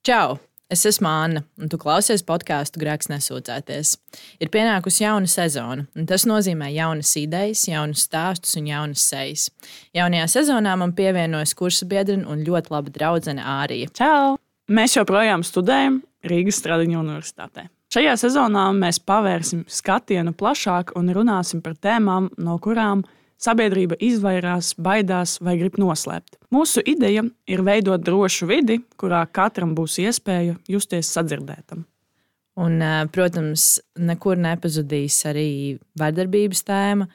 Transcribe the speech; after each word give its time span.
Čau! 0.00 0.38
Es 0.72 0.86
esmu 0.86 1.08
Anna, 1.08 1.42
un 1.60 1.68
tu 1.68 1.76
klausies 1.76 2.22
podkāstu 2.24 2.80
Grēks 2.80 3.10
nesūdzēties. 3.10 3.90
Ir 4.40 4.48
pienākusi 4.54 5.02
jauna 5.02 5.28
sezona, 5.28 5.84
un 5.92 6.06
tas 6.08 6.24
nozīmē 6.30 6.70
jaunas 6.72 7.10
idejas, 7.20 7.66
jaunus 7.68 8.06
stāstus 8.06 8.56
un 8.56 8.70
jaunas 8.70 9.02
sejas. 9.10 9.50
Jaunajā 9.92 10.30
sezonā 10.38 10.72
man 10.80 10.94
pievienojas 10.96 11.52
kursa 11.58 11.84
biedrene 11.90 12.24
un 12.32 12.46
ļoti 12.46 12.72
laba 12.72 12.94
draudzene 12.94 13.44
Ārija. 13.44 13.90
Čau! 14.00 14.38
Mēs 14.72 14.96
joprojām 14.96 15.44
studējam 15.44 16.00
Rīgas 16.32 16.62
Stradiņu 16.62 17.02
universitātē. 17.02 17.66
Šajā 17.92 18.16
sezonā 18.24 18.70
mēs 18.80 19.02
pavērsim 19.04 19.66
skatienu 19.68 20.32
plašāk 20.32 20.94
un 20.96 21.12
runāsim 21.12 21.60
par 21.60 21.76
tēmām, 21.76 22.32
no 22.40 22.56
kurām 22.62 23.04
sabiedrība 23.40 23.96
izvairās, 24.02 24.74
baidās 24.80 25.38
vai 25.44 25.56
grib 25.60 25.78
noslēpt. 25.80 26.36
Mūsu 26.52 26.82
ideja 26.86 27.24
ir 27.48 27.62
veidot 27.64 28.02
drošu 28.04 28.48
vidi, 28.50 28.80
kurā 29.00 29.22
katram 29.32 29.74
būs 29.76 29.98
iespēja 30.02 30.58
justies 30.68 31.12
sadzirdētam. 31.14 31.86
Un, 32.60 32.82
protams, 33.14 33.78
nekur 33.96 34.40
nepazudīs 34.40 35.16
arī 35.30 35.50
vardarbības 35.98 36.64
tēma. 36.68 37.06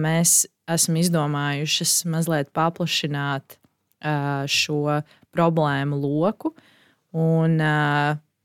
Mēs 0.00 0.42
esam 0.70 0.98
izdomājušas 1.00 2.02
mazliet 2.12 2.50
paplašināt 2.56 3.56
šo 4.50 4.98
problēmu 5.32 5.96
loku. 6.02 6.52
Un, 7.16 7.56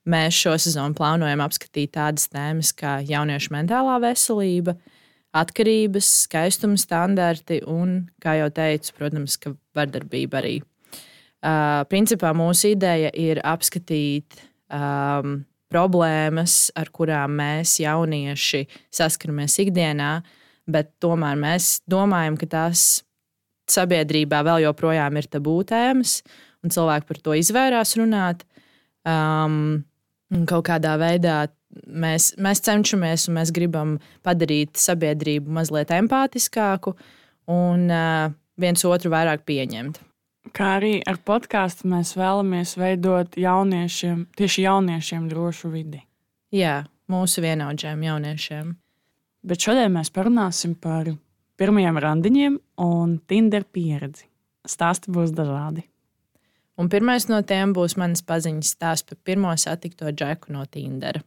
mēs 0.09 0.37
šo 0.45 0.53
sezonu 0.61 0.95
plānojam 0.95 1.43
apskatīt 1.43 1.91
tādas 1.97 2.29
tēmas 2.31 2.71
kā 2.77 2.99
jauniešu 3.03 3.51
mentālā 3.57 3.97
veselība, 4.05 4.77
uh, 4.77 4.98
atkarības, 5.35 6.09
skaistuma 6.25 6.79
standarti 6.79 7.61
un, 7.69 8.01
kā 8.21 8.37
jau 8.39 8.49
teicu, 8.53 8.93
protams, 8.97 9.37
ka 9.41 9.53
vardarbība 9.77 10.41
arī. 10.41 10.55
Uh, 11.39 11.85
principā 11.87 12.33
mūsu 12.35 12.73
ideja 12.73 13.11
ir 13.15 13.39
apskatīt 13.47 14.41
um, 14.67 15.37
problēmas, 15.71 16.67
ar 16.75 16.89
kurām 16.91 17.37
mēs, 17.39 17.77
jaunieši, 17.79 18.65
saskaramies 18.91 19.59
ikdienā, 19.63 20.17
bet 20.69 20.91
tomēr 21.01 21.37
mēs 21.39 21.77
domājam, 21.89 22.35
ka 22.39 22.49
tās 22.49 22.87
sabiedrībā 23.69 24.41
vēl 24.45 24.65
joprojām 24.65 25.19
ir 25.21 25.29
tabū 25.31 25.59
tēmas, 25.69 26.19
un 26.65 26.73
cilvēki 26.73 27.07
par 27.07 27.21
to 27.23 27.37
izvairās 27.37 27.95
runāt. 28.01 28.43
Um, 29.07 29.85
kaut 30.49 30.67
kādā 30.67 30.97
veidā 30.99 31.45
mēs, 31.85 32.33
mēs 32.41 32.61
cenšamies 32.65 33.27
un 33.29 33.39
mēs 33.39 33.53
gribam 33.55 33.95
padarīt 34.25 34.79
sabiedrību 34.79 35.51
mazliet 35.59 35.93
empātiskāku 35.95 36.95
un 37.49 37.87
uh, 37.89 38.29
viens 38.59 38.85
otru 38.85 39.11
vairāk 39.13 39.45
pieņemt. 39.47 40.01
Kā 40.55 40.75
arī 40.79 40.97
ar 41.05 41.19
podkāstu 41.25 41.89
mēs 41.91 42.15
vēlamies 42.17 42.73
veidot 42.79 43.35
jauniešiem, 43.37 44.25
tieši 44.37 44.65
jauniešiem 44.65 45.27
drošu 45.29 45.69
vidi. 45.73 46.01
Jā, 46.55 46.81
mūsu 47.11 47.43
vienaudžiem 47.45 48.01
jauniešiem. 48.07 48.71
Bet 49.45 49.61
šodien 49.63 49.93
mēs 49.93 50.09
parunāsim 50.11 50.73
par 50.79 51.11
pirmajiem 51.59 51.99
randiņiem 52.01 52.57
un 52.81 53.19
Tinder 53.29 53.67
pieredzi. 53.67 54.25
Stāsti 54.67 55.13
būs 55.13 55.31
dažādi. 55.35 55.85
Un 56.79 56.89
pirmais 56.91 57.27
no 57.27 57.41
tiem 57.43 57.73
būs 57.75 57.97
mans 57.99 58.23
paziņas 58.23 58.73
stāsts 58.75 59.07
par 59.07 59.19
pirmo 59.27 59.51
satikto 59.59 60.11
džeku 60.15 60.53
no 60.55 60.63
Tindera. 60.65 61.21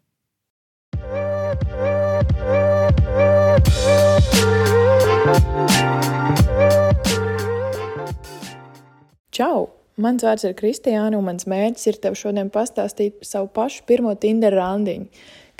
Čau! 9.33 9.71
Mans 10.01 10.25
vārds 10.25 10.45
ir 10.49 10.55
Kristiāna, 10.57 11.19
un 11.19 11.27
mans 11.27 11.45
mērķis 11.49 11.89
ir 11.91 11.99
tev 12.01 12.15
šodien 12.17 12.49
pastāstīt 12.53 13.19
par 13.21 13.29
savu 13.29 13.49
pašu 13.53 13.85
pirmo 13.89 14.15
Tinder 14.17 14.55
randiņu, 14.57 15.09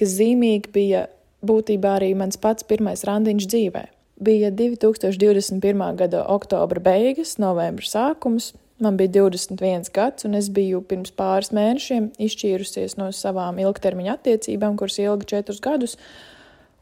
kas 0.01 0.15
zīmīgi 0.17 0.73
bija 0.73 1.03
būtībā 1.45 1.99
arī 1.99 2.13
mans 2.17 2.41
pats 2.41 2.65
pirmais 2.69 3.05
randiņš 3.09 3.49
dzīvē. 3.53 3.85
Bija 4.23 4.53
2021. 4.55 5.85
gada 5.99 6.25
oktobra 6.31 6.81
beigas, 6.81 7.37
novembra 7.43 7.87
sākums. 7.89 8.53
Man 8.83 8.97
bija 8.99 9.13
21 9.21 9.91
gads, 9.95 10.25
un 10.27 10.35
es 10.39 10.49
biju 10.51 10.81
pirms 10.87 11.13
pāris 11.15 11.53
mēnešiem 11.55 12.09
izšķīrusies 12.23 12.97
no 12.99 13.11
savām 13.15 13.61
ilgtermiņa 13.63 14.17
attiecībām, 14.17 14.79
kuras 14.81 14.99
ilga 15.03 15.29
četrus 15.35 15.61
gadus, 15.63 15.99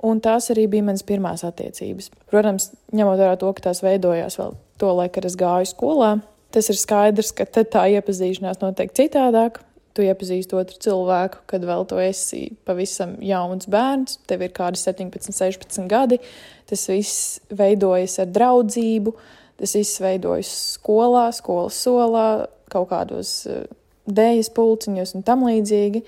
un 0.06 0.20
tās 0.24 0.50
arī 0.52 0.66
bija 0.70 0.86
manas 0.86 1.04
pirmās 1.06 1.44
attiecības. 1.46 2.10
Protams, 2.30 2.70
ņemot 2.96 3.20
vērā 3.20 3.38
to, 3.40 3.50
ka 3.56 3.68
tās 3.68 3.82
veidojās 3.84 4.38
vēl 4.40 4.54
to 4.80 4.92
laiku, 4.96 5.16
kad 5.18 5.28
es 5.28 5.36
gāju 5.40 5.70
skolā, 5.70 6.12
tas 6.54 6.70
ir 6.72 6.78
skaidrs, 6.80 7.34
ka 7.36 7.46
tā 7.48 7.86
iepazīšanās 7.96 8.62
notiek 8.62 8.94
citādāk. 8.96 9.60
Tu 9.90 10.04
iepazīsti 10.06 10.54
otru 10.54 10.76
cilvēku, 10.84 11.40
kad 11.50 11.64
vēl 11.66 11.82
tu 11.90 11.98
esi 11.98 12.44
pavisam 12.64 13.16
jauns 13.26 13.66
bērns, 13.70 14.20
tev 14.30 14.44
ir 14.46 14.52
kādi 14.54 14.78
17, 14.78 15.34
16 15.34 15.88
gadi. 15.90 16.20
Tas 16.70 16.86
viss 16.86 17.40
veidojas 17.50 18.14
ar 18.22 18.30
draudzību, 18.30 19.12
tas 19.58 19.74
viss 19.74 19.98
veidojas 20.00 20.52
skolā, 20.76 21.26
skolas 21.34 21.80
solā, 21.82 22.28
kaut 22.70 22.86
kādos 22.92 23.34
eh, 23.50 23.66
dēļas 24.06 24.52
pulciņos 24.54 25.16
un 25.18 25.26
tam 25.26 25.42
līdzīgi. 25.48 26.04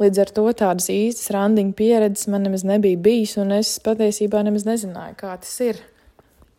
Līdz 0.00 0.20
ar 0.22 0.30
to 0.32 0.46
tādas 0.56 0.86
īstas 0.88 1.28
randiņu 1.34 1.74
pieredzes 1.76 2.28
man 2.32 2.46
nemaz 2.46 2.62
nebija 2.64 2.96
bijis, 3.04 3.34
un 3.40 3.52
es 3.52 3.74
patiesībā 3.84 4.40
nemaz 4.46 4.64
nezināju, 4.64 5.16
kā 5.20 5.34
tas 5.42 5.52
ir. 5.60 5.82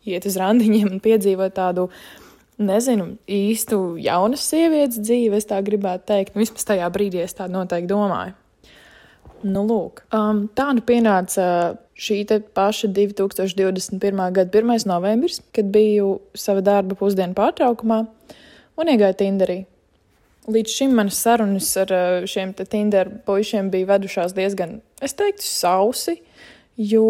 Iet 0.06 0.26
uz 0.30 0.36
randiņiem 0.38 0.92
un 0.94 1.00
piedzīvot 1.02 1.54
tādu, 1.56 1.88
nezinu, 2.62 3.16
īstu 3.26 3.96
jaunas 4.02 4.44
sievietes 4.46 5.00
dzīvi, 5.02 5.38
es 5.38 5.48
tā 5.50 5.58
gribētu 5.64 6.06
teikt. 6.12 6.36
Nu, 6.36 6.44
vismaz 6.44 6.66
tajā 6.68 6.86
brīdī 6.94 7.22
es 7.24 7.34
tā 7.38 7.48
noteikti 7.50 7.90
domāju. 7.90 8.36
Nu, 9.42 9.64
lūk, 9.66 10.04
um, 10.14 10.44
tā 10.54 10.68
nu 10.70 10.84
pienāca 10.86 11.44
šī 11.98 12.22
paša 12.54 12.92
2021. 12.94 14.22
gada 14.38 14.62
1. 14.62 14.86
novembris, 14.86 15.40
kad 15.54 15.66
biju 15.74 16.20
sava 16.38 16.62
darba 16.62 16.94
pusdienu 16.98 17.34
pārtraukumā 17.34 18.04
un 18.78 18.94
iegāju 18.94 19.18
Tinderī. 19.18 19.58
Līdz 20.50 20.74
šim 20.74 20.94
manas 20.98 21.20
sarunas 21.22 21.68
ar 21.78 21.92
eh, 21.94 22.24
šiem 22.26 22.50
Tinder 22.58 23.10
puišiem 23.26 23.70
bija 23.70 23.92
vedušās 23.92 24.34
diezgan, 24.34 24.80
es 25.02 25.14
teiktu, 25.14 25.44
sausi, 25.46 26.16
jo, 26.74 27.04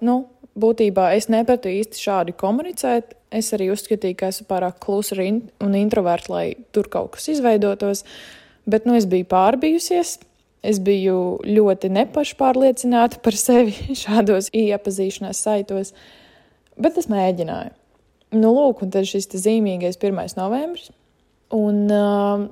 nu, 0.00 0.14
būtībā 0.60 1.10
es 1.16 1.28
nepratu 1.32 1.70
īsti 1.72 2.00
šādi 2.00 2.36
komunicēt. 2.40 3.16
Es 3.30 3.52
arī 3.54 3.68
uzskatīju, 3.70 4.16
ka 4.18 4.30
esmu 4.32 4.48
pārāk 4.48 4.80
klusa 4.82 5.14
un 5.20 5.74
introverta, 5.78 6.32
lai 6.32 6.46
tur 6.74 6.88
kaut 6.90 7.12
kas 7.14 7.28
izveidotos. 7.30 8.02
Bet 8.66 8.88
nu, 8.88 8.96
es 8.98 9.06
biju 9.06 9.28
pārbijusies. 9.30 10.18
Es 10.66 10.80
biju 10.84 11.38
ļoti 11.46 11.88
nepašpārliecināta 11.94 13.20
par 13.24 13.36
sevi 13.38 13.72
šādos 14.02 14.50
iepazīšanās 14.52 15.40
saitos, 15.46 15.94
bet 16.76 16.98
es 17.00 17.08
mēģināju. 17.08 17.72
Nu, 18.36 18.50
lūk, 18.54 18.82
un 18.84 18.92
tad 18.92 19.08
šis 19.08 19.30
zīmīgais 19.32 19.96
1. 19.96 20.18
novembris. 20.36 20.90
Un 21.56 21.86
uh, 21.90 22.44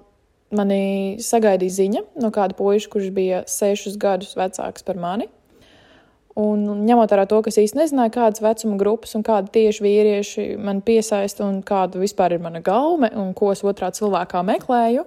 mani 0.55 1.19
sagaidīja 1.23 1.77
ziņa 1.81 2.05
no 2.23 2.31
kāda 2.35 2.57
puiša, 2.59 2.91
kurš 2.93 3.11
bija 3.15 3.43
sešus 3.49 3.99
gadus 4.01 4.37
vecāks 4.39 4.87
par 4.87 5.01
mani. 5.01 5.29
Un 6.39 6.63
ņemot 6.87 7.11
vērā 7.11 7.25
to, 7.27 7.41
ka 7.43 7.51
es 7.51 7.59
īsti 7.59 7.81
nezināju, 7.81 8.13
kādas 8.15 8.43
vecuma 8.45 8.77
grupas 8.79 9.17
un 9.19 9.25
kādi 9.27 9.51
tieši 9.57 9.83
vīrieši 9.83 10.45
man 10.63 10.85
piesaista 10.87 11.43
un 11.49 11.65
kāda 11.67 11.99
vispār 11.99 12.37
ir 12.37 12.45
mana 12.45 12.63
gaume 12.63 13.11
un 13.19 13.33
ko 13.35 13.51
es 13.51 13.65
otrā 13.67 13.91
cilvēkā 13.95 14.45
meklēju, 14.47 15.03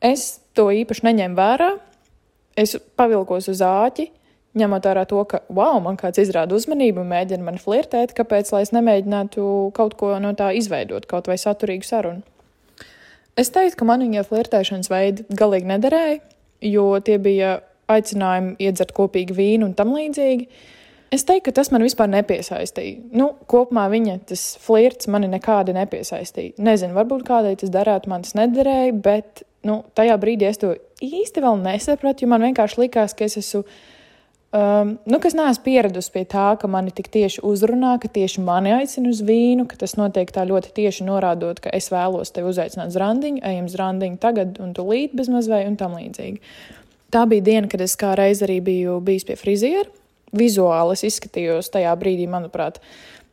es 0.00 0.40
to 0.56 0.70
īpaši 0.72 1.06
neņēmu 1.10 1.36
vērā. 1.36 1.70
Es 2.56 2.74
pavilkos 3.00 3.48
uz 3.52 3.60
āķi, 3.64 4.08
ņemot 4.60 4.88
vērā 4.88 5.04
to, 5.08 5.20
ka, 5.28 5.42
wow, 5.52 5.78
man 5.84 6.00
kāds 6.00 6.20
izrāda 6.20 6.56
uzmanību 6.56 7.04
un 7.04 7.12
mēģina 7.12 7.44
man 7.44 7.60
flirtēt, 7.60 8.16
kāpēc 8.16 8.52
lai 8.52 8.64
es 8.64 8.72
nemēģinātu 8.76 9.44
kaut 9.76 9.96
ko 10.00 10.14
no 10.20 10.32
tā 10.36 10.50
izveidot, 10.56 11.08
kaut 11.08 11.28
vai 11.28 11.38
saturīgu 11.40 11.88
sarunu. 11.88 12.24
Es 13.38 13.48
teiktu, 13.52 13.78
ka 13.80 13.88
man 13.88 14.04
viņa 14.04 14.26
flirtēšanas 14.28 14.90
veidi 14.92 15.24
galīgi 15.32 15.70
nederēja, 15.70 16.20
jo 16.68 16.86
tie 17.04 17.16
bija 17.22 17.56
aicinājumi 17.92 18.58
iedzert 18.62 18.92
kopīgi 18.96 19.36
vīnu 19.36 19.70
un 19.70 19.74
tam 19.76 19.94
līdzīgi. 19.96 20.48
Es 21.12 21.26
teiktu, 21.28 21.50
ka 21.50 21.56
tas 21.58 21.68
man 21.72 21.84
vispār 21.84 22.08
nepiesaistīja. 22.12 23.02
Nu, 23.16 23.32
kopumā 23.48 23.84
viņa 23.92 24.18
tas 24.30 24.44
flirts 24.60 25.10
mani 25.12 25.28
nekādi 25.32 25.74
nepiesaistīja. 25.76 26.56
Nezinu, 26.64 26.96
varbūt 26.96 27.24
kādai 27.28 27.56
tas 27.60 27.72
darētu, 27.72 28.08
man 28.12 28.24
tas 28.24 28.36
nederēja, 28.38 28.94
bet 29.04 29.42
nu, 29.68 29.82
tajā 29.96 30.16
brīdī 30.20 30.48
es 30.48 30.60
to 30.62 30.72
īsti 31.04 31.44
vēl 31.44 31.60
nesapratu, 31.60 32.24
jo 32.24 32.32
man 32.32 32.44
vienkārši 32.48 32.84
likās, 32.84 33.16
ka 33.16 33.28
es 33.28 33.36
esmu 33.40 33.64
Um, 34.52 34.98
nu, 35.08 35.16
kas 35.16 35.32
neesmu 35.32 35.64
pieradusi 35.64 36.10
pie 36.12 36.26
tā, 36.28 36.50
ka 36.60 36.68
mani 36.68 36.90
tik 36.92 37.06
tieši 37.08 37.40
uzrunā, 37.48 37.94
ka 38.02 38.10
tieši 38.12 38.42
mani 38.44 38.74
aicina 38.76 39.08
uz 39.08 39.22
vīnu, 39.24 39.64
ka 39.64 39.78
tas 39.80 39.94
notiek 39.96 40.28
tā 40.28 40.44
ļoti 40.44 40.74
tieši 40.76 41.06
norādot, 41.08 41.62
ka 41.64 41.72
es 41.72 41.88
vēlos 41.88 42.34
tevi 42.36 42.50
uzaicināt 42.50 42.92
uz 42.92 42.98
randiņu, 43.00 43.40
ejam 43.48 43.70
uz 43.70 43.76
randiņu 43.80 44.20
tagad 44.20 44.60
un 44.60 44.74
tūlīt 44.76 45.14
bez 45.16 45.30
mazvai 45.32 45.62
un 45.70 45.78
tam 45.80 45.96
līdzīgi. 45.96 46.42
Tā 47.16 47.24
bija 47.30 47.46
diena, 47.46 47.70
kad 47.72 47.80
es 47.80 47.96
kā 47.96 48.12
reiz 48.18 48.44
arī 48.44 48.58
biju 48.64 48.98
bijis 49.04 49.24
pie 49.30 49.38
friziera. 49.40 49.88
Vizuāli 50.36 50.98
es 50.98 51.06
izskatījos 51.08 51.72
tajā 51.72 51.96
brīdī, 52.00 52.28
manuprāt, 52.28 52.82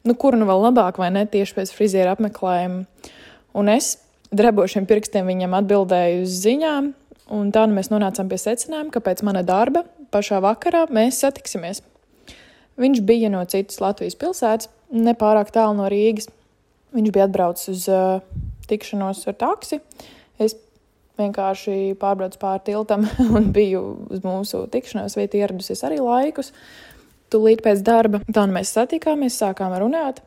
nu, 0.08 0.16
kur 0.16 0.40
nu 0.40 0.48
vēl 0.48 0.70
labāk 0.70 1.04
vai 1.04 1.12
ne 1.16 1.26
tieši 1.28 1.58
pēc 1.60 1.76
friziera 1.76 2.16
apmeklējuma. 2.16 3.12
Un 3.60 3.76
es 3.76 3.98
drebošiem 4.32 4.88
pirkstiem 4.88 5.28
viņam 5.28 5.60
atbildēju 5.60 6.24
uz 6.24 6.40
ziņām, 6.48 6.94
Un 7.30 7.52
tā 7.54 7.68
nu 7.70 7.78
mēs 7.78 7.92
nonācām 7.94 8.30
pie 8.30 8.40
secinājuma, 8.42 8.90
ka 8.90 9.02
pēc 9.06 9.22
mana 9.26 9.44
darba 9.46 9.84
pašā 10.14 10.42
vakarā 10.44 10.86
mēs 10.94 11.22
satiksimies. 11.24 11.84
Viņš 12.80 13.02
bija 13.08 13.32
no 13.32 13.42
citas 13.50 13.82
Latvijas 13.84 14.16
pilsētas, 14.20 14.70
nepārāk 14.96 15.52
tālu 15.56 15.76
no 15.82 15.90
Rīgas. 15.92 16.30
Viņš 16.96 17.12
bija 17.14 17.28
atbraucis 17.28 17.70
uz 17.74 17.86
uh, 17.92 18.22
tikšanos 18.70 19.26
ar 19.30 19.38
taksi. 19.38 19.82
Es 20.42 20.56
vienkārši 21.20 21.98
pārbraucu 22.00 22.40
pāri 22.42 22.64
tiltam 22.72 23.06
un 23.38 23.50
biju 23.56 23.84
uz 24.10 24.24
mūsu 24.26 24.64
tikšanās 24.72 25.18
vietu 25.20 25.42
ieradusies 25.42 25.84
arī 25.88 26.00
laikus. 26.04 26.54
Tūlīt 27.30 27.62
pēc 27.66 27.84
darba 27.86 28.24
tā 28.26 28.48
nu 28.48 28.56
mēs 28.56 28.74
satikāmies, 28.74 29.38
sākām 29.38 29.76
runāt. 29.78 30.24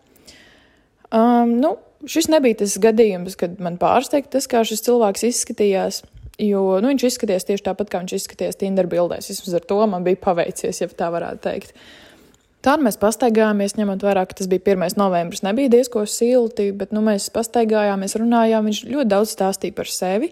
Um, 1.13 1.59
nu, 1.61 1.75
šis 2.09 2.31
nebija 2.33 2.61
tas 2.63 2.77
gadījums, 2.81 3.35
kad 3.41 3.59
man 3.61 3.81
pārsteigts 3.81 4.31
tas, 4.33 4.47
kā 4.49 4.63
šis 4.67 4.85
cilvēks 4.87 5.27
izskatījās. 5.29 6.03
Jo 6.41 6.63
nu, 6.81 6.89
viņš 6.93 7.05
izskatījās 7.11 7.45
tieši 7.49 7.67
tāpat, 7.67 7.91
kā 7.93 8.01
viņš 8.01 8.15
izskatījās 8.17 8.57
Tinder 8.61 8.89
bildēs. 8.91 9.29
Vismaz 9.29 9.59
ar 9.59 9.67
to 9.69 9.83
man 9.91 10.07
bija 10.07 10.21
paveicies, 10.23 10.81
ja 10.81 10.89
tā 10.89 11.11
varētu 11.13 11.45
teikt. 11.45 11.77
Tad 12.63 12.79
mēs 12.79 12.95
pastaigājāmies, 13.03 13.75
ņemot 13.75 14.05
vērā, 14.07 14.23
ka 14.31 14.39
tas 14.39 14.49
bija 14.51 14.77
1. 14.77 14.95
novembris. 15.01 15.43
Nebija 15.43 15.73
diezko 15.73 16.05
silti, 16.07 16.71
bet 16.79 16.95
nu, 16.95 17.03
mēs 17.05 17.27
pastaigājāmies, 17.35 18.15
runājām. 18.23 18.69
Viņš 18.71 18.85
ļoti 18.87 19.11
daudz 19.11 19.35
stāstīja 19.35 19.75
par 19.77 19.91
sevi. 19.91 20.31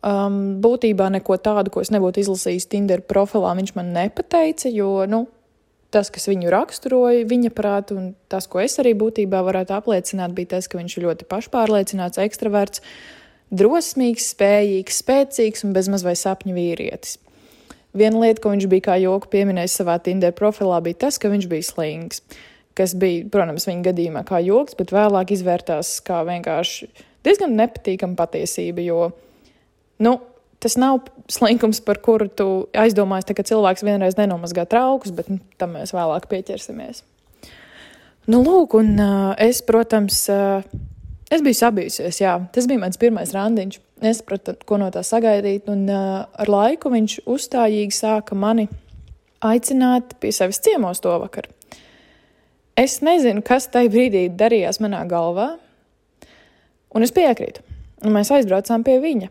Um, 0.00 0.62
būtībā 0.62 1.10
neko 1.18 1.36
tādu, 1.42 1.74
ko 1.74 1.82
es 1.82 1.90
nebūtu 1.92 2.22
izlasījis 2.22 2.70
Tinder 2.70 3.02
profilā, 3.02 3.50
viņš 3.58 3.74
man 3.76 3.90
nepateica. 3.96 4.70
Jo 4.72 5.08
nu, 5.10 5.24
tas, 5.90 6.08
kas 6.14 6.28
viņu 6.30 6.52
raksturoja, 6.54 7.26
viņa 7.28 7.50
prātu, 7.54 7.98
un 7.98 8.12
tas, 8.30 8.46
ko 8.50 8.62
es 8.62 8.78
arī 8.80 8.94
būtībā 8.98 9.42
varētu 9.44 9.74
apliecināt, 9.76 10.34
bija 10.36 10.54
tas, 10.54 10.70
ka 10.70 10.78
viņš 10.78 10.96
ir 10.96 11.06
ļoti 11.08 11.26
pašpārliecināts, 11.30 12.22
ekstraverts, 12.22 12.84
drosmīgs, 13.50 14.30
spējīgs, 14.34 15.00
spēcīgs 15.02 15.66
un 15.66 15.74
bezmaz 15.76 16.04
vai 16.06 16.14
sapņu 16.18 16.54
vīrietis. 16.56 17.18
Viena 17.96 18.22
lieta, 18.22 18.38
ko 18.42 18.52
viņš 18.52 18.68
bija 18.70 18.86
kā 18.86 18.96
joku 19.02 19.30
pieminējis 19.32 19.80
savā 19.80 19.96
Tinder 20.02 20.34
profilā, 20.36 20.78
bija 20.84 21.06
tas, 21.06 21.18
ka 21.18 21.30
viņš 21.32 21.48
bija 21.50 21.66
slings. 21.66 22.22
Kas 22.78 22.94
bija, 22.94 23.24
protams, 23.32 23.66
viņa 23.66 23.88
gadījumā 23.88 24.22
kā 24.28 24.38
joks, 24.46 24.76
bet 24.78 24.94
vēlāk 24.94 25.32
izvērtās 25.34 25.96
kā 26.06 26.20
vienkārši 26.28 26.86
diezgan 27.26 27.56
nepatīkama 27.58 28.14
patiesība. 28.16 28.84
Jo, 28.86 29.10
nu, 30.06 30.14
tas 30.62 30.78
nav 30.78 31.02
slinkums, 31.32 31.82
par 31.82 31.98
kuru 32.04 32.28
tu 32.30 32.46
aizdomājies, 32.78 33.34
ka 33.34 33.46
cilvēks 33.50 33.84
vienreiz 33.86 34.14
nenomazgā 34.20 34.68
traukus, 34.70 35.10
bet 35.16 35.32
nu, 35.32 35.40
tam 35.58 35.74
mēs 35.74 35.90
vēlāk 35.96 36.30
pieķersimies. 36.30 37.02
Nu, 38.30 38.44
lūk, 38.46 38.78
un 38.78 38.94
uh, 39.00 39.34
es, 39.40 39.64
protams, 39.66 40.22
uh, 40.30 40.62
es 41.30 41.44
biju 41.44 41.56
sabijusies, 41.56 42.20
jā, 42.22 42.34
tas 42.54 42.66
bija 42.70 42.82
mans 42.82 43.00
pirmais 43.00 43.32
randiņš. 43.34 43.80
Es 44.10 44.22
sapratu, 44.22 44.54
ko 44.66 44.78
no 44.80 44.88
tā 44.92 45.02
sagaidīt, 45.04 45.68
un 45.68 45.84
uh, 45.92 46.22
ar 46.24 46.50
laiku 46.50 46.92
viņš 46.92 47.20
uzstājīgi 47.28 47.96
sāka 47.96 48.38
mani 48.38 48.66
aicināt 49.44 50.16
pie 50.20 50.32
sevis 50.32 50.60
ciemos 50.64 51.02
to 51.04 51.12
vakar. 51.20 51.48
Es 52.80 53.00
nezinu, 53.04 53.44
kas 53.44 53.68
tajā 53.72 53.90
brīdī 53.92 54.24
darījās 54.32 54.80
manā 54.80 55.02
galvā, 55.08 55.50
un 56.96 57.04
es 57.04 57.12
piekrītu. 57.12 57.66
Un 58.06 58.14
mēs 58.16 58.32
aizbraucām 58.32 58.84
pie 58.86 58.96
viņa. 59.02 59.28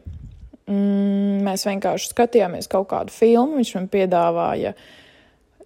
Mm, 0.69 1.40
mēs 1.48 1.66
vienkārši 1.66 2.12
skatījāmies 2.12 2.69
kaut 2.69 2.92
kādu 2.92 3.13
filmu. 3.13 3.57
Viņš 3.57 3.72
man 3.80 3.88
piedāvāja 3.90 4.75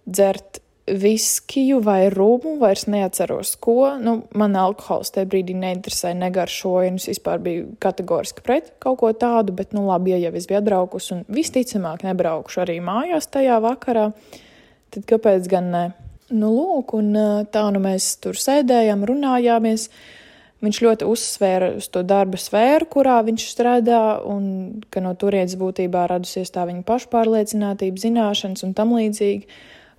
dzert 0.04 0.63
viskiju 0.84 1.78
vai 1.84 2.10
rūmu, 2.12 2.58
vairs 2.60 2.84
neatceros, 2.92 3.54
ko. 3.64 3.94
Nu, 4.00 4.18
man 4.36 4.56
alkohols 4.60 5.14
tajā 5.14 5.28
brīdī 5.32 5.56
neinteresēja, 5.56 6.16
negaršoja, 6.20 6.90
es 6.98 7.08
vispār 7.08 7.40
biju 7.44 7.68
kategoriski 7.80 8.44
pret 8.44 8.74
kaut 8.84 8.98
ko 9.00 9.12
tādu, 9.16 9.54
bet, 9.56 9.72
nu, 9.76 9.86
labi, 9.88 10.12
ja 10.12 10.20
jau 10.26 10.34
es 10.36 10.48
biju 10.50 10.60
atbraukusi 10.60 11.14
un 11.16 11.22
visticamāk 11.32 12.04
nebraukšu 12.04 12.64
arī 12.66 12.80
mājās 12.84 13.30
tajā 13.32 13.56
vakarā, 13.64 14.10
tad 14.92 15.06
kāpēc 15.08 15.48
gan 15.48 15.70
ne? 15.72 15.86
Nu, 16.34 16.50
lūk, 16.52 16.92
un 16.98 17.16
tā 17.52 17.64
nu 17.72 17.80
mēs 17.84 18.14
tur 18.24 18.36
sēdējām, 18.40 19.04
runājāmies. 19.08 19.88
Viņš 20.64 20.78
ļoti 20.80 21.04
uzsvēra 21.04 21.66
uz 21.76 21.90
to 21.92 22.00
darba 22.08 22.38
sfēru, 22.40 22.86
kurā 22.88 23.18
viņš 23.26 23.44
strādā, 23.52 24.00
un 24.24 24.80
ka 24.92 25.02
no 25.04 25.12
turienes 25.20 25.58
būtībā 25.60 26.06
radusies 26.08 26.52
tā 26.54 26.64
viņa 26.68 26.80
pašpārliecinātība, 26.88 28.00
zināšanas 28.00 28.64
un 28.64 28.72
tam 28.76 28.94
līdzīgi. 28.96 29.44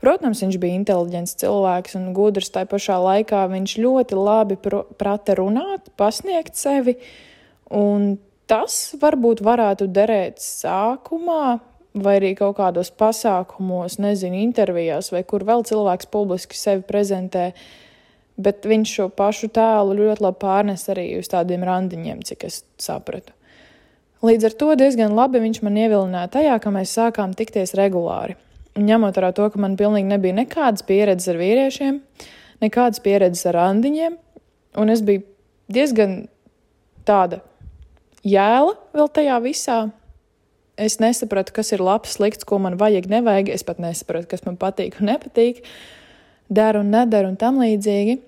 Protams, 0.03 0.41
viņš 0.43 0.57
bija 0.61 0.79
inteliģents 0.79 1.37
cilvēks 1.41 1.95
un 1.99 2.09
gudrs. 2.15 2.51
Tā 2.53 2.65
pašā 2.69 2.97
laikā 3.01 3.45
viņš 3.51 3.77
ļoti 3.81 4.17
labi 4.19 4.57
prata 4.61 5.37
runāt, 5.39 5.87
pasniegt 5.99 6.59
sevi. 6.59 6.97
Tas 8.45 8.75
varbūt 9.01 9.41
varētu 9.45 9.87
derēt 9.89 10.43
sākumā, 10.43 11.57
vai 11.95 12.17
arī 12.19 12.33
kaut 12.37 12.59
kādos 12.59 12.91
pasākumos, 12.93 13.97
nezinu, 14.03 14.37
intervijās, 14.43 15.09
vai 15.15 15.23
kur 15.25 15.45
vēl 15.47 15.65
cilvēks 15.65 16.11
publiski 16.13 16.59
sevi 16.59 16.85
prezentē. 16.85 17.49
Bet 18.35 18.67
viņš 18.67 18.93
šo 18.97 19.07
pašu 19.15 19.47
tēlu 19.55 19.95
ļoti 19.95 20.25
labi 20.25 20.41
pārnes 20.41 20.83
arī 20.91 21.07
uz 21.21 21.31
tādiem 21.31 21.63
randiņiem, 21.63 22.21
cik 22.27 22.49
es 22.49 22.61
sapratu. 22.83 23.31
Līdz 24.25 24.49
ar 24.49 24.55
to 24.59 24.73
diezgan 24.75 25.15
labi 25.15 25.39
viņš 25.39 25.61
man 25.63 25.77
ievilināja 25.79 26.33
tajā, 26.35 26.57
ka 26.59 26.73
mēs 26.73 26.93
sākām 26.97 27.33
tikties 27.37 27.73
regulāri. 27.79 28.35
Ņemot 28.75 29.15
vērā 29.15 29.31
to, 29.35 29.47
ka 29.51 29.61
man 29.61 29.77
pilnīgi 29.79 30.09
nebija 30.09 30.35
nekādas 30.35 30.83
pieredzes 30.87 31.31
ar 31.31 31.39
vīriešiem, 31.39 31.99
nekādas 32.63 32.99
pieredzes 33.03 33.47
ar 33.47 33.55
randiņiem, 33.59 34.17
un 34.81 34.91
es 34.91 35.03
biju 35.05 35.23
diezgan 35.71 36.25
tāda 37.07 37.39
jēla 38.27 38.75
vēl 38.95 39.11
tajā 39.15 39.37
visā. 39.45 39.79
Es 40.75 40.99
nesapratu, 40.99 41.53
kas 41.55 41.71
ir 41.71 41.79
labs, 41.79 42.17
slikts, 42.17 42.43
ko 42.43 42.59
man 42.59 42.75
vajag, 42.75 43.07
nevajag. 43.07 43.53
Es 43.55 43.63
pat 43.63 43.79
nesapratu, 43.79 44.27
kas 44.33 44.43
man 44.43 44.57
patīk 44.59 44.97
un 44.99 45.07
nepatīk. 45.13 45.61
Uh, 45.63 46.01
daru 46.47 46.79
un 46.79 46.89
nedaru 46.89 47.31
un 47.33 47.37
tam 47.39 47.59
līdzīgi. 47.61 48.19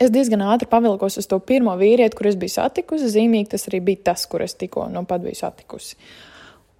Es 0.00 0.12
diezgan 0.12 0.42
ātri 0.48 0.68
pavilkos 0.68 1.18
uz 1.20 1.28
to 1.28 1.36
pirmo 1.44 1.74
vīrieti, 1.76 2.16
kur 2.16 2.30
es 2.30 2.38
biju 2.40 2.54
satikusi. 2.54 3.10
Zīmīgi 3.12 3.52
tas 3.52 3.66
arī 3.68 3.82
bija 3.84 4.10
tas, 4.10 4.24
kur 4.30 4.44
es 4.44 4.56
tikko 4.56 4.88
nu 4.92 5.04
pat 5.08 5.24
biju 5.24 5.36
satikusi. 5.36 5.96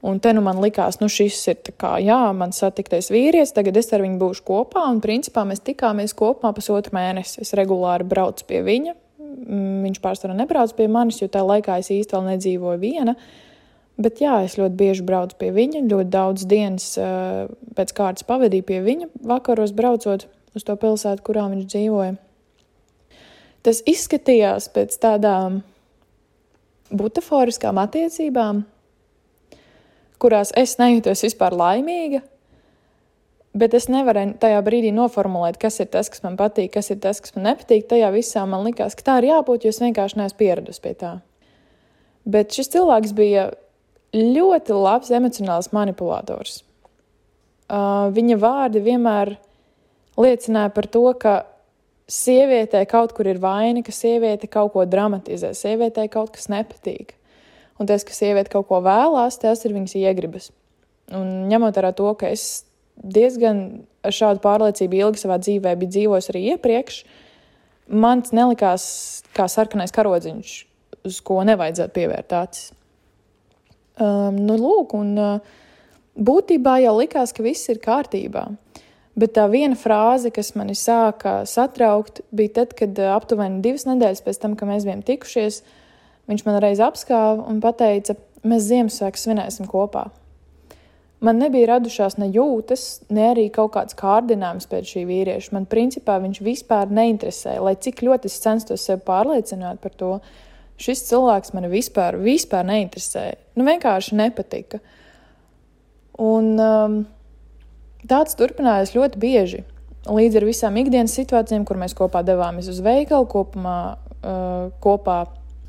Un 0.00 0.16
te 0.18 0.32
nu 0.32 0.40
man 0.40 0.62
likās, 0.64 0.96
nu 1.02 1.10
šis 1.12 1.38
ir 1.52 1.58
tā 1.60 1.74
kā, 1.76 1.90
jā, 2.00 2.30
man 2.32 2.54
satiktais 2.56 3.10
vīrietis, 3.12 3.52
tagad 3.52 3.76
es 3.76 3.90
ar 3.92 4.00
viņu 4.00 4.16
būšu 4.22 4.44
kopā, 4.48 4.86
un 4.88 5.02
principā 5.04 5.44
mēs 5.44 5.60
tikāmies 5.66 6.16
kopā 6.16 6.54
pusotru 6.56 6.94
mēnesi. 6.96 7.42
Es 7.44 7.52
regulāri 7.58 8.06
braucu 8.08 8.46
pie 8.48 8.62
viņa, 8.64 8.94
mm, 9.20 9.82
viņš 9.84 10.00
pārsvarā 10.00 10.38
nebrauc 10.38 10.72
pie 10.78 10.88
manis, 10.88 11.20
jo 11.20 11.28
tajā 11.28 11.44
laikā 11.50 11.76
es 11.82 11.92
īsti 11.92 12.16
vēl 12.16 12.26
nedzīvoju 12.30 12.80
viena. 12.80 13.16
Bet 14.00 14.22
jā, 14.24 14.38
es 14.46 14.56
ļoti 14.56 14.78
bieži 14.80 15.04
braucu 15.04 15.36
pie 15.36 15.50
viņa, 15.52 15.84
ļoti 15.84 16.08
daudz 16.08 16.48
dienas 16.48 16.94
uh, 16.96 17.52
pēc 17.76 17.92
kārtas 17.92 18.24
pavadīju 18.24 18.64
pie 18.70 18.80
viņa, 18.86 19.10
vakaros 19.28 19.76
braucot 19.76 20.24
uz 20.56 20.64
to 20.64 20.80
pilsētu, 20.80 21.26
kurā 21.26 21.44
viņš 21.52 21.68
dzīvoja. 21.68 22.16
Tas 23.60 23.82
izskatījās 23.84 24.70
pēc 24.72 24.96
tādām 25.02 25.60
butaforiskām 26.88 27.76
attiecībām, 27.82 28.64
kurās 30.20 30.52
es 30.58 30.76
nejūtos 30.80 31.24
vispār 31.26 31.56
laimīga, 31.56 32.20
bet 33.56 33.74
es 33.74 33.88
nevarēju 33.90 34.36
tajā 34.42 34.60
brīdī 34.66 34.92
noformulēt, 34.94 35.58
kas 35.60 35.80
ir 35.82 35.90
tas, 35.92 36.10
kas 36.12 36.22
man 36.26 36.38
patīk, 36.38 36.72
kas 36.76 36.92
ir 36.94 37.00
tas, 37.02 37.22
kas 37.22 37.34
man 37.36 37.50
nepatīk. 37.50 37.88
Tajā 37.90 38.12
visā 38.14 38.44
man 38.48 38.64
likās, 38.66 38.96
ka 38.98 39.06
tā 39.06 39.18
ir 39.20 39.30
jābūt, 39.32 39.66
jo 39.66 39.74
es 39.74 39.82
vienkārši 39.82 40.20
neesmu 40.20 40.38
pieradusi 40.38 40.84
pie 40.84 40.94
tā. 41.00 41.12
Bet 42.30 42.54
šis 42.54 42.70
cilvēks 42.74 43.14
bija 43.16 43.50
ļoti 44.14 44.76
labs 44.76 45.10
emocionāls 45.14 45.70
manipulators. 45.74 46.60
Uh, 47.70 48.10
viņa 48.10 48.36
vārdi 48.42 48.82
vienmēr 48.82 49.36
liecināja 50.18 50.72
par 50.74 50.88
to, 50.90 51.04
ka 51.18 51.34
sievietē 52.10 52.82
kaut 52.90 53.14
kur 53.14 53.28
ir 53.30 53.38
vaina, 53.42 53.84
ka 53.86 53.94
sieviete 53.94 54.50
kaut 54.50 54.74
ko 54.74 54.84
dramatizē, 54.88 55.52
sievietē 55.54 56.08
kaut 56.10 56.34
kas 56.34 56.50
nepatīk. 56.50 57.14
Un 57.80 57.88
tas, 57.88 58.04
ka 58.04 58.12
sieviete 58.12 58.52
kaut 58.52 58.68
ko 58.68 58.82
vēlās, 58.84 59.38
tas 59.40 59.64
ir 59.64 59.72
viņas 59.76 59.96
iegribas. 60.02 60.50
Un 61.16 61.48
ņemot 61.50 61.78
vērā 61.78 61.94
to, 61.96 62.10
ka 62.20 62.28
es 62.28 62.66
diezgan 63.00 63.86
ar 64.04 64.14
šādu 64.14 64.42
pārliecību 64.44 64.98
ilgi 65.00 65.22
savā 65.22 65.38
dzīvē 65.40 65.72
biju 65.80 65.94
dzīvojis 65.94 66.30
arī 66.32 66.42
iepriekš, 66.54 67.00
man 67.88 68.22
tas 68.24 68.34
nelikās 68.36 68.84
kā 69.36 69.48
sarkanais 69.50 69.94
karodziņš, 69.96 70.52
uz 71.08 71.22
ko 71.24 71.40
nevajadzētu 71.48 71.96
pievērt 71.96 72.36
acis. 72.36 72.70
Um, 74.00 74.36
nu, 74.46 74.56
lūk, 74.56 74.94
un 74.96 75.16
uh, 75.20 75.56
būtībā 76.16 76.78
jau 76.84 76.94
likās, 77.00 77.34
ka 77.36 77.44
viss 77.44 77.68
ir 77.72 77.80
kārtībā. 77.82 78.46
Bet 79.20 79.34
tā 79.36 79.44
viena 79.50 79.76
frāze, 79.76 80.30
kas 80.32 80.54
mani 80.56 80.76
sāka 80.78 81.40
satraukt, 81.48 82.22
bija 82.32 82.60
tad, 82.60 82.74
kad 82.78 82.96
eh, 82.96 83.10
aptuveni 83.10 83.58
divas 83.64 83.84
nedēļas 83.88 84.22
pēc 84.24 84.38
tam, 84.40 84.54
kad 84.56 84.70
mēs 84.70 84.86
bijām 84.86 85.02
tikušies, 85.04 85.60
viņš 86.28 86.46
man 86.46 86.60
reiz 86.62 86.82
apskāva 86.84 87.46
un 87.48 87.60
teica, 87.60 88.16
mēs 88.44 88.68
Ziemassvētku 88.68 89.20
svinēsim 89.20 89.68
kopā. 89.70 90.08
Man 91.20 91.36
nebija 91.36 91.74
radušās 91.74 92.16
ne 92.16 92.30
jūtas, 92.32 93.02
ne 93.12 93.26
arī 93.34 93.50
kaut 93.52 93.74
kāds 93.74 93.96
kārdinājums 93.98 94.68
pēc 94.70 94.94
šī 94.94 95.02
vīrieša. 95.04 95.52
Man 95.52 95.66
principā 95.68 96.16
viņš 96.22 96.40
vispār 96.40 96.92
neinteresēja, 96.96 97.60
lai 97.60 97.74
cik 97.76 98.00
ļoti 98.06 98.30
es 98.30 98.38
censtos 98.40 98.86
sev 98.88 99.02
pārliecināt 99.04 99.82
par 99.84 99.92
to. 100.00 100.14
Šis 100.80 101.04
cilvēks 101.10 101.52
man 101.52 101.68
vispār, 101.68 102.16
vispār 102.16 102.64
neinteresēja. 102.70 103.36
Nu, 103.60 103.66
vienkārši 103.68 104.16
nepatika. 104.16 104.80
Un 106.20 106.54
um, 106.56 106.96
tāds 108.08 108.38
turpinājās 108.40 108.94
ļoti 108.96 109.20
bieži. 109.20 109.60
Līdz 110.08 110.40
ar 110.40 110.48
visām 110.48 110.80
ikdienas 110.80 111.12
situācijām, 111.20 111.68
kur 111.68 111.76
mēs 111.76 111.92
kopā 111.98 112.24
devāmies 112.24 112.72
uz 112.72 112.80
veikalu, 112.80 113.28
kopumā, 113.28 113.76
uh, 114.24 114.72
kopā 114.80 115.18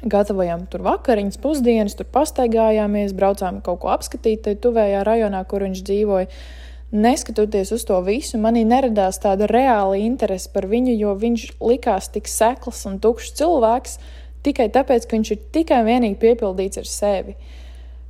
gatavojām 0.01 0.65
tur 0.71 0.83
vakariņas, 0.85 1.37
pusdienas, 1.41 1.95
tur 1.97 2.07
pastaigājāmies, 2.13 3.13
braucām 3.17 3.61
kaut 3.65 3.81
ko 3.83 3.91
apskatīt, 3.93 4.49
tuvējā 4.63 5.03
rajonā, 5.07 5.43
kur 5.49 5.65
viņš 5.67 5.83
dzīvoja. 5.87 6.29
Neskatoties 6.91 7.71
uz 7.71 7.85
to 7.87 8.01
visu, 8.03 8.35
manī 8.41 8.65
neradās 8.67 9.21
tāda 9.23 9.47
reāla 9.47 9.95
interese 10.01 10.49
par 10.51 10.67
viņu, 10.67 10.97
jo 10.99 11.13
viņš 11.15 11.45
likās 11.63 12.09
tik 12.11 12.27
sekls 12.27 12.83
un 12.89 12.99
tukšs 12.99 13.37
cilvēks 13.39 13.97
tikai 14.43 14.67
tāpēc, 14.73 15.07
ka 15.07 15.15
viņš 15.15 15.31
ir 15.31 15.43
tikai 15.55 15.83
un 15.83 15.87
vienīgi 15.87 16.19
piepildīts 16.19 16.81
ar 16.81 16.89
sevi. 16.89 17.37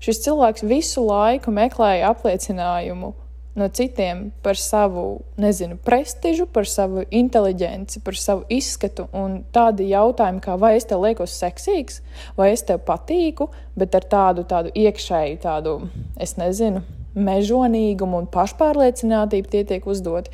Šis 0.02 0.24
cilvēks 0.26 0.66
visu 0.66 1.04
laiku 1.06 1.54
meklēja 1.54 2.10
apliecinājumu 2.10 3.14
no 3.56 3.68
citiem 3.70 4.30
par 4.42 4.58
savu, 4.60 5.22
nezinu, 5.42 5.78
prestižu, 5.86 6.46
par 6.48 6.68
savu 6.70 7.04
inteligenci, 7.12 8.00
par 8.04 8.16
savu 8.16 8.46
izskatu. 8.50 9.08
Un 9.18 9.42
tādi 9.54 9.90
jautājumi, 9.92 10.42
kā 10.44 10.56
vai 10.60 10.76
es 10.78 10.88
tev 10.88 11.04
liekos 11.04 11.36
seksīgs, 11.42 12.02
vai 12.38 12.52
es 12.56 12.64
tev 12.68 12.84
patīku, 12.88 13.50
bet 13.76 13.96
ar 13.98 14.08
tādu, 14.16 14.48
tādu 14.48 14.74
iekšēju, 14.76 15.42
tādu, 15.44 15.78
es 16.22 16.38
nezinu, 16.40 16.84
mežonīgumu 17.16 18.22
un 18.22 18.28
pašpārliecinātību 18.32 19.52
tie 19.52 19.64
tiek 19.68 19.88
uzdoti. 19.88 20.32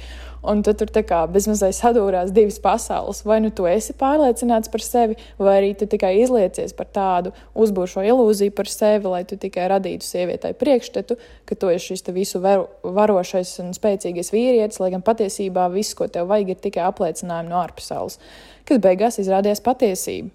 Un 0.47 0.61
tad 0.63 0.77
tur 0.79 0.91
kā 1.03 1.23
bezmazliet 1.27 1.75
sadūrās 1.75 2.29
divas 2.31 2.59
pasaules. 2.63 3.23
Vai 3.27 3.39
nu 3.43 3.49
tu 3.51 3.65
esi 3.67 3.95
pārliecināts 3.97 4.69
par 4.71 4.83
sevi, 4.85 5.17
vai 5.41 5.57
arī 5.57 5.71
tu 5.75 5.87
tikai 5.89 6.13
izliecies 6.21 6.75
par 6.77 6.87
tādu 6.93 7.33
uzbūvēto 7.57 8.05
ilūziju 8.05 8.53
par 8.55 8.69
sevi, 8.71 9.09
lai 9.11 9.23
tu 9.27 9.35
tikai 9.41 9.65
radītu 9.73 10.05
sievietei 10.05 10.53
priekšstatu, 10.55 11.17
ka 11.49 11.57
tu 11.57 11.73
esi 11.73 11.91
šis 11.91 12.05
visu 12.15 12.39
varošais 12.39 13.57
un 13.65 13.73
spēcīgais 13.75 14.31
vīrietis, 14.31 14.79
lai 14.83 14.93
gan 14.93 15.03
patiesībā 15.03 15.67
viss, 15.73 15.97
ko 15.97 16.07
tev 16.07 16.29
vajag, 16.31 16.53
ir 16.53 16.63
tikai 16.69 16.85
apliecinājumi 16.85 17.51
no 17.51 17.59
ārpasaules, 17.65 18.21
kas 18.69 18.83
beigās 18.83 19.19
izrādījās 19.19 19.65
patiesība. 19.65 20.31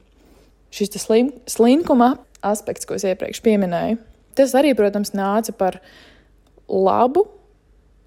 Šis 0.73 0.97
slim, 0.99 1.31
slinkuma 1.47 2.17
aspekts, 2.43 2.89
ko 2.89 2.97
es 2.99 3.05
iepriekš 3.07 3.43
pieminēju, 3.45 3.99
tas 4.39 4.55
arī, 4.59 4.73
protams, 4.77 5.13
nāca 5.17 5.55
par 5.57 5.79
labu 6.73 7.27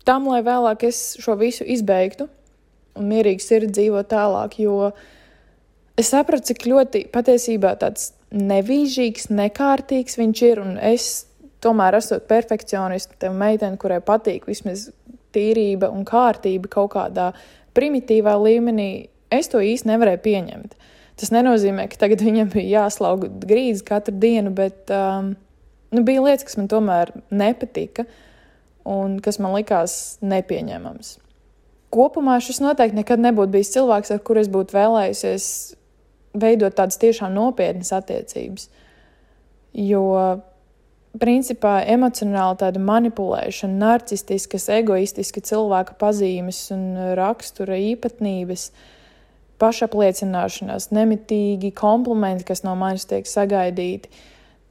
tam, 0.06 0.28
lai 0.30 0.42
vēlāk 0.46 0.86
es 0.90 1.02
šo 1.22 1.38
visu 1.40 1.66
izbeigtu 1.66 2.28
un 2.96 3.10
mierīgi 3.12 3.44
sirdi 3.44 3.74
dzīvo 3.80 4.04
tālāk. 4.10 4.60
Jo 4.62 4.92
es 6.00 6.12
sapratu, 6.14 6.52
cik 6.52 6.68
ļoti 6.70 7.06
patiesībā 7.14 7.76
tāds 7.82 8.14
nevīžīgs, 8.36 9.30
nekārtīgs 9.34 10.20
viņš 10.20 10.44
ir. 10.48 10.62
Un 10.64 10.78
es 10.80 11.26
tomēr 11.66 12.00
esmu 12.00 12.22
perfekcionists, 12.30 13.30
meitene, 13.34 13.80
kurai 13.82 14.02
patīk 14.06 14.48
vismaz 14.50 14.90
tīrība 15.36 15.90
un 15.92 16.06
kārtība 16.08 16.72
kaut 16.72 16.94
kādā 16.96 17.32
primitīvā 17.76 18.38
līmenī, 18.40 19.10
es 19.34 19.50
to 19.52 19.60
īsti 19.60 19.90
nevarēju 19.90 20.22
pieņemt. 20.24 20.78
Tas 21.20 21.32
nenozīmē, 21.32 21.88
ka 21.92 22.00
tagad 22.00 22.22
viņam 22.24 22.52
bija 22.52 22.84
jāslauga 22.84 23.28
grīdas 23.44 23.84
katru 23.88 24.16
dienu, 24.20 24.52
bet 24.56 24.92
um, 24.92 25.34
nu, 25.96 26.04
bija 26.08 26.24
lietas, 26.24 26.48
kas 26.48 26.58
man 26.60 26.70
tomēr 26.72 27.12
nepatika. 27.32 28.04
Uh, 28.04 28.25
un 28.86 29.20
kas 29.24 29.40
man 29.42 29.56
likās 29.58 30.18
nepieņemams. 30.26 31.16
Kopumā 31.96 32.38
šis 32.44 32.60
noteikti 32.64 33.00
nekad 33.00 33.22
nebūtu 33.24 33.54
bijis 33.56 33.72
cilvēks, 33.76 34.12
ar 34.14 34.24
kuru 34.26 34.42
es 34.44 34.50
būtu 34.52 34.76
vēlējusies 34.76 35.46
veidot 36.36 36.76
tādas 36.76 37.00
tiešām 37.02 37.34
nopietnas 37.36 37.94
attiecības. 37.96 38.68
Jo, 39.76 40.04
principā, 41.20 41.78
emocionāli 41.92 42.60
tāda 42.62 42.82
manipulēšana, 42.84 43.80
narcistiskas, 43.80 44.68
egoistiska 44.76 45.44
cilvēka 45.46 45.96
pazīmes 46.00 46.62
un 46.76 46.86
rakstura 47.18 47.80
īpatnības, 47.92 48.70
pašapliecināšanās, 49.62 50.90
nemitīgi 50.96 51.72
komplimenti, 51.76 52.48
kas 52.50 52.66
no 52.68 52.76
manis 52.80 53.08
tiek 53.08 53.28
sagaidīti 53.30 54.12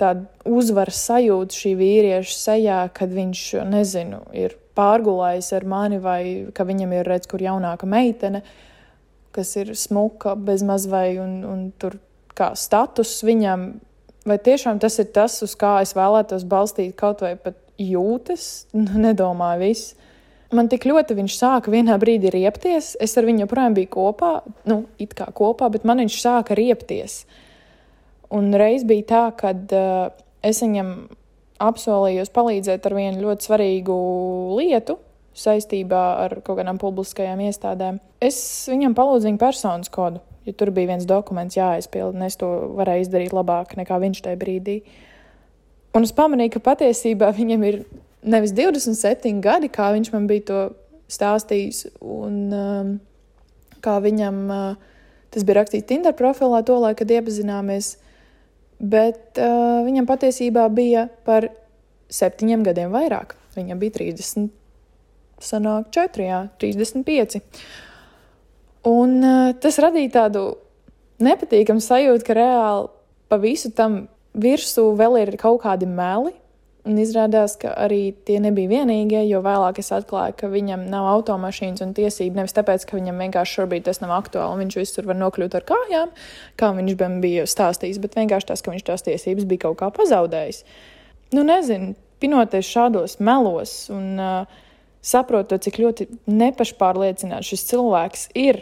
tāda 0.00 0.26
uzvaras 0.48 0.98
sajūta 1.06 1.56
šī 1.56 1.74
vīrieša 1.78 2.36
sejā, 2.36 2.78
kad 2.96 3.12
viņš, 3.14 3.42
nezinu, 3.70 4.20
ir 4.36 4.56
pārgulājis 4.78 5.52
ar 5.56 5.66
mani, 5.70 6.00
vai 6.02 6.20
ka 6.54 6.66
viņam 6.66 6.94
ir 6.96 7.08
redz, 7.08 7.28
kur 7.30 7.42
jaunāka 7.42 7.86
meitene, 7.88 8.42
kas 9.34 9.54
ir 9.60 9.74
smuka, 9.78 10.34
bezmaz 10.38 10.88
vai 10.90 11.16
un, 11.22 11.42
un 11.46 11.66
tur 11.78 11.98
kā 12.34 12.52
status 12.58 13.20
viņam. 13.26 13.74
Vai 14.24 14.38
tiešām 14.40 14.78
tas 14.80 14.96
ir 15.02 15.10
tas, 15.12 15.36
uz 15.44 15.52
kā 15.58 15.76
es 15.84 15.92
vēlētos 15.94 16.46
balstīt 16.48 16.94
kaut 16.96 17.20
vai 17.20 17.34
pat 17.36 17.58
jūtas, 17.78 18.66
nu, 18.72 18.86
nedomāju 19.04 19.60
viss. 19.66 19.94
Man 20.54 20.70
tik 20.70 20.86
ļoti 20.86 21.16
viņš 21.18 21.36
sāka 21.36 21.72
vienā 21.72 21.96
brīdī 22.00 22.30
riepties. 22.32 22.94
Es 23.02 23.16
ar 23.18 23.26
viņu 23.26 23.44
joprojām 23.44 23.74
biju 23.76 23.90
kopā, 23.90 24.32
nu, 24.70 24.84
it 25.02 25.12
kā 25.18 25.26
kopā, 25.34 25.68
bet 25.74 25.84
man 25.88 26.00
viņš 26.00 26.18
sāka 26.22 26.56
riepties. 26.56 27.24
Uh, 27.24 27.43
Un 28.32 28.54
reiz 28.56 28.86
bija 28.88 29.06
tā, 29.10 29.24
ka 29.36 29.52
uh, 29.52 30.24
es 30.44 30.62
viņam 30.64 30.94
apsolījos 31.62 32.32
palīdzēt 32.34 32.86
ar 32.86 32.96
vienu 32.96 33.24
ļoti 33.26 33.48
svarīgu 33.48 33.96
lietu 34.58 34.98
saistībā 35.34 36.02
ar 36.24 36.36
kaut 36.46 36.60
kādām 36.60 36.78
publiskajām 36.78 37.42
iestādēm. 37.48 37.98
Es 38.22 38.38
viņam 38.70 38.94
palūdzu 38.96 39.28
viņa 39.28 39.40
personas 39.40 39.90
kodu, 39.92 40.22
jo 40.46 40.54
tur 40.54 40.70
bija 40.74 40.92
viens 40.92 41.08
dokuments 41.08 41.58
jāaizpild, 41.58 42.14
un 42.14 42.26
es 42.26 42.38
to 42.40 42.50
varēju 42.78 43.06
izdarīt 43.06 43.34
labāk 43.34 43.74
nekā 43.78 43.98
viņš 44.02 44.22
tajā 44.26 44.40
brīdī. 44.40 44.78
Un 45.94 46.06
es 46.06 46.14
pamanīju, 46.14 46.56
ka 46.56 46.64
patiesībā 46.70 47.30
viņam 47.34 47.66
ir 47.66 47.82
nevis 48.26 48.54
27 48.56 49.42
gadi, 49.42 49.70
kā 49.70 49.90
viņš 49.94 50.10
man 50.14 50.30
bija 50.30 50.46
to 50.48 50.62
stāstījis, 51.12 51.84
un 52.00 52.38
um, 52.54 52.94
kā 53.84 53.98
viņam 54.02 54.40
uh, 54.50 54.94
tas 55.34 55.44
bija 55.46 55.60
rakstīts 55.60 55.90
Tinder 55.90 56.14
profilā, 56.16 56.62
to 56.66 56.78
laiku, 56.80 57.02
kad 57.02 57.12
iepazināmies 57.18 57.94
bet 58.80 59.38
uh, 59.40 59.82
viņam 59.86 60.08
patiesībā 60.08 60.66
bija 60.74 61.06
par 61.26 61.48
septiņiem 62.12 62.64
gadiem 62.66 62.92
vairāk. 62.94 63.36
Viņam 63.54 63.80
bija 63.80 63.96
30, 64.00 64.50
sanāk, 65.42 65.90
4, 65.94 66.26
jā, 66.26 66.40
35. 66.62 67.40
Un 68.90 69.16
uh, 69.22 69.52
tas 69.62 69.80
radīja 69.82 70.16
tādu 70.20 70.46
nepatīkamu 71.24 71.82
sajūtu, 71.82 72.26
ka 72.26 72.36
reāli 72.36 72.90
pa 73.30 73.38
visu 73.40 73.70
tam 73.74 74.04
virsū 74.34 74.90
vēl 74.98 75.20
ir 75.22 75.36
kaut 75.40 75.62
kādi 75.62 75.88
meli, 75.88 76.34
Un 76.84 76.98
izrādās, 77.00 77.54
ka 77.56 77.70
arī 77.80 78.12
tie 78.28 78.36
nebija 78.44 78.68
vienīgie, 78.68 79.22
jo 79.24 79.38
vēlāk 79.44 79.78
es 79.80 79.88
atklāju, 79.96 80.34
ka 80.36 80.50
viņam 80.52 80.82
nav 80.92 81.06
automašīnas 81.14 81.80
un 81.80 81.94
tiesību 81.96 82.36
nevis 82.36 82.52
tāpēc, 82.58 82.84
ka 82.84 82.98
viņam 82.98 83.22
vienkārši 83.24 83.56
šobrīd 83.56 83.86
tas 83.86 84.02
nav 84.02 84.12
aktuāli. 84.18 84.58
Viņš 84.60 84.76
visur 84.82 85.08
var 85.08 85.16
nokļūt 85.16 85.56
ar 85.56 85.64
kājām, 85.70 86.12
kā 86.60 86.70
viņš 86.76 86.98
bija 87.24 87.46
stāstījis, 87.48 88.02
bet 88.04 88.18
vienkārši 88.20 88.50
tas, 88.52 88.60
ka 88.60 88.74
viņš 88.74 88.84
tās 88.90 89.06
tiesības 89.08 89.48
bija 89.48 89.64
kaut 89.64 89.78
kā 89.80 89.88
pazaudējis. 89.96 90.60
Nu, 91.32 91.46
nezinu, 91.48 91.94
pinoties 92.20 92.68
šādos 92.68 93.16
melos 93.16 93.74
un 93.88 94.20
uh, 94.20 94.60
saprotot, 95.00 95.64
cik 95.64 95.80
ļoti 95.80 96.10
nepašpārliecināts 96.28 97.48
šis 97.48 97.68
cilvēks 97.72 98.28
ir. 98.44 98.60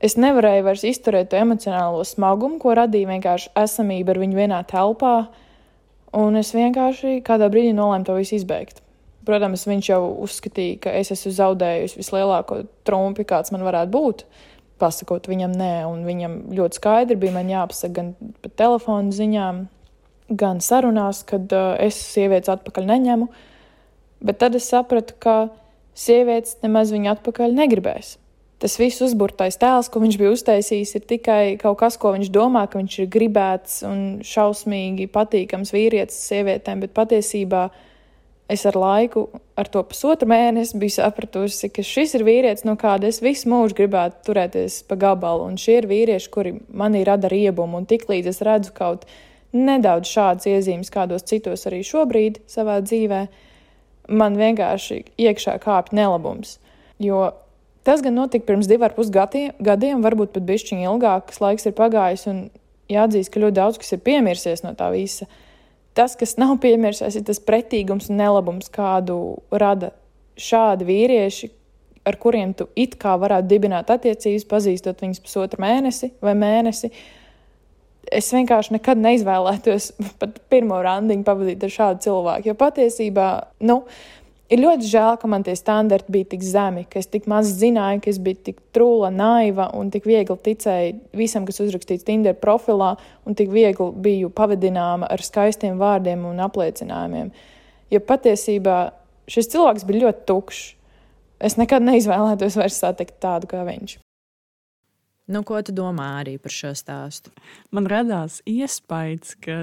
Es 0.00 0.16
nevarēju 0.16 0.64
vairs 0.64 0.88
izturēt 0.88 1.28
to 1.28 1.44
emocionālo 1.44 2.00
smagumu, 2.08 2.56
ko 2.56 2.72
radīja 2.80 3.12
vienkārši 3.12 3.52
esamība 3.68 4.16
ar 4.16 4.24
viņu 4.24 4.46
vienā 4.46 4.64
telpā. 4.72 5.16
Uh, 5.26 5.40
Un 6.14 6.38
es 6.38 6.52
vienkārši 6.54 7.18
kādā 7.26 7.48
brīdī 7.50 7.72
nolēmu 7.74 8.06
to 8.06 8.16
visu 8.18 8.36
izbeigt. 8.38 8.80
Protams, 9.24 9.64
viņš 9.66 9.88
jau 9.88 10.00
uzskatīja, 10.26 10.80
ka 10.84 10.92
es 10.94 11.10
esmu 11.14 11.32
zaudējusi 11.34 11.98
vislielāko 11.98 12.60
trumpi, 12.86 13.24
kāds 13.26 13.54
man 13.54 13.64
varētu 13.66 13.92
būt. 13.94 14.24
Pasakot 14.78 15.26
viņam, 15.30 15.54
nē, 15.56 15.72
un 15.88 16.02
viņam 16.06 16.36
ļoti 16.54 16.80
skaidri 16.80 17.16
bija 17.18 17.44
jāpasaka 17.48 17.94
gan 17.96 18.12
pa 18.44 18.50
telefonu 18.62 19.14
ziņām, 19.16 19.64
gan 20.28 20.60
sarunās, 20.64 21.22
kad 21.26 21.50
uh, 21.56 21.72
es 21.80 21.98
sievietes 22.12 22.52
atpakaļ 22.52 22.90
neņemu. 22.90 23.30
Bet 24.24 24.42
tad 24.42 24.58
es 24.58 24.68
sapratu, 24.70 25.16
ka 25.18 25.36
sievietes 25.96 26.58
nemaz 26.62 26.92
viņu 26.92 27.14
atpakaļ 27.14 27.56
negribēs 27.58 28.18
tas 28.64 28.78
viss 28.80 29.02
uzburtais 29.04 29.58
tēls, 29.60 29.90
ko 29.92 30.00
viņš 30.00 30.16
bija 30.16 30.30
uztaisījis, 30.32 30.94
ir 30.96 31.02
tikai 31.04 31.40
kaut 31.60 31.76
kas, 31.82 31.98
ko 32.00 32.14
viņš 32.14 32.30
domā, 32.32 32.62
ka 32.70 32.80
viņš 32.80 32.94
ir 33.02 33.10
gribēts 33.12 33.82
un 33.84 33.98
šausmīgi 34.24 35.10
patīkams 35.12 35.74
vīrietis 35.74 36.22
sievietēm, 36.30 36.80
bet 36.80 36.94
patiesībā 36.96 37.66
es 38.48 38.64
ar 38.64 38.78
laiku, 38.80 39.26
ar 39.60 39.68
to 39.68 39.82
pusotru 39.84 40.30
mēnesi, 40.32 40.78
biju 40.80 40.96
sapratusi, 40.96 41.68
ka 41.76 41.84
šis 41.84 42.16
ir 42.16 42.24
vīrietis, 42.24 42.64
no 42.64 42.78
kāda 42.80 43.10
es 43.12 43.20
visu 43.24 43.52
mūžu 43.52 43.76
gribētu 43.82 44.30
turēties 44.30 44.80
pa 44.88 44.96
gabalu, 44.96 45.44
un 45.50 45.60
šie 45.60 45.82
ir 45.82 45.90
vīrieši, 45.92 46.32
kuri 46.32 46.56
manī 46.72 47.04
rada 47.04 47.28
riebumu, 47.32 47.82
un 47.82 47.88
tiklīdz 47.90 48.32
es 48.32 48.42
redzu 48.48 48.72
kaut 48.76 49.04
nedaudz 49.52 50.08
šādas 50.08 50.48
iezīmes, 50.48 50.92
kādos 50.92 51.28
citos 51.28 51.68
arī 51.68 51.84
šobrīd 51.84 52.40
savā 52.48 52.80
dzīvē, 52.80 53.22
man 54.08 54.40
vienkārši 54.40 55.02
iekšā 55.20 55.60
kāpj 55.60 56.00
nelabums. 56.00 56.58
Jo 57.02 57.26
Tas 57.84 58.00
gan 58.00 58.16
notika 58.16 58.48
pirms 58.48 58.68
diviem 58.68 58.86
ar 58.86 58.94
pus 58.96 59.10
gadiem, 59.12 60.04
varbūt 60.04 60.32
pat 60.32 60.44
bišķiņa 60.48 60.86
ilgāks 60.88 61.42
laiks 61.44 61.66
ir 61.68 61.74
pagājis, 61.76 62.24
un 62.32 62.46
jāatzīst, 62.88 63.32
ka 63.32 63.42
ļoti 63.42 63.58
daudz 63.58 63.80
kas 63.80 63.92
ir 63.96 64.00
piemirsies 64.04 64.64
no 64.64 64.72
tā 64.78 64.88
visa. 64.94 65.28
Tas, 65.96 66.16
kas 66.16 66.38
nav 66.40 66.56
piemirsies, 66.64 67.18
ir 67.18 67.26
tas 67.28 67.42
pretīgums 67.44 68.08
un 68.08 68.20
nelabums, 68.22 68.70
kādu 68.72 69.18
rada 69.52 69.92
šādi 70.40 70.88
vīrieši, 70.88 71.50
ar 72.04 72.18
kuriem 72.20 72.52
tu 72.56 72.68
it 72.76 72.96
kā 73.00 73.14
varētu 73.20 73.48
dibināt 73.48 73.92
attiecības, 73.92 74.48
pazīstot 74.48 75.04
viņus 75.04 75.22
pusotru 75.24 75.62
mēnesi 75.64 76.10
vai 76.24 76.34
mēnesi. 76.36 76.90
Es 78.12 78.28
vienkārši 78.34 78.74
nekad 78.76 79.00
neizvēlētos 79.00 79.92
pat 80.20 80.40
pirmo 80.52 80.80
randiņu 80.84 81.24
pavadīt 81.24 81.64
ar 81.64 81.76
šādu 81.78 82.04
cilvēku. 82.08 82.50
Jo 82.50 82.58
patiesībā, 82.60 83.28
nu, 83.68 83.82
ir 84.52 84.62
ļoti 84.62 84.90
žēl, 84.90 85.16
ka 85.20 85.30
man 85.30 85.46
tie 85.46 85.54
standarti 85.58 86.12
bija 86.12 86.28
tik 86.34 86.44
zemi, 86.44 86.84
ka 86.90 87.00
es 87.00 87.08
tik 87.10 87.28
maz 87.30 87.48
zināju, 87.60 88.02
ka 88.04 88.12
es 88.12 88.20
biju 88.22 88.42
tik 88.50 88.60
trūla, 88.76 89.10
naiva 89.14 89.70
un 89.78 89.90
tik 89.94 90.06
viegli 90.08 90.36
ticēju 90.48 91.16
visam, 91.16 91.46
kas 91.48 91.62
uzrakstīts 91.64 92.06
Tinder 92.06 92.36
profilā, 92.38 92.94
un 93.24 93.38
tik 93.38 93.52
viegli 93.54 93.90
biju 94.04 94.30
pavadināma 94.34 95.08
ar 95.10 95.24
skaistiem 95.24 95.80
vārdiem 95.80 96.26
un 96.28 96.44
apliecinājumiem. 96.44 97.34
Jo 97.92 98.00
patiesībā 98.04 98.78
šis 99.30 99.52
cilvēks 99.52 99.86
bija 99.88 100.06
ļoti 100.06 100.26
tukšs 100.28 100.64
es 101.44 101.58
nekad 101.60 101.84
neizvēlētos 101.84 102.58
vairs 102.58 102.80
satikt 102.80 103.18
tādu 103.22 103.50
kā 103.50 103.62
viņš. 103.66 103.98
Nu, 105.32 105.40
ko 105.46 105.60
tu 105.64 105.72
domā 105.72 106.18
arī 106.20 106.36
par 106.40 106.52
šo 106.52 106.74
stāstu? 106.76 107.32
Man 107.72 107.88
radās 107.88 108.42
iespējas, 108.48 109.36
ka 109.40 109.62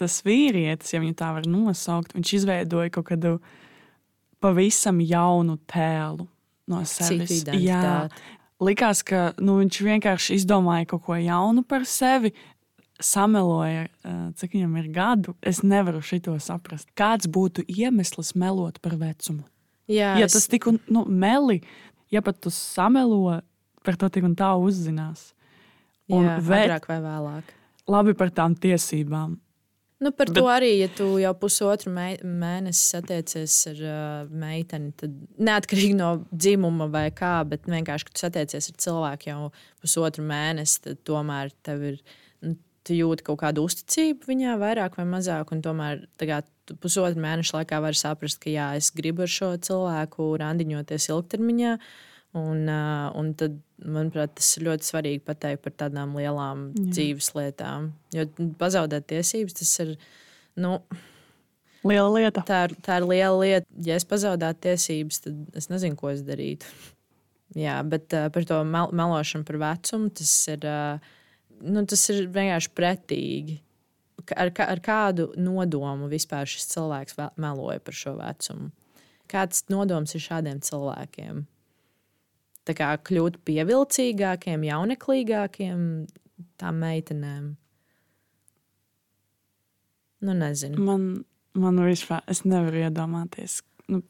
tas 0.00 0.22
vīrietis, 0.24 0.94
ja 0.94 1.02
viņu 1.02 1.16
tā 1.18 1.34
var 1.36 1.48
nosaukt, 1.48 2.14
viņš 2.16 2.32
izveidoja 2.38 2.92
kaut 2.94 3.10
kādu 3.10 3.34
pavisam 4.42 5.00
jaunu 5.00 5.56
tēlu 5.70 6.26
no 6.70 6.82
sevis. 6.88 7.42
Jā, 7.58 8.08
likās, 8.62 9.02
ka 9.06 9.30
nu, 9.42 9.58
viņš 9.62 9.80
vienkārši 9.86 10.38
izdomāja 10.40 10.88
kaut 10.92 11.06
ko 11.06 11.18
jaunu 11.18 11.64
par 11.66 11.86
sevi. 11.88 12.34
Sameloja, 13.02 13.88
cik 14.38 14.52
viņam 14.54 14.74
ir 14.78 14.90
gadu. 14.94 15.32
Es 15.42 15.64
nevaru 15.66 16.02
šo 16.06 16.36
saprast. 16.38 16.86
Kāds 16.94 17.26
būtu 17.26 17.64
iemesls 17.66 18.36
melot 18.38 18.78
par 18.84 18.94
vecumu? 19.00 19.42
Jā, 19.90 20.14
ja 20.20 20.28
es... 20.28 20.36
tas 20.36 20.46
tik 20.46 20.68
un 20.70 20.78
nu, 20.92 21.02
meli, 21.10 21.58
ja 22.14 22.22
pat 22.22 22.38
tu 22.44 22.52
samelo, 22.54 23.40
par 23.82 23.98
to 23.98 24.06
tik 24.12 24.28
un 24.28 24.36
tā 24.38 24.52
uzzinās. 24.54 25.32
Un 26.12 26.28
Jā, 26.28 26.36
vēl, 26.46 26.68
agrāk 26.68 26.86
vai 26.92 27.00
vēlāk. 27.02 27.50
Labi 27.90 28.14
par 28.18 28.30
tām 28.34 28.54
tiesībām. 28.58 29.34
Nu, 30.02 30.10
par 30.10 30.26
Bet... 30.26 30.34
to 30.34 30.48
arī, 30.50 30.72
ja 30.80 30.88
tu 30.90 31.06
jau 31.22 31.30
pusotru 31.38 31.92
mēnesi 31.94 32.80
satiecies 32.90 33.58
ar 33.70 33.82
uh, 33.86 34.32
meiteni, 34.34 34.90
tad 34.98 35.14
neatkarīgi 35.38 35.94
no 35.94 36.10
dzimuma 36.32 36.88
vai 36.90 37.06
kā, 37.14 37.36
bet 37.46 37.68
vienkārši, 37.70 38.08
kad 38.08 38.16
tu 38.16 38.24
satiecies 38.24 38.72
ar 38.72 38.80
cilvēku 38.82 39.30
jau 39.30 39.40
pusotru 39.82 40.26
mēnesi, 40.26 40.80
tad 40.88 41.02
tomēr 41.06 41.54
tev 41.62 41.86
ir. 41.92 42.00
Nu, 42.42 42.56
tu 42.82 42.96
jūti 42.98 43.22
kaut 43.28 43.38
kādu 43.44 43.62
uzticību 43.68 44.26
viņā, 44.26 44.56
vairāk 44.58 44.96
vai 44.98 45.06
mazāk, 45.06 45.52
un 45.54 45.60
tomēr 45.62 46.00
tagad, 46.18 46.48
pusotru 46.82 47.22
mēnešu 47.22 47.60
laikā 47.60 47.78
var 47.84 47.94
saprast, 47.94 48.40
ka 48.42 48.50
jā, 48.50 48.72
es 48.80 48.90
gribu 48.94 49.22
ar 49.22 49.30
šo 49.30 49.52
cilvēku 49.68 50.32
randiņoties 50.42 51.06
ilgtermiņā. 51.12 51.76
Un, 52.38 52.64
uh, 52.64 53.10
un 53.18 53.32
tad, 53.36 53.58
manuprāt, 53.84 54.32
tas 54.38 54.48
ir 54.56 54.64
ļoti 54.70 54.88
svarīgi 54.88 55.20
pateikt 55.26 55.60
par 55.66 55.74
tādām 55.84 56.14
lielām 56.16 56.70
jā. 56.72 56.86
dzīves 56.96 57.32
lietām. 57.36 57.90
Jo 58.14 58.24
pazaudēt 58.60 59.10
tiesības, 59.12 59.58
tas 59.60 59.72
ir. 59.84 59.96
Nu, 60.56 60.78
Liela 61.82 62.08
lieta. 62.14 62.44
Tā 62.46 62.60
ir, 62.68 62.76
tā 62.78 63.00
ir 63.00 63.08
liela 63.10 63.38
lieta. 63.40 63.66
Ja 63.82 63.96
es 63.98 64.06
pazaudētu 64.06 64.68
tiesības, 64.68 65.18
tad 65.24 65.56
es 65.58 65.66
nezinu, 65.66 65.98
ko 65.98 66.12
es 66.12 66.22
darītu. 66.22 66.68
Jā, 67.58 67.80
bet 67.84 68.14
uh, 68.16 68.28
par 68.32 68.46
to 68.48 68.60
mel 68.64 68.94
melošanu 68.96 69.44
par 69.44 69.58
vecumu 69.60 70.08
tas 70.14 70.30
ir, 70.48 70.62
uh, 70.64 71.02
nu, 71.66 71.82
tas 71.90 72.06
ir 72.14 72.22
vienkārši 72.32 72.70
pretīgi 72.72 73.58
ar, 74.36 74.52
ar 74.66 74.80
kādu 74.84 75.30
nodomu 75.40 76.08
vispār 76.10 76.48
šis 76.48 76.68
cilvēks 76.72 77.18
meloja 77.40 77.80
par 77.82 77.96
šo 77.96 78.14
vecumu? 78.18 78.70
Kāds 79.30 79.64
nodoms 79.72 80.14
ir 80.16 80.22
šādiem 80.22 80.60
cilvēkiem? 80.64 81.44
Tā 82.68 82.76
kā 82.78 82.92
kļūt 83.02 83.40
pievilcīgākiem, 83.46 84.64
jauneklīgākiem 84.68 85.84
tām 86.62 86.80
meitenēm. 86.82 87.52
Nu, 90.22 90.34
nezinu. 90.38 90.78
Man, 90.86 91.06
man 91.58 91.80
vispār, 91.82 92.22
es 92.30 92.44
nevaru 92.46 92.84
iedomāties. 92.84 93.60
Nu, 93.90 94.04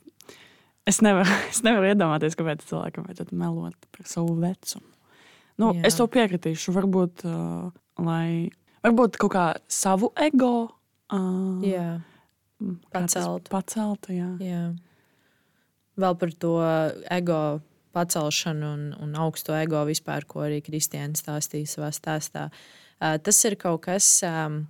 es, 0.88 1.00
nevaru, 1.04 1.38
es 1.52 1.62
nevaru 1.64 1.92
iedomāties, 1.94 2.36
kāpēc 2.36 2.66
cilvēkam 2.68 3.08
vajadzētu 3.08 3.38
melot 3.40 3.88
par 3.96 4.10
savu 4.10 4.36
vecumu. 4.42 4.88
Nu, 5.60 5.72
Jā. 5.76 5.86
es 5.88 5.96
to 5.96 6.08
piekritīšu. 6.10 6.72
Varbūt, 6.74 7.24
uh, 7.28 7.70
lai 8.02 8.50
Varbūt 8.82 9.18
kaut 9.22 9.30
kā 9.30 9.44
savu 9.70 10.10
ego. 10.18 10.72
Uh, 11.12 11.62
jā, 11.62 12.00
pacelt. 12.90 13.46
Pacelt, 13.52 14.08
jā. 14.10 14.32
jā. 14.42 14.62
Vēl 16.02 16.16
par 16.18 16.32
to 16.42 16.56
ego 17.14 17.38
pacelšanu 17.94 18.72
un, 18.74 18.84
un 19.02 19.16
augsto 19.20 19.54
ego 19.56 19.84
vispār, 19.88 20.26
ko 20.28 20.46
arī 20.46 20.62
Kristiāna 20.64 21.18
stāstīja 21.18 21.70
savā 21.76 21.92
stāstā. 21.94 22.48
Uh, 22.48 23.18
tas 23.22 23.38
ir 23.48 23.58
kaut 23.60 23.84
kas, 23.86 24.08
um, 24.26 24.62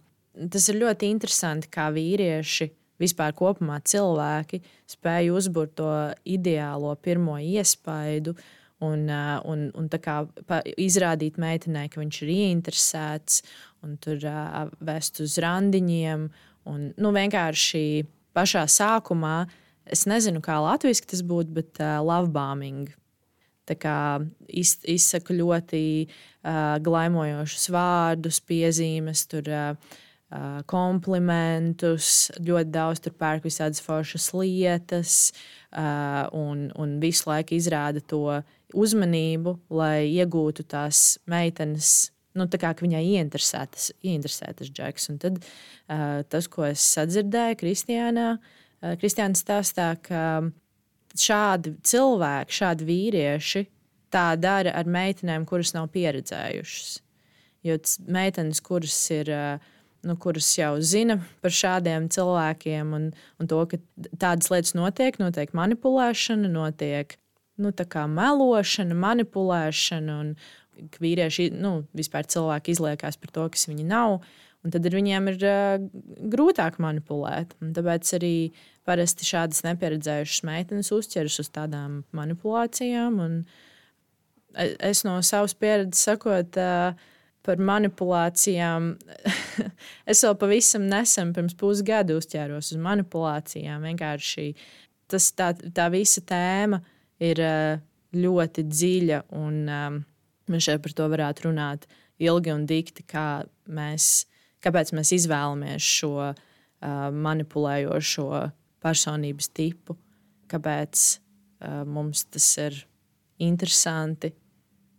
tas 0.52 0.68
ir 0.72 0.80
ļoti 0.82 1.10
interesanti, 1.12 1.70
kā 1.72 1.90
vīrieši 1.94 2.70
vispār 3.02 3.34
kopumā 3.36 3.80
cilvēki 3.84 4.62
spēja 4.90 5.34
uzbūvēt 5.36 5.76
to 5.78 5.92
ideālo 6.28 6.94
pirmo 7.02 7.38
iespaidu. 7.40 8.36
Un, 8.82 9.06
un, 9.46 9.68
un 9.78 9.88
kā, 10.02 10.16
izrādīt 10.82 11.36
meitenei, 11.38 11.86
ka 11.86 12.00
viņš 12.00 12.16
ir 12.24 12.30
ieinteresēts, 12.34 13.36
un 13.86 13.92
tur 14.02 14.24
uh, 14.26 14.64
vest 14.82 15.20
uz 15.22 15.36
randiņiem. 15.38 16.24
Un, 16.66 16.88
nu, 16.98 17.12
vienkārši 17.14 17.84
pašā 18.34 18.64
sākumā, 18.66 19.36
es 19.86 20.02
nezinu, 20.10 20.42
kā 20.42 20.58
latviešu 20.64 21.12
tas 21.14 21.22
būtu, 21.22 21.54
bet 21.60 21.78
uh, 21.78 22.00
love 22.02 22.32
bombing. 22.34 22.90
Tā 23.68 23.94
iz, 24.48 24.76
izsaka 24.90 25.34
ļoti 25.36 25.82
uh, 26.08 26.78
glaimojošus 26.82 27.68
vārdus, 27.70 28.40
piezīmes, 28.42 29.22
tur, 29.30 29.46
uh, 29.46 29.98
uh, 30.32 30.62
komplimentus, 30.70 32.32
ļoti 32.42 32.72
daudz 32.74 33.02
tur 33.04 33.14
pērk 33.18 33.46
visādas 33.46 33.82
foršas 33.84 34.32
lietas, 34.34 35.16
uh, 35.76 36.26
un, 36.34 36.70
un 36.78 36.96
visu 37.02 37.28
laiku 37.30 37.56
izrāda 37.58 38.02
to 38.02 38.40
uzmanību, 38.72 39.58
lai 39.70 40.08
iegūtu 40.08 40.64
tās 40.68 41.20
meitenes 41.28 42.10
nu, 42.38 42.48
kā, 42.48 42.72
viņai 42.80 43.02
ieinteresētas, 43.12 43.90
ieinteresētas 44.00 44.72
džeks. 44.72 45.10
Un 45.12 45.20
tad 45.22 45.38
uh, 45.42 46.22
tas, 46.32 46.48
ko 46.48 46.64
es 46.70 46.84
sadzirdēju 46.96 47.60
Kristiānā, 47.60 48.28
uh, 48.38 48.96
Kristiāna 49.00 49.38
stāstā, 49.38 49.92
ka 50.02 50.24
šādi 51.18 51.76
cilvēki, 51.86 52.58
šādi 52.58 52.88
vīrieši 52.88 53.66
tā 54.12 54.32
dara 54.36 54.74
ar 54.76 54.88
meitenēm, 54.88 55.46
kuras 55.48 55.72
nav 55.76 55.88
pieredzējušas. 55.94 56.98
Jo 57.62 57.78
meitenes, 58.10 58.60
kuras 58.64 58.98
ir. 59.14 59.32
Uh, 59.32 59.70
nu, 60.02 60.16
kuras 60.18 60.48
jau 60.58 60.74
zina 60.82 61.18
par 61.42 61.54
šādiem 61.54 62.08
cilvēkiem, 62.10 62.94
un, 62.96 63.04
un 63.38 63.50
to, 63.50 63.60
ka 63.70 63.78
tādas 64.18 64.50
lietas 64.50 64.74
notiek, 64.74 65.18
notiek 65.22 65.52
manipulēšana, 65.54 66.50
notiek 66.50 67.14
nu, 67.62 67.70
melošana, 68.16 68.96
manipulēšana, 68.98 70.18
un, 70.24 70.32
vīrieši, 71.02 71.50
nu, 71.54 71.84
vispār 71.96 72.26
cilvēki 72.26 72.74
izliekās 72.74 73.20
par 73.20 73.34
to, 73.34 73.46
kas 73.54 73.68
viņi 73.68 73.86
nav. 73.86 74.22
Un 74.62 74.70
tad 74.70 74.86
ar 74.86 74.94
viņiem 74.94 75.30
ir 75.32 75.44
uh, 75.48 75.84
grūtāk 76.32 76.78
manipulēt. 76.82 77.56
Un 77.62 77.72
tāpēc 77.76 78.12
arī 78.18 78.34
parasti 78.86 79.26
šādas 79.26 79.64
nepieredzējušas 79.66 80.44
meitenes 80.46 80.92
uzķeras 80.94 81.40
uz 81.42 81.50
tādām 81.54 82.02
manipulācijām. 82.14 83.18
Un 83.24 83.40
es 84.78 85.02
no 85.06 85.16
savas 85.26 85.56
pieredzes 85.58 86.04
sakot, 86.06 86.60
uh, 86.62 87.10
par 87.42 87.58
manipulācijām. 87.72 88.92
es 90.14 90.22
vēl 90.22 90.38
pavisam 90.38 90.86
nesen, 90.90 91.34
pirms 91.34 91.58
pusgada, 91.58 92.14
uzķēros 92.20 92.70
uz 92.76 92.82
manipulācijām. 92.86 93.82
Vienkārši 93.90 94.46
tas, 95.10 95.32
tā, 95.34 95.50
tā 95.74 95.90
visa 95.90 96.22
tēma 96.22 96.78
ir 97.22 97.42
ļoti 98.12 98.62
dziļa 98.68 99.18
un 99.38 99.60
um, 99.66 100.00
Mēs 100.50 100.66
šeit 100.66 100.82
par 100.84 100.94
to 100.96 101.06
varētu 101.12 101.48
runāt 101.48 101.86
ilgi 102.22 102.52
un 102.54 102.66
dikti, 102.66 103.04
kā 103.06 103.44
mēs, 103.70 104.26
kāpēc 104.62 104.92
mēs 104.96 105.12
izvēlamies 105.18 105.88
šo 106.00 106.12
uh, 106.30 106.36
manipulējošo 107.26 108.28
personības 108.82 109.50
tipu, 109.54 109.96
kāpēc 110.50 111.04
uh, 111.12 111.82
mums 111.88 112.24
tas 112.30 112.48
ir 112.62 112.78
interesanti 113.42 114.32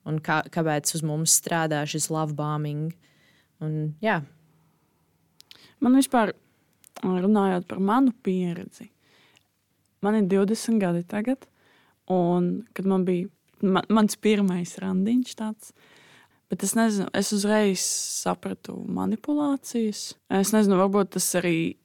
un 0.09 0.19
kā, 0.23 0.41
kāpēc 0.51 0.95
uz 0.97 1.03
mums 1.05 1.35
strādā 1.39 1.83
šis 1.87 2.09
love 2.11 2.35
bombing. 2.37 2.91
Un, 3.63 3.93
jā. 4.03 4.19
Man 5.83 5.95
vispār, 5.99 6.33
runājot 7.03 7.67
par 7.67 7.79
manu 7.83 8.13
pieredzi, 8.23 8.89
man 10.03 10.19
ir 10.19 10.27
20 10.31 10.79
gadi 10.81 11.03
tagad, 11.07 11.47
un 12.11 12.65
kad 12.75 12.87
man 12.87 13.07
bija 13.07 13.31
man, 13.63 13.87
mans 13.91 14.17
pirmais 14.19 14.75
randiņš 14.81 15.35
tāds. 15.39 15.73
Bet 16.53 16.61
es 16.61 16.75
nezinu, 16.77 17.07
es 17.17 17.31
uzreiz 17.33 17.81
sapratu 17.81 18.75
manipulācijas. 18.93 20.11
Es 20.29 20.51
nezinu, 20.53 20.77
varbūt 20.77 21.15
tas 21.15 21.31
arī 21.39 21.79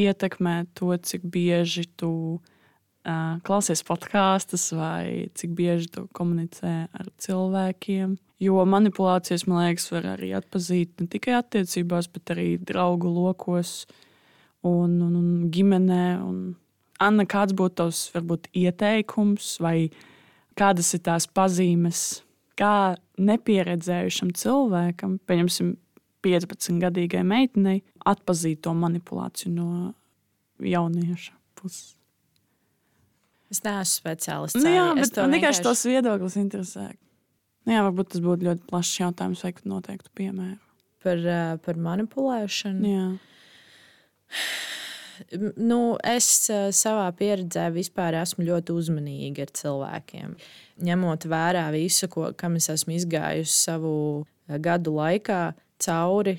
ietekmē 0.00 0.54
to, 0.72 0.88
cik 0.96 1.26
bieži 1.28 1.84
tu 2.00 2.08
uh, 2.40 3.36
klausies 3.44 3.84
podkāstus 3.84 4.70
vai 4.72 5.28
cik 5.36 5.52
bieži 5.58 5.90
tu 5.92 6.06
komunicē 6.16 6.72
ar 6.96 7.12
cilvēkiem. 7.20 8.16
Jo 8.40 8.64
manipulācijas, 8.64 9.44
man 9.52 9.66
liekas, 9.66 9.90
var 9.92 10.08
arī 10.14 10.32
atpazīt 10.40 11.04
ne 11.04 11.10
tikai 11.12 11.36
attiecībās, 11.42 12.08
bet 12.08 12.32
arī 12.32 12.48
draugu 12.56 13.12
lokos 13.12 13.82
un, 14.64 14.96
un, 14.96 15.12
un 15.12 15.30
ģimenē. 15.52 16.06
Un 16.24 16.40
Anna, 17.04 17.28
kāds 17.28 17.52
būtu 17.52 17.82
tavs 17.84 18.06
varbūt, 18.16 18.48
ieteikums 18.56 19.58
vai 19.60 19.90
kādas 20.56 20.94
ir 20.96 21.04
tās 21.04 21.28
pazīmes, 21.28 22.23
kā 22.58 22.96
nepieredzējušam 23.18 24.32
cilvēkam, 24.38 25.18
pieņemsim, 25.28 25.74
15-gadīgai 26.24 27.20
meitenei, 27.28 27.82
atpazīt 28.08 28.62
to 28.64 28.72
manipulāciju 28.78 29.52
no 29.52 29.68
jaunieša 30.64 31.34
puses. 31.60 31.96
Es 33.52 33.60
neesmu 33.62 34.00
speciālists. 34.00 34.56
Nu, 34.58 34.70
jā, 34.72 34.86
bet 34.96 35.16
man 35.20 35.34
vienkārši- 35.36 35.62
šis 35.66 35.84
viedoklis 35.90 36.36
interesē. 36.40 36.86
Nu, 37.66 37.72
jā, 37.72 37.82
varbūt 37.86 38.08
tas 38.14 38.20
būtu 38.24 38.48
ļoti 38.48 38.66
plašs 38.70 38.98
jautājums, 39.00 39.42
vai 39.44 39.52
noteiktu 39.64 40.08
piemēru. 40.16 40.58
par, 41.04 41.16
ā, 41.16 41.60
par 41.60 41.74
manipulēšanu. 41.74 42.80
Jā. 42.88 43.18
Nu, 45.56 45.96
es 46.04 46.28
savā 46.76 47.08
pieredzē 47.18 47.68
vispār 47.74 48.16
esmu 48.20 48.46
ļoti 48.48 48.74
uzmanīga 48.74 49.46
ar 49.46 49.52
cilvēkiem. 49.60 50.36
Ņemot 50.84 51.26
vērā 51.30 51.66
visu, 51.74 52.08
ko, 52.12 52.30
kam 52.38 52.58
es 52.60 52.70
esmu 52.72 52.96
izgājusi 52.96 53.58
savu 53.68 53.94
gadu 54.64 54.96
laikā, 54.98 55.42
cauri, 55.84 56.38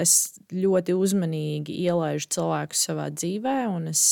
es 0.00 0.38
ļoti 0.54 0.94
uzmanīgi 0.96 1.76
ielaidu 1.86 2.30
cilvēkus 2.36 2.86
savā 2.88 3.10
dzīvē. 3.14 3.58
un 3.72 3.90
Es, 3.90 4.02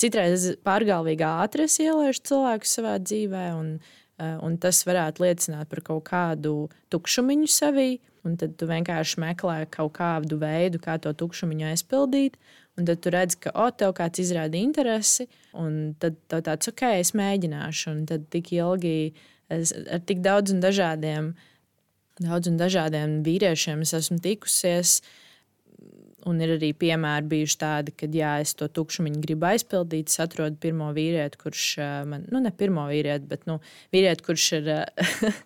citreiz 0.00 0.52
pārgalvīgi 0.66 1.26
ātri 1.26 1.66
ielaidu 1.66 2.24
cilvēku 2.30 2.68
savā 2.68 2.96
dzīvē, 3.02 3.44
un, 3.58 3.70
un 4.18 4.58
tas 4.62 4.82
varētu 4.86 5.24
liecināt 5.24 5.70
par 5.70 5.82
kaut 5.86 6.04
kādu 6.10 6.56
tukšumiņu 6.94 7.50
sevī. 7.50 7.92
Un 8.24 8.38
tad 8.40 8.54
tu 8.56 8.64
vienkārši 8.64 9.18
meklē 9.20 9.56
kaut 9.68 9.98
kādu 9.98 10.38
veidu, 10.40 10.78
kā 10.80 10.94
to 10.96 11.10
tukšumiņu 11.12 11.66
aizpildīt. 11.74 12.38
Un 12.74 12.88
tad 12.88 13.04
tu 13.04 13.10
redz, 13.14 13.36
ka, 13.38 13.52
o, 13.54 13.68
tev 13.70 13.92
kāds 13.94 14.18
izrāda 14.18 14.58
interesi, 14.58 15.28
un 15.54 15.92
tad 16.02 16.16
tev 16.30 16.40
tāds, 16.48 16.70
ok, 16.72 16.88
es 16.98 17.12
mēģināšu. 17.14 17.90
Un 17.92 18.00
tad 18.10 18.24
tik 18.34 18.50
ilgi, 18.56 19.12
es, 19.54 19.70
ar 19.94 20.02
tik 20.02 20.24
daudz 20.24 20.50
un 20.54 20.62
dažādiem, 20.64 21.28
daudz 22.18 22.50
un 22.50 22.58
dažādiem 22.58 23.20
vīriešiem 23.26 23.84
es 23.86 23.94
esmu 24.00 24.18
tikusies. 24.24 24.96
Un 26.26 26.40
ir 26.40 26.54
arī 26.56 26.72
piemēri 26.80 27.28
bijuši 27.30 27.58
tādi, 27.60 27.94
kad 28.00 28.14
jā, 28.16 28.32
es 28.42 28.56
to 28.58 28.66
tukšumu 28.66 29.12
gribu 29.22 29.52
aizpildīt. 29.52 30.10
Es 30.10 30.22
atrodu 30.24 30.58
pirmo 30.58 30.88
vīrieti, 30.96 31.38
kurš 31.38 31.68
man, 32.10 32.26
nu, 32.32 32.42
ne 32.42 32.50
pirmo 32.50 32.88
vīrieti, 32.90 33.28
bet 33.30 33.46
nu, 33.46 33.60
vīrieti, 33.94 34.24
kurš 34.24 34.50
ir 34.58 34.70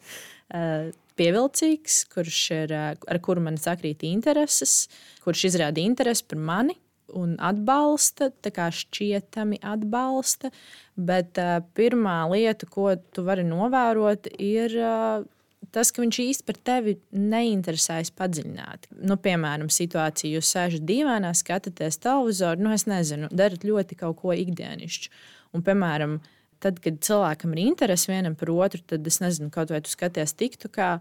pievilcīgs, 1.18 2.02
kurš 2.14 2.42
ir, 2.62 2.76
ar 2.78 3.20
kuru 3.20 3.42
man 3.50 3.58
sakrīt 3.60 4.06
intereses, 4.08 4.86
kurš 5.26 5.50
izrāda 5.50 5.82
interesi 5.82 6.24
par 6.30 6.40
mani 6.40 6.78
un 7.16 7.36
atbalsta, 7.40 8.30
tā 8.44 8.52
kā 8.54 8.68
šķietami 8.74 9.60
atbalsta. 9.64 10.52
Bet 10.98 11.38
uh, 11.40 11.58
pirmā 11.78 12.20
lieta, 12.32 12.68
ko 12.68 12.92
tu 13.14 13.24
vari 13.26 13.46
novērot, 13.46 14.30
ir 14.42 14.74
uh, 14.82 15.26
tas, 15.74 15.90
ka 15.92 16.02
viņš 16.02 16.18
īsti 16.24 16.46
par 16.48 16.58
tevi 16.70 16.96
neinteresējas 17.12 18.12
padziļināti. 18.18 18.92
Nu, 19.08 19.18
piemēram, 19.20 19.70
situācija, 19.72 20.38
jūs 20.38 20.52
sēžat 20.54 20.86
dīvainā, 20.88 21.32
skatāties 21.36 22.00
televizoru, 22.02 22.64
nu, 22.64 22.72
es 22.76 22.88
nezinu, 22.90 23.30
darat 23.34 23.66
ļoti 23.66 23.98
kaut 24.00 24.20
ko 24.22 24.34
ikdienišķu. 24.36 25.12
Un, 25.56 25.64
piemēram, 25.64 26.18
tad, 26.64 26.80
kad 26.84 27.00
cilvēkam 27.04 27.54
ir 27.54 27.64
interese 27.66 28.10
vienam 28.10 28.36
par 28.38 28.52
otru, 28.54 28.82
tad 28.94 29.06
es 29.08 29.20
nezinu, 29.24 29.52
kaut 29.54 29.72
vai 29.72 29.82
tu 29.84 29.92
skaties 29.92 30.36
tiktu 30.38 30.70
kā, 30.72 30.96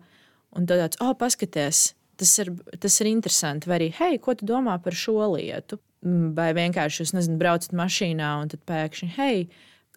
un 0.55 0.67
tad 0.69 0.83
tāds, 0.85 1.01
oh, 1.03 1.15
paskaties! 1.17 1.91
Tas 2.17 2.31
ir, 2.41 2.49
tas 2.81 2.95
ir 2.97 3.11
interesanti. 3.11 3.69
Vai 3.69 3.75
arī, 3.77 3.87
hei, 3.93 4.15
ko 4.17 4.33
tu 4.33 4.47
domā 4.49 4.79
par 4.81 4.95
šo 4.97 5.19
lietu? 5.35 5.77
Mm, 6.05 6.35
Vai 6.37 6.51
vienkārši 6.53 7.03
jūs 7.03 7.15
nezinu, 7.17 7.39
braucat 7.41 7.73
mašīnā 7.75 8.29
un 8.41 8.51
tad 8.51 8.61
pēkšņi, 8.69 9.09
hei, 9.17 9.47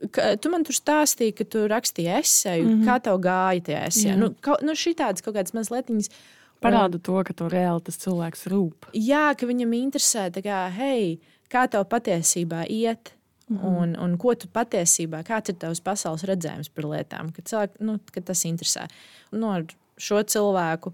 ka, 0.09 0.35
tu 0.41 0.53
man 0.53 0.65
tur 0.65 0.77
stāstīji, 0.77 1.37
ka 1.37 1.47
tu 1.53 1.67
rakstīji 1.69 2.13
esēju, 2.21 2.65
mm 2.65 2.75
-hmm. 2.75 2.89
kā 2.89 3.01
tev 3.05 3.21
gāja 3.21 3.65
tajā 3.69 3.87
esējā. 3.91 4.17
Nu, 4.17 4.33
kaut, 4.41 4.63
nu, 4.65 4.73
šī 4.73 4.95
tādas 4.97 5.25
kaut 5.25 5.37
kādas 5.37 5.57
mazliet. 5.57 5.91
Parāda 6.61 6.99
to, 7.01 7.17
ka 7.25 7.33
to 7.33 7.49
reāli 7.49 7.81
tas 7.85 7.97
cilvēks 7.97 8.45
rūp. 8.53 8.91
Jā, 8.93 9.33
ka 9.37 9.47
viņam 9.49 9.73
interesē, 9.73 10.29
kā, 10.45 10.69
hei, 10.77 11.19
kā 11.49 11.65
tev 11.69 11.87
patiesībā 11.89 12.67
iet. 12.69 13.15
Mm 13.51 13.57
-hmm. 13.59 13.77
un, 13.83 13.97
un 13.99 14.19
ko 14.19 14.35
tu 14.35 14.47
patiesībā, 14.47 15.25
kāds 15.27 15.49
ir 15.49 15.57
tavs 15.59 15.81
pasaules 15.81 16.23
redzējums 16.23 16.69
par 16.69 16.85
lietām, 16.85 17.33
ka, 17.33 17.43
cilvēki, 17.43 17.73
nu, 17.81 17.99
ka 18.13 18.21
tas 18.21 18.45
interesē. 18.45 18.87
Un, 19.33 19.41
nu, 19.41 19.51
ar 19.51 19.65
šo 19.99 20.23
cilvēku 20.23 20.93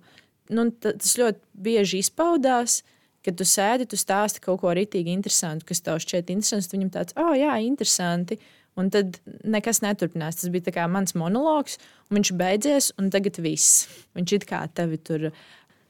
nu, 0.49 0.71
ta- 0.71 0.93
tas 0.93 1.19
ļoti 1.19 1.39
bieži 1.53 1.99
izpaudās, 1.99 2.83
kad 3.27 3.39
tu 3.39 3.47
sēdi, 3.49 3.89
tu 3.91 3.99
stāsti 3.99 4.43
kaut 4.45 4.63
ko 4.63 4.73
rītīgi 4.77 5.13
interesantu, 5.15 5.67
kas 5.69 5.83
tev 5.85 6.01
šķiet 6.03 6.31
interesants. 6.35 6.71
Viņam 6.73 6.93
tāds, 6.95 7.17
oh, 7.21 7.35
jā, 7.37 7.57
interesanti. 7.67 8.39
Un 8.77 8.91
tad 8.93 9.19
nekas 9.49 9.81
neturpinās. 9.81 10.41
Tas 10.41 10.53
bija 10.53 10.85
mans 10.93 11.17
monologs, 11.17 11.79
un 12.11 12.19
viņš 12.19 12.33
beidzies, 12.37 12.91
un 13.01 13.09
tagad 13.13 13.41
viss. 13.41 13.87
Viņš 14.19 14.35
it 14.37 14.49
kā 14.49 14.61
tevi 14.77 15.01
tur 15.01 15.31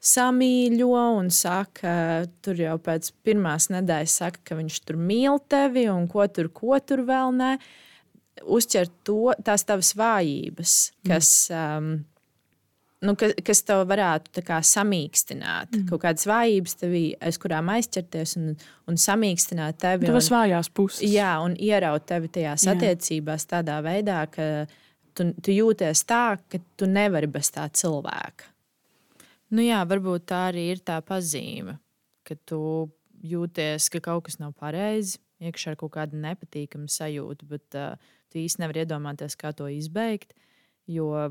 samīļo 0.06 1.02
un 1.18 1.32
saka, 1.34 2.26
tur 2.46 2.60
jau 2.62 2.76
pēc 2.78 3.10
pirmās 3.26 3.70
nedēļas 3.74 4.18
saka, 4.22 4.44
ka 4.46 4.58
viņš 4.60 4.82
tur 4.86 5.00
mīl 5.02 5.40
tevi 5.50 5.88
un 5.90 6.06
ko 6.10 6.28
tur, 6.30 6.52
ko 6.54 6.78
tur 6.78 7.02
vēl 7.08 7.34
ne. 7.34 7.56
Uzķert 8.46 8.92
to, 9.08 9.32
tās 9.42 9.64
tavas 9.66 9.94
vājības, 9.98 10.76
kas. 11.08 11.32
Um, 11.50 11.96
nu, 13.06 13.14
kas, 13.18 13.34
kas 13.46 13.62
tev 13.66 13.84
varētu 13.90 14.42
kā, 14.46 14.58
samīkstināt. 14.64 15.72
Mm. 15.72 15.84
Kaut 15.90 16.02
kādas 16.04 16.26
vājības 16.28 16.76
tevī, 16.80 17.04
aiz 17.22 17.38
kurām 17.42 17.70
aizķerties 17.76 18.36
un, 18.40 18.50
un 18.90 18.98
samīkstināt 19.00 19.78
tevi. 19.82 20.08
Tavas 20.10 20.30
vājās 20.32 20.70
puses. 20.74 21.06
jā, 21.12 21.30
un 21.44 21.56
ieraut 21.56 22.06
tevi 22.08 22.30
tajās 22.32 22.66
Jā. 22.66 22.74
attiecībās 22.74 23.48
tādā 23.50 23.78
veidā, 23.86 24.22
ka 24.32 24.66
tu, 25.16 25.30
tu 25.42 25.54
jūties 25.54 26.04
tā, 26.08 26.24
ka 26.50 26.60
tu 26.76 26.90
nevari 26.90 27.30
bez 27.30 27.52
tā 27.54 27.68
cilvēka. 27.72 28.52
Nu, 29.54 29.62
jā, 29.62 29.80
varbūt 29.86 30.26
tā 30.32 30.48
arī 30.50 30.68
ir 30.74 30.82
tā 30.82 30.98
pazīme, 31.06 31.78
ka 32.26 32.34
tu 32.48 32.60
jūties, 33.26 33.86
ka 33.94 34.02
kaut 34.02 34.26
kas 34.26 34.40
nav 34.42 34.56
pareizi, 34.58 35.20
iekšā 35.42 35.74
ir 35.74 35.80
kaut 35.80 35.94
kāda 35.94 36.18
nepatīkama 36.18 36.90
sajūta, 36.90 37.46
bet 37.48 37.78
uh, 37.78 37.94
tu 38.32 38.40
īsti 38.42 38.62
nevari 38.62 38.82
iedomāties, 38.84 39.36
kā 39.38 39.52
to 39.56 39.68
izbeigt. 39.70 40.34
Jo 40.90 41.30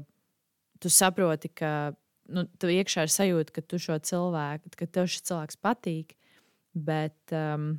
tu 0.80 0.92
saproti, 0.92 1.50
ka 1.50 1.94
nu, 2.32 2.46
tu 2.60 2.70
iekšā 2.72 3.06
ir 3.06 3.14
sajūta, 3.14 3.56
ka 3.56 3.64
tu 3.66 3.80
šo 3.82 3.98
cilvēku, 4.02 4.74
ka 4.80 4.88
tev 4.88 5.10
šis 5.12 5.26
cilvēks 5.30 5.60
patīk, 5.62 6.16
bet, 6.76 7.18
um, 7.36 7.76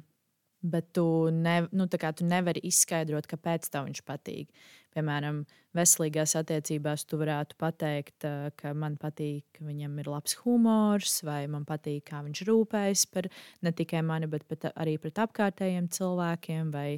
bet 0.63 0.93
tu, 0.97 1.07
ne, 1.35 1.61
nu, 1.73 1.87
tu 1.91 2.27
nevari 2.27 2.63
izskaidrot, 2.69 3.29
kāpēc 3.31 3.69
tev 3.71 3.89
viņš 3.89 4.03
patīk. 4.07 4.51
Piemēram, 4.97 5.43
veselīgās 5.77 6.33
attiecībās 6.39 7.05
tu 7.05 7.19
varētu 7.21 7.59
pateikt, 7.61 8.25
uh, 8.25 8.49
ka 8.57 8.73
man 8.73 8.97
patīk, 9.01 9.45
ka 9.59 9.67
viņam 9.67 9.99
ir 10.01 10.09
labs 10.09 10.39
humors, 10.45 11.19
vai 11.27 11.43
man 11.53 11.67
patīk, 11.69 12.07
kā 12.09 12.23
viņš 12.25 12.47
rūpējas 12.49 13.05
par 13.13 13.29
ne 13.67 13.75
tikai 13.77 14.01
mani, 14.07 14.31
bet 14.31 14.47
pat 14.49 14.71
arī 14.73 14.97
pret 15.03 15.21
apkārtējiem 15.27 15.91
cilvēkiem, 15.93 16.73
vai 16.73 16.97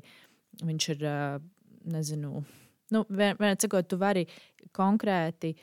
viņš 0.62 0.88
ir, 0.94 1.02
uh, 1.08 1.42
nezinu, 1.88 2.44
nu, 2.94 3.02
vien- 3.08 3.34
vienmēr 3.34 3.58
sakot, 3.58 3.88
tu 3.88 3.98
vari 3.98 4.28
konkrēti 4.76 5.56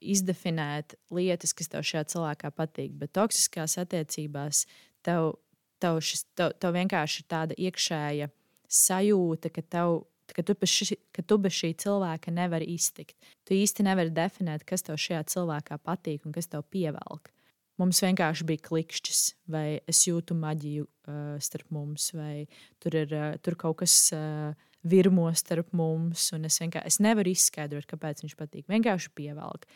izdefinēt 0.00 0.96
lietas, 1.14 1.54
kas 1.56 1.70
tev 1.72 1.84
šajā 1.86 2.04
cilvēkā 2.14 2.52
patīk. 2.56 2.94
Bet 3.00 3.14
toksiskās 3.18 3.78
attiecībās 3.82 4.64
tev, 5.06 5.34
tev, 5.82 6.00
šis, 6.04 6.24
tev, 6.38 6.54
tev 6.62 6.74
vienkārši 6.76 7.22
ir 7.22 7.28
tāda 7.30 7.58
iekšēja 7.58 8.30
sajūta, 8.72 9.52
ka, 9.52 9.64
tev, 9.74 9.98
ka, 10.32 10.44
tu 10.46 10.56
ši, 10.68 10.96
ka 11.14 11.24
tu 11.26 11.38
bez 11.42 11.56
šī 11.58 11.74
cilvēka 11.84 12.32
nevari 12.34 12.70
iztikt. 12.72 13.16
Tu 13.48 13.58
īsti 13.60 13.86
nevari 13.86 14.14
definēt, 14.14 14.66
kas 14.68 14.86
tev 14.86 15.00
šajā 15.00 15.22
cilvēkā 15.34 15.78
patīk 15.84 16.26
un 16.26 16.34
kas 16.36 16.50
tev 16.52 16.64
pievelk. 16.72 17.32
Mums 17.80 18.02
vienkārši 18.04 18.44
bija 18.46 18.60
klikšķis, 18.62 19.20
vai 19.50 19.80
es 19.88 20.04
jūtu 20.06 20.36
maģiju 20.38 20.84
uh, 20.84 21.38
starp 21.42 21.72
mums, 21.72 22.10
vai 22.14 22.44
tur 22.82 22.94
ir 23.00 23.14
uh, 23.16 23.30
tur 23.42 23.56
kaut 23.58 23.80
kas 23.80 23.96
uh, 24.14 24.52
virmo 24.82 25.28
starp 25.36 25.72
mums. 25.76 26.30
Es 26.34 26.60
vienkārši 26.62 26.90
es 26.90 27.00
nevaru 27.02 27.32
izskaidrot, 27.32 27.86
kāpēc 27.90 28.24
viņš 28.24 28.36
patīk. 28.38 28.68
Vienkārši 28.70 29.12
pievelk. 29.16 29.66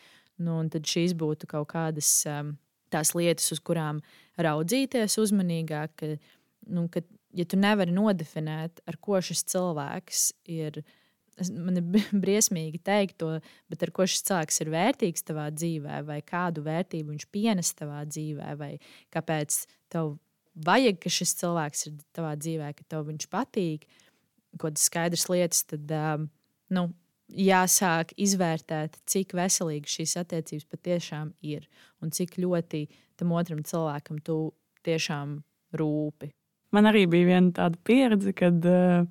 Nu, 0.43 0.59
tad 0.69 0.85
šīs 0.85 1.15
būtu 1.17 1.49
kaut 1.49 1.71
kādas 1.71 2.11
um, 2.29 2.55
tās 2.93 3.13
lietas, 3.17 3.49
uz 3.55 3.61
kurām 3.63 4.03
raudzīties 4.41 5.17
uzmanīgāk. 5.23 5.95
Ka, 5.97 6.11
nu, 6.73 6.85
ka, 6.93 7.01
ja 7.37 7.47
tu 7.49 7.59
nevari 7.59 7.95
nodefinēt, 7.95 8.83
ar 8.87 8.99
ko 9.01 9.21
šis 9.23 9.43
cilvēks 9.53 10.29
ir 10.53 10.83
man 11.53 11.77
ir 11.77 11.85
briesmīgi 12.23 12.79
teikt 12.81 13.19
to, 13.21 13.35
bet 13.69 13.83
ar 13.85 13.91
ko 13.93 14.07
šis 14.09 14.23
cilvēks 14.29 14.63
ir 14.63 14.71
vērtīgs 14.73 15.25
tavā 15.27 15.47
dzīvē, 15.53 15.99
vai 16.07 16.21
kādu 16.25 16.63
vērtību 16.65 17.13
viņš 17.13 17.27
pienes 17.33 17.73
tavā 17.77 18.03
dzīvē, 18.09 18.55
vai 18.57 18.71
kāpēc 19.13 19.59
tev 19.93 20.15
vajag, 20.65 20.97
ka 21.03 21.13
šis 21.13 21.35
cilvēks 21.41 21.87
ir 21.89 21.99
tavā 22.17 22.33
dzīvē, 22.39 22.71
ka 22.77 22.87
tev 22.89 23.05
viņš 23.11 23.29
patīk, 23.33 23.85
kaut 24.57 24.73
kādas 24.73 24.87
skaidras 24.89 25.27
lietas, 25.31 25.63
tad 25.69 25.91
um, 25.93 26.29
nu, 26.73 26.89
jāsāk 27.27 28.13
izvērtēt, 28.19 28.97
cik 29.09 29.35
veselīgi 29.37 29.91
šīs 29.97 30.15
attiecības 30.21 30.67
patiešām 30.71 31.33
ir 31.45 31.67
un 32.01 32.11
cik 32.13 32.37
ļoti 32.39 32.85
tam 33.19 33.33
otram 33.35 33.63
cilvēkam 33.67 34.21
tu 34.23 34.39
tiešām 34.87 35.39
rūpi. 35.77 36.31
Man 36.75 36.87
arī 36.89 37.05
bija 37.09 37.31
viena 37.31 37.53
tāda 37.55 37.79
pieredze, 37.87 38.33
kad, 38.35 38.65
eh, 38.65 39.05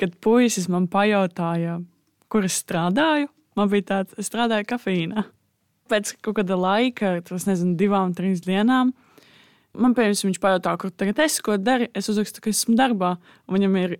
kad 0.00 0.16
puisis 0.20 0.68
man 0.68 0.88
pajautāja, 0.88 1.84
kur 2.28 2.44
es 2.44 2.62
strādāju. 2.62 3.28
Man 3.56 3.68
bija 3.68 3.82
tāds, 3.82 4.16
es 4.18 4.30
strādāju 4.30 4.66
kafejnā. 4.66 5.24
Pēc 5.90 6.14
kaut 6.22 6.36
kāda 6.36 6.56
laika, 6.56 7.18
tas 7.24 7.44
nezinu, 7.48 7.76
divām, 7.76 8.14
trīs 8.14 8.40
dienām. 8.40 8.92
Man 9.74 9.94
pieņems, 9.94 10.24
viņš 10.24 10.38
pajautā, 10.42 10.76
kur 10.78 10.90
tagad 10.90 11.18
es 11.18 11.40
ko 11.40 11.56
dari. 11.56 11.88
Es 11.94 12.08
uzrakstu, 12.08 12.40
ka 12.40 12.50
esmu 12.50 12.76
darbā. 12.78 13.18
Un 13.46 13.58
viņam 13.58 13.76
ir 13.78 13.98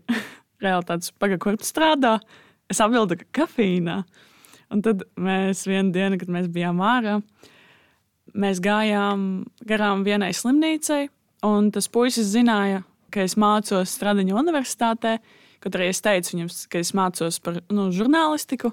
reāli 0.62 0.86
tāds, 0.88 1.12
pagaidi, 1.20 1.40
kur 1.42 1.58
strādā. 1.64 2.18
Es 2.70 2.80
atbildu, 2.82 3.18
ka 3.20 3.42
kafejnā. 3.42 4.02
Un 4.70 4.82
tad 4.86 5.02
mēs 5.18 5.64
vienu 5.66 5.90
dienu, 5.94 6.18
kad 6.20 6.30
mēs 6.30 6.46
bijām 6.52 6.78
ārā, 6.86 7.16
mēs 8.38 8.60
gājām 8.62 9.24
garām 9.66 10.04
vienai 10.06 10.30
slimnīcai. 10.36 11.08
Un 11.46 11.70
tas 11.74 11.88
puisis 11.90 12.28
zināja, 12.30 12.84
ka 13.10 13.24
es 13.24 13.34
mācos 13.40 13.96
Stradiņu 13.96 14.36
universitātē, 14.38 15.16
kaut 15.64 15.76
arī 15.76 15.88
es 15.90 16.02
teicu 16.04 16.36
viņam, 16.36 16.50
ka 16.70 16.82
es 16.84 16.92
mācos 16.96 17.40
par 17.42 17.58
nu, 17.72 17.88
žurnālistiku. 17.94 18.70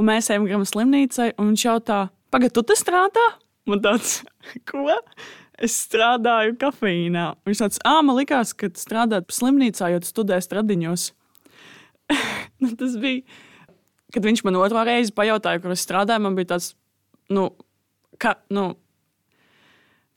Un 0.00 0.08
mēs 0.08 0.30
ejam 0.32 0.48
garām 0.48 0.64
slimnīcai, 0.66 1.34
un 1.36 1.52
viņš 1.52 1.66
jautā, 1.66 2.00
pagaidi, 2.32 2.54
tu 2.56 2.64
te 2.66 2.78
strādā? 2.78 3.26
Man 3.68 3.82
tāds, 3.84 4.20
ko? 4.70 4.88
Es 5.60 5.76
strādāju 5.84 6.54
kafejnā. 6.60 7.26
Viņš 7.44 7.60
tāds, 7.60 7.80
man 7.84 8.16
likās, 8.16 8.54
ka 8.56 8.70
strādājot 8.72 9.32
slimnīcā, 9.36 9.90
jo 9.92 10.00
tu 10.00 10.08
studē 10.08 10.38
stradiņos. 10.40 11.10
nu, 12.64 12.70
tas 12.80 12.96
bija. 13.00 13.24
Kad 14.10 14.24
viņš 14.26 14.42
man 14.46 14.56
otru 14.58 14.80
reizi 14.88 15.12
pajautāja, 15.14 15.60
kur 15.62 15.74
es 15.74 15.84
strādāju, 15.84 16.24
man 16.24 16.38
bija 16.38 16.56
tāds, 16.56 16.72
nu, 17.30 17.50
ka, 18.18 18.34
nu, 18.50 18.72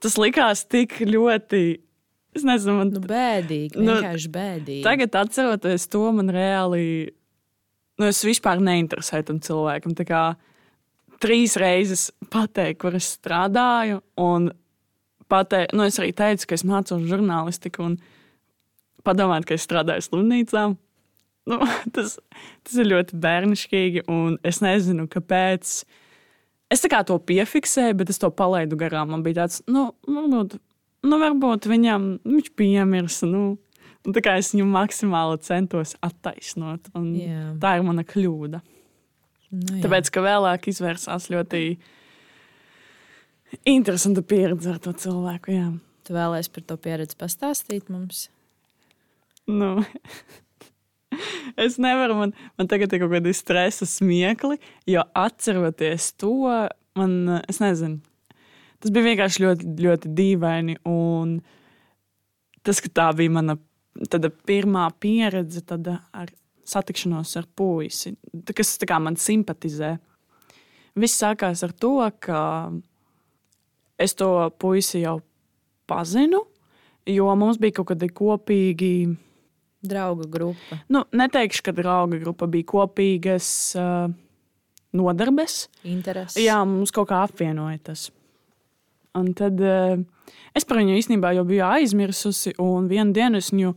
tas 0.01 0.15
likās 0.17 0.63
tik 0.65 0.97
ļoti. 1.05 1.63
Es 2.33 2.47
nezinu, 2.47 2.79
man 2.79 2.89
nu, 2.95 3.03
bēdīgi. 3.03 3.77
Nu, 3.77 3.99
vienkārši 3.99 4.31
bēdīgi. 4.33 4.81
Tagad, 4.87 5.19
atceroties 5.21 5.85
to, 5.91 6.07
man 6.15 6.31
reāli. 6.33 6.87
Nu, 7.99 8.07
es 8.09 8.23
vispār 8.25 8.63
neinteresēju 8.63 9.27
tam 9.27 9.43
cilvēkam. 9.43 9.93
Tā 9.99 10.07
kā 10.07 10.23
trīs 11.21 11.53
reizes 11.59 12.07
pateikt, 12.33 12.81
kur 12.81 12.97
es 12.97 13.11
strādāju, 13.19 14.01
un 14.23 14.49
pateikt, 15.33 15.73
nu, 15.73 15.87
es 15.89 15.97
arī 15.97 16.13
teicu, 16.15 16.47
ka 16.47 16.57
es 16.57 16.65
mācos 16.67 17.03
žurnālistiku, 17.09 17.89
un 17.89 17.97
padomāt, 19.07 19.47
ka 19.49 19.57
es 19.57 19.65
strādāju 19.65 20.05
slimnīcā. 20.05 20.67
Nu, 21.49 21.59
tas, 21.95 22.17
tas 22.63 22.77
ir 22.79 22.91
ļoti 22.91 23.19
bērnišķīgi, 23.23 24.05
un 24.11 24.37
es 24.47 24.61
nezinu, 24.63 25.07
kāpēc. 25.11 25.75
Es 26.73 26.81
tā 26.81 26.89
kā 26.89 27.03
to 27.05 27.19
piefiksēju, 27.21 27.97
bet 27.99 28.13
es 28.13 28.21
to 28.21 28.31
palaidu 28.33 28.79
garām. 28.79 29.11
Man 29.13 29.25
bija 29.25 29.43
tāds, 29.43 29.59
nu, 29.69 29.89
varbūt, 30.07 30.55
nu, 31.05 31.19
varbūt 31.21 31.67
viņam 31.69 32.07
viņš 32.25 32.53
piemirsa. 32.57 33.29
Nu, 33.29 33.43
un 34.03 34.15
tā 34.15 34.23
kā 34.25 34.37
es 34.39 34.53
viņu 34.55 34.69
maksimāli 34.71 35.41
centos 35.45 35.97
attaisnot, 36.03 36.89
tā 36.93 37.75
ir 37.77 37.85
mana 37.85 38.05
kļūda. 38.07 38.63
Nu, 39.53 39.75
jā. 39.75 39.83
Tāpēc, 39.83 40.09
ka 40.09 40.23
vēlāk 40.25 40.71
izvērsās 40.71 41.29
ļoti 41.29 41.65
interesanta 43.65 44.23
pieredze 44.25 44.73
ar 44.73 44.79
to 44.83 44.93
cilvēku. 44.97 45.53
Jā. 45.53 45.71
Tu 46.03 46.15
vēlēsies 46.15 46.51
par 46.51 46.65
to 46.67 46.77
pieredzi 46.83 47.17
pastāstīt 47.19 47.91
mums? 47.93 48.27
Nu, 49.47 49.75
es 51.65 51.77
nevaru, 51.81 52.15
man, 52.19 52.33
man 52.59 52.69
tagad 52.71 52.93
ir 52.93 53.03
kaut 53.03 53.13
kādi 53.15 53.33
stresa 53.35 53.87
smiekli, 53.87 54.59
jo 54.89 55.03
atceroties 55.17 56.11
to, 56.19 56.33
man, 56.99 57.17
es 57.51 57.59
nezinu, 57.63 57.99
tas 58.83 58.93
bija 58.93 59.11
vienkārši 59.11 59.43
ļoti, 59.45 59.73
ļoti 59.83 60.13
dīvaini. 60.19 60.79
Un 60.89 61.37
tas, 62.63 62.79
ka 62.83 62.91
tā 62.91 63.09
bija 63.19 63.35
mana 63.35 63.57
pirmā 64.47 64.87
pieredze 64.99 65.63
ar 65.67 66.31
satikšanos 66.67 67.35
ar 67.39 67.47
puisi, 67.55 68.15
kas 68.55 68.77
man 68.99 69.19
simpatizē. 69.19 69.97
Viss 70.95 71.19
sākās 71.19 71.63
ar 71.65 71.71
to, 71.73 71.97
ka 72.21 72.39
es 73.99 74.15
to 74.17 74.29
puisi 74.59 75.03
jau 75.03 75.19
pazinu, 75.89 76.45
jo 77.09 77.29
mums 77.35 77.59
bija 77.61 77.79
kaut 77.79 77.91
kādi 77.91 78.09
kopīgi 78.13 78.95
Draugu 79.83 80.27
grupa. 80.31 80.77
Nu, 80.87 81.03
neteikšu, 81.11 81.63
ka 81.65 81.71
drauga 81.75 82.15
grupa 82.21 82.47
bija 82.47 82.69
kopīgas 82.71 83.47
uh, 83.75 84.05
nodarbes. 84.95 85.65
Intereses. 85.83 86.39
Jā, 86.39 86.61
mums 86.67 86.93
kaut 86.95 87.09
kā 87.09 87.19
apvienoja 87.25 87.81
tas. 87.89 88.05
Un 89.19 89.33
tad 89.37 89.59
uh, 89.59 89.99
es 90.55 90.63
par 90.63 90.79
viņu 90.79 90.95
īstenībā 91.01 91.33
jau 91.35 91.43
biju 91.49 91.65
aizmirsusi. 91.67 92.55
Un 92.63 92.87
vienā 92.87 93.11
dienā 93.17 93.43
es 93.43 93.51
viņu, 93.51 93.73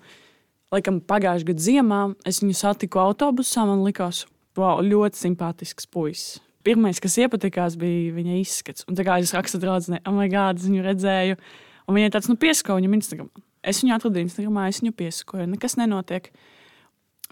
laikam, 0.76 1.02
pagājušā 1.02 1.50
gada 1.50 1.66
ziemā, 1.66 2.00
es 2.22 2.38
viņu 2.44 2.54
satiku 2.62 3.02
autobusā. 3.02 3.66
Man 3.66 3.82
liekas, 3.82 4.28
wow, 4.54 4.78
ļoti 4.86 5.26
simpātisks 5.26 5.90
puisis. 5.90 6.38
Pirmais, 6.66 6.98
kas 7.02 7.14
iepatikās, 7.22 7.76
bija 7.78 8.14
viņa 8.16 8.40
izskats. 8.40 8.86
Un 8.90 8.98
tā 8.98 9.04
kā 9.06 9.20
es 9.22 9.34
rakstu 9.36 9.60
draudzenei, 9.62 10.02
oh, 10.02 10.14
my 10.16 10.26
God, 10.32 10.58
es 10.58 10.66
viņu 10.66 10.82
redzēju. 10.82 11.38
Un 11.86 11.94
viņai 11.94 12.12
tāds, 12.16 12.28
nu, 12.30 12.34
pieskaņo 12.42 12.80
viņam 12.80 12.96
Instagram. 12.98 13.30
Es 13.66 13.82
viņu 13.82 13.94
atradu 13.94 14.22
Instagramā, 14.22 14.66
es 14.70 14.82
viņu 14.82 14.94
piesakoju, 14.98 15.46
nekas 15.52 15.78
nenotiek. 15.78 16.32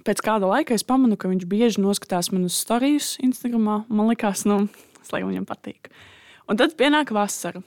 Pēc 0.07 0.23
kāda 0.27 0.51
laika 0.51 0.75
es 0.75 0.87
pamanu, 0.87 1.19
ka 1.19 1.31
viņš 1.31 1.47
bieži 1.51 1.83
noskatās 1.83 2.31
manus 2.35 2.61
stāstus 2.63 3.15
Instagramā. 3.23 3.83
Man 3.91 4.11
liekas, 4.11 4.43
nu, 4.51 4.65
tas 5.01 5.15
laikam 5.15 5.31
viņam 5.31 5.47
patīk. 5.51 5.91
Un 6.51 6.59
tad 6.61 6.75
pienāk 6.79 7.11
vasara. 7.15 7.63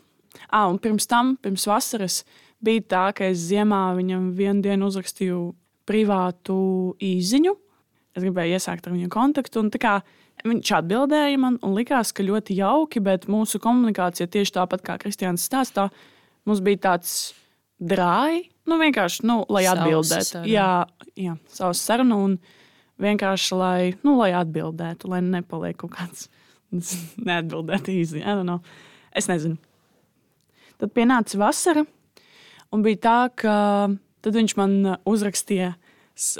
Ah, 0.47 0.67
un 0.69 0.80
pirms 0.80 1.08
tam, 1.10 1.36
pirms 1.41 1.65
vasaras, 1.67 2.21
bija 2.63 2.84
tā, 2.93 3.06
ka 3.15 3.27
es 3.32 3.47
ziemā 3.49 3.89
viņam 3.97 4.32
vienu 4.38 4.63
dienu 4.65 4.88
uzrakstīju 4.91 5.41
privātu 5.88 6.60
īziņu. 7.03 7.56
Es 8.17 8.23
gribēju 8.25 8.58
iesākt 8.58 8.88
ar 8.88 8.95
viņu 8.95 9.12
kontaktu. 9.13 9.62
kā 9.77 9.99
Viņš 10.45 10.69
atbildēja 10.77 11.38
man, 11.41 11.56
un 11.65 11.73
likās, 11.73 12.12
ka 12.13 12.25
ļoti 12.25 12.60
jauki, 12.60 13.01
bet 13.01 13.25
mūsu 13.32 13.58
komunikācija 13.62 14.27
tieši 14.30 14.53
tāpat 14.60 14.84
kā 14.86 14.97
Kristiāns 15.01 15.47
stāstā, 15.47 15.88
mums 16.45 16.62
bija 16.62 16.84
tāds 16.91 17.13
drāji, 17.82 18.43
nu 18.69 18.77
vienkārši, 18.77 19.25
nu, 19.25 19.39
lai 19.49 19.65
atbildētu. 19.69 20.43
Jā, 20.49 20.86
jā 21.17 21.34
savs 21.49 21.82
sarunu, 21.82 22.19
un 22.27 22.38
vienkārši, 23.01 23.58
lai, 23.58 23.80
nu, 24.06 24.13
lai 24.21 24.30
atbildētu, 24.38 25.10
lai 25.10 25.23
nepaliek 25.25 25.80
kaut 25.82 25.95
kāds 25.97 26.27
neatbildēt 27.30 27.89
īsi. 27.93 28.21
Es 29.17 29.30
nezinu. 29.32 29.58
Tad 30.77 30.93
pienāca 30.93 31.41
vasara, 31.41 31.82
un 32.69 32.86
bija 32.86 33.01
tā, 33.08 33.19
ka 33.41 33.58
tad 34.21 34.38
viņš 34.38 34.53
man 34.60 34.80
uzrakstīja 35.10 35.73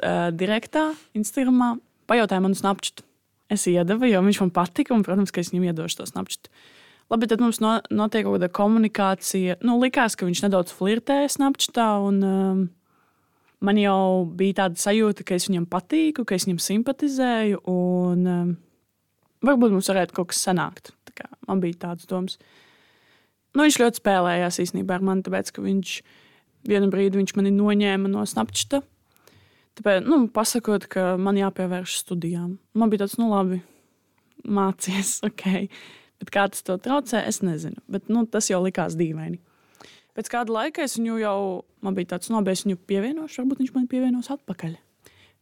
eh, 0.02 0.30
direktā, 0.34 0.90
Instagramā, 1.18 1.76
pajautāja 2.10 2.44
manu 2.44 2.58
snapčatu. 2.58 3.06
Es 3.52 3.64
iedevu, 3.70 4.10
jo 4.10 4.20
viņš 4.26 4.42
man 4.44 4.52
patika, 4.52 4.92
un, 4.96 5.06
protams, 5.08 5.32
ka 5.32 5.40
es 5.40 5.54
viņam 5.54 5.70
iedošu 5.70 6.02
to 6.02 6.08
snapčatu. 6.10 6.52
Labi, 7.08 7.30
tad 7.32 7.40
mums 7.40 7.62
no, 7.64 7.78
notiek 7.88 8.26
kaut 8.26 8.36
kāda 8.36 8.50
komunikācija. 8.52 9.62
Nu, 9.64 9.78
likās, 9.80 10.18
ka 10.20 10.28
viņš 10.28 10.42
nedaudz 10.44 10.74
flirtēja 10.76 11.30
snapčatā, 11.32 11.88
un 12.04 12.18
um, 12.28 12.66
man 13.64 13.80
jau 13.80 14.26
bija 14.28 14.64
tāda 14.64 14.82
sajūta, 14.82 15.24
ka 15.24 15.38
es 15.40 15.48
viņam 15.48 15.70
patīku, 15.72 16.28
ka 16.28 16.36
es 16.36 16.50
viņam 16.50 16.60
simpatizēju, 16.66 17.64
un 17.72 18.28
um, 18.34 18.52
varbūt 19.48 19.78
mums 19.78 19.88
varētu 19.94 20.20
kaut 20.20 20.34
kas 20.34 20.44
sanākt. 20.50 20.92
Kā 21.16 21.30
Man 21.48 21.64
bija 21.64 21.80
tāds 21.88 22.06
domas. 22.10 22.36
Nu, 23.56 23.64
viņš 23.64 23.80
ļoti 23.82 24.02
spēlējās 24.02 24.60
īstenībā 24.62 25.00
ar 25.00 25.06
mani, 25.08 25.24
tāpēc, 25.26 25.50
ka 25.56 25.64
viņš 25.64 25.94
vienu 26.68 26.92
brīdi 26.92 27.22
viņš 27.22 27.34
mani 27.40 27.56
noņēma 27.56 28.12
no 28.12 28.26
snapčata. 28.28 28.84
Tāpēc, 29.78 30.08
nu, 30.10 30.24
pasakot, 30.34 30.88
ka 30.90 31.12
man 31.22 31.38
jāpievērš 31.38 32.00
studijām. 32.02 32.56
Man 32.78 32.90
bija 32.90 33.04
tāds, 33.04 33.18
nu, 33.22 33.30
labi, 33.30 33.60
mācies, 34.42 35.20
ok. 35.28 35.68
Bet 36.18 36.34
kā 36.34 36.48
tas 36.50 36.66
to 36.66 36.80
traucē, 36.82 37.22
es 37.30 37.44
nezinu. 37.46 37.78
Bet, 37.92 38.10
nu, 38.10 38.26
tas 38.26 38.50
jau 38.50 38.64
likās 38.64 38.98
dīvaini. 38.98 39.38
Pēc 40.18 40.32
kāda 40.34 40.54
laika 40.56 40.82
es 40.82 40.96
viņu 40.98 41.20
jau, 41.22 41.40
man 41.86 41.94
bija 41.98 42.16
tāds, 42.16 42.32
nu, 42.32 42.40
labi, 42.40 42.56
es 42.56 42.66
viņu 42.66 42.80
pievienošu, 42.90 43.44
varbūt 43.44 43.62
viņš 43.62 43.74
man 43.76 43.86
pievienos 43.92 44.32
atpakaļ. 44.34 44.74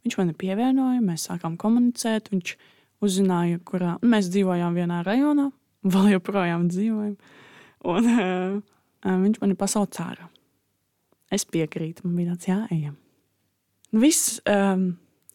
Viņš 0.03 0.17
man 0.19 0.33
pievienoja, 0.35 0.99
mēs 1.01 1.29
sākām 1.29 1.55
komunicēt, 1.61 2.27
viņš 2.33 2.57
uzzināja, 3.05 3.61
kurā 3.63 3.95
nu, 4.01 4.11
mēs 4.11 4.27
dzīvojām 4.33 4.75
vienā 4.75 4.99
rajonā, 5.07 5.47
vēl 5.95 6.11
joprojām 6.17 6.67
dzīvojam. 6.73 7.15
Un 7.87 8.11
uh, 8.11 8.59
viņš 9.23 9.39
man 9.39 9.55
ir 9.55 9.61
pasaucā 9.63 10.11
ārā. 10.11 10.29
Es 11.31 11.47
piekrītu, 11.47 12.03
man 12.03 12.19
bija 12.19 12.35
tāds, 12.35 12.51
jā, 12.51 12.59
ejam. 12.75 12.99
Viss 13.95 14.41
um, 14.49 14.89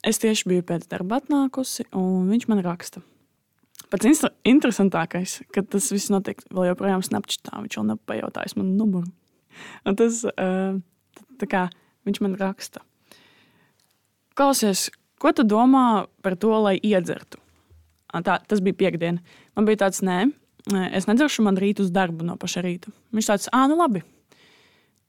es 0.05 0.21
tieši 0.21 0.49
biju 0.51 0.67
pēc 0.69 0.85
darba 0.91 1.21
atnākusi, 1.21 1.87
un 1.97 2.29
viņš 2.29 2.47
man 2.51 2.61
raksta. 2.65 3.03
Pats 3.91 4.07
interesantākais, 4.47 5.41
ka 5.51 5.65
tas 5.67 5.89
viss 5.91 6.13
notiek 6.13 6.39
vēl 6.53 6.69
joprojām 6.69 7.03
Snapchatā. 7.03 7.59
Viņš 7.65 7.79
vēl 7.81 7.89
nav 7.89 7.99
pajautājis 8.07 8.55
man 8.59 8.75
numuru. 8.79 9.09
Un 9.89 9.97
tas, 9.99 10.21
tā 10.31 11.49
kā 11.51 11.65
viņš 12.07 12.21
man 12.23 12.37
raksta. 12.39 12.85
Klausies, 14.39 14.89
ko 15.21 15.33
tu 15.35 15.43
domā 15.43 16.07
par 16.23 16.37
to, 16.39 16.53
lai 16.63 16.77
iedzertu? 16.79 17.41
Tā, 18.11 18.39
tas 18.39 18.63
bija 18.63 18.79
piekdiena. 18.79 19.25
Man 19.59 19.67
bija 19.67 19.83
tāds, 19.87 20.05
nē, 20.07 20.23
es 20.95 21.11
nedzeršu 21.11 21.45
man 21.47 21.59
rīt 21.59 21.83
uz 21.83 21.91
darbu 21.95 22.27
no 22.27 22.39
paša 22.39 22.63
rīta. 22.67 22.95
Viņš 23.15 23.33
tāds, 23.33 23.51
ah, 23.55 23.67
nu 23.71 23.79
labi. 23.81 24.05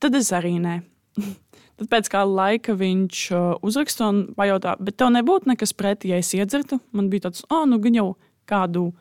Tad 0.01 0.17
es 0.17 0.33
arī 0.33 0.57
nē. 0.61 0.79
Tad 1.81 1.89
pēc 1.89 2.11
kāda 2.13 2.29
laika 2.29 2.75
viņš 2.77 3.19
uzraksta 3.65 4.11
un 4.11 4.17
pajautā, 4.37 4.75
bet 4.77 4.99
tev 5.01 5.09
nebūtu 5.15 5.49
nekas 5.49 5.73
pretī, 5.73 6.11
ja 6.11 6.19
es 6.21 6.29
iedzertu. 6.37 6.77
Man 6.93 7.07
bija 7.09 7.25
tāds, 7.25 7.41
ah, 7.49 7.63
nu 7.65 7.79
gan 7.81 7.97
jau 7.97 8.11
kādu 8.45 8.91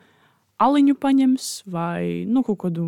aliņu 0.61 0.95
paņems 0.97 1.49
vai 1.69 2.25
nu, 2.25 2.41
kaut 2.47 2.57
kādu 2.63 2.87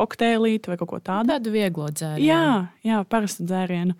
kokteilīti 0.00 0.72
vai 0.72 0.78
kaut 0.80 0.94
ko 0.94 1.00
tādu. 1.04 1.28
Tādu 1.34 1.52
vieglu 1.52 1.90
dzērienu. 1.92 2.24
Jā, 2.24 2.46
jā 2.88 3.02
parastu 3.12 3.44
dzērienu. 3.44 3.98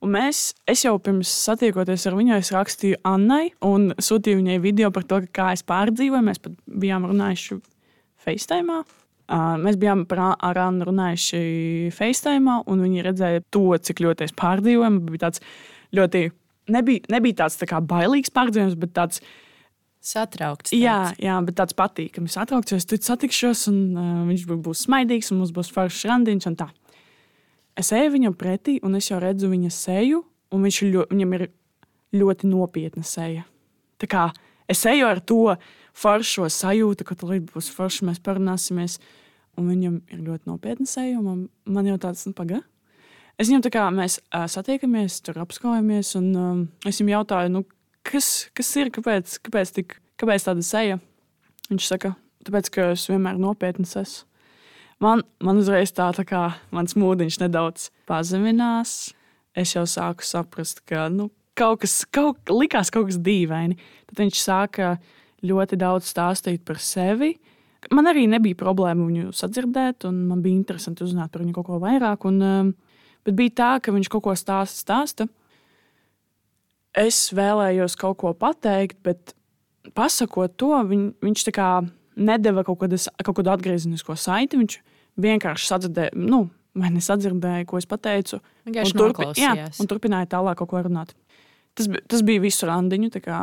Un 0.00 0.14
mēs, 0.14 0.54
es 0.64 0.86
jau 0.86 0.94
pirms 1.02 1.28
satiekoties 1.44 2.06
ar 2.08 2.16
viņu, 2.16 2.40
rakstīju 2.54 3.02
Annai 3.08 3.50
un 3.68 3.90
sūtīju 4.00 4.40
viņai 4.40 4.60
video 4.64 4.88
par 4.94 5.04
to, 5.10 5.20
kā 5.28 5.50
es 5.56 5.64
pārdzīvoju. 5.66 6.24
Mēs 6.24 6.40
pat 6.40 6.56
bijām 6.64 7.04
runājuši 7.10 7.60
FaceTime. 8.24 8.80
Mēs 9.28 9.76
bijām 9.76 10.06
ar 10.08 10.58
Annu 10.62 10.86
runājuši 10.88 11.90
FaceTime, 11.92 12.62
un 12.64 12.84
viņi 12.86 13.04
redzēja 13.04 13.42
to, 13.52 13.66
cik 13.76 14.00
ļoti 14.00 14.24
es 14.24 14.32
pārdzīvoju. 14.32 15.02
Bija 15.10 15.26
tāds 15.26 15.42
ļoti, 15.92 16.22
nebija, 16.72 17.04
nebija 17.12 17.42
tāds 17.42 17.60
tā 17.60 17.68
kā 17.68 17.82
bailīgs 17.84 18.32
pārdzīvojums, 18.32 18.78
bet 18.80 18.94
tāds 18.96 19.20
satraukts. 20.00 20.72
Tāds. 20.72 20.80
Jā, 20.80 21.12
jā, 21.20 21.36
bet 21.44 21.58
tāds 21.60 21.76
patīkams. 21.76 22.38
Satraukts, 22.38 22.72
jo 22.72 22.80
es 22.80 22.88
tur 22.88 23.02
satikšos, 23.04 23.66
un 23.72 23.78
uh, 23.92 24.10
viņš 24.30 24.46
būs 24.48 24.86
smaidīgs, 24.88 25.32
un 25.34 25.42
mums 25.42 25.52
būs 25.52 25.72
foršs 25.76 26.08
randiņš. 26.08 26.48
Es 27.78 27.92
eju 27.94 28.14
viņam 28.16 28.34
pretī, 28.38 28.78
un 28.82 28.96
es 28.98 29.10
jau 29.10 29.20
redzu 29.22 29.52
viņa 29.52 29.70
seju, 29.74 30.24
un 30.54 30.64
viņš 30.64 30.78
ļo, 30.88 31.04
viņam 31.12 31.36
ir 31.36 31.48
ļoti 32.16 32.48
nopietna 32.48 33.04
seja. 33.04 33.44
Tā 34.00 34.08
kā 34.08 34.28
es 34.70 34.80
eju 34.88 35.06
ar 35.06 35.20
to 35.20 35.42
foršo 35.98 36.48
sajūtu, 36.52 37.06
ka 37.06 37.16
tur 37.18 37.38
būs 37.52 37.70
forši, 37.74 38.06
mēs 38.08 38.22
parunāsimies. 38.24 38.98
Un 39.58 39.66
viņam 39.72 39.96
ir 40.14 40.20
ļoti 40.22 40.46
nopietna 40.46 40.86
seja. 40.86 41.18
Man, 41.18 41.88
jau 41.88 41.96
tāds, 41.98 42.22
nu, 42.28 42.34
pagaidi. 42.38 42.62
Es 43.38 43.50
viņam 43.50 43.64
tā 43.66 43.72
kā 43.74 43.84
mēs 43.94 44.18
uh, 44.22 44.46
satiekamies, 44.50 45.20
tur 45.26 45.40
apskaujamies, 45.42 46.12
un 46.18 46.30
um, 46.34 46.62
es 46.86 46.98
viņam 46.98 47.12
jautāju, 47.16 47.52
nu, 47.54 47.64
kas, 48.06 48.48
kas 48.54 48.70
ir, 48.78 48.90
kāpēc, 48.94 49.36
kāpēc, 49.46 49.74
tik, 49.76 49.98
kāpēc 50.18 50.46
tāda 50.46 50.64
seja? 50.66 50.98
Viņš 51.68 51.90
saka, 51.90 52.14
tāpēc, 52.46 52.70
ka 52.74 52.88
es 52.96 53.06
vienmēr 53.10 53.38
nopietns 53.38 53.94
esmu. 53.98 54.26
Man, 54.98 55.22
man 55.38 55.60
uzreiz 55.60 55.92
tā, 55.94 56.08
tā 56.10 56.24
kā 56.26 56.42
mans 56.74 56.96
mūdiņš 56.98 57.38
nedaudz 57.44 57.90
pazeminās. 58.10 59.12
Es 59.54 59.76
jau 59.76 59.84
sāku 59.86 60.26
saprast, 60.26 60.82
ka 60.90 61.06
nu, 61.12 61.28
kaut 61.58 61.84
kas 61.84 62.00
kaut, 62.14 62.40
likās 62.50 62.90
kaut 62.94 63.06
kas 63.10 63.20
dīvaini. 63.22 63.78
Tad 64.10 64.22
viņš 64.24 64.42
sāka 64.42 64.96
ļoti 65.46 65.78
daudz 65.78 66.10
stāstīt 66.10 66.64
par 66.66 66.80
sevi. 66.82 67.34
Man 67.94 68.10
arī 68.10 68.26
nebija 68.30 68.58
problēma 68.58 69.06
viņu 69.06 69.32
sadzirdēt, 69.36 70.08
un 70.08 70.24
man 70.30 70.42
bija 70.42 70.58
interesanti 70.58 71.04
uzzināt 71.06 71.30
par 71.34 71.44
viņu 71.44 71.54
kaut 71.56 71.68
ko 71.68 71.78
vairāk. 71.82 72.26
Un, 72.26 72.40
um, 72.42 72.72
bet 73.26 73.38
bija 73.38 73.54
tā, 73.60 73.70
ka 73.82 73.94
viņš 73.94 74.10
kaut 74.10 74.24
ko 74.26 74.34
stāsta, 74.38 74.82
stāsta. 74.82 75.28
Es 76.98 77.28
vēlējos 77.36 77.94
kaut 78.00 78.18
ko 78.18 78.32
pateikt, 78.34 78.98
bet 79.06 79.36
pasakot 79.94 80.56
to, 80.58 80.72
viņ, 80.90 81.04
viņš 81.22 81.46
tā 81.46 81.54
kā 81.54 81.70
nedeva 82.18 82.64
kaut, 82.66 82.80
kādas, 82.82 83.06
kaut 83.22 83.38
kādu 83.38 83.54
atgriezenisko 83.54 84.16
saiti. 84.18 84.58
Viņš 84.58 84.80
vienkārši 85.22 85.70
sadzirdēja, 85.70 86.16
nu, 86.18 86.48
vai 86.78 86.90
nesadzirdēja, 86.94 87.66
ko 87.68 87.78
es 87.78 87.86
pateicu. 87.88 88.40
Un, 88.66 88.74
turpi, 88.96 89.30
jā, 89.38 89.54
un 89.78 89.90
turpināja 89.90 90.32
tālāk 90.34 90.58
kaut 90.58 90.72
ko 90.72 90.82
runāt. 90.88 91.14
Tas, 91.78 91.86
tas 92.10 92.24
bija 92.26 92.42
visu 92.42 92.66
randiņu. 92.66 93.12
Kā, 93.22 93.40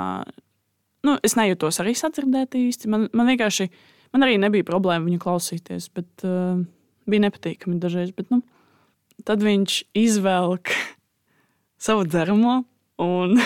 nu, 1.05 1.17
es 1.25 1.37
nejūtos 1.37 1.81
arī 1.83 1.95
sadzirdēt 1.97 2.57
īsti. 2.59 2.89
Man, 2.91 3.07
man 3.15 3.29
vienkārši 3.31 3.69
man 4.15 4.25
arī 4.25 4.39
nebija 4.41 4.67
problēma 4.67 5.07
viņu 5.07 5.21
klausīties, 5.23 5.89
bet 5.95 6.25
uh, 6.27 6.59
bija 7.09 7.27
nepatīkami 7.27 7.79
dažreiz. 7.81 8.13
Bet, 8.15 8.31
nu, 8.33 8.41
tad 9.27 9.45
viņš 9.45 9.81
izvelk 9.97 10.73
savu 11.85 12.07
dzeramo 12.09 12.59
un 13.05 13.39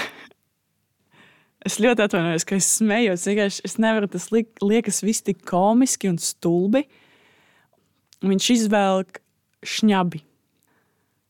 Es 1.67 1.76
ļoti 1.84 2.06
atvainojos, 2.06 2.45
ka 2.48 2.56
es 2.56 2.69
smējos. 2.78 3.26
Vienkārši 3.28 3.63
es 3.67 3.74
nevaru, 3.84 4.08
tas 4.08 4.30
li 4.32 4.45
liekas 4.63 5.02
viss 5.04 5.26
tik 5.28 5.41
komiski 5.48 6.08
un 6.08 6.15
stulbi. 6.24 6.86
Viņš 8.24 8.48
izvelk 8.54 9.19
šņabi. 9.67 10.22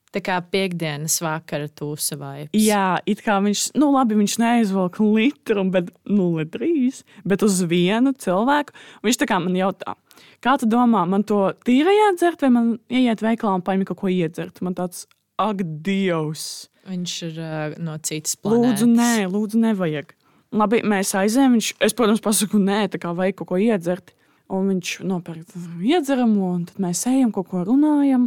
Tā 0.10 0.24
kā 0.26 0.40
piekdienas 0.42 1.20
vakara 1.22 1.68
tūsa 1.70 2.16
vai 2.18 2.48
Jā, 2.58 2.98
it 3.06 3.20
kā 3.22 3.36
viņš, 3.46 3.68
nu 3.78 3.92
labi, 3.94 4.18
viņš 4.18 4.38
neizvelk 4.42 4.98
litru, 5.04 5.68
bet 5.70 5.92
0,3, 6.10 7.04
bet 7.30 7.46
uz 7.46 7.60
vienu 7.70 8.16
cilvēku. 8.18 8.74
Viņš 9.06 9.20
tā 9.22 9.28
kā 9.30 9.38
man 9.44 9.54
jautā, 9.60 9.94
kā 10.42 10.56
tu 10.58 10.70
domā, 10.70 11.04
man 11.10 11.26
to 11.30 11.44
tīrajā 11.68 12.10
dzert, 12.18 12.42
vai 12.42 12.50
man 12.56 12.72
ieiet 12.90 13.22
veikalā 13.22 13.60
un 13.60 13.66
paņemt 13.68 13.92
kaut 13.92 14.02
ko 14.02 14.10
iedzert? 14.10 14.64
Man 14.66 14.78
tāds, 14.80 15.06
ak, 15.38 15.62
Dievs! 15.86 16.70
Viņš 16.90 17.16
ir 17.28 17.38
uh, 17.44 17.78
no 17.78 18.00
citas 18.02 18.34
planētas. 18.40 18.82
Lūdzu, 18.82 18.90
nē, 18.98 19.28
lūdzu, 19.30 19.62
nevajag. 19.62 20.16
Labi, 20.58 20.82
mēs 20.90 21.14
aizējām. 21.20 21.60
Viņš, 21.60 21.70
es, 21.86 21.94
protams, 21.94 22.24
pasaku, 22.26 22.58
nē, 22.58 22.88
tā 22.90 23.02
kā 23.02 23.14
vajag 23.14 23.38
kaut 23.44 23.52
ko 23.52 23.62
iedzert. 23.62 24.16
Un 24.50 24.72
viņš 24.72 24.96
nopērk 25.06 25.54
iedzeramu, 25.86 26.48
un 26.56 26.64
tad 26.66 26.82
mēs 26.82 27.04
ejam, 27.12 27.30
kaut 27.36 27.52
ko 27.52 27.62
runājam. 27.68 28.26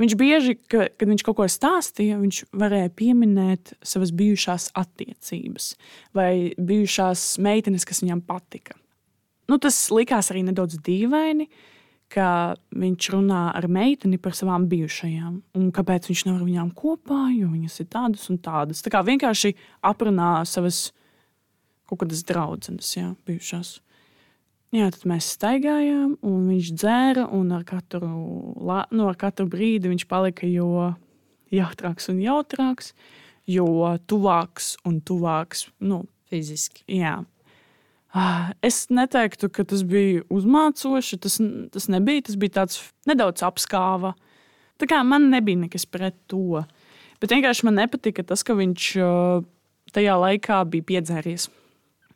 Viņš 0.00 0.16
bieži, 0.18 0.56
ka, 0.70 0.88
kad 0.94 1.10
viņš 1.10 1.24
kaut 1.26 1.38
ko 1.40 1.46
stāstīja, 1.50 2.18
viņš 2.20 2.42
varēja 2.56 2.90
pieminēt 2.98 3.74
savas 3.86 4.12
bijušās 4.16 4.70
attiecības 4.78 5.72
vai 6.16 6.52
bijušās 6.58 7.30
meitenes, 7.44 7.86
kas 7.88 8.02
viņam 8.04 8.22
patika. 8.26 8.78
Nu, 9.48 9.56
tas 9.62 9.76
likās 9.94 10.28
arī 10.32 10.44
nedaudz 10.44 10.76
dīvaini, 10.84 11.48
ka 12.12 12.56
viņš 12.72 13.08
runā 13.12 13.42
ar 13.56 13.68
meiteni 13.72 14.18
par 14.20 14.36
savām 14.36 14.66
bijušajām. 14.68 15.34
Un 15.56 15.72
kāpēc 15.76 16.08
viņš 16.08 16.24
nav 16.28 16.38
ar 16.38 16.46
viņām 16.46 16.70
kopā, 16.76 17.26
jo 17.36 17.50
viņas 17.52 17.82
ir 17.82 17.90
tādas 17.92 18.28
un 18.32 18.40
tādas. 18.44 18.80
Tā 18.84 18.92
kā 18.92 19.02
vienkārši 19.04 19.54
aprunā 19.84 20.38
savas 20.48 20.88
kaut 21.88 22.02
kādas 22.02 22.24
draudzenes, 22.28 22.90
jā, 22.96 23.12
bijušās. 23.28 23.78
Jā, 24.68 24.90
tad 24.92 25.06
mēs 25.08 25.30
staigājām, 25.32 26.18
un 26.28 26.40
viņš 26.50 26.70
dzēra, 26.76 27.24
un 27.32 27.54
ar 27.56 27.62
katru, 27.64 28.04
nu, 28.04 29.06
ar 29.08 29.16
katru 29.16 29.46
brīdi 29.48 29.88
viņš 29.88 30.04
palika 30.10 30.44
jo 30.44 30.90
jautrāks 31.54 32.10
un 32.12 32.18
jautrāks, 32.20 32.92
jo 33.48 33.94
tuvāks 34.04 34.74
un 34.84 34.98
tuvāks. 35.00 35.70
Nu, 35.80 36.02
Fiziski. 36.28 36.82
Jā. 36.92 37.22
Ah, 38.12 38.50
es 38.64 38.86
neteiktu, 38.92 39.48
ka 39.52 39.64
tas 39.68 39.80
bija 39.88 40.20
uzmācoši. 40.32 41.16
Tas, 41.24 41.38
tas 41.72 41.88
nebija. 41.88 42.26
Tas 42.26 42.36
bija 42.40 42.58
tāds 42.60 42.82
nedaudz 43.08 43.44
apskāva. 43.46 44.12
Tā 44.76 44.88
kā 44.90 45.00
man 45.00 45.30
nebija 45.32 45.64
nekas 45.64 45.86
pret 45.88 46.18
to. 46.28 46.60
Bet 47.22 47.32
vienkārši 47.32 47.64
man 47.64 47.80
nepatika 47.80 48.26
tas, 48.28 48.44
ka 48.44 48.56
viņš 48.58 48.90
tajā 49.96 50.18
laikā 50.20 50.60
bija 50.68 50.88
piedzēries. 50.92 51.48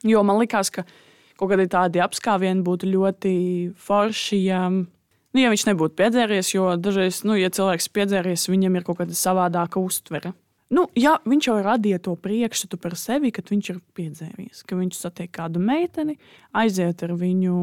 Jo 0.04 0.20
man 0.26 0.42
likās, 0.42 0.68
ka 0.74 0.84
viņš 0.84 1.11
kaut 1.40 1.52
kādi 1.52 1.68
tādi 1.72 2.02
apskāvieni 2.04 2.64
būtu 2.66 2.90
ļoti 2.92 3.32
forši. 3.80 4.38
Ja, 4.46 4.66
nu, 4.70 5.40
ja 5.40 5.52
viņš 5.52 5.66
nebūtu 5.70 5.98
piedzēries, 5.98 6.54
jo 6.54 6.72
dažreiz, 6.76 7.22
nu, 7.28 7.36
ja 7.40 7.52
cilvēks 7.52 7.90
piedzēries, 7.94 8.48
viņam 8.52 8.78
ir 8.78 8.86
kaut 8.86 9.02
kāda 9.02 9.16
savādāka 9.16 9.82
uztvere. 9.82 10.34
Nu, 10.72 10.86
jā, 10.96 11.18
viņš 11.28 11.46
jau 11.50 11.58
radīja 11.60 11.98
to 12.00 12.14
priekšstatu 12.16 12.78
par 12.80 12.94
sevi, 12.96 13.32
kad 13.34 13.50
viņš 13.52 13.72
ir 13.74 13.80
piedzēries. 13.96 14.62
Ka 14.64 14.78
viņš 14.78 15.02
satiek 15.02 15.28
kādu 15.32 15.60
meiteni, 15.60 16.16
aiziet 16.56 17.04
ar 17.04 17.12
viņu 17.20 17.56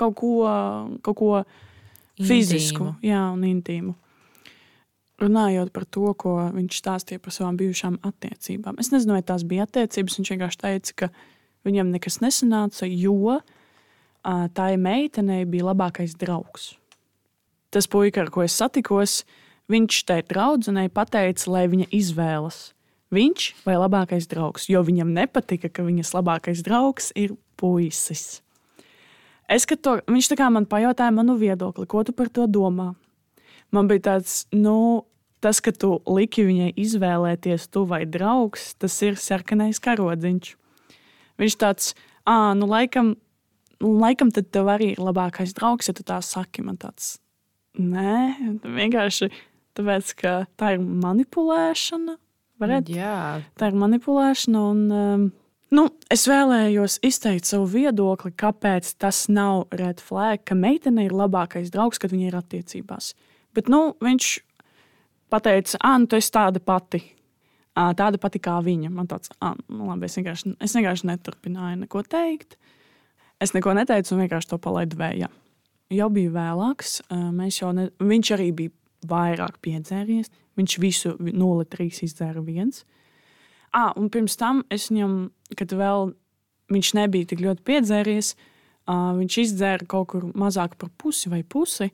kaut 0.00 0.16
ko, 0.16 0.30
kaut 1.04 1.18
ko 1.18 1.32
fizisku, 2.16 2.94
intīmu. 2.94 3.10
jā, 3.10 3.26
un 3.34 3.44
intīmu. 3.44 3.92
Runājot 5.22 5.68
par 5.74 5.84
to, 5.84 6.08
ko 6.18 6.32
viņš 6.54 6.80
stāstīja 6.80 7.20
par 7.22 7.34
savām 7.36 7.60
bijušām 7.60 8.00
attiecībām. 8.08 8.80
Es 8.80 8.90
nezinu, 8.94 9.18
vai 9.18 9.22
tās 9.26 9.44
bija 9.46 9.68
attiecības. 9.68 10.16
Viņš 10.18 10.32
vienkārši 10.32 10.60
teica, 10.64 10.96
ka 10.96 11.10
Viņam 11.66 11.92
nekas 11.94 12.18
nesanāca, 12.22 12.88
jo 12.88 13.38
tā 14.22 14.68
meitenei 14.78 15.44
bija 15.46 15.70
labākais 15.70 16.16
draugs. 16.18 16.72
Tas 17.72 17.88
puika, 17.88 18.24
ar 18.24 18.30
ko 18.34 18.42
es 18.44 18.56
satikos, 18.58 19.22
viņš 19.72 20.04
tai 20.06 20.20
draudzenei 20.26 20.90
pateica, 20.92 21.48
lai 21.50 21.66
viņa 21.70 21.88
izvēlas 21.94 22.72
viņš 23.12 23.52
vai 23.66 23.76
labākais 23.76 24.26
draugs, 24.30 24.68
jo 24.72 24.82
viņam 24.84 25.12
nepatika, 25.14 25.68
ka 25.68 25.84
viņas 25.86 26.14
labākais 26.16 26.64
draugs 26.64 27.12
ir 27.18 27.36
puisis. 27.60 28.40
Es, 29.52 29.66
to, 29.68 29.98
viņš 30.08 30.32
tā 30.32 30.38
kā 30.40 30.48
man 30.52 30.66
pajautāja 30.68 31.12
manu 31.12 31.36
viedokli, 31.36 31.86
ko 31.86 32.02
tu 32.06 32.14
par 32.16 32.32
to 32.32 32.48
domā. 32.48 32.94
Man 33.72 33.88
bija 33.88 34.06
tāds, 34.12 34.46
nu, 34.52 35.04
tas, 35.44 35.60
ka 35.60 35.74
tu 35.76 35.98
liki 36.08 36.44
viņai 36.46 36.72
izvēlēties, 36.80 37.68
tu 37.72 37.84
vai 37.88 38.04
draugs, 38.08 38.72
tas 38.80 38.96
ir 39.04 39.20
sarkanais 39.20 39.80
karodziņš. 39.82 40.56
Viņš 41.42 41.58
tāds, 41.58 41.92
ah, 42.28 42.52
nu, 42.54 42.68
laikam, 42.70 43.14
laikam 43.82 44.30
tad 44.34 44.50
tev 44.54 44.70
arī 44.70 44.92
ir 44.94 45.02
labākais 45.02 45.54
draugs, 45.56 45.90
ja 45.90 45.96
tu 45.96 46.06
tā 46.06 46.20
saki. 46.22 46.62
Man 46.66 46.78
tāds, 46.80 47.16
nē, 47.78 48.60
vienkārši 48.62 49.32
tāpēc, 49.78 50.12
ka 50.20 50.34
tā 50.60 50.76
ir 50.76 50.82
manipulēšana. 50.82 52.18
Varētu, 52.62 52.94
Jā, 52.94 53.42
tā 53.58 53.72
ir 53.72 53.78
manipulēšana. 53.80 54.60
Un, 54.70 54.82
um, 54.94 55.24
nu, 55.74 55.86
es 56.12 56.28
vēlējos 56.30 57.00
izteikt 57.02 57.48
savu 57.48 57.66
viedokli, 57.72 58.30
kāpēc 58.38 58.92
tas 59.02 59.24
nav 59.32 59.66
red 59.74 60.02
flag, 60.04 60.44
ka 60.46 60.54
meitene 60.54 61.08
ir 61.08 61.16
labākais 61.16 61.72
draugs, 61.74 61.98
kad 61.98 62.14
viņa 62.14 62.28
ir 62.28 62.38
attiecībās. 62.38 63.12
Bet 63.56 63.72
nu, 63.72 63.96
viņš 64.04 64.28
pateica, 65.32 65.80
ah, 65.80 65.98
nu, 65.98 66.06
tu 66.06 66.20
esi 66.20 66.30
tāda 66.34 66.62
pati. 66.62 67.02
Tāda 67.72 68.20
pati 68.20 68.40
kā 68.42 68.58
viņa. 68.64 68.90
Man 68.92 69.08
tāds, 69.08 69.32
ah, 69.40 69.56
nu, 69.72 69.86
labi, 69.88 70.08
es 70.08 70.18
vienkārši, 70.18 70.56
es 70.60 70.76
vienkārši 70.76 71.08
neturpināju 71.08 71.80
neko 71.86 72.02
teikt. 72.04 72.58
Es 73.42 73.54
neko 73.56 73.72
neteicu 73.74 74.14
un 74.14 74.24
vienkārši 74.24 74.52
to 74.52 74.58
palaidu 74.62 74.98
vējā. 75.00 75.30
Jau 75.92 76.08
bija 76.12 76.32
vēlāks, 76.32 77.00
jau 77.58 77.72
ne, 77.76 77.88
viņš 78.00 78.32
arī 78.36 78.50
bija 78.56 78.72
vairāk 79.08 79.58
piedzēries. 79.64 80.30
Viņš 80.60 80.78
visu 80.82 81.14
0,3 81.16 82.04
izdzēra 82.04 82.42
viens. 82.44 82.84
Ah, 83.72 83.94
un 83.96 84.10
pirms 84.12 84.36
tam 84.36 84.60
es 84.72 84.90
viņam, 84.90 85.30
kad 85.56 85.72
vēl 85.72 86.12
viņš 86.72 86.94
nebija 86.98 87.30
tik 87.30 87.40
ļoti 87.44 87.64
piedzēries, 87.64 88.34
viņš 88.88 89.38
izdzēra 89.46 89.88
kaut 89.88 90.10
kur 90.12 90.28
mazāk 90.36 90.76
par 90.80 90.90
pusi 91.00 91.32
vai 91.32 91.40
pusi. 91.42 91.88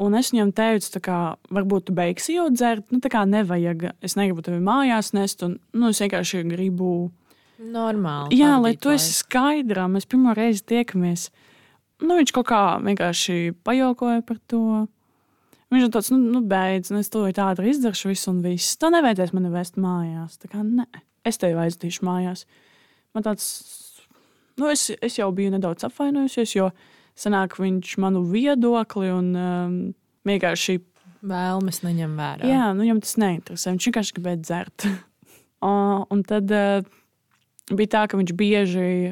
Un 0.00 0.16
es 0.16 0.30
viņam 0.32 0.50
teicu, 0.56 1.00
kā, 1.04 1.18
varbūt 1.52 1.90
tu 1.90 1.94
beigsi 1.96 2.38
jau 2.38 2.46
dzert, 2.52 2.86
nu, 2.88 3.02
tā 3.04 3.10
kā 3.12 3.26
nevajag. 3.28 3.90
Es 4.00 4.16
negribu 4.16 4.40
tevi 4.44 4.60
mājās 4.64 5.12
nest, 5.12 5.44
un 5.44 5.58
nu, 5.76 5.90
es 5.92 6.00
vienkārši 6.00 6.46
gribu. 6.48 7.10
normāli. 7.60 8.38
Jā, 8.40 8.54
lai 8.56 8.72
tu 8.80 8.88
esi 8.88 9.12
skaidrā, 9.18 9.84
mēs 9.92 10.08
pirmo 10.08 10.32
reizi 10.32 10.64
tiekamies. 10.72 11.26
Nu, 12.00 12.16
viņš 12.16 12.32
kaut 12.32 12.48
kā 12.48 12.62
vienkārši 12.80 13.52
pajokoja 13.66 14.24
par 14.24 14.38
to. 14.48 14.86
Viņš 15.70 15.84
ir 15.84 15.92
tāds, 15.92 16.08
nu, 16.14 16.18
nu 16.32 16.40
beidz, 16.48 16.88
nu, 16.90 17.02
es 17.04 17.12
to 17.12 17.26
tādu 17.36 17.66
izdarīšu, 17.68 18.08
visu 18.10 18.32
un 18.32 18.40
viss. 18.42 18.78
Tā 18.80 18.88
nevajadzēs 18.94 19.34
mani 19.36 19.52
vest 19.52 19.76
mājās. 19.78 20.40
Tā 20.40 20.48
kā, 20.50 20.64
nē, 20.64 20.88
es 21.28 21.38
tevi 21.38 21.60
aizdīšu 21.60 22.08
mājās. 22.08 22.46
Man 23.14 23.26
tāds, 23.28 23.50
nu, 24.56 24.70
es, 24.72 24.88
es 24.96 25.20
jau 25.20 25.28
biju 25.36 25.52
nedaudz 25.52 25.84
apvainojusies, 25.86 26.56
jo 26.56 26.70
sanāk 27.20 27.58
viņš 27.60 27.96
manu 28.02 28.24
viedokli 28.28 29.10
un 29.12 29.34
um, 29.36 29.76
vienkārši 30.28 30.80
Vēlmes 31.20 31.82
neņem 31.84 32.12
vērā. 32.16 32.48
Jā, 32.48 32.70
nu, 32.72 32.80
viņam 32.86 33.02
tas 33.04 33.18
neinteresē. 33.20 33.74
Viņš 33.74 33.88
vienkārši 33.90 34.16
gribēja 34.16 34.42
dzert. 34.42 34.88
O, 35.60 35.68
un 36.08 36.22
tad 36.24 36.48
uh, 36.56 36.78
bija 37.68 37.90
tā, 37.92 38.04
ka 38.08 38.16
viņš 38.16 38.30
bieži 38.32 39.10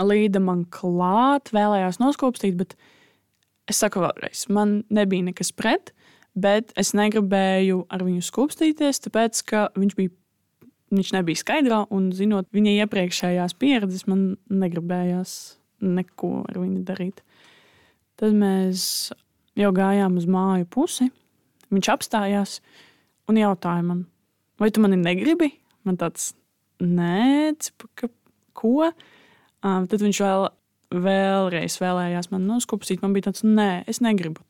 līda 0.00 0.40
man 0.40 0.62
klāt, 0.72 1.50
vēlējās 1.52 1.98
noskopstīt, 2.00 2.56
bet 2.56 2.72
es 3.68 3.82
saku 3.82 4.00
vēlreiz, 4.00 4.46
man 4.48 4.78
nebija 4.88 5.26
nekas 5.26 5.52
pret, 5.52 5.92
bet 6.32 6.72
es 6.80 6.94
negribēju 6.96 7.82
ar 7.92 8.06
viņu 8.06 8.24
skūpstīties, 8.24 9.02
tāpēc 9.04 9.42
ka 9.52 9.66
viņš 9.76 9.98
bija. 10.00 10.14
Viņš 10.92 11.12
nebija 11.18 11.40
skaidrā, 11.40 11.82
un 11.92 12.10
zinot 12.12 12.48
viņa 12.52 12.74
iepriekšējās 12.86 13.54
pieredzes, 13.60 14.02
man 14.08 14.38
negribējās 14.48 15.36
neko 15.82 16.42
ar 16.48 16.60
viņu 16.62 16.84
darīt. 16.88 17.22
Tad 18.20 18.36
mēs 18.38 18.84
jau 19.58 19.72
gājām 19.74 20.16
uz 20.20 20.28
māju 20.30 20.68
pusi. 20.72 21.08
Viņš 21.72 21.90
apstājās 21.94 22.58
un 23.30 23.40
jautāja 23.40 23.84
man, 23.86 24.04
vai 24.60 24.70
tu 24.70 24.82
mani 24.84 24.98
negribi? 25.00 25.50
Man 25.88 25.98
tāds, 25.98 26.32
nē, 26.82 27.54
cipa, 27.62 27.88
ka, 27.98 28.10
ko? 28.58 28.90
Um, 29.62 29.86
tad 29.90 30.02
viņš 30.02 30.20
vēl, 30.22 30.48
vēlreiz 30.92 31.78
vēlējās 31.82 32.30
man 32.32 32.46
noskupstīt. 32.50 33.02
Man 33.02 33.16
bija 33.16 33.30
tāds, 33.30 33.44
nē, 33.46 33.84
es 33.90 34.02
negribu. 34.04 34.44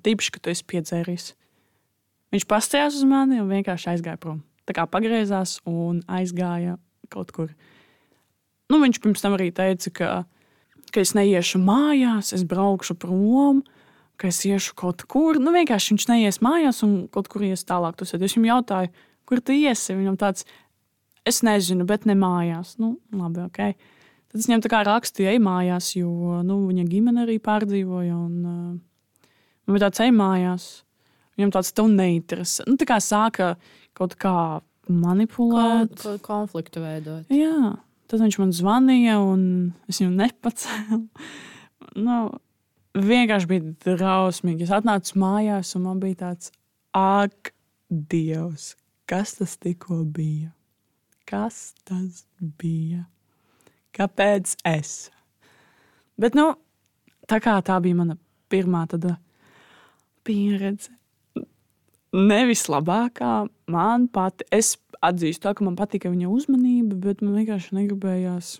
Tīpaši, 0.00 0.32
ka 0.32 0.40
tu 0.40 0.52
esi 0.52 0.66
piedzēries. 0.70 1.32
Viņš 2.30 2.46
pastājās 2.48 2.96
uz 3.00 3.04
mani 3.10 3.40
un 3.42 3.50
vienkārši 3.50 3.90
aizgāja 3.96 4.20
prom. 4.22 4.44
Tā 4.68 4.76
kā 4.76 4.86
pagriezās 4.86 5.58
un 5.68 6.04
aizgāja 6.06 6.76
kaut 7.10 7.32
kur. 7.34 7.50
Nu, 8.70 8.78
viņš 8.82 9.00
pirms 9.02 9.22
tam 9.24 9.34
arī 9.36 9.50
teica, 9.54 9.90
ka, 9.90 10.10
ka 10.94 11.02
es 11.02 11.12
neiešu 11.18 11.58
mājās, 11.62 12.32
es 12.36 12.44
braukšu 12.46 12.94
prom, 13.02 13.62
ka 14.20 14.28
es 14.30 14.42
iešu 14.46 14.74
kaut 14.78 15.02
kur. 15.10 15.40
Nu, 15.42 15.50
vienkārši 15.54 15.94
viņš 15.96 16.08
neies 16.12 16.38
mājās 16.44 16.82
un 16.86 17.08
kaut 17.12 17.30
kur 17.32 17.42
ies 17.46 17.64
tālāk. 17.66 17.96
Tusēt. 17.98 18.22
Es 18.22 18.36
viņam 18.36 18.50
jautāju, 18.52 18.92
kur 19.26 19.40
tu 19.42 19.56
iesi? 19.56 19.96
Viņam 19.98 20.18
tāds, 20.20 20.44
es 21.26 21.40
nezinu, 21.46 21.86
bet 21.88 22.06
ne 22.06 22.14
mājās. 22.18 22.76
Nu, 22.82 22.94
labi, 23.16 23.42
ok. 23.48 23.60
Tad 24.30 24.38
es 24.38 24.46
viņam 24.46 24.62
tā 24.62 24.70
kā 24.70 24.84
rakstīju, 24.86 25.32
ej 25.32 25.40
mājās, 25.42 25.90
jo 25.98 26.38
nu, 26.46 26.60
viņa 26.68 26.84
ģimene 26.92 27.24
arī 27.26 27.40
pārdzīvoja. 27.42 28.14
Un, 28.14 28.36
uh, 28.46 29.26
man 29.66 29.74
bija 29.78 29.88
tāds, 29.88 30.04
ej 30.04 30.14
mājās. 30.14 30.68
Viņam 31.38 31.54
tāds, 31.56 31.72
tev 31.74 31.88
neinteresē. 31.90 32.68
Nu, 32.68 32.76
tā 32.78 32.86
kā 32.86 33.00
sāka 33.02 33.54
kaut 33.96 34.14
kā 34.20 34.36
manipulēt. 34.90 35.96
Kon, 35.96 36.18
ko- 36.20 36.20
konfliktu 36.28 36.82
veidot. 36.84 37.24
Jā, 37.32 37.72
tad 38.10 38.22
viņš 38.24 38.38
man 38.40 38.52
zvanīja, 38.54 39.16
un 39.22 39.42
es 39.90 40.02
viņu 40.02 40.16
nepacēlu. 40.18 41.04
Nu, 41.98 42.16
vienkārši 42.94 43.48
bija 43.50 43.72
drausmīgi. 43.82 44.62
Es 44.62 44.70
atnācu 44.70 45.16
mājās, 45.18 45.72
un 45.74 45.88
man 45.88 45.98
bija 45.98 46.20
tāds, 46.20 46.52
ak, 46.94 47.50
Dievs, 47.90 48.76
kas 49.10 49.32
tas 49.40 49.56
tikko 49.58 50.04
bija? 50.06 50.52
Kas 51.26 51.72
tas 51.82 52.20
bija? 52.38 53.08
Kāpēc 53.96 54.52
es? 54.70 54.92
Bet, 56.20 56.38
nu, 56.38 56.52
tā 57.26 57.40
kā 57.42 57.56
tā 57.66 57.80
bija 57.82 57.98
mana 57.98 58.14
pirmā 58.52 58.84
tāda 58.92 59.16
pieredze, 60.22 60.92
nevis 62.14 62.66
labākā, 62.70 63.48
man 63.70 64.06
pati. 64.12 64.46
Es 64.54 64.76
atzīstu, 65.04 65.44
tā, 65.44 65.54
ka 65.56 65.66
man 65.66 65.76
patika 65.78 66.10
viņa 66.12 66.28
uzmanība, 66.30 66.98
bet 67.08 67.24
man 67.24 67.38
vienkārši 67.40 67.76
negribējās. 67.78 68.58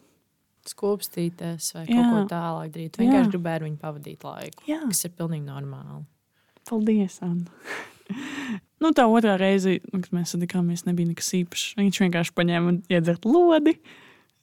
Skopstīties 0.70 1.70
vai 1.76 1.86
Jā. 1.88 2.02
kaut 2.02 2.10
ko 2.12 2.24
tālāk 2.34 2.74
darīt. 2.74 2.96
Jā. 2.96 3.04
Vienkārši 3.06 3.32
gribēju 3.32 3.58
ar 3.58 3.66
viņu 3.66 3.78
pavadīt 3.80 4.26
laiku. 4.26 4.66
Jā. 4.68 4.82
Tas 4.84 5.06
ir 5.08 5.14
pilnīgi 5.16 5.46
normāli. 5.48 6.04
Paldies, 6.68 7.16
Anna. 7.24 7.48
nu, 8.82 8.92
tā 8.96 9.06
otrā 9.08 9.38
reize, 9.40 9.78
kad 9.88 10.10
mēs 10.14 10.34
satikāmies, 10.36 10.84
nebija 10.88 11.10
nekas 11.14 11.32
īpašs. 11.40 11.72
Viņš 11.80 12.02
vienkārši 12.04 12.36
paņēma 12.36 12.74
un 12.74 12.82
iedzert 12.92 13.26
lodi. 13.28 13.78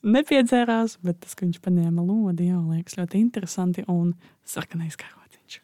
Nepiedzērās, 0.07 0.97
bet 1.05 1.21
tas, 1.23 1.37
ka 1.37 1.45
viņš 1.45 1.61
paņēma 1.63 2.03
lodi, 2.05 2.49
jau 2.51 2.63
liekas 2.69 2.97
ļoti 2.99 3.21
interesanti 3.21 3.85
un 3.91 4.11
sarkanais 4.47 4.97
karodziņš. 4.99 5.61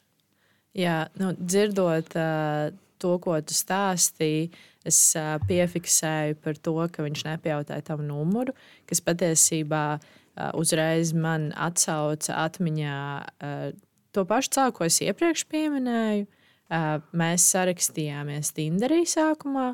Jā, 0.81 0.97
nu, 1.21 1.33
dzirdot 1.37 2.15
uh, 2.17 2.73
to, 3.01 3.13
ko 3.23 3.37
tu 3.45 3.55
stāstīji, 3.57 4.49
es 4.87 4.99
uh, 5.19 5.37
piefiksēju 5.47 6.39
par 6.43 6.59
to, 6.59 6.75
ka 6.91 7.05
viņš 7.05 7.25
nepajautāja 7.29 7.85
tavu 7.91 8.05
numuru, 8.07 8.55
kas 8.89 9.03
patiesībā 9.05 9.85
uh, 9.99 10.51
uzreiz 10.59 11.13
man 11.15 11.51
atsauca 11.55 12.41
atmiņā 12.45 12.99
uh, 13.23 13.71
to 14.13 14.25
pašu 14.29 14.53
cēlu, 14.57 14.75
ko 14.77 14.87
es 14.87 15.01
iepriekš 15.03 15.47
pieminēju. 15.51 16.27
Uh, 16.73 17.01
mēs 17.17 17.45
sarakstījāmies 17.53 18.53
Tinderī 18.55 19.03
sākumā. 19.09 19.73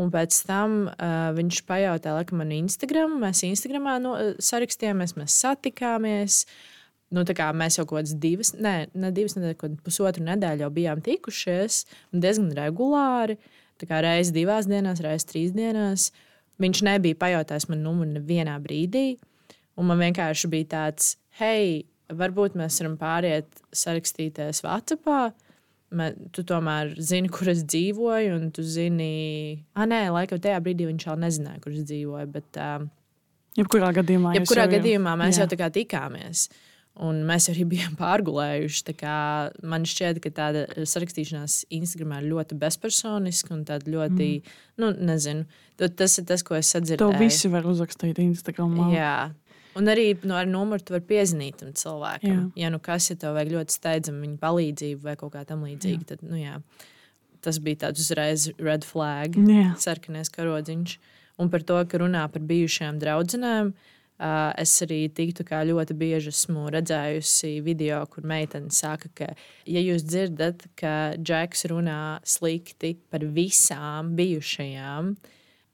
Un 0.00 0.08
pēc 0.10 0.38
tam 0.48 0.86
uh, 0.88 1.30
viņš 1.36 1.62
pajautāja, 1.68 2.16
laikam, 2.16 2.40
man 2.40 2.54
Instagram. 2.56 3.18
Mēs 3.22 3.42
Instagramā 3.44 3.98
no, 4.02 4.14
sarakstījāmies, 4.40 5.16
mēs 5.20 5.36
satikāmies. 5.44 6.42
Nu, 7.12 7.26
kā 7.28 7.50
mēs 7.52 7.76
jau 7.76 7.84
kaut 7.84 8.00
kādas 8.00 8.14
divas, 8.16 8.54
ne, 8.56 8.86
ne 8.96 9.10
divas 9.12 9.36
nedēļas, 9.36 9.58
kaut 9.60 9.66
kādu 9.68 9.84
pusotru 9.84 10.24
nedēļu 10.24 10.64
jau 10.64 10.70
bijām 10.72 11.02
tikušies, 11.04 11.82
diezgan 12.24 12.54
regulāri. 12.56 13.36
Kā 13.36 13.60
reizes 13.90 14.32
divās 14.32 14.66
dienās, 14.70 15.00
reizes 15.02 15.24
trīs 15.26 15.52
dienās. 15.52 16.10
Viņš 16.62 16.82
nebija 16.86 17.14
pajautājis 17.18 17.68
man 17.68 17.82
numuru 17.82 18.10
nevienā 18.12 18.58
brīdī. 18.62 19.18
Un 19.76 19.86
man 19.86 19.98
vienkārši 19.98 20.48
bija 20.52 20.64
tāds, 20.68 21.16
hei, 21.40 21.84
varbūt 22.12 22.54
mēs 22.54 22.80
varam 22.82 22.96
pāriet, 23.00 23.46
sarakstīties 23.72 24.62
Vācijā. 24.62 25.32
Tu 26.32 26.42
tomēr 26.48 26.94
zini, 26.96 27.28
kur 27.28 27.48
es 27.52 27.64
dzīvoju, 27.64 28.36
un 28.38 28.50
tu 28.50 28.62
zini, 28.64 29.64
ah, 29.76 29.84
nē, 29.84 30.06
laikam 30.12 30.40
tajā 30.40 30.60
brīdī 30.64 30.86
viņš 30.88 31.04
vēl 31.08 31.18
nezināja, 31.20 31.60
kur 31.60 31.72
es 31.72 31.84
dzīvoju. 31.88 32.30
Bet, 32.32 32.56
um, 32.56 32.90
Jebkurā 33.58 33.90
gadījumā, 33.92 34.32
Jebkurā 34.38 34.64
jau- 34.64 34.72
gadījumā 34.78 35.16
mēs 35.20 35.36
jā. 35.36 35.44
jau 35.44 35.48
tā 35.52 35.58
kā 35.60 35.68
tikāmies. 35.72 36.46
Un 37.00 37.22
mēs 37.28 37.48
arī 37.48 37.64
bijām 37.72 37.94
pārgulējuši. 37.96 38.96
Man 39.68 39.86
šķiet, 39.88 40.20
ka 40.24 40.32
tāda 40.36 40.64
sarakstīšanās 40.76 41.62
Instagramā 41.72 42.20
ir 42.20 42.30
ļoti 42.32 42.58
bezpersoniska 42.60 43.54
un 43.56 43.62
tāda 43.68 43.92
ļoti, 43.92 44.28
mm. 44.40 44.56
nu, 44.82 44.92
nezinu, 45.12 45.46
tas 45.80 46.18
ir 46.20 46.26
tas, 46.28 46.44
ko 46.44 46.58
es 46.58 46.68
To 46.68 46.78
sadzirdēju. 46.78 47.20
visi 47.22 47.52
var 47.52 47.68
uzrakstīt 47.68 48.20
Instagram. 48.22 48.76
Jā. 48.92 49.32
Un 49.78 49.88
arī 49.88 50.10
no, 50.28 50.36
ar 50.36 50.44
numuru 50.44 50.84
tu 50.84 50.92
vari 50.92 51.06
piezinīt 51.08 51.62
tam 51.62 51.70
cilvēkam. 51.72 52.50
Jā. 52.52 52.66
Ja 52.66 52.72
nu 52.74 52.80
kas, 52.82 53.08
ja 53.08 53.16
tev 53.16 53.38
vajag 53.38 53.54
ļoti 53.54 53.78
steidzami 53.78 54.26
viņa 54.26 54.36
palīdzību 54.42 55.06
vai 55.06 55.14
kaut 55.16 55.32
kā 55.32 55.46
tam 55.48 55.64
līdzīga, 55.64 56.10
tad, 56.12 56.26
nu 56.28 56.36
jā. 56.36 56.58
tas 57.40 57.56
bija 57.56 57.86
tāds 57.86 58.04
uzreiz 58.04 58.50
red 58.60 58.84
flag, 58.84 59.38
Jā. 59.48 59.72
sarkanais 59.80 60.28
karodziņš. 60.34 60.98
Un 61.40 61.48
par 61.48 61.64
to, 61.64 61.78
ka 61.88 62.02
runā 62.02 62.26
par 62.28 62.44
bijušajām 62.44 63.00
draudzenēm, 63.00 63.72
uh, 63.72 63.91
es 64.62 64.72
arī 64.84 65.00
tiktu 65.14 65.44
kā 65.48 65.62
ļoti 65.66 65.96
bieži 65.98 66.30
esmu 66.30 66.68
redzējusi 66.74 67.52
video, 67.66 68.02
kur 68.06 68.22
meitene 68.28 68.70
saka, 68.74 69.08
ka, 69.18 69.28
ja 69.66 69.82
jūs 69.82 70.04
dzirdat, 70.06 70.62
ka 70.78 70.92
Džeks 71.18 71.66
runā 71.72 71.98
slikti 72.24 72.94
par 73.10 73.24
visām 73.34 74.12
bijušajām, 74.18 75.14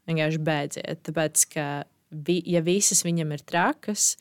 vienkārši 0.08 0.42
beidziet. 0.48 1.02
Tāpēc, 1.08 1.46
ka, 1.52 1.66
vi, 2.10 2.38
ja 2.48 2.62
visas 2.64 3.04
viņam 3.04 3.34
ir 3.36 3.44
trakas, 3.44 4.14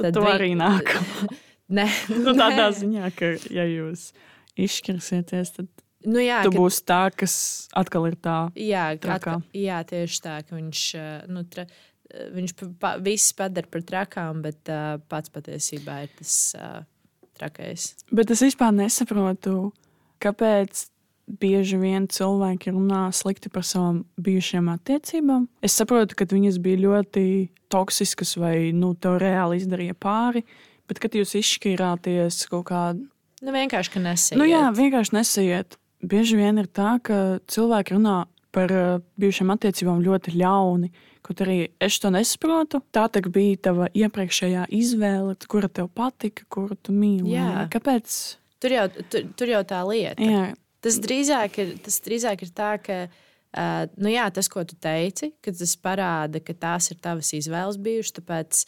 Tad 0.00 0.14
to 0.16 0.22
vi- 0.24 0.32
arī 0.32 0.50
nāk. 0.56 0.94
Nē, 1.76 1.84
Nu, 2.24 2.32
tādā 2.34 2.66
nē. 2.66 2.72
ziņā, 2.80 3.10
ka, 3.16 3.34
ja 3.54 3.64
jūs 3.68 4.10
izšķirsieties, 4.58 5.54
tad 5.58 5.68
Nu, 6.08 6.16
jā, 6.24 6.38
tu 6.46 6.48
ka- 6.48 6.56
būsi 6.56 6.80
tā, 6.88 7.00
kas 7.12 7.32
atkal 7.76 8.06
ir 8.08 8.14
tā. 8.24 8.36
Jā, 8.56 8.86
atka, 8.96 9.34
jā, 9.52 9.82
tieši 9.84 10.20
tā, 10.24 10.38
ka 10.48 10.56
viņš, 10.56 10.84
eh, 10.96 11.26
nu, 11.28 11.42
tra, 11.44 11.66
eh, 11.68 11.99
viņš 12.36 12.54
pa, 12.80 12.94
viss 13.02 13.34
padara 13.36 13.70
par 13.70 13.84
trakām, 13.86 14.40
bet 14.44 14.70
uh, 14.72 14.96
pats 15.10 15.32
patiesībā 15.32 16.00
ir 16.06 16.14
tas 16.18 16.36
uh, 16.58 16.80
trakais. 17.38 17.92
Bet 18.14 18.32
es 18.34 18.42
vispār 18.44 18.72
nesaprotu, 18.76 19.70
kāpēc 20.22 20.86
bieži 21.40 21.78
vien 21.78 22.08
cilvēki 22.10 22.74
runā 22.74 23.04
slikti 23.14 23.52
par 23.52 23.62
savām 23.66 24.02
bijušajām 24.18 24.72
attiecībām. 24.72 25.46
Es 25.62 25.78
saprotu, 25.78 26.18
ka 26.18 26.26
viņas 26.30 26.58
bija 26.62 26.82
ļoti 26.88 27.24
toksiskas 27.70 28.34
vai 28.40 28.72
nu, 28.74 28.96
tev 28.98 29.20
reāli 29.22 29.60
izdarīja 29.60 29.94
pāri, 29.94 30.42
bet 30.90 30.98
kad 30.98 31.14
jūs 31.14 31.36
izšķirāties 31.38 32.44
kaut 32.50 32.66
kādā 32.72 33.06
Nu, 33.40 33.54
vienkārši, 33.56 33.92
ka 33.94 34.02
nesēž. 34.04 34.36
Nu, 34.36 34.46
jā, 34.48 34.66
vienkārši 34.76 35.16
nesiet. 35.16 35.78
Bieži 36.04 36.36
vien 36.36 36.60
ir 36.60 36.68
tā, 36.68 36.98
ka 37.04 37.40
cilvēki 37.48 37.96
runā 37.96 38.24
par 38.54 38.72
uh, 38.74 38.90
bijušām 39.20 39.52
attiecībām 39.54 40.02
ļoti 40.04 40.34
ļauni. 40.36 40.90
Kaut 41.30 41.44
arī 41.46 41.60
es 41.78 42.00
to 42.02 42.10
nesaprotu. 42.10 42.82
Tā 42.90 43.06
bija 43.30 43.62
tava 43.70 43.86
iepriekšējā 43.94 44.66
izvēle, 44.74 45.36
kura 45.46 45.70
tev 45.70 45.86
patika, 45.94 46.42
kuru 46.50 46.74
tu 46.74 46.92
mīli. 46.96 47.36
Jā. 47.36 47.68
Kāpēc? 47.70 48.18
tur, 48.60 48.74
jau, 48.74 48.88
tur, 49.08 49.30
tur 49.38 49.52
jau 49.54 49.62
tā 49.64 49.78
lieta. 49.88 50.26
Jā, 50.26 50.48
Tas 50.80 50.96
drīzāk 50.96 51.58
ir, 51.60 51.74
tas 51.84 51.98
drīzāk 52.04 52.46
ir 52.46 52.52
tā, 52.56 52.70
ka 52.80 53.02
uh, 53.04 53.82
nu 54.00 54.12
jā, 54.12 54.24
tas, 54.32 54.48
ko 54.48 54.64
tu 54.64 54.78
teici, 54.80 55.34
ka 55.44 55.52
tas 55.52 55.74
parāda, 55.76 56.40
ka 56.40 56.56
tās 56.56 56.88
ir 56.92 57.00
tavas 57.04 57.34
izvēles 57.36 57.76
bijušas. 57.84 58.14
Tāpēc, 58.16 58.62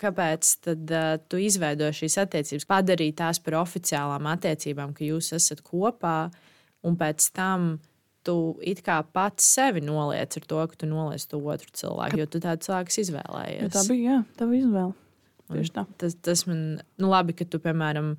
kāpēc 0.00 0.52
tad, 0.64 0.86
uh, 0.88 1.10
tu 1.28 1.40
izveido 1.44 1.90
šīs 1.92 2.16
attiecības, 2.24 2.68
padarīt 2.68 3.18
tās 3.20 3.40
par 3.44 3.58
oficiālām 3.60 4.30
attiecībām, 4.32 4.96
ka 4.96 5.04
jūs 5.04 5.34
esat 5.36 5.60
kopā, 5.66 6.30
un 6.88 6.96
pēc 6.96 7.28
tam 7.36 7.74
tu 8.26 8.36
it 8.64 8.82
kā 8.86 9.00
pats 9.14 9.46
sevi 9.56 9.82
noliec 9.84 10.38
ar 10.40 10.48
to, 10.50 10.62
ka 10.70 10.80
tu 10.80 10.88
noliec 10.90 11.24
to 11.28 11.40
otru 11.40 11.74
cilvēku, 11.80 12.22
jo 12.22 12.30
tu 12.30 12.40
tādu 12.44 12.66
cilvēku 12.68 13.04
izvēlējies. 13.04 13.68
tā 13.74 13.84
bija 13.90 14.10
jā, 14.10 14.22
tava 14.40 14.58
izvēle. 14.58 14.96
Tieši 15.48 15.72
tā. 15.72 15.84
Tas, 16.00 16.12
tas 16.20 16.42
man, 16.44 16.58
nu, 17.00 17.08
labi, 17.08 17.32
ka 17.36 17.46
tu, 17.48 17.56
piemēram, 17.62 18.10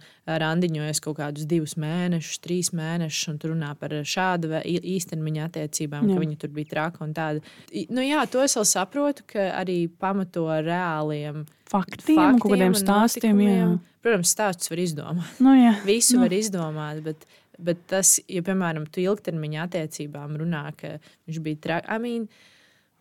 randiņojies 0.42 1.02
kaut 1.06 1.20
kādus 1.20 1.46
divus 1.50 1.76
mēnešus, 1.78 2.40
trīs 2.42 2.72
mēnešus, 2.74 3.28
un 3.30 3.38
tu 3.42 3.52
runā 3.52 3.70
par 3.78 3.94
šādu 4.02 4.50
īstermiņa 4.66 5.46
attiecībām, 5.46 6.10
jā. 6.10 6.18
Ka 6.18 6.24
viņi 6.24 6.40
tur 6.42 6.54
bija 6.56 6.72
traki 6.74 7.04
un 7.06 7.14
tādi. 7.18 7.44
Nu, 7.94 8.02
jā, 8.02 8.24
to 8.32 8.42
es 8.42 8.58
vēl 8.58 8.66
saprotu, 8.72 9.28
ka 9.30 9.52
arī 9.60 9.84
pamato 10.02 10.48
reāliem 10.50 11.46
Faktiem, 11.70 12.18
faktiem 12.18 12.42
kaut 12.42 12.56
kādiem 12.56 12.78
stāstiem. 12.78 13.44
Jā. 13.46 13.70
Protams, 14.02 14.32
stāstus 14.34 14.72
var 14.72 14.82
izdomāt. 14.82 15.42
Nu, 15.44 15.54
jā. 15.54 15.76
Visu 15.86 16.18
nu. 16.18 16.24
var 16.26 16.34
izdomāt, 16.34 17.04
bet, 17.06 17.28
bet 17.60 17.82
tas, 17.92 18.18
ja, 18.32 18.44
piemēram, 18.46 18.88
tu 18.92 19.04
ilgtermiņa 19.04 19.66
attiecībām 19.68 20.38
runā, 20.40 20.70
ka 20.80 20.98
viņš 21.28 21.42
bija 21.46 21.62
traki, 21.66 21.92
I 21.92 22.04
mean, 22.04 22.30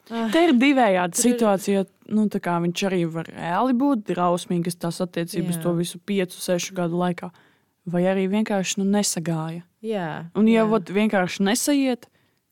Te 0.09 0.41
ir 0.47 0.55
divējādi 0.57 1.21
situācija. 1.21 1.85
Nu, 2.17 2.25
tā 2.33 2.41
kā 2.41 2.55
viņš 2.65 2.85
arī 2.89 3.03
var 3.13 3.29
reāli 3.29 3.75
būt 3.77 4.07
drausmīgs 4.09 4.79
tās 4.81 5.03
attiecības 5.05 5.59
Jā. 5.59 5.63
to 5.67 5.75
visu 5.77 6.01
piecu, 6.01 6.39
sešu 6.41 6.77
gadu 6.79 6.97
laikā. 6.97 7.29
Vai 7.89 8.07
arī 8.09 8.25
vienkārši 8.33 8.81
nu, 8.81 8.87
nesagāja. 8.89 9.67
jā. 9.85 10.31
Un, 10.33 10.49
ja 10.49 10.63
jā. 10.63 10.69
vot 10.71 10.89
vienkārši 10.89 11.45
nesaiet, 11.45 12.09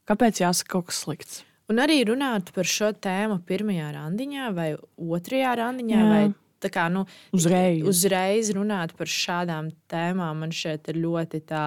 kāpēc 0.09 0.43
jāsaka 0.45 0.77
kaut 0.77 0.91
kas 0.91 1.01
slikts? 1.07 1.45
Un 1.73 1.81
arī 1.83 2.03
runāt 2.07 2.53
par 2.55 2.69
šo 2.69 2.93
tēmu 2.93 3.41
pirmajā 3.49 3.89
randiņā 3.97 4.51
vai 4.55 4.69
otrajā 5.01 5.57
randiņā. 5.59 5.97
Jā. 5.97 6.11
Vai, 6.13 6.27
tā 6.63 6.71
kā, 6.73 6.87
nu, 6.93 7.05
Uzreiz. 7.37 7.85
uzreiz 7.89 8.51
runāt 8.57 8.95
par 8.99 9.11
šādām 9.11 9.71
tēmām 9.91 10.45
man 10.45 10.55
šeit 10.55 10.89
ir 10.93 11.01
ļoti 11.05 11.43
tā. 11.49 11.67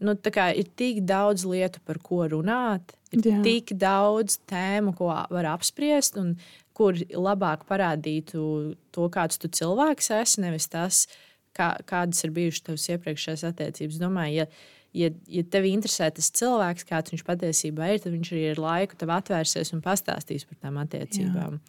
Nu, 0.00 0.14
tā 0.16 0.32
kā 0.32 0.46
ir 0.56 0.70
tik 0.72 1.02
daudz 1.04 1.44
lietu, 1.44 1.82
par 1.84 1.98
ko 2.00 2.24
runāt, 2.32 2.94
ir 3.12 3.26
Jā. 3.28 3.40
tik 3.44 3.74
daudz 3.76 4.38
tēmu, 4.48 4.94
ko 4.96 5.10
var 5.12 5.48
apspriest, 5.52 6.16
un 6.16 6.38
kur 6.72 6.96
labāk 6.96 7.66
parādītu 7.68 8.42
to, 8.94 9.08
kāds 9.12 9.36
tu 9.36 9.50
cilvēks 9.52 10.08
esi, 10.16 10.40
nevis 10.40 10.70
tas, 10.72 11.02
kā, 11.56 11.74
kādas 11.84 12.24
ir 12.24 12.32
bijušas 12.36 12.64
tavas 12.70 12.88
iepriekšējās 12.94 13.44
attiecības. 13.50 14.00
Domāju, 14.00 14.40
ja, 14.40 14.46
ja, 14.96 15.12
ja 15.28 15.44
tev 15.52 15.68
interesē 15.68 16.08
tas 16.14 16.32
cilvēks, 16.40 16.88
kāds 16.88 17.12
viņš 17.12 17.26
patiesībā 17.28 17.92
ir, 17.92 18.00
tad 18.00 18.16
viņš 18.16 18.32
arī 18.32 18.46
ar 18.54 18.64
laiku 18.64 18.96
tev 18.96 19.12
atvērsies 19.18 19.74
un 19.76 19.84
pastāstīs 19.84 20.48
par 20.48 20.62
tām 20.64 20.80
attiecībām. 20.80 21.60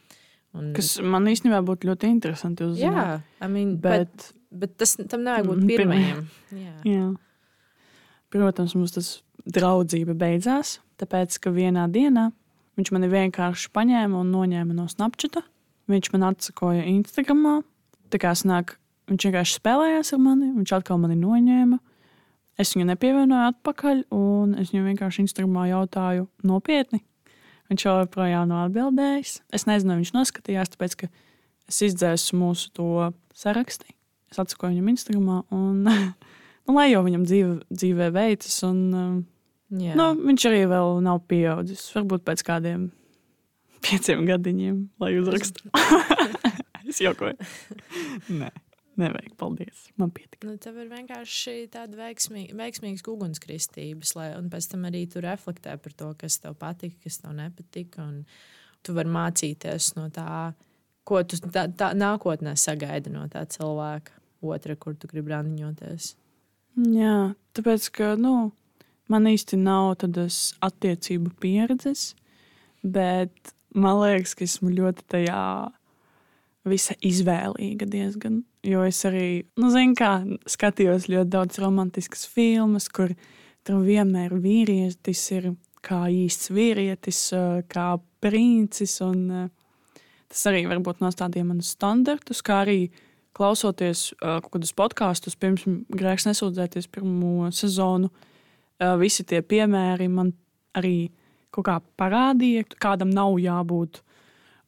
Un, 0.54 0.74
Kas 0.76 0.98
man 1.00 1.26
īstenībā 1.32 1.62
būtu 1.64 1.88
ļoti 1.88 2.10
interesanti 2.12 2.66
uzzināt. 2.68 2.96
jā, 2.98 3.22
I 3.40 3.48
mean, 3.52 3.78
bet, 3.80 4.10
Bet, 4.12 4.32
bet 4.52 4.74
tas 4.82 4.98
tam 5.00 5.24
nevajag 5.24 5.48
būt 5.48 5.62
Mm, 5.62 5.68
pirmajam. 5.70 6.26
Jā. 6.66 6.74
jā. 6.84 7.06
Protams, 8.32 8.76
mums 8.76 8.94
tas 8.96 9.10
draudzība 9.48 10.14
beidzās, 10.16 10.78
tāpēc, 11.02 11.38
ka 11.44 11.52
vienā 11.56 11.88
dienā 11.92 12.30
viņš 12.80 12.92
mani 12.96 13.10
vienkārši 13.12 13.72
paņēma 13.76 14.20
un 14.22 14.32
noņēma 14.32 14.76
no 14.78 14.86
Snapchata. 14.92 15.44
Viņš 15.92 16.12
man 16.14 16.28
atsakoja 16.30 16.86
Instagram. 16.88 17.64
Tā 18.12 18.20
kā 18.22 18.32
sanāk, 18.38 18.76
viņš 19.12 19.26
vienkārši 19.28 19.58
spēlējās 19.60 20.14
ar 20.16 20.22
mani, 20.24 20.52
viņš 20.56 20.76
atkal 20.78 21.00
mani 21.02 21.18
noņēma. 21.20 21.80
Es 22.60 22.76
viņu 22.76 22.86
nepievienoju 22.92 23.48
atpakaļ, 23.50 24.04
un 24.16 24.56
es 24.62 24.72
viņam 24.72 24.92
vienkārši 24.92 25.24
Instagramā 25.26 25.66
jautāju 25.72 26.28
nopietni. 26.48 27.02
Viņš 27.72 27.86
joprojām 27.88 28.50
nav 28.52 28.66
atbildējis. 28.68 29.38
Es 29.56 29.64
nezinu, 29.70 29.96
viņš 30.02 30.12
noskatījās, 30.12 30.74
tāpēc, 30.74 30.96
ka 31.00 31.08
es 31.72 31.78
izdzēsu 31.88 32.36
mūsu 32.36 32.72
to 32.76 32.88
sarakstu. 33.38 33.88
Es 34.32 34.40
atsakoju 34.44 34.74
viņam 34.74 34.90
Instagramā, 34.92 35.38
un 35.56 35.86
nu, 36.66 36.76
lai 36.76 36.90
jau 36.92 37.04
viņam 37.06 37.24
dzīve, 37.28 37.54
dzīvē 37.72 38.10
veicas, 38.16 38.58
un 38.68 38.82
um, 38.92 39.14
Jā. 39.72 39.96
nu, 39.96 40.10
viņš 40.20 40.48
arī 40.50 40.66
vēl 40.68 41.00
nav 41.06 41.22
pieaudzis. 41.32 41.86
Varbūt 41.96 42.26
pēc 42.28 42.44
kādiem 42.48 42.90
pieciem 43.88 44.26
gadiņiem, 44.28 44.82
lai 45.00 45.14
uzrakstu. 45.22 45.72
es 46.92 47.00
jokoju. 47.00 47.40
Nē, 48.36 48.52
nevajag, 49.02 49.34
paldies. 49.40 49.84
Man 50.00 50.14
pietika. 50.16 50.48
Nu, 50.48 50.56
tev 50.62 50.80
ir 50.82 50.90
vienkārši 50.92 51.68
tāda 51.74 52.00
veiksmīga, 52.00 52.56
veiksmīgas 52.60 53.06
ugunskristības, 53.12 54.16
lai, 54.18 54.32
un 54.38 54.50
pēc 54.54 54.72
tam 54.72 54.88
arī 54.90 55.04
tu 55.12 55.24
reflektē 55.24 55.76
par 55.82 55.96
to, 55.98 56.12
kas 56.22 56.40
tev 56.44 56.58
patika, 56.62 56.98
kas 57.04 57.22
tev 57.24 57.36
nepatika. 57.38 58.08
un 58.08 58.26
Tu 58.82 58.96
vari 58.98 59.12
mācīties 59.14 59.92
no 59.94 60.08
tā, 60.10 60.56
ko 61.06 61.20
tu 61.22 61.38
tā, 61.38 61.68
tā, 61.78 61.92
nākotnē 61.94 62.56
sagaidi 62.58 63.12
no 63.14 63.28
tā 63.30 63.44
cilvēka, 63.46 64.16
otra, 64.42 64.74
kur 64.74 64.96
tu 64.98 65.10
gribi 65.12 65.30
randiņoties. 65.30 66.08
Jā, 66.96 67.18
tāpēc, 67.54 67.90
ka 67.94 68.16
nu, 68.18 68.34
man 69.12 69.30
īsti 69.30 69.60
nav 69.62 69.92
tādas 70.02 70.56
attiecību 70.66 71.36
pieredzes, 71.44 72.16
bet 72.82 73.54
man 73.76 74.00
liekas, 74.02 74.34
ka 74.34 74.48
esmu 74.48 74.74
ļoti 74.74 75.06
tajā 75.14 75.44
visa 76.68 76.96
izvēlīga 77.06 77.88
diezgan. 77.90 78.42
Jo 78.62 78.84
es 78.86 79.00
arī, 79.10 79.42
nu, 79.58 79.72
zinu, 79.74 79.96
kā 79.98 80.12
skatījos 80.50 81.08
ļoti 81.10 81.34
daudz 81.34 81.58
romantiskas 81.64 82.28
filmas, 82.30 82.86
kur 82.94 83.16
tur 83.66 83.82
vienmēr 83.82 84.36
vīrietis 84.38 85.24
ir 85.34 85.48
kā 85.82 86.04
īsts 86.14 86.52
vīrietis, 86.54 87.22
eh, 87.34 87.64
kā 87.66 87.96
princis. 88.22 89.00
Un, 89.02 89.32
eh, 89.32 89.50
tas 90.30 90.44
arī 90.52 90.68
varbūt 90.70 91.02
nostādīja 91.02 91.46
manus 91.46 91.74
standartus, 91.74 92.44
kā 92.46 92.62
arī 92.66 92.92
klausoties 93.34 94.12
uh, 94.22 94.42
kaut 94.44 94.52
kādus 94.52 94.74
podkāstus, 94.76 95.38
pirms 95.40 95.64
grēks 95.90 96.28
nesūdzēties 96.28 96.90
pirmo 96.92 97.48
sezonu. 97.56 98.10
Visi 99.00 99.24
tie 99.24 99.42
piemēri 99.42 100.10
man 100.10 100.34
arī 100.76 101.12
kaut 101.52 101.66
kā 101.66 101.78
parādīja, 101.98 102.66
kādam 102.76 103.14
nav 103.14 103.38
jābūt 103.40 104.02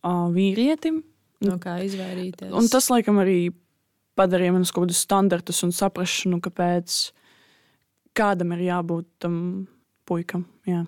vīrietim. 0.03 1.01
No 1.43 1.57
kā 1.59 1.79
izvairīties? 1.83 2.53
Un 2.55 2.69
tas, 2.71 2.87
laikam, 2.93 3.19
arī 3.19 3.51
padarīja 4.19 4.55
manus 4.55 4.73
kaut 4.73 4.87
kādus 4.87 5.03
standartus 5.05 5.63
un 5.65 5.73
saprāšanu, 5.75 6.41
kāpēc 6.43 6.97
kādam 8.17 8.53
ir 8.55 8.65
jābūt 8.67 9.07
tam 9.23 9.35
puikam. 10.07 10.45
Jā. 10.69 10.83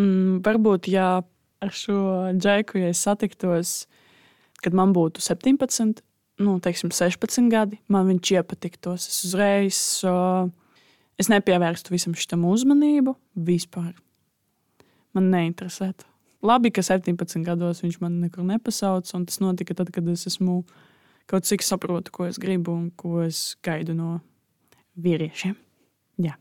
Mm, 0.00 0.40
varbūt, 0.46 0.90
ja 0.90 1.20
ar 1.60 1.74
šo 1.76 2.30
džeku, 2.36 2.80
ja 2.80 2.94
satiktos, 2.96 3.84
kad 4.64 4.76
man 4.76 4.94
būtu 4.96 5.22
17, 5.22 6.00
nu, 6.40 6.56
teiksim, 6.64 6.92
16 6.94 7.50
gadi, 7.52 7.80
man 7.92 8.08
viņš 8.08 8.32
iepatiktos. 8.38 9.10
Es 9.12 9.22
uzreiz, 9.28 9.80
uh, 10.08 10.48
Es 11.20 11.28
nepievērstu 11.28 11.92
visam 11.92 12.14
šitam 12.16 12.46
uzmanību 12.48 13.12
vispār. 13.44 13.92
Man 15.12 15.26
neinteresētu. 15.34 16.06
Labi, 16.46 16.70
ka 16.72 16.80
17 16.86 17.44
gados 17.44 17.82
viņš 17.84 17.98
man 18.00 18.22
nekur 18.22 18.46
nepasauca, 18.48 19.12
un 19.18 19.26
tas 19.28 19.42
notika 19.42 19.76
tad, 19.76 19.90
kad 19.92 20.06
es 20.08 20.24
esmu 20.30 20.62
kaut 21.30 21.46
cik 21.46 21.62
saprotu, 21.62 22.12
ko 22.14 22.26
es 22.26 22.38
gribu 22.42 22.74
un 22.74 22.90
ko 22.98 23.20
es 23.22 23.54
gaidu 23.64 23.94
no 23.94 24.18
vīriešiem. 25.00 25.54
Jā. 26.24 26.34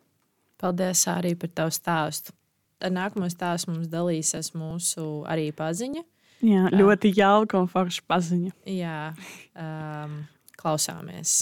Paldies 0.60 1.06
arī 1.12 1.36
par 1.40 1.54
tavu 1.56 1.74
stāstu. 1.76 2.34
Ar 2.80 2.94
nākamo 2.96 3.28
stāstu 3.32 3.74
mums 3.74 3.92
dalīsies 3.92 4.54
mūsu 4.58 5.06
arī 5.30 5.50
paziņa. 5.56 6.04
Jā, 6.48 6.70
ļoti 6.72 7.12
jauka 7.18 7.60
un 7.60 7.68
forša 7.68 8.04
paziņa. 8.08 8.54
Jā, 8.72 9.12
um, 9.60 10.22
klausāmies. 10.60 11.42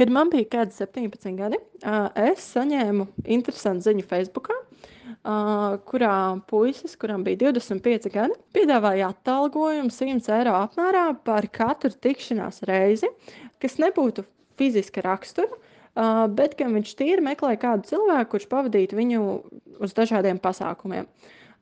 Kad 0.00 0.08
man 0.08 0.30
bija 0.32 0.48
kādi 0.54 0.72
17 0.78 1.36
gadi, 1.36 1.58
es 2.16 2.46
saņēmu 2.54 3.10
interesantu 3.36 3.90
ziņu 3.90 4.06
Facebook, 5.22 5.84
kurā 5.86 6.40
puisis, 6.50 6.96
kuram 6.98 7.22
bija 7.22 7.52
25 7.52 8.10
gadi, 8.10 8.34
piedāvāja 8.52 9.12
atalgojumu 9.12 9.90
100 9.90 10.32
eiro 10.34 10.54
apmērā 10.64 11.14
par 11.24 11.46
katru 11.46 11.90
tikšanās 11.90 12.62
reizi, 12.66 13.06
kas 13.60 13.78
nebūtu 13.78 14.24
fiziska 14.58 15.02
rakstura, 15.02 15.48
bet 16.34 16.56
gan 16.58 16.74
viņš 16.74 16.94
tīri 16.98 17.22
meklēja 17.22 17.60
kādu 17.60 17.88
cilvēku, 17.92 18.30
kurš 18.32 18.48
pavadītu 18.50 18.96
viņu 18.98 19.22
uz 19.78 19.94
dažādiem 19.94 20.38
pasākumiem. 20.42 21.06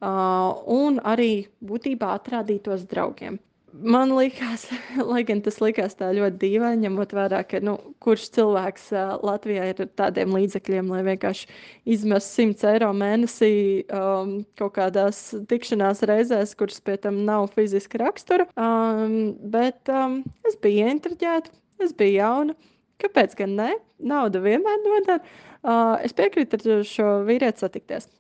Un 0.01 1.01
arī 1.05 1.47
būtībā 1.61 2.15
atrādītos 2.17 2.89
draugiem. 2.89 3.39
Man 3.73 4.11
liekas, 4.11 4.65
lai 5.11 5.21
gan 5.27 5.41
tas 5.47 5.61
likās 5.63 5.95
tā 5.99 6.09
ļoti 6.17 6.41
dīvaini, 6.43 6.89
ņemot 6.89 7.13
vērā, 7.15 7.43
ka 7.47 7.61
nu, 7.63 7.77
kurš 8.03 8.27
cilvēks 8.35 8.89
uh, 8.97 9.13
Latvijā 9.23 9.69
ir 9.71 9.83
ar 9.85 9.91
tādiem 10.01 10.33
līdzekļiem, 10.35 10.89
lai 10.91 11.03
vienkārši 11.07 11.47
izmestu 11.95 12.49
100 12.51 12.73
eiro 12.73 12.89
mēnesī 12.99 13.53
um, 13.95 14.33
kaut 14.59 14.75
kādās 14.79 15.21
tikšanās 15.51 16.03
reizēs, 16.11 16.57
kuras 16.59 16.83
pie 16.83 16.97
tam 17.05 17.23
nav 17.29 17.47
fiziska 17.55 18.01
rakstura. 18.03 18.49
Um, 18.59 19.37
bet 19.55 19.93
um, 19.93 20.19
es 20.51 20.59
biju 20.59 20.89
ieinteresēta, 20.89 21.55
es 21.85 21.95
biju 21.95 22.19
jauna. 22.19 22.57
Kāpēc 23.01 23.39
gan 23.39 23.55
ne? 23.57 23.69
Nauda 24.03 24.43
vienmēr 24.43 24.83
nodara. 24.83 25.23
Uh, 25.61 25.95
es 26.03 26.17
piekrītu 26.17 26.59
ar 26.59 26.83
šo 26.89 27.21
vīrieti 27.29 27.63
satikties. 27.63 28.11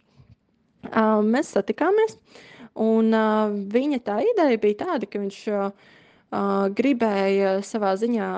Uh, 0.86 1.18
mēs 1.26 1.50
satikāmies. 1.56 2.14
Uh, 2.14 2.46
Un, 2.78 3.14
uh, 3.14 3.54
viņa 3.74 4.02
tā 4.06 4.20
ideja 4.22 4.60
bija 4.62 4.80
tāda, 4.84 5.08
ka 5.10 5.22
viņš 5.22 5.38
uh, 5.50 5.70
gribēja 6.76 7.56
savā 7.66 7.94
ziņā, 7.98 8.28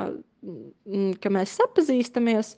mm, 0.43 1.11
ka 1.21 1.33
mēs 1.35 1.59
sapazīstamies. 1.61 2.55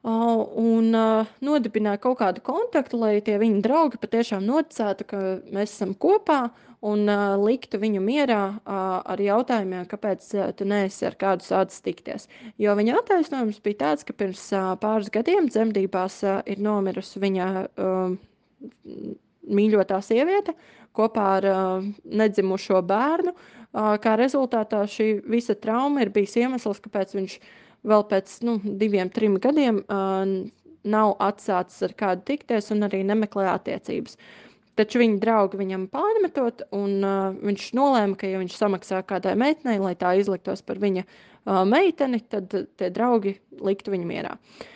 Uh, 0.00 0.46
un 0.56 0.94
uh, 0.96 1.28
nodibināja 1.44 2.00
kaut 2.00 2.22
kādu 2.22 2.40
kontaktu, 2.40 2.96
lai 2.96 3.20
tie 3.20 3.36
viņa 3.36 3.60
draugi 3.60 4.00
patiešām 4.00 4.46
noticētu, 4.48 5.04
ka 5.04 5.18
mēs 5.52 5.74
esam 5.74 5.92
kopā 5.92 6.46
un 6.80 7.04
uh, 7.04 7.36
liktu 7.36 7.76
viņu 7.82 8.00
mierā 8.00 8.40
uh, 8.48 9.02
ar 9.04 9.20
jautājumiem, 9.20 9.84
kāpēc 9.90 10.24
uh, 10.38 10.46
tu 10.56 10.64
neesi 10.64 11.04
ar 11.04 11.18
kādu 11.20 11.44
sācis 11.44 11.84
tikties. 11.84 12.30
Jo 12.56 12.72
viņa 12.78 12.96
attaisnojums 13.02 13.60
bija 13.60 13.82
tāds, 13.84 14.06
ka 14.08 14.16
pirms 14.16 14.46
uh, 14.56 14.72
pāris 14.80 15.12
gadiem 15.12 15.52
dzemdībās 15.52 16.22
uh, 16.24 16.40
ir 16.48 16.64
nomirusi 16.64 17.20
viņa 17.20 17.50
uh, 17.68 18.16
mīļotā 19.50 20.00
sieviete, 20.04 20.56
kopā 20.96 21.26
ar 21.38 21.48
uh, 21.48 21.88
nedzimušo 22.04 22.80
bērnu. 22.86 23.34
Uh, 23.34 23.94
kā 24.02 24.16
rezultātā 24.18 24.82
šī 24.90 25.08
visa 25.30 25.54
trauma 25.54 26.04
ir 26.04 26.12
bijis 26.14 26.36
iemesls, 26.40 26.82
kāpēc 26.82 27.14
viņš 27.16 27.36
vēl 27.90 28.06
pēc 28.10 28.36
nu, 28.46 28.58
diviem, 28.80 29.10
trim 29.12 29.38
gadiem 29.42 29.82
uh, 29.84 30.24
nav 30.80 31.14
atsācis 31.22 31.84
ar 31.86 31.96
kādu 31.98 32.26
tikties 32.32 32.72
un 32.74 32.88
arī 32.88 33.02
nemeklē 33.06 33.46
attiecības. 33.52 34.16
Taču 34.78 35.00
viņa 35.02 35.18
draugi 35.20 35.58
viņam 35.60 35.86
pārmetot, 35.92 36.64
un 36.74 36.98
uh, 37.04 37.30
viņš 37.36 37.70
nolēma, 37.76 38.16
ka, 38.18 38.30
ja 38.30 38.40
viņš 38.40 38.58
samaksā 38.58 39.02
kādai 39.06 39.36
meitenei, 39.38 39.78
lai 39.82 39.94
tā 39.98 40.14
izliktos 40.18 40.64
par 40.66 40.80
viņa 40.82 41.04
uh, 41.06 41.62
meiteni, 41.68 42.22
tad 42.32 42.50
tie 42.50 42.90
draugi 42.94 43.36
liktu 43.60 43.92
viņu 43.92 44.08
mierā. 44.08 44.36
Uh, 44.36 44.68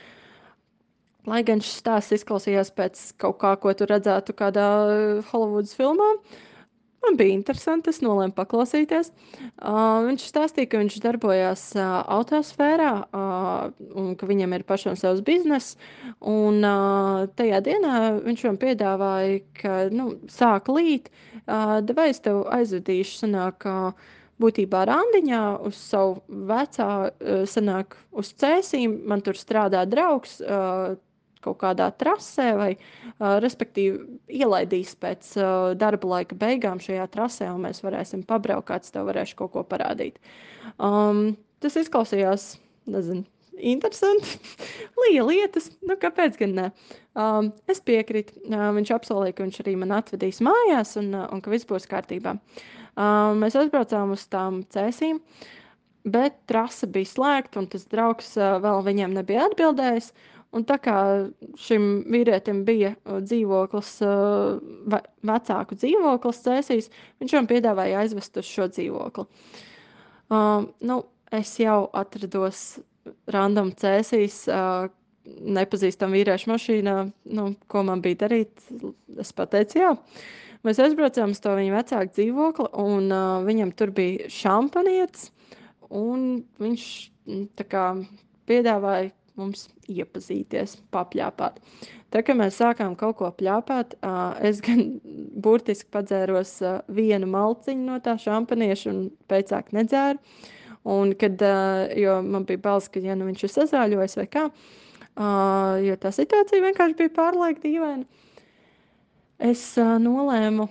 Lai 1.25 1.41
gan 1.47 1.62
šis 1.64 1.79
stāsts 1.81 2.12
izklausījās 2.18 2.70
pēc 2.77 3.05
kaut 3.22 3.39
kā, 3.41 3.55
ko 3.61 3.72
tu 3.72 3.87
redzētu 3.89 4.35
kādā 4.37 4.66
Holivudas 5.31 5.72
filmā, 5.77 6.09
man 7.05 7.16
bija 7.16 7.33
interesanti. 7.33 7.93
Es 7.95 8.03
nolēmu 8.05 8.35
paklausīties. 8.37 9.09
Uh, 9.57 10.05
viņš 10.05 10.27
stāstīja, 10.29 10.68
ka 10.72 10.81
viņš 10.83 10.99
darbojās 11.05 11.62
uh, 11.79 12.03
autosfērā 12.16 12.91
uh, 13.07 13.87
un 14.01 14.11
ka 14.20 14.29
viņam 14.29 14.57
ir 14.57 14.66
pašam 14.68 14.99
savs 15.01 15.22
bizness. 15.25 15.79
Un 16.20 16.61
uh, 16.61 17.25
tajā 17.41 17.62
dienā 17.64 17.95
viņš 18.25 18.45
man 18.51 18.61
piedāvāja, 18.61 19.41
ka 19.62 19.79
nu, 19.97 20.11
sāk 20.33 20.68
līt, 20.72 21.09
uh, 21.47 21.81
vai 21.97 22.11
es 22.12 22.20
tev 22.25 22.45
aizvedīšu, 22.53 23.25
sanāk, 23.25 23.64
uh, 23.68 24.12
būtībā 24.43 24.85
randiņā 24.91 25.43
uz 25.68 25.79
savu 25.79 26.18
vecā, 26.51 26.89
sanāk, 27.47 27.95
uz 28.18 28.33
cēsīm. 28.41 28.97
Man 29.09 29.22
tur 29.25 29.39
strādā 29.39 29.85
draugs. 29.87 30.41
Uh, 31.45 31.55
kaut 31.55 31.61
kādā 31.62 31.90
trasē, 32.01 32.49
vai, 32.59 32.70
uh, 32.76 33.36
respektīvi, 33.45 34.18
ielaidīs 34.40 34.95
pēc 35.01 35.34
uh, 35.40 35.74
darba 35.78 36.16
laika 36.16 36.38
beigām 36.38 36.80
šajā 36.82 37.07
trasē, 37.12 37.51
un 37.53 37.64
mēs 37.66 37.82
varēsim 37.84 38.24
pabraukt, 38.28 38.68
kāds 38.70 38.95
tev 38.95 39.09
varēs 39.11 39.34
kaut 39.38 39.55
ko 39.55 39.64
parādīt. 39.68 40.20
Um, 40.78 41.34
tas 41.64 41.76
izklausījās, 41.80 42.55
nezinu, 42.90 43.24
interesanti. 43.74 44.38
Līja 45.05 45.26
lietas, 45.28 45.70
nu, 45.86 45.99
kāpēc 46.01 46.38
gan 46.40 46.57
ne? 46.59 46.68
Um, 47.14 47.53
es 47.70 47.82
piekrītu. 47.84 48.40
Uh, 48.49 48.70
viņš 48.78 48.95
apsolīja, 48.97 49.36
ka 49.36 49.47
viņš 49.47 49.61
arī 49.64 49.76
man 49.80 49.95
atvedīs 49.99 50.42
mājās 50.45 50.97
un, 51.01 51.12
uh, 51.14 51.28
un 51.34 51.45
ka 51.45 51.53
viss 51.53 51.68
būs 51.68 51.90
kārtībā. 51.90 52.38
Um, 52.95 53.42
mēs 53.42 53.59
aizbraucām 53.59 54.14
uz 54.14 54.22
tām 54.30 54.62
cēsīm, 54.70 55.18
bet 56.14 56.36
trasa 56.51 56.86
bija 56.90 57.11
slēgta, 57.11 57.59
un 57.62 57.66
tas 57.70 57.88
draugs 57.90 58.36
uh, 58.38 58.57
vēl 58.62 58.84
viņiem 58.86 59.16
nebija 59.16 59.49
atbildējis. 59.49 60.12
Un 60.55 60.62
tā 60.68 60.76
kā 60.78 60.96
šim 61.59 62.05
vīrietim 62.14 62.62
bija 62.66 62.92
dzīvoklis, 63.02 63.92
vecāku 65.26 65.78
dzīvoklis 65.80 66.42
cēsīs, 66.44 66.90
viņš 67.22 67.34
man 67.40 67.48
piedāvāja 67.50 68.05
aizvest 68.05 68.38
uz 68.38 68.46
šo 68.46 68.68
dzīvokli. 68.70 69.26
Uh, 70.32 70.68
nu, 70.86 71.00
es 71.34 71.57
jau 71.61 71.88
atrados 71.92 72.61
random 73.34 73.72
cēsīs, 73.80 74.44
uh, 74.48 74.86
nepazīstam 75.24 76.14
vīriešu 76.14 76.52
mašīnā, 76.52 76.94
nu, 77.36 77.48
ko 77.68 77.82
man 77.88 78.02
bija 78.05 78.22
darīt. 78.24 78.64
Es 79.20 79.34
pateicu, 79.36 79.80
jā. 79.82 79.92
Mēs 80.64 80.80
aizbraucām 80.80 81.34
uz 81.34 81.42
to 81.44 81.52
viņa 81.59 81.74
vecāku 81.74 82.14
dzīvokli, 82.16 82.70
un 82.80 83.11
uh, 83.11 83.42
viņam 83.44 83.74
tur 83.76 83.92
bija 83.96 84.30
šampanietis, 84.32 85.28
un 85.90 86.44
viņš 86.62 86.86
tā 87.59 87.66
kā 87.68 87.84
piedāvāja 88.48 89.11
mums 89.41 89.66
iepazīties, 89.91 90.76
papļāpāt. 90.95 91.59
Tā 92.14 92.22
kā 92.22 92.37
mēs 92.39 92.59
sākām 92.61 92.95
kaut 92.99 93.18
ko 93.18 93.30
pļāpāt, 93.35 93.97
es 94.47 94.61
gan 94.64 94.85
burtiski 95.45 95.91
padzēros 95.95 96.57
vienu 96.95 97.30
malciņu 97.32 97.89
no 97.89 97.99
tā 98.05 98.16
šampanieša 98.20 98.93
un 98.93 99.01
pēcāk 99.30 99.72
nedzēru. 99.76 100.22
Un 100.95 101.14
kad, 101.16 101.41
jo 101.97 102.18
man 102.20 102.45
bija 102.45 102.61
bails, 102.66 102.91
ka 102.93 103.01
ja 103.01 103.16
nu 103.16 103.24
viņš 103.30 103.47
ir 103.47 103.53
sazāļojis 103.55 104.18
vai 104.20 104.26
kā, 104.28 104.43
jo 105.80 105.95
tā 106.03 106.12
situācija 106.12 106.61
vienkārši 106.61 106.99
bija 106.99 107.12
pārlaika 107.16 107.62
dīvaina, 107.62 108.05
es 109.49 109.62
nolēmu 109.80 110.68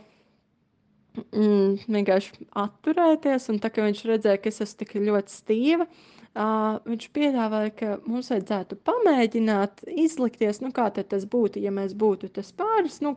mm, 1.17 1.89
vienkārši 1.95 2.45
atturēties, 2.61 3.49
un 3.49 3.57
tā 3.63 3.73
kā 3.73 3.87
viņš 3.87 4.03
redzēja, 4.11 4.41
ka 4.43 4.53
es 4.53 4.61
esmu 4.67 4.83
tik 4.83 4.93
ļoti 5.01 5.33
stīva, 5.33 5.89
uh, 6.33 6.79
viņš 6.87 7.07
piedāvāja, 7.15 7.71
ka 7.77 7.93
mums 8.09 8.31
vajadzētu 8.33 8.77
pamēģināt 8.87 9.85
izlikties, 9.89 10.61
nu, 10.63 10.73
kā 10.75 10.89
tas 10.95 11.25
būtu, 11.29 11.61
ja 11.63 11.73
mēs 11.73 11.95
būtu 11.97 12.31
tas 12.33 12.51
pāris. 12.57 12.99
Nu, 13.05 13.15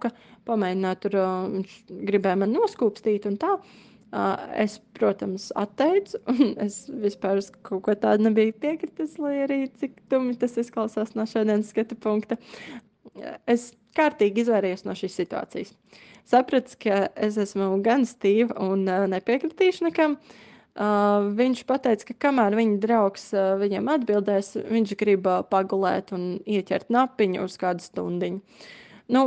pamēģināt, 0.49 1.03
tur 1.05 1.19
uh, 1.21 1.35
viņš 1.53 1.77
gribēja 2.11 2.41
man 2.43 2.55
noskūpstīt 2.57 3.29
un 3.31 3.39
tā. 3.43 3.57
Uh, 4.17 4.37
es, 4.63 4.79
protams, 4.97 5.49
atteicu, 5.59 6.21
un 6.31 6.55
es 6.67 6.85
vispār 7.03 7.41
uz 7.43 7.51
kaut 7.67 7.83
ko 7.89 7.97
tādu 7.99 8.29
nebiju 8.29 8.55
piekritis, 8.63 9.17
lai 9.23 9.41
arī 9.47 9.65
cik 9.81 9.99
tumi 10.13 10.37
tas 10.39 10.57
izklausās 10.61 11.17
no 11.19 11.27
šodienas 11.29 11.73
skatu 11.75 11.99
punkta. 11.99 12.39
Es 13.49 13.73
kārtīgi 13.97 14.45
izvairījos 14.45 14.85
no 14.87 14.95
šīs 14.97 15.17
situācijas. 15.23 15.73
Sapratu, 16.27 16.75
ka 16.83 17.07
es 17.23 17.39
esmu 17.41 17.77
gan 17.87 18.05
stīva 18.07 18.57
un 18.63 18.85
uh, 18.87 19.07
nepiekritīšu 19.11 19.89
nekam. 19.89 20.19
Uh, 20.21 20.43
Uh, 20.77 21.31
viņš 21.33 21.63
teica, 21.65 22.05
ka 22.11 22.15
kamēr 22.27 22.53
viņa 22.59 22.75
draugs 22.83 23.31
uh, 23.33 23.55
viņam 23.57 23.87
atbildēs, 23.95 24.59
viņš 24.69 24.91
grib 25.01 25.25
uh, 25.25 25.41
pagulēt 25.49 26.13
un 26.13 26.35
ieķert 26.45 26.91
napiņu 26.93 27.47
uz 27.47 27.57
kādu 27.57 27.81
stundiņu. 27.81 28.43
Nu, 29.09 29.23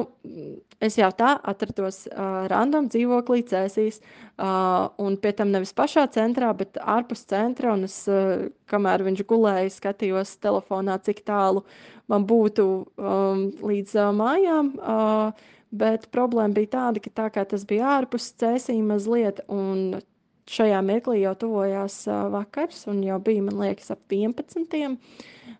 es 0.83 0.97
jau 0.99 1.09
tā 1.15 1.31
atrados 1.47 2.03
uh, 2.11 2.45
random 2.51 2.89
dzīvoklī 2.91 3.41
Cēsīs, 3.47 3.97
uh, 4.03 4.91
un 5.01 5.15
pie 5.17 5.31
tam 5.33 5.53
nevis 5.55 5.71
pašā 5.73 6.03
centrā, 6.13 6.51
bet 6.53 6.77
ārpus 6.83 7.23
centra. 7.31 7.73
Es, 7.87 8.01
uh, 8.11 8.49
kamēr 8.69 9.07
viņš 9.07 9.23
gulēja, 9.29 9.71
skatījos 9.73 10.35
telefonā, 10.43 10.99
cik 11.01 11.23
tālu 11.25 11.63
man 12.11 12.27
būtu 12.29 12.67
um, 12.99 13.47
līdz 13.63 13.95
uh, 13.97 14.11
mājām. 14.19 14.75
Uh, 14.77 15.55
bet 15.71 16.09
problēma 16.13 16.57
bija 16.57 16.73
tāda, 16.75 17.01
ka 17.01 17.15
tā 17.15 17.27
kā 17.33 17.45
tas 17.47 17.65
bija 17.69 17.95
ārpus 17.99 18.31
Cēsī 18.41 18.79
mazliet, 18.83 19.41
un 19.47 20.01
šajā 20.49 20.79
mirklī 20.85 21.21
jau 21.21 21.35
tuvojās 21.43 22.01
vakars, 22.33 22.85
un 22.89 23.03
jau 23.05 23.19
bija, 23.23 23.43
man 23.45 23.59
liekas, 23.61 23.91
ap 23.93 24.15
11 24.15 24.97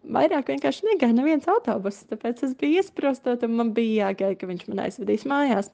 vairāk 0.07 0.51
vienkārši 0.53 0.87
negāja 0.87 1.15
neviens 1.15 1.47
autobuss. 1.51 2.05
Tāpēc 2.09 2.43
es 2.47 2.55
biju 2.59 2.81
iesprostot, 2.81 3.43
un 3.45 3.57
man 3.59 3.73
bija 3.75 4.09
jāgaida, 4.09 4.37
ka 4.39 4.49
viņš 4.49 4.67
man 4.69 4.85
aizvedīs 4.87 5.25
mājās. 5.29 5.71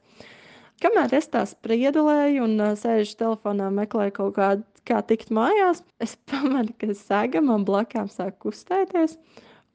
Kamēr 0.82 1.14
es 1.16 1.30
tā 1.32 1.46
spriedulēju 1.48 2.44
un 2.44 2.64
sēžu 2.76 3.16
telefonā, 3.22 3.70
meklēju 3.72 4.16
kaut 4.18 4.34
kādu, 4.36 4.66
kā 4.86 5.00
tikt 5.08 5.32
mājās, 5.34 5.82
es 6.02 6.16
pamanu, 6.30 6.74
ka 6.80 6.92
sēga 6.94 7.42
man 7.44 7.66
blakām 7.68 8.10
sāk 8.12 8.38
kustēties. 8.44 9.16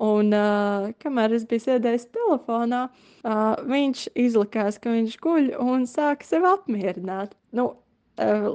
Un, 0.02 0.32
uh, 0.34 0.88
kamēr 0.98 1.36
es 1.38 1.44
biju 1.46 1.62
sēdējis 1.62 2.08
telefonā, 2.10 2.88
uh, 2.90 3.52
viņš 3.70 4.08
izlikās, 4.18 4.80
ka 4.82 4.96
viņš 4.96 5.18
guļ 5.22 5.52
un 5.62 5.86
sāka 5.86 6.26
sevi 6.26 6.50
apmierināt. 6.50 7.36
Nu, 7.54 7.68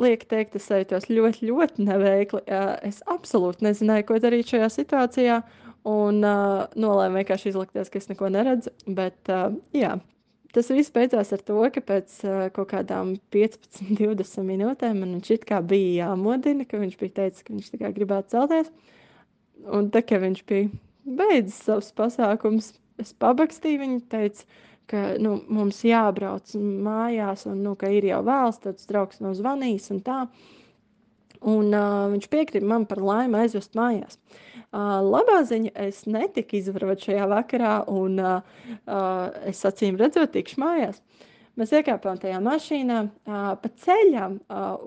liek 0.02 0.24
teikt, 0.30 0.56
es 0.58 0.66
jūtos 0.70 1.08
ļoti, 1.10 1.46
ļoti 1.50 1.86
neveikli. 1.86 2.42
Uh, 2.46 2.74
es 2.86 3.02
absolūti 3.10 3.66
nezināju, 3.66 4.08
ko 4.08 4.18
darīt 4.22 4.52
šajā 4.52 4.68
situācijā. 4.72 5.40
Un 5.86 6.18
uh, 6.26 6.66
nolēmu 6.74 7.20
vienkārši 7.20 7.52
izlikties, 7.52 7.90
ka 7.92 8.00
es 8.00 8.08
neko 8.10 8.30
neredzu. 8.34 8.72
Bet, 8.98 9.18
uh, 9.30 9.54
jā, 9.76 9.92
tas 10.56 10.70
viss 10.72 10.92
beidzās 10.94 11.30
ar 11.36 11.44
to, 11.46 11.60
ka 11.74 11.82
pēc 11.84 12.16
uh, 12.26 12.40
kaut 12.56 12.72
kādām 12.72 13.14
15, 13.34 13.92
20 14.00 14.48
minūtēm 14.48 14.98
man 15.02 15.20
it 15.20 15.46
kā 15.46 15.60
bija 15.62 16.08
jāmodina, 16.08 16.66
ka 16.66 16.82
viņš 16.82 16.98
bija 17.02 17.16
teicis, 17.20 17.46
ka 17.46 17.54
viņš 17.54 17.70
tikai 17.74 17.92
gribētu 17.96 18.34
celties. 18.34 18.72
Un 19.66 19.90
tā 19.94 20.02
kā 20.06 20.18
viņš 20.22 20.42
bija 20.48 20.70
beidzis 21.06 21.62
savus 21.68 21.92
pasākumus, 21.96 22.74
es 23.02 23.14
pabakstīju 23.22 23.82
viņu, 23.82 24.00
teicu, 24.10 24.46
ka 24.91 25.03
nu, 25.22 25.37
mums 25.53 25.82
jābrauc 25.87 26.53
mājās, 26.59 27.47
un 27.51 27.62
nu, 27.66 27.74
ka 27.78 27.91
ir 27.93 28.07
jau 28.09 28.22
vēls, 28.26 28.61
tad 28.62 28.82
draugs 28.91 29.22
nav 29.24 29.37
zvanījis 29.39 29.91
un 29.95 30.03
tā. 30.07 30.20
Un 31.47 31.74
uh, 31.76 32.07
viņš 32.14 32.28
piekrita 32.32 32.66
man 32.66 32.87
par 32.89 33.03
laimi 33.05 33.39
aizvest 33.43 33.76
mājās. 33.78 34.18
Uh, 34.72 34.99
labā 35.05 35.43
ziņa, 35.47 35.72
es 35.87 36.03
netiku 36.09 36.59
izvarot 36.59 37.05
šajā 37.05 37.26
vakarā, 37.30 37.74
un 37.93 38.18
uh, 38.22 38.41
uh, 38.87 39.26
es 39.47 39.62
acīm 39.68 39.99
redzot, 40.01 40.32
tikšu 40.34 40.62
mājās. 40.64 41.03
Mēs 41.57 41.70
iekāpām 41.72 42.18
tajā 42.20 42.36
mašīnā, 42.44 42.96
pa 43.24 43.68
ceļam 43.80 44.34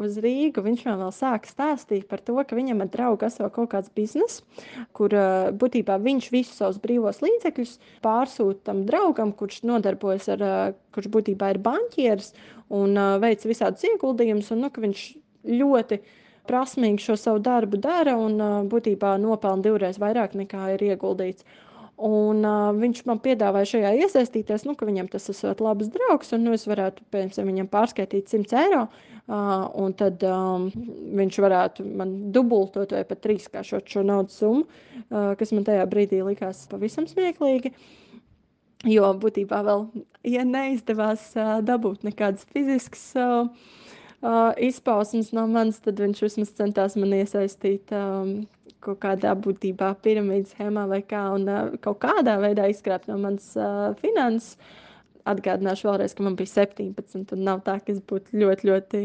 uz 0.05 0.19
Rīgu. 0.21 0.61
Viņš 0.61 0.83
man 0.85 0.99
vēl 1.01 1.13
sāka 1.17 1.49
stāstīt 1.49 2.03
par 2.11 2.21
to, 2.21 2.35
ka 2.45 2.57
viņam 2.57 2.83
ar 2.85 2.91
draugu 2.93 3.25
esot 3.25 3.49
kaut 3.55 3.71
kāds 3.71 3.89
bizness, 3.97 4.43
kur 4.93 5.15
būtībā 5.57 5.97
viņš 6.03 6.27
visus 6.29 6.59
savus 6.61 6.77
brīvos 6.83 7.23
līdzekļus 7.25 7.73
pārsūta 8.05 8.69
tam 8.69 8.83
draugam, 8.85 9.33
kurš 9.33 9.63
nodarbojas 9.65 10.29
ar, 10.35 10.45
kurš 10.93 11.09
būtībā 11.15 11.55
ir 11.55 11.61
banķieris 11.65 12.35
un 12.77 12.93
veic 13.23 13.47
visādus 13.49 13.87
ieguldījumus, 13.89 14.51
un 14.53 14.61
nu, 14.67 14.69
ka 14.69 14.83
viņš 14.85 15.05
ļoti 15.49 15.97
prasmīgi 16.49 17.01
šo 17.01 17.15
savu 17.17 17.41
darbu 17.49 17.81
dara 17.81 18.13
un 18.17 18.37
būtībā 18.69 19.15
nopelna 19.21 19.65
divreiz 19.65 19.97
vairāk 20.01 20.37
nekā 20.37 20.75
ir 20.75 20.85
ieguldīts. 20.91 21.49
Un, 21.99 22.45
uh, 22.47 22.69
viņš 22.79 23.01
man 23.09 23.19
piedāvāja 23.19 23.67
šajā 23.73 23.89
iesaistīties, 24.05 24.63
nu, 24.63 24.71
ka 24.79 24.87
viņam 24.87 25.09
tas 25.11 25.25
ir 25.33 25.63
labs 25.63 25.89
draugs, 25.91 26.29
un 26.35 26.45
nu, 26.47 26.53
es 26.55 26.63
varētu 26.69 27.03
piemēram, 27.11 27.49
viņam 27.49 27.67
pārskaitīt 27.73 28.31
100 28.31 28.59
eiro. 28.61 28.85
Uh, 29.29 29.65
un 29.77 29.91
tad 29.99 30.23
um, 30.25 30.69
viņš 31.19 31.39
varētu 31.43 31.83
man 31.99 32.13
dubultot 32.33 32.95
vai 32.95 33.03
pat 33.05 33.19
trīskāršot 33.25 33.91
šo 33.91 34.05
naudas 34.07 34.39
summu, 34.39 34.63
uh, 34.63 35.33
kas 35.37 35.51
man 35.53 35.67
tajā 35.67 35.83
brīdī 35.91 36.23
likās 36.25 36.63
pavisam 36.71 37.05
smieklīgi. 37.09 37.73
Jo 38.87 39.11
būtībā 39.19 39.59
vēl, 39.67 39.85
ja 40.31 40.47
neizdevās 40.47 41.33
uh, 41.35 41.59
dabūt 41.67 42.07
nekādas 42.07 42.47
fiziskas 42.55 43.03
uh, 43.19 43.51
uh, 44.23 44.55
izpausmes 44.55 45.33
no 45.35 45.43
manis, 45.51 45.81
tad 45.83 45.99
viņš 45.99 46.23
vismaz 46.25 46.55
centās 46.55 46.95
man 46.99 47.13
iesaistīt 47.19 47.91
um, 47.95 48.33
kaut 48.83 48.99
kādā 49.03 49.33
būtībā 49.37 49.93
piramīdas 50.03 50.53
schēmā 50.55 50.85
vai 50.89 51.01
kā, 51.05 51.23
un 51.35 51.47
uh, 51.49 51.71
kaut 51.83 52.01
kādā 52.03 52.37
veidā 52.41 52.69
izkrāpt 52.71 53.09
no 53.11 53.17
manas 53.21 53.51
uh, 53.59 53.89
finanses. 54.01 54.57
Atgādināšu 55.29 55.85
vēlreiz, 55.85 56.13
ka 56.15 56.23
man 56.25 56.37
bija 56.39 56.63
17, 56.63 57.33
un 57.35 57.41
nav 57.45 57.59
tā, 57.65 57.75
ka 57.83 57.91
es 57.93 57.99
būtu 58.09 58.39
ļoti, 58.39 58.69
ļoti 58.69 59.01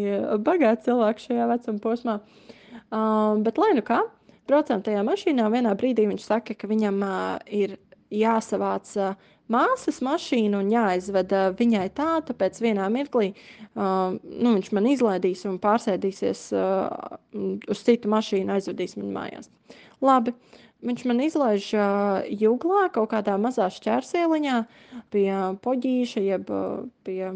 bagāts 0.47 0.87
cilvēks 0.87 1.27
šajā 1.29 1.49
vecuma 1.51 1.83
posmā. 1.83 2.15
Um, 2.95 3.43
bet, 3.45 3.59
lai 3.61 3.75
nu 3.77 3.83
kā, 3.85 3.99
braucām 4.49 4.81
tajā 4.87 5.03
mašīnā, 5.05 5.51
vienā 5.53 5.75
brīdī 5.77 6.07
viņš 6.09 6.25
saka, 6.25 6.57
ka 6.57 6.71
viņam 6.71 7.03
uh, 7.05 7.19
ir 7.51 7.77
jāsavāc 8.15 8.95
uh, 9.03 9.19
māsas 9.53 10.01
mašīnu 10.05 10.61
un 10.63 10.71
jāizved 10.73 11.33
uh, 11.37 11.51
viņai 11.59 11.89
tā, 11.97 12.19
tāpēc 12.29 12.61
vienā 12.65 12.87
mirklī 12.93 13.33
uh, 13.35 14.17
nu, 14.17 14.55
viņš 14.57 14.71
man 14.77 14.89
izlaidīs 14.89 15.45
un 15.49 15.59
pārsēdīsies 15.63 16.47
uh, 16.57 17.19
uz 17.69 17.83
citu 17.85 18.13
mašīnu, 18.13 18.55
aizvedīs 18.57 18.97
mani 19.01 19.13
mājās. 19.17 19.51
Labi. 20.05 20.37
Viņš 20.85 21.05
man 21.09 21.21
izlaiž 21.25 21.71
uh, 21.79 22.25
jūglā, 22.29 22.91
kaut 22.93 23.09
kādā 23.15 23.39
mazā 23.41 23.71
šķērsieliņā, 23.73 24.57
pie 25.15 25.29
poģīša, 25.65 26.25
jeb 26.25 26.51
uh, 26.53 26.83
pie 27.09 27.31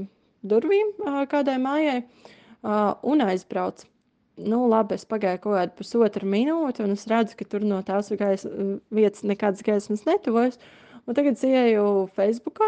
durvīm 0.44 0.90
uh, 1.00 1.22
kādai 1.30 1.56
mājai, 1.62 2.02
uh, 2.02 2.92
un 3.08 3.24
aizbrauc. 3.24 3.86
Nu, 4.38 4.66
labi, 4.70 4.98
es 5.00 5.08
pagāju 5.08 5.40
kaut 5.46 5.56
kādu 5.56 5.78
pusotru 5.80 6.28
minūti, 6.28 6.84
un 6.84 6.92
es 6.94 7.08
redzu, 7.10 7.38
ka 7.40 7.48
tur 7.48 7.64
no 7.64 7.80
tās 7.86 8.12
gaisa, 8.20 8.52
vietas 8.94 9.24
nekādas 9.26 9.64
gaismas 9.66 10.04
netuvojas. 10.06 10.60
Uh, 10.60 10.87
Un 11.08 11.16
tagad 11.16 11.38
es 11.38 11.44
ieju 11.48 12.10
Facebookā, 12.12 12.66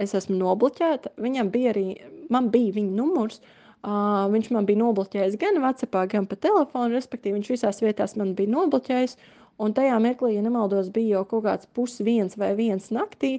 es 0.00 0.14
esmu 0.16 0.38
nobloķēta. 0.40 1.10
Viņam 1.20 1.50
bija 1.52 1.74
arī, 1.74 1.84
man 2.32 2.48
bija 2.52 2.72
viņa 2.78 2.92
numurs. 2.96 3.42
Uh, 3.86 4.24
viņš 4.32 4.48
man 4.56 4.64
bija 4.66 4.80
nobloķējis 4.80 5.36
gan 5.38 5.60
WhatsApp, 5.62 5.98
gan 6.10 6.24
pa 6.26 6.38
telefonu, 6.40 6.96
respektīvi, 6.96 7.36
viņš 7.36 7.50
visās 7.52 7.82
vietās 7.84 8.16
man 8.16 8.32
bija 8.34 8.50
nobloķējis. 8.54 9.18
Un 9.62 9.74
tajā 9.76 9.98
mirklī, 10.02 10.32
ja 10.34 10.44
nemaldos, 10.44 10.88
bija 10.92 11.18
jau 11.18 11.26
kaut 11.28 11.44
kāds 11.44 11.68
pusdienas 11.76 12.38
vai 12.40 12.54
viens 12.56 12.88
naktī, 12.92 13.36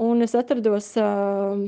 un 0.00 0.22
es 0.22 0.36
atrados 0.38 0.92
uh, 0.98 1.66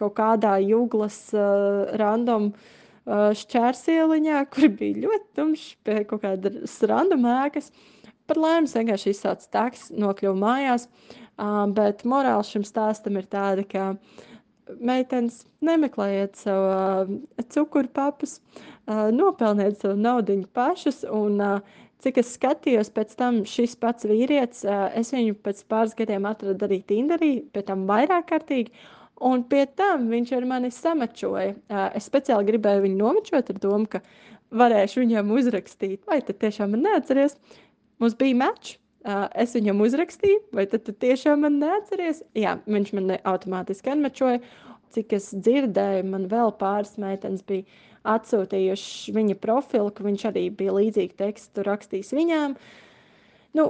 kaut 0.00 0.16
kādā 0.16 0.56
jūglas 0.64 1.18
uh, 1.36 1.92
random 2.00 2.54
uh, 2.54 3.30
šķērsieliņā, 3.36 4.46
kur 4.48 4.72
bija 4.80 5.04
ļoti 5.04 5.28
tumšs, 5.36 5.68
pie 5.84 6.00
kaut 6.08 6.24
kādas 6.24 6.80
random 6.88 7.28
ēkas. 7.36 7.68
Par 8.24 8.40
laimi, 8.40 8.64
es 8.64 8.72
vienkārši 8.72 9.12
izsaucu 9.12 9.50
taks, 9.52 9.90
nokļuvu 9.92 10.40
mājās. 10.40 10.88
Uh, 10.88 11.23
Uh, 11.34 11.64
bet 11.74 12.04
morāls 12.06 12.52
šim 12.52 12.62
stāstam 12.66 13.18
ir 13.18 13.26
tāda, 13.26 13.64
ka 13.66 13.94
meitenes 14.78 15.42
nemeklējiet 15.66 16.38
savu 16.38 16.68
uh, 16.70 17.40
cukurpapus, 17.50 18.36
uh, 18.38 19.08
nopelniet 19.10 19.80
savu 19.82 19.98
naudu 19.98 20.38
pašas. 20.54 21.02
Un, 21.10 21.40
uh, 21.42 21.80
cik 22.04 22.20
es 22.20 22.34
skatījos, 22.36 22.92
pēc 22.94 23.16
tam 23.18 23.42
šis 23.48 23.74
pats 23.80 24.06
vīrietis, 24.06 24.62
uh, 24.68 24.86
es 24.94 25.10
viņu 25.14 25.34
pēc 25.42 25.64
pāris 25.70 25.96
gadiem 25.98 26.28
atradu 26.30 26.68
arī 26.68 26.82
Tinderī, 26.86 27.32
pēc 27.50 27.66
tam 27.72 27.88
vairāk 27.90 28.30
kārtīgi. 28.30 28.70
Un 29.24 29.44
pie 29.48 29.64
tam 29.78 30.08
viņš 30.10 30.32
ar 30.38 30.46
mani 30.50 30.70
samačoja. 30.74 31.56
Uh, 31.66 31.88
es 31.98 32.06
speciāli 32.10 32.52
gribēju 32.52 32.86
viņu 32.86 33.00
nomačot 33.00 33.50
ar 33.50 33.60
domu, 33.62 33.90
ka 33.90 34.04
varēšu 34.54 35.02
viņam 35.02 35.34
uzrakstīt, 35.34 36.04
vai 36.06 36.20
tad 36.22 36.38
tiešām 36.42 36.74
man 36.74 36.86
neatceries. 36.86 37.36
Mums 38.02 38.16
bija 38.18 38.38
mečs, 38.38 38.78
Uh, 39.04 39.26
es 39.36 39.52
viņam 39.52 39.82
uzrakstīju, 39.84 40.38
vai 40.56 40.64
tad 40.64 40.86
tu 40.86 40.94
tiešām 40.96 41.42
man 41.44 41.58
neatceries? 41.60 42.22
Jā, 42.40 42.54
viņš 42.64 42.92
man 42.96 43.10
ne 43.10 43.18
automātiski 43.28 43.92
atmačoja. 43.92 44.40
Cik 44.96 45.12
es 45.18 45.26
dzirdēju, 45.34 46.06
man 46.08 46.24
vēl 46.30 46.54
pāris 46.56 46.94
meitenes 47.02 47.42
bija 47.44 47.66
atsūtījuši 48.14 49.12
viņa 49.12 49.36
profilu, 49.42 49.90
ka 49.92 50.06
viņš 50.06 50.24
arī 50.30 50.46
bija 50.56 50.72
līdzīgi 50.78 51.18
tekstu 51.20 51.64
rakstījis 51.66 52.14
viņām. 52.16 52.54
Nu, 53.58 53.66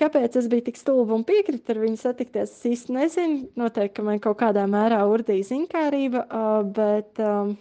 kāpēc 0.00 0.38
es 0.40 0.48
biju 0.48 0.64
tik 0.70 0.80
stulba 0.80 1.18
un 1.18 1.24
piekrita 1.28 1.74
ar 1.74 1.82
viņu 1.82 2.00
satikties, 2.00 2.54
es 2.56 2.70
īsti 2.72 2.96
nezinu. 2.96 3.40
Noteikti, 3.60 3.98
ka 3.98 4.06
man 4.06 4.22
kaut 4.24 4.40
kādā 4.40 4.64
mērā 4.70 5.02
urdīja 5.10 5.50
zinkārība, 5.50 6.24
uh, 6.24 6.62
bet 6.64 7.20
um, 7.20 7.58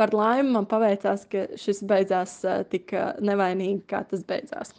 par 0.00 0.16
laimi 0.16 0.56
man 0.56 0.70
paveicās, 0.70 1.28
ka 1.28 1.50
šis 1.60 1.84
beidzās 1.84 2.38
uh, 2.46 2.62
tik 2.72 2.96
nevainīgi, 3.20 3.82
kā 3.92 4.06
tas 4.08 4.24
beidzās. 4.24 4.72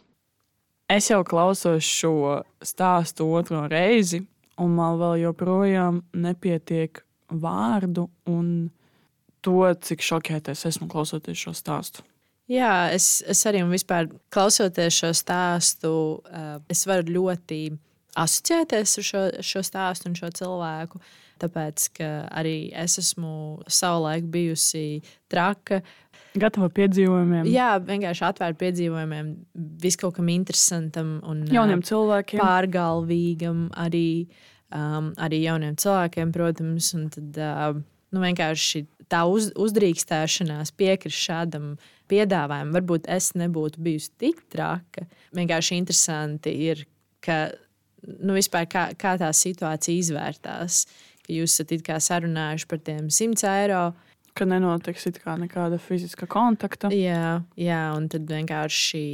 Es 0.90 1.08
jau 1.08 1.22
klausos 1.24 1.86
šo 1.88 2.42
stāstu 2.64 3.26
otro 3.32 3.62
reizi, 3.72 4.20
un 4.60 4.74
man 4.76 4.98
vēl 5.00 5.22
joprojām 5.22 6.02
nepietiek 6.12 7.00
vārdu 7.32 8.08
un 8.28 8.68
to, 9.44 9.62
cik 9.80 10.04
šokēties 10.04 10.66
esmu 10.68 10.88
klausoties 10.92 11.40
šo 11.40 11.54
stāstu. 11.56 12.04
Jā, 12.52 12.90
es, 12.92 13.22
es 13.24 13.40
arī 13.48 13.62
vispār 13.70 14.10
klausoties 14.32 15.00
šo 15.00 15.14
stāstu, 15.16 15.94
eh, 16.28 16.58
es 16.68 16.84
varu 16.88 17.16
ļoti 17.16 17.60
asociēties 18.20 18.98
ar 19.00 19.06
šo, 19.08 19.22
šo 19.40 19.62
stāstu 19.64 20.10
un 20.10 20.18
šo 20.18 20.28
cilvēku. 20.36 21.00
Tāpēc, 21.40 21.88
ka 21.96 22.08
arī 22.36 22.70
es 22.78 22.98
esmu 23.00 23.64
savulaik 23.66 24.28
bijusi 24.30 25.02
traka. 25.32 25.80
Gatava 26.34 26.66
piedzīvojumiem. 26.74 27.46
Jā, 27.46 27.76
vienkārši 27.78 28.24
atvērta 28.26 28.58
piedzīvojumiem, 28.64 29.28
viskaut 29.82 30.16
kam 30.16 30.30
interesantam 30.32 31.20
un 31.30 31.44
jauniem 31.46 31.84
cilvēkiem. 31.86 32.40
Pārgalvīgam 32.42 33.68
arī, 33.78 34.26
um, 34.74 35.12
arī 35.22 35.44
jauniem 35.44 35.76
cilvēkiem, 35.78 36.32
protams. 36.34 36.90
Un 36.98 37.06
tad 37.14 37.38
uh, 37.38 37.78
nu, 38.10 38.22
vienkārši 38.24 38.82
tā 39.10 39.22
uz, 39.30 39.52
uzdrīkstēšanās 39.62 40.74
piekrist 40.74 41.22
šādam 41.22 41.76
piedāvājumam. 42.10 42.74
Varbūt 42.80 43.06
es 43.14 43.30
nebūtu 43.38 43.82
bijusi 43.84 44.10
tik 44.18 44.42
traka. 44.50 45.06
Vienkārši 45.38 45.78
interesanti 45.78 46.56
ir, 46.66 46.82
ka 47.24 47.44
nu, 48.02 48.34
vispār 48.34 48.66
kā, 48.70 48.88
kā 48.98 49.14
tā 49.20 49.30
situācija 49.30 50.02
izvērtās. 50.02 50.84
Ka 51.24 51.32
jūs 51.32 51.54
esat 51.56 52.02
sarunājuši 52.04 52.68
par 52.68 52.82
tiem 52.84 53.06
100 53.08 53.46
eiro. 53.62 53.84
Ka 54.34 54.46
nenotiks 54.50 55.06
nekāda 55.38 55.78
fiziska 55.78 56.26
kontakta. 56.26 56.90
Jā, 56.90 57.42
jā, 57.54 57.82
un 57.94 58.08
tad 58.10 58.26
vienkārši 58.26 59.04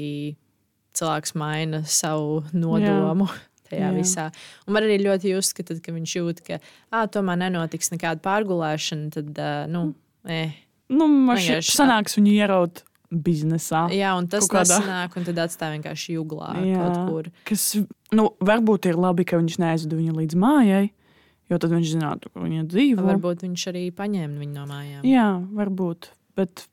cilvēks 0.96 1.36
maina 1.38 1.84
savu 1.84 2.42
nodomu. 2.52 3.28
Jā. 3.28 3.46
Tajā 3.70 3.86
jā. 3.86 3.94
visā. 3.94 4.26
Un 4.66 4.74
var 4.74 4.82
arī 4.82 4.96
ļoti 4.98 5.30
just, 5.30 5.54
ka 5.54 5.62
tad, 5.62 5.78
kad 5.84 5.94
viņš 5.94 6.14
jūt, 6.16 6.40
ka 6.42 6.56
ah, 6.90 7.04
tomēr 7.06 7.38
nenotiks 7.44 7.92
nekāda 7.92 8.18
pārgulēšana, 8.24 9.12
tad, 9.14 9.28
uh, 9.38 9.68
nu, 9.70 9.84
eh. 10.26 10.56
Nu, 10.90 11.06
vienkārši 11.06 11.76
sanāks 11.76 12.18
viņu 12.18 12.32
ieraut 12.34 12.82
biznesā. 13.10 13.84
Jā, 13.94 14.12
un 14.18 14.26
tas 14.30 14.46
nesanāk, 14.50 15.14
un 15.18 15.26
tad 15.26 15.38
atstāja 15.42 15.74
vienkārši 15.76 16.16
jūglā 16.16 16.50
jā, 16.66 16.80
kaut 16.82 16.98
kur. 17.10 17.30
Kas, 17.46 17.64
nu, 18.14 18.28
varbūt 18.42 18.90
ir 18.90 18.98
labi, 18.98 19.26
ka 19.26 19.38
viņš 19.38 19.60
neaizveda 19.62 19.98
viņu 19.98 20.16
līdz 20.18 20.38
mājai, 20.42 20.84
jo 21.50 21.58
tad 21.58 21.74
viņš 21.74 21.92
zinātu, 21.94 22.30
kur 22.32 22.46
viņa 22.46 22.64
dzīvo. 22.70 23.04
Varbūt 23.08 23.44
viņš 23.46 23.66
arī 23.72 23.84
paņēma 23.96 24.40
viņu 24.40 24.56
no 24.56 24.66
mājām. 24.70 25.04
Jā, 25.08 25.28
varbūt, 25.58 26.12
bet 26.38 26.66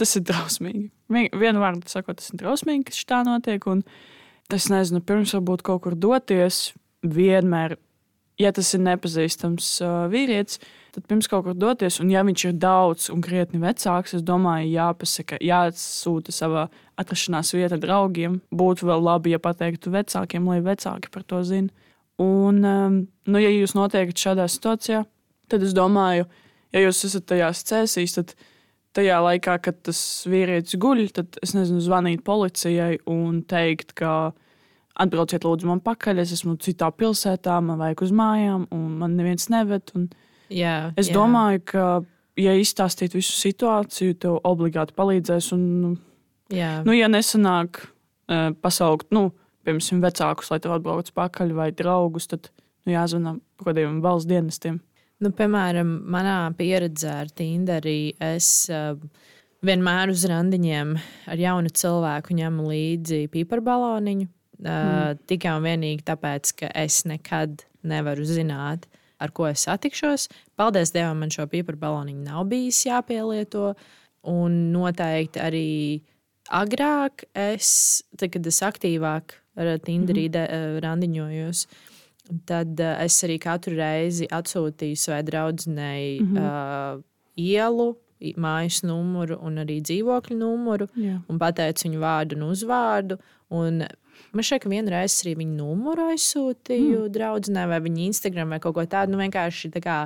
tas 0.00 0.16
ir 0.16 0.24
drausmīgi. 0.30 0.88
Vienu 1.10 1.62
vārdu 1.62 1.90
sakot, 1.90 2.20
tas 2.20 2.30
ir 2.30 2.40
drausmīgi, 2.40 2.88
ka 2.88 3.06
tā 3.10 3.22
notiek, 3.26 3.66
un 3.70 3.82
es 4.54 4.70
nezinu, 4.70 5.02
pirms 5.06 5.34
varbūt 5.36 5.64
kaut 5.66 5.84
kur 5.86 5.96
doties, 5.98 6.70
vienmēr, 7.02 7.76
ja 8.40 8.52
tas 8.54 8.70
ir 8.76 8.84
nepazīstams 8.86 9.72
uh, 9.84 9.96
vīrietis, 10.12 10.60
tad 10.94 11.06
pirms 11.10 11.28
kaut 11.30 11.44
kur 11.46 11.58
doties, 11.58 12.00
un 12.02 12.10
ja 12.12 12.22
viņš 12.26 12.46
ir 12.48 12.56
daudz 12.62 13.10
un 13.14 13.22
krietni 13.24 13.60
vecāks, 13.62 14.14
es 14.18 14.24
domāju, 14.26 14.70
jāpasaka, 14.72 15.38
jāatsūta 15.44 16.34
savā 16.34 16.68
atrašanās 17.00 17.52
vieta 17.56 17.78
draugiem. 17.80 18.40
Būtu 18.54 18.88
vēl 18.88 19.04
labi, 19.06 19.34
ja 19.34 19.42
pateiktu 19.42 19.92
vecākiem, 19.94 20.48
lai 20.50 20.60
vecāki 20.64 21.12
par 21.12 21.26
to 21.26 21.42
zina. 21.46 21.89
Un, 22.20 22.60
um, 22.66 23.00
nu, 23.30 23.40
ja 23.40 23.50
jūs 23.52 23.72
notiekat 23.78 24.20
šādā 24.20 24.46
situācijā, 24.50 25.04
tad 25.50 25.64
es 25.64 25.72
domāju, 25.76 26.26
ja 26.74 26.84
jūs 26.84 27.04
esat 27.08 27.26
tajās 27.30 27.64
cēsīs, 27.70 28.16
tad 28.18 28.34
tajā 28.96 29.20
laikā, 29.24 29.56
kad 29.64 29.78
tas 29.86 30.00
vīrietis 30.28 30.76
guļ, 30.80 31.06
tad 31.16 31.38
es 31.44 31.54
nezinu, 31.56 31.80
zvanīt 31.84 32.24
policijai 32.26 32.98
un 33.08 33.40
teikt, 33.48 33.94
ka 33.98 34.32
atbrauciet 35.00 35.46
lūdzu 35.46 35.70
man 35.70 35.80
pakaļ, 35.84 36.20
es 36.20 36.34
esmu 36.36 36.56
citā 36.60 36.90
pilsētā, 36.92 37.56
man 37.64 37.80
vajag 37.80 38.04
uz 38.04 38.14
mājām, 38.16 38.66
un 38.74 38.86
man 39.00 39.16
neviens 39.16 39.48
neved. 39.52 39.94
Un, 39.96 40.10
Jā, 40.50 40.90
es 40.98 41.08
jā. 41.08 41.14
domāju, 41.14 41.62
ka, 41.70 41.84
ja 42.40 42.56
izstāstīt 42.58 43.14
visu 43.14 43.36
situāciju, 43.38 44.16
tev 44.18 44.40
obligāti 44.48 44.96
palīdzēs. 44.98 45.52
Un, 45.54 45.66
nu, 45.84 45.92
jā. 46.52 46.80
nu, 46.86 46.96
ja 46.96 47.08
nesanāk 47.10 47.84
uh, 47.84 48.50
pasaukt, 48.60 49.12
nu, 49.14 49.30
piemēram, 49.66 50.04
vecākus, 50.04 50.50
lai 50.52 50.60
tev 50.62 50.76
atbrauktu 50.76 51.14
pakaļ, 51.16 51.54
vai 51.56 51.70
draugus, 51.76 52.28
tad 52.30 52.50
nu, 52.84 52.94
jāzvanā 52.94 53.36
kādiem 53.62 54.00
valsts 54.04 54.28
dienestiem. 54.30 54.80
Nu, 55.20 55.32
piemēram, 55.36 55.98
manā 56.08 56.38
pieredzē 56.56 57.16
ar 57.26 57.32
Tinderī 57.36 58.14
es 58.24 58.70
uh, 58.72 58.94
vienmēr 59.66 60.12
uz 60.12 60.24
randiņiem 60.28 60.94
ar 61.28 61.40
jaunu 61.40 61.72
cilvēku 61.76 62.36
ņemu 62.38 62.68
līdzi 62.70 63.26
piparbaloniņu. 63.34 64.28
Uh, 64.60 64.70
mm. 64.70 65.20
Tikai 65.28 65.52
un 65.56 65.66
vienīgi 65.68 66.06
tāpēc, 66.08 66.54
ka 66.62 66.72
es 66.76 67.02
nekad 67.08 67.66
nevaru 67.84 68.24
zināt, 68.28 68.86
ar 69.20 69.32
ko 69.36 69.48
es 69.48 69.66
satikšos. 69.68 70.28
Paldies 70.56 70.92
Dievam, 70.96 71.20
man 71.20 71.32
šo 71.32 71.44
pīpāru 71.52 71.80
baloniņu 71.80 72.24
nav 72.24 72.48
bijis 72.48 72.84
jāpielieto. 72.88 73.74
Un 74.28 74.56
noteikti 74.72 75.40
arī 75.40 75.68
agrāk, 76.52 77.24
es, 77.36 78.02
tad, 78.16 78.32
kad 78.34 78.48
es 78.48 78.60
aktīvāk 78.64 79.39
ar 79.56 79.78
Tinderī 79.78 80.28
mm 80.28 80.34
-hmm. 80.34 80.80
randiņojos, 80.84 81.66
tad 82.46 82.80
uh, 82.80 83.02
es 83.04 83.24
arī 83.24 83.38
katru 83.38 83.74
reizi 83.76 84.26
atsūtīju 84.26 84.96
savai 84.96 85.22
draudzenei 85.22 86.20
mm 86.20 86.36
-hmm. 86.36 86.96
uh, 86.96 87.02
ielu, 87.36 87.96
mājas 88.36 88.82
numuru 88.84 89.38
un 89.42 89.56
arī 89.58 89.80
dzīvokļu 89.80 90.36
numuru. 90.36 90.86
Jā. 90.96 91.22
Un 91.28 91.38
pateicu 91.38 91.88
viņu 91.88 91.98
vārdu 91.98 92.36
un 92.36 92.42
uzvārdu. 92.42 93.18
Un 93.50 93.82
Man 94.32 94.46
šeit 94.46 94.66
vienreiz 94.68 95.16
arī 95.24 95.34
viņa 95.40 95.56
numuru 95.58 96.10
aizsūtīju 96.12 97.06
mm. 97.06 97.12
draudzenei 97.14 97.66
vai 97.70 97.80
viņa 97.82 98.06
Instagram 98.10 98.54
vai 98.54 98.60
kaut 98.62 98.76
ko 98.76 98.84
tādu. 98.86 99.14
Nu, 99.14 99.18
vienkārši 99.22 99.72
tā 99.74 99.82
kā 99.82 99.96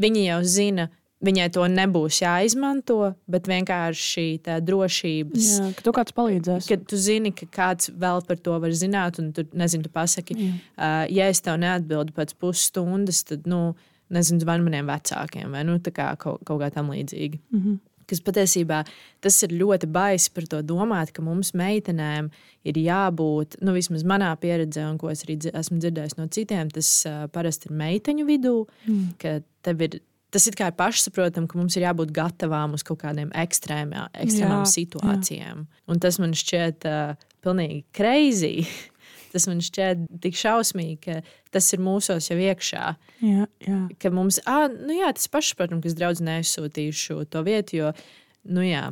viņi 0.00 0.26
jau 0.26 0.40
zina. 0.42 0.88
Viņai 1.24 1.46
to 1.54 1.64
nebūs 1.70 2.18
jāizmanto, 2.20 3.14
bet 3.30 3.48
vienkārši 3.48 4.26
tā 4.44 4.58
drošības. 4.60 5.46
Jā, 5.54 5.70
ka 5.78 5.86
tu 5.86 5.94
kāds 5.96 6.16
palīdzēs. 6.16 6.68
Kad 6.68 6.84
tu 6.90 6.98
zini, 7.00 7.32
ka 7.36 7.48
kāds 7.54 7.88
vēl 7.88 8.20
par 8.28 8.42
to 8.44 8.58
var 8.60 8.74
zināt, 8.76 9.20
un 9.22 9.32
tu, 9.36 9.46
nezinu, 9.56 9.86
tu 9.86 9.92
pasaki, 9.94 10.36
Jā. 10.36 10.52
uh, 10.76 11.00
ja 11.12 11.30
es 11.32 11.40
tev 11.44 11.56
neatbildu 11.62 12.12
pēc 12.16 12.36
pusstundas, 12.40 13.22
tad, 13.30 13.48
nu, 13.48 13.72
nezinu, 14.12 14.44
zvan 14.44 14.66
maniem 14.66 14.88
vecākiem 14.90 15.54
vai 15.54 15.64
nu, 15.64 15.78
kā, 15.80 16.12
kaut, 16.20 16.44
kaut 16.44 16.60
kā 16.60 16.70
tam 16.74 16.92
līdzīga. 16.92 17.40
Mm 17.54 17.64
-hmm. 17.64 17.82
Kas 18.04 18.20
patiesībā 18.20 18.82
tas 19.24 19.42
ir 19.42 19.54
ļoti 19.56 19.86
baisi 19.86 20.30
par 20.34 20.46
to 20.46 20.62
domāt, 20.62 21.12
ka 21.12 21.22
mums 21.22 21.52
meitenēm 21.56 22.30
ir 22.64 22.74
jābūt, 22.74 23.56
nu, 23.64 23.72
vismaz 23.72 24.04
manā 24.04 24.36
pieredzē, 24.36 24.90
un 24.90 24.98
ko 24.98 25.10
es 25.10 25.24
arī 25.24 25.38
esmu 25.54 25.78
dzirdējis 25.78 26.18
no 26.18 26.26
citiem, 26.26 26.70
tas 26.70 27.06
uh, 27.06 27.26
parasti 27.32 27.70
ir 27.70 27.76
meiteņu 27.76 28.26
vidū, 28.26 28.66
mm. 28.86 29.06
ka 29.18 29.40
tev 29.62 29.80
ir. 29.80 30.00
Tas 30.34 30.48
ir 30.50 30.56
kā 30.58 30.66
pašsaprotami, 30.74 31.46
ka 31.46 31.58
mums 31.60 31.76
ir 31.78 31.84
jābūt 31.86 32.10
gatavām 32.14 32.74
uz 32.74 32.82
kaut 32.86 32.98
kādiem 33.04 33.30
ekstrēmā, 33.38 34.08
ekstrēmām 34.24 34.64
jā, 34.64 34.72
situācijām. 34.72 35.62
Jā. 35.62 35.84
Un 35.86 36.02
tas 36.02 36.18
man 36.18 36.34
šķiet 36.34 36.88
uh, 36.90 37.28
pilnīgi 37.44 37.84
crazy. 37.94 38.64
tas 39.34 39.48
man 39.50 39.62
šķiet 39.62 40.04
tik 40.22 40.38
šausmīgi, 40.38 40.98
ka 41.02 41.54
tas 41.54 41.70
ir 41.74 41.82
mūsos 41.82 42.30
jau 42.30 42.38
iekšā. 42.38 42.84
Jā, 43.22 43.48
jā. 43.66 43.80
Ka 44.02 44.12
mums, 44.14 44.40
ah, 44.50 44.66
nu 44.70 44.98
jā, 44.98 45.10
tas 45.14 45.30
pašsaprotams, 45.30 45.82
ka 45.82 45.90
es 45.90 45.98
draudzē 45.98 46.38
aizsūtīšu 46.38 47.18
to 47.30 47.42
vietu, 47.46 47.80
jo, 47.80 47.94
nu 48.54 48.66
jā. 48.66 48.88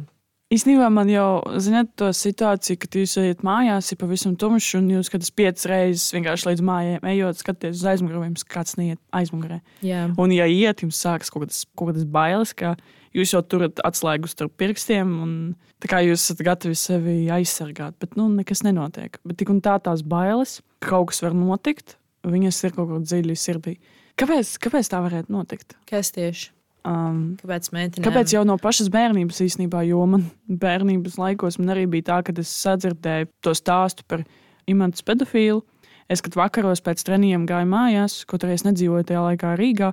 Īstenībā 0.53 0.91
man 0.93 1.09
jau, 1.09 1.41
zināt, 1.65 1.95
to 1.97 2.11
situāciju, 2.13 2.77
kad 2.83 2.97
jūs 2.99 3.15
ejat 3.23 3.41
mājās, 3.47 3.87
ir 3.89 3.99
pavisam 4.03 4.35
tumšs, 4.37 4.75
un 4.77 4.91
jūs 4.93 5.09
skatāties 5.09 5.33
piecas 5.39 5.69
reizes 5.71 6.11
vienkārši 6.13 6.51
līdz 6.51 6.65
mājai, 6.69 6.99
ejot, 7.15 7.41
skaties 7.41 7.79
uz 7.79 7.87
aizmugurē, 7.95 8.27
jums 8.27 8.45
kāds 8.53 8.77
neiet 8.77 9.01
aizmugurē. 9.17 9.63
Jā. 9.87 10.03
Un, 10.21 10.35
ja 10.37 10.45
iet, 10.51 10.85
jums 10.85 11.01
sākas 11.01 11.33
kaut 11.33 11.47
kādas, 11.47 11.63
kaut 11.73 11.95
kādas 11.95 12.05
bailes, 12.05 12.53
ka 12.59 12.75
jūs 13.17 13.33
jau 13.33 13.41
turat 13.55 13.81
atslēgu 13.89 14.29
starp 14.29 14.53
pirkstiem, 14.61 15.17
un 15.25 15.35
tā 15.81 15.89
kā 15.89 16.05
jūs 16.05 16.21
esat 16.21 16.45
gatavi 16.45 16.77
sevi 16.77 17.17
aizsargāt, 17.33 17.97
bet 18.03 18.21
nu, 18.21 18.29
nekas 18.37 18.61
nenotiek. 18.67 19.17
Bet 19.25 19.41
tik 19.41 19.57
un 19.57 19.65
tā 19.65 19.79
tās 19.81 20.05
bailes, 20.05 20.59
ka 20.85 20.99
kaut 20.99 21.15
kas 21.15 21.25
var 21.25 21.37
notikt, 21.39 21.97
viņas 22.29 22.65
ir 22.69 22.77
kaut 22.77 22.93
kur 22.93 23.01
dziļi 23.01 23.41
sirdī. 23.41 23.79
Kāpēc, 24.21 24.59
kāpēc 24.61 24.93
tā 24.93 25.01
varētu 25.01 25.33
notikt? 25.33 25.79
Kas 25.89 26.13
tieši? 26.13 26.53
Um, 26.83 27.37
kāpēc 27.39 27.69
meitenēm? 27.71 28.03
Kāpēc 28.03 28.33
jau 28.35 28.43
no 28.47 28.57
pašas 28.59 28.89
bērnības 28.91 29.39
īstenībā, 29.45 29.85
jo 29.87 30.03
man 30.11 30.25
bērnības 30.49 31.15
laikos 31.21 31.61
man 31.61 31.77
arī 31.77 31.87
bija 31.91 32.09
tā, 32.09 32.17
ka 32.27 32.35
es 32.43 32.51
sadzirdēju 32.65 33.29
to 33.47 33.55
stāstu 33.55 34.07
par 34.11 34.25
imantas 34.71 35.05
pedofīlu. 35.07 35.63
Es, 36.11 36.21
kad 36.25 36.35
vakaros 36.37 36.83
pēc 36.85 37.05
treniņiem 37.07 37.47
gāju 37.49 37.69
mājās, 37.71 38.17
kaut 38.29 38.43
arī 38.43 38.57
es 38.59 38.67
nedzīvoju 38.67 39.07
tajā 39.09 39.23
laikā 39.29 39.55
Rīgā, 39.61 39.93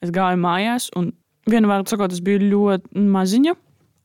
es 0.00 0.12
gāju 0.14 0.40
mājās 0.40 0.88
un 0.96 1.12
vienu 1.50 1.68
vārdu 1.70 1.92
sakot, 1.92 2.16
es 2.16 2.24
biju 2.24 2.48
ļoti 2.48 3.04
maziņa. 3.12 3.54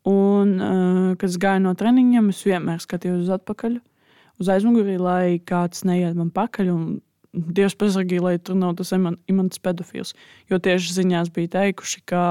Un, 0.06 0.52
uh, 0.60 1.14
kad 1.18 1.32
es 1.32 1.40
gāju 1.42 1.64
no 1.64 1.72
treniņiem, 1.78 2.30
es 2.30 2.44
vienmēr 2.46 2.84
skatījos 2.84 3.24
uz 3.24 3.32
atpakaļ, 3.40 3.80
uz 4.44 4.52
aizmuguri, 4.54 5.00
lai 5.02 5.40
kāds 5.42 5.82
neiet 5.88 6.14
man 6.20 6.30
pakaļ. 6.36 6.70
Un 6.76 6.84
Dievs 7.36 7.76
pasargīja, 7.78 8.24
lai 8.24 8.36
tur 8.40 8.58
nav 8.60 8.76
tas 8.80 8.94
imants 8.96 9.62
pedofils. 9.62 10.14
Jo 10.52 10.60
tieši 10.62 10.96
ziņās 11.00 11.32
bija 11.36 11.52
teikuši, 11.58 12.02
ka, 12.10 12.24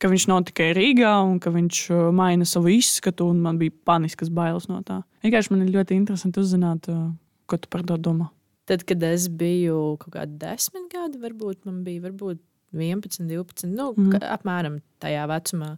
ka 0.00 0.10
viņš 0.12 0.26
nav 0.30 0.44
tikai 0.48 0.70
Rīgā 0.76 1.12
un 1.26 1.38
ka 1.42 1.52
viņš 1.54 1.80
uh, 1.92 2.02
maina 2.16 2.48
savu 2.48 2.72
izskatu, 2.74 3.30
un 3.32 3.42
man 3.44 3.60
bija 3.60 3.74
paniskas 3.88 4.32
bailes 4.32 4.68
no 4.70 4.80
tā. 4.86 5.00
Vienkārši 5.24 5.54
man 5.54 5.64
ir 5.66 5.74
ļoti 5.76 5.98
interesanti 5.98 6.42
uzzināt, 6.42 6.88
uh, 6.92 7.10
ko 7.50 7.60
tu 7.60 7.72
par 7.72 7.84
to 7.86 7.98
domā. 8.00 8.30
Tad, 8.70 8.84
kad 8.86 9.02
es 9.02 9.26
biju 9.28 9.96
kaut 10.00 10.14
kādi 10.14 10.38
desmit 10.40 10.86
gadi, 10.92 11.18
varbūt 11.20 11.66
man 11.66 11.82
bija 11.86 12.06
varbūt 12.06 12.40
11, 12.76 13.26
12, 13.26 13.66
nu, 13.74 13.90
mm. 13.96 14.22
apmēram 14.38 14.78
tajā 15.02 15.26
vecumā. 15.26 15.74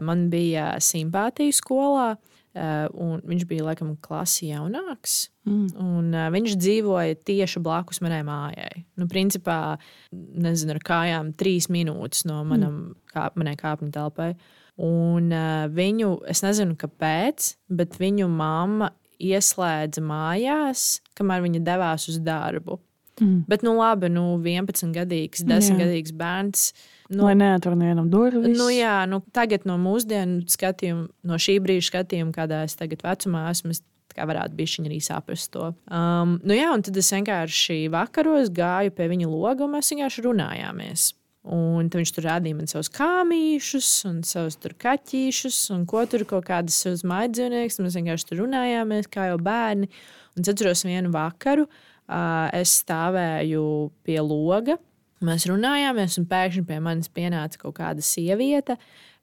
man 0.00 0.30
bija 0.32 0.78
simpātija 0.80 1.52
skolā. 1.52 2.14
Uh, 2.14 2.39
viņš 2.54 3.44
bija 3.46 3.64
laikam 3.68 3.92
klasi 4.02 4.50
jaunāks. 4.50 5.28
Mm. 5.46 5.66
Un, 5.80 6.08
uh, 6.14 6.28
viņš 6.34 6.56
dzīvoja 6.58 7.18
tieši 7.26 7.62
blakus 7.62 8.02
manai 8.04 8.22
mājai. 8.26 8.84
Nu, 8.98 9.06
principā, 9.10 9.78
nezinu, 10.10 10.74
ar 10.74 10.82
kājām 10.84 11.32
trīs 11.38 11.70
minūtes 11.70 12.26
no 12.28 12.42
manam, 12.44 12.80
mm. 12.90 12.96
kā, 13.12 13.28
manai 13.38 13.54
kāpņu 13.60 13.92
telpai. 13.94 14.32
Un 14.80 15.30
uh, 15.30 15.66
viņu, 15.70 16.12
es 16.30 16.42
nezinu, 16.44 16.76
kāpēc, 16.80 17.54
bet 17.70 17.98
viņu 18.00 18.28
mamma 18.32 18.92
ieslēdza 19.20 20.02
mājās, 20.02 20.86
kamēr 21.18 21.44
viņa 21.44 21.64
devās 21.66 22.08
uz 22.10 22.18
darbu. 22.24 22.80
Mm. 23.20 23.44
Bet, 23.50 23.62
nu, 23.66 23.74
labi, 23.76 24.08
nu, 24.12 24.32
11 24.40 24.94
gadīgs, 24.96 25.44
10 25.46 25.76
gadīgs 25.80 26.14
bērns. 26.16 26.70
Nu, 27.10 27.24
Lai 27.26 27.34
neatver 27.34 27.74
nevienam 27.74 28.06
durvis. 28.10 28.54
Nu, 28.54 28.68
jā, 28.70 29.00
nu, 29.10 29.18
tagad 29.34 29.64
no 29.66 29.74
mūsdienu 29.82 30.44
skatījuma, 30.50 31.08
no 31.26 31.38
šī 31.42 31.56
brīža 31.62 31.88
skatījuma, 31.88 32.30
kādā 32.36 32.60
es 32.68 32.76
tagad 32.78 33.02
vecumā 33.02 33.48
esmu, 33.50 33.74
es 33.74 33.82
kā 34.14 34.26
varētu 34.30 34.54
būt 34.58 34.76
viņa 34.78 34.90
arī 34.90 34.98
saprast 35.02 35.50
to. 35.54 35.72
Um, 35.90 36.36
nu, 36.46 36.54
jā, 36.54 36.68
un 36.74 36.84
tad 36.86 36.98
es 37.00 37.10
vienkārši 37.14 37.80
vakaros 37.90 38.52
gāju 38.54 38.94
pie 38.94 39.08
viņa 39.10 39.30
loga 39.30 39.66
un 39.66 39.74
mēs 39.74 39.90
vienkārši 39.90 40.24
runājāmies. 40.28 41.08
Un 41.50 41.88
viņš 41.88 42.12
tur 42.12 42.26
rādīja 42.28 42.58
man 42.58 42.68
savus 42.68 42.90
kāmīšus, 42.92 43.88
un 44.10 44.18
savus 44.28 44.58
kaķīšus, 44.60 45.60
un 45.72 45.86
ko 45.88 46.02
tur 46.06 46.26
kaut 46.28 46.44
kādas 46.50 46.76
savas 46.84 47.02
maidzīvniekus. 47.08 47.80
Mēs 47.80 47.96
vienkārši 47.96 48.28
tur 48.28 48.42
runājāmies, 48.44 49.08
kā 49.10 49.30
jau 49.30 49.38
bērni. 49.40 49.88
Un 50.36 50.44
es 50.44 50.52
atceros 50.52 50.84
vienu 50.84 51.10
vakaru, 51.14 51.64
uh, 51.66 52.52
es 52.54 52.76
stāvēju 52.84 53.64
pie 54.04 54.20
loga. 54.20 54.76
Mēs 55.24 55.44
runājāmies, 55.50 56.16
un 56.20 56.26
pēkšņi 56.30 56.66
pie 56.68 56.80
manis 56.80 57.10
pienāca 57.12 57.60
kaut 57.60 57.76
kāda 57.76 58.04
sieviete 58.04 58.78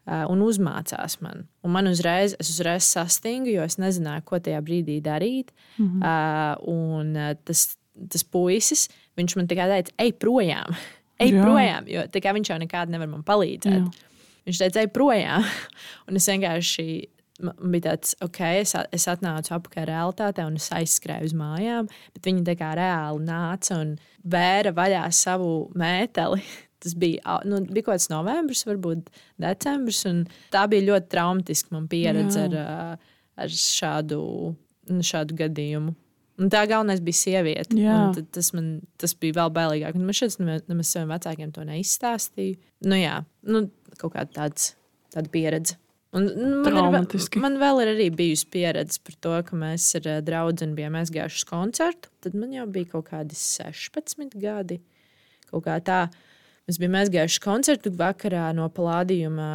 un 0.08 0.44
uzmācās 0.46 1.18
man. 1.24 1.48
Un 1.66 1.74
man 1.74 1.90
uzreiz, 1.90 2.36
es 2.40 2.52
uzreiz 2.54 2.88
sastingu, 2.88 3.50
jo 3.52 3.66
es 3.66 3.76
nezināju, 3.82 4.24
ko 4.30 4.40
tajā 4.40 4.62
brīdī 4.64 5.02
darīt. 5.04 5.52
Mm 5.78 5.88
-hmm. 5.88 6.70
Un 6.72 7.36
tas, 7.44 7.78
tas 8.10 8.24
puisis, 8.24 8.88
viņš 9.18 9.36
man 9.36 9.48
tikai 9.48 9.68
teica, 9.68 9.94
ej 9.98 10.14
projām, 10.22 10.76
ej 11.24 11.34
Jā. 11.34 11.44
projām, 11.44 11.88
jo 11.88 12.02
viņš 12.14 12.50
jau 12.50 12.60
nekādi 12.60 12.92
nevar 12.92 13.08
man 13.08 13.24
palīdzēt. 13.24 13.84
Jā. 13.84 13.92
Viņš 14.46 14.58
teica, 14.58 14.80
ej 14.80 14.88
projām. 14.88 15.44
Un 16.08 16.16
es 16.16 16.28
vienkārši 16.28 17.10
man 17.44 17.74
bija 17.74 17.92
tāds, 17.92 18.14
ok, 18.24 18.40
es, 18.62 18.74
es 18.96 19.08
atnācu 19.12 19.54
apakā 19.56 19.86
realitātē 19.88 20.46
un 20.48 20.58
es 20.60 20.70
aizskrēju 20.76 21.32
uz 21.32 21.36
mājām, 21.38 21.90
bet 22.16 22.30
viņi 22.30 22.46
tā 22.48 22.56
kā 22.60 22.72
reāli 22.78 23.26
nāca 23.28 23.82
un 23.82 23.96
vēra 24.28 24.74
vaļā 24.78 25.04
savu 25.16 25.52
mēteli. 25.78 26.42
Tas 26.84 26.94
bija, 26.94 27.40
nu, 27.50 27.64
bija 27.66 27.88
kaut 27.88 27.96
kāds 27.96 28.12
novembris, 28.12 28.62
varbūt 28.68 29.08
decembris. 29.42 30.04
Tā 30.54 30.68
bija 30.70 30.86
ļoti 30.92 31.10
traumatiska 31.10 31.74
man 31.74 31.88
pieredze 31.90 32.44
Jā. 32.44 32.68
ar, 32.68 33.08
ar 33.42 33.56
šādu, 33.58 34.20
šādu 34.86 35.40
gadījumu. 35.40 35.96
Un 36.38 36.52
tā 36.54 36.62
galvenais 36.70 37.02
bija 37.02 37.18
sieviete. 37.18 37.74
Tas, 38.30 38.52
man, 38.54 38.70
tas 39.02 39.16
bija 39.18 39.40
vēl 39.40 39.56
bailīgāk. 39.56 39.98
Man 39.98 40.14
šeit 40.14 40.38
nemaz 40.38 40.92
saviem 40.94 41.16
vecākiem 41.16 41.50
to 41.56 41.66
neizstāstīju. 41.66 42.60
Nu, 42.86 43.02
jā, 43.02 43.18
nu, 43.50 43.66
kaut 43.98 44.14
kāda 44.14 44.46
tāda 44.54 45.34
pieredze. 45.34 45.80
Un, 46.16 46.24
nu, 46.24 46.62
man, 46.64 47.04
ir, 47.04 47.40
man 47.44 47.58
vēl 47.60 47.82
ir 47.84 47.90
arī 47.92 48.06
bijusi 48.16 48.48
pieredze 48.52 49.02
par 49.04 49.16
to, 49.24 49.34
ka 49.50 49.58
mēs 49.60 49.90
ar 50.00 50.06
uh, 50.08 50.20
draugu 50.24 50.70
bijām 50.78 50.96
aizgājuši 51.02 51.42
uz 51.42 51.48
koncertu. 51.50 52.12
Tad 52.24 52.38
man 52.40 52.54
jau 52.56 52.64
bija 52.72 52.94
kaut 52.94 53.10
kādi 53.10 53.36
16 53.36 54.38
gadi. 54.40 54.80
Kaut 55.52 55.66
kā 55.66 55.76
tā. 55.84 56.06
Mēs 56.68 56.80
bijām 56.80 56.96
aizgājuši 57.02 57.44
koncertu 57.44 57.92
vakarā 58.00 58.54
no 58.56 58.70
plādījuma, 58.72 59.50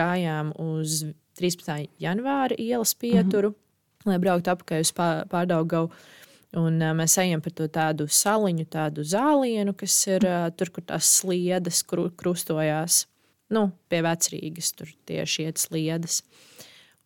gājām 0.00 0.50
uz 0.64 1.04
13. 1.38 1.86
janvāra 2.02 2.58
ielas 2.58 2.94
pieturu, 2.98 3.54
mm 3.54 3.54
-hmm. 3.54 4.10
lai 4.10 4.18
brauktu 4.18 4.50
apakaļ 4.50 4.80
uz 4.80 4.92
Pārdaugavu. 5.30 5.90
Un, 6.54 6.82
uh, 6.82 6.90
mēs 6.94 7.18
ejam 7.22 7.40
pa 7.40 7.50
tādu 7.50 8.06
saliņu, 8.10 8.66
tādu 8.66 9.02
zālienu, 9.02 9.74
kas 9.74 10.06
ir 10.06 10.26
uh, 10.26 10.50
tur, 10.56 10.70
kur 10.70 10.82
tās 10.82 11.06
sliedas 11.20 11.82
kru, 11.82 12.10
krustojās 12.10 13.06
nu, 13.54 13.68
pie 13.92 14.02
vecrīgas, 14.04 14.72
tur 14.78 14.90
tieši 15.08 15.48
iet 15.48 15.62
sliedas. 15.62 16.22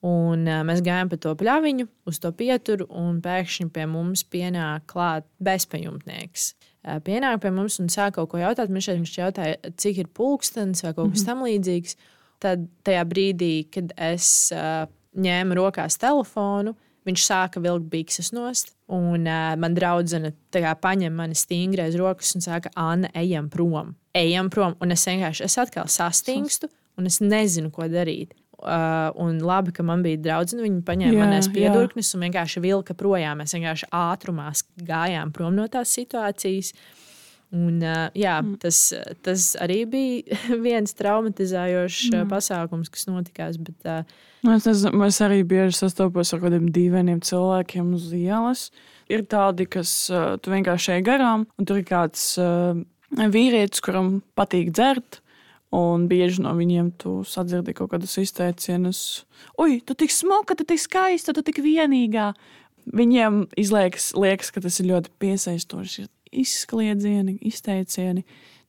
Un, 0.05 0.45
uh, 0.47 0.63
mēs 0.67 0.81
gājām 0.87 1.11
pa 1.11 1.19
to 1.19 1.33
pļaviņu, 1.39 1.89
uz 2.07 2.21
to 2.23 2.31
pieturu, 2.39 2.87
un 2.95 3.19
pēkšņi 3.23 3.69
pie 3.75 3.87
mums 3.91 4.23
pienāk 4.31 4.87
klāt 4.93 5.27
bezpajumtnieks. 5.43 6.53
Uh, 6.87 7.01
pienāk 7.05 7.43
pie 7.43 7.51
mums 7.55 7.81
un 7.83 7.91
sāk 7.91 8.15
kaut 8.19 8.31
ko 8.31 8.39
jautāt. 8.39 8.71
Viņš 8.71 8.91
šeit 8.91 9.19
jautāja, 9.19 9.73
cik 9.75 10.05
ir 10.05 10.13
pulkstenis 10.15 10.85
vai 10.87 10.95
kaut 10.95 11.11
kas 11.13 11.25
mm 11.25 11.25
-hmm. 11.25 11.27
tam 11.27 11.45
līdzīgs. 11.49 11.99
Tad 12.39 12.69
tajā 12.87 13.03
brīdī, 13.11 13.67
kad 13.75 13.93
es 13.97 14.53
uh, 14.55 14.87
ņēmu 15.19 15.59
rokās 15.59 15.99
telefonu, 15.99 16.77
viņš 17.09 17.25
sāka 17.25 17.63
vilkt 17.65 17.89
bikses 17.93 18.33
nost. 18.37 18.75
Un 18.89 19.27
uh, 19.29 19.55
man 19.61 19.75
draudzene 19.77 20.33
paņem 20.53 21.17
mani 21.17 21.37
stingri 21.37 21.85
aiz 21.85 21.97
rokas 22.01 22.35
un 22.37 22.45
saka, 22.45 22.73
Anna, 22.77 23.11
ejam 23.17 23.51
prom 23.53 23.97
ejam 24.19 24.51
prom. 24.51 24.77
Un 24.83 24.95
es 24.95 25.07
vienkārši 25.09 25.47
es 25.47 25.57
atkal 25.61 25.89
sastingstu, 25.93 26.71
un 26.99 27.09
es 27.11 27.21
nezinu, 27.25 27.73
ko 27.75 27.89
darīt. 27.91 28.35
Uh, 28.59 29.13
un 29.23 29.37
labi, 29.39 29.71
ka 29.75 29.85
man 29.87 30.03
bija 30.03 30.19
draudzene, 30.19 30.65
viņa 30.65 30.81
paņēma 30.87 31.19
manās 31.21 31.47
piedurknes 31.55 32.11
un 32.17 32.25
vienkārši 32.27 32.63
vilka 32.65 32.97
projām. 32.99 33.39
Mēs 33.39 33.55
vienkārši 33.55 33.87
ātrumā 33.95 34.49
gājām 34.89 35.31
prom 35.35 35.55
no 35.55 35.69
tās 35.71 35.93
situācijas. 35.95 36.73
Un, 37.55 37.81
jā, 38.13 38.35
mm. 38.43 38.57
tas, 38.61 38.79
tas 39.25 39.45
arī 39.65 39.79
bija 39.89 40.37
viens 40.67 40.93
traumatizējošs 40.99 42.11
mm. 42.13 42.27
pasākums, 42.33 42.91
kas 42.93 43.09
notikās. 43.09 43.57
Bet, 43.57 43.89
nu, 44.45 44.53
es, 44.57 44.67
nezinu, 44.69 45.01
es 45.07 45.21
arī 45.25 45.41
bieži 45.49 45.79
sastopos 45.79 46.35
ar 46.37 46.43
kādiem 46.45 46.69
dīvainiem 46.75 47.23
cilvēkiem 47.25 47.95
uz 47.97 48.11
ielas. 48.17 48.69
Ir 49.09 49.25
tādi, 49.25 49.65
kas 49.65 49.95
tu 50.45 50.53
vienkārši 50.53 50.99
ej 50.99 51.07
garām, 51.07 51.49
un 51.57 51.69
tur 51.69 51.81
ir 51.81 51.89
kāds. 51.89 52.35
Vīrietis, 53.09 53.81
kuram 53.81 54.19
patīk 54.37 54.69
dzert. 54.77 55.23
Un 55.73 56.07
bieži 56.09 56.41
no 56.41 56.55
viņiem 56.57 56.95
tu 56.97 57.19
sadzirdi 57.29 57.75
kaut 57.77 57.91
kādus 57.93 58.15
izteicienus, 58.23 59.01
oi, 59.61 59.83
tu 59.85 59.93
tik 59.93 60.13
smuka, 60.13 60.57
tu 60.57 60.65
tik 60.65 60.81
skaista, 60.81 61.35
tu 61.37 61.45
tik 61.45 61.61
vienīgā. 61.61 62.31
Viņiem 62.89 63.43
izliekas, 63.61 64.15
liekas, 64.17 64.49
ka 64.55 64.63
tas 64.65 64.81
ir 64.81 64.89
ļoti 64.89 65.13
piesaistoši. 65.21 66.07
Izkliedzieni, 66.33 67.39
izteicieni. 67.49 68.25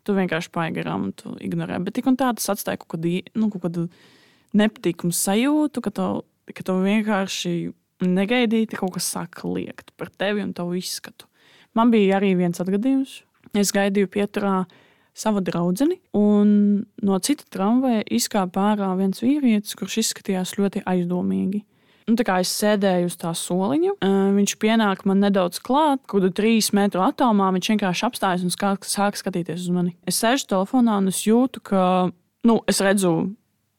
Tu 0.07 0.15
vienkārši 0.15 0.51
paiet 0.55 0.77
garām 0.77 1.09
un 1.09 1.13
tu 1.15 1.35
ignorē. 1.43 1.77
Bet 1.83 1.97
tik 1.99 2.07
un 2.09 2.17
tā 2.19 2.31
tas 2.35 2.49
atstāja 2.53 2.79
kaut 2.81 2.95
kādu, 2.95 3.19
nu, 3.35 3.49
kaut 3.53 3.67
kādu 3.67 3.87
nepatīkamu 4.57 5.13
sajūtu, 5.13 5.83
ka 5.85 5.93
tev, 5.93 6.21
ka 6.55 6.65
tev 6.65 6.83
vienkārši 6.85 7.55
negaidīti 8.05 8.79
kaut 8.79 8.95
kas 8.95 9.09
sāk 9.11 9.43
liekt 9.43 9.91
par 9.99 10.09
tevi 10.09 10.45
un 10.45 10.55
tavu 10.55 10.79
izskatu. 10.79 11.27
Man 11.77 11.91
bija 11.93 12.17
arī 12.17 12.31
viens 12.39 12.61
atgadījums, 12.63 13.19
Es 13.57 13.71
gaidīju 13.73 14.09
pieturā 14.13 14.63
savu 15.17 15.41
draugu, 15.41 15.87
un 16.15 16.51
no 17.01 17.19
cita 17.25 17.47
tramvaja 17.51 18.03
izkāpa 18.13 18.73
ārā 18.73 18.91
viens 18.99 19.23
vīrietis, 19.23 19.75
kurš 19.79 19.99
izskatījās 20.03 20.55
ļoti 20.59 20.83
aizdomīgi. 20.87 21.63
Un, 22.09 22.15
tā 22.17 22.25
kā 22.25 22.39
es 22.41 22.49
sēdēju 22.57 23.09
uz 23.11 23.15
tā 23.21 23.29
soliņa, 23.37 23.91
viņš 24.33 24.55
pienāk 24.61 25.03
man 25.05 25.19
nedaudz 25.21 25.59
klāt, 25.61 26.01
kaut 26.09 26.23
kādu 26.23 26.31
trīs 26.39 26.71
metru 26.73 27.03
attālumā. 27.05 27.51
Viņš 27.53 27.69
vienkārši 27.75 28.05
apstājas 28.07 28.45
un 28.47 28.53
sāk 28.81 29.19
skatīties 29.19 29.67
uz 29.67 29.73
mani. 29.75 29.93
Es 30.09 30.17
sēžu 30.23 30.47
telefonā 30.49 30.97
un 31.03 31.11
es 31.11 31.21
jūtu, 31.27 31.61
ka 31.69 31.83
nu, 32.49 32.55
es 32.69 32.81
redzu 32.81 33.13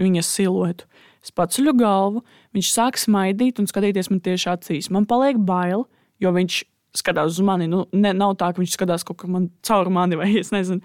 viņa 0.00 0.22
siluetu. 0.26 0.86
Es 1.20 1.34
paceļu 1.36 1.74
galvu, 1.76 2.22
viņš 2.56 2.70
sāk 2.72 3.00
smaidīt 3.00 3.58
un 3.60 3.68
skatīties 3.68 4.08
man 4.12 4.22
tieši 4.24 4.52
acīs. 4.54 4.90
Man 4.94 5.08
paliek 5.10 5.36
bail, 5.36 5.84
jo 6.22 6.32
viņš 6.32 6.62
skatās 6.96 7.34
uz 7.34 7.44
mani. 7.44 7.68
Nu, 7.70 7.84
ne, 7.92 8.14
nav 8.16 8.36
tā, 8.40 8.52
ka 8.54 8.62
viņš 8.62 8.76
skatās 8.78 9.04
kaut 9.06 9.20
kur 9.20 9.32
man 9.32 9.50
caur 9.66 9.90
mani, 9.92 10.18
vai 10.20 10.30
es 10.40 10.52
nezinu. 10.54 10.80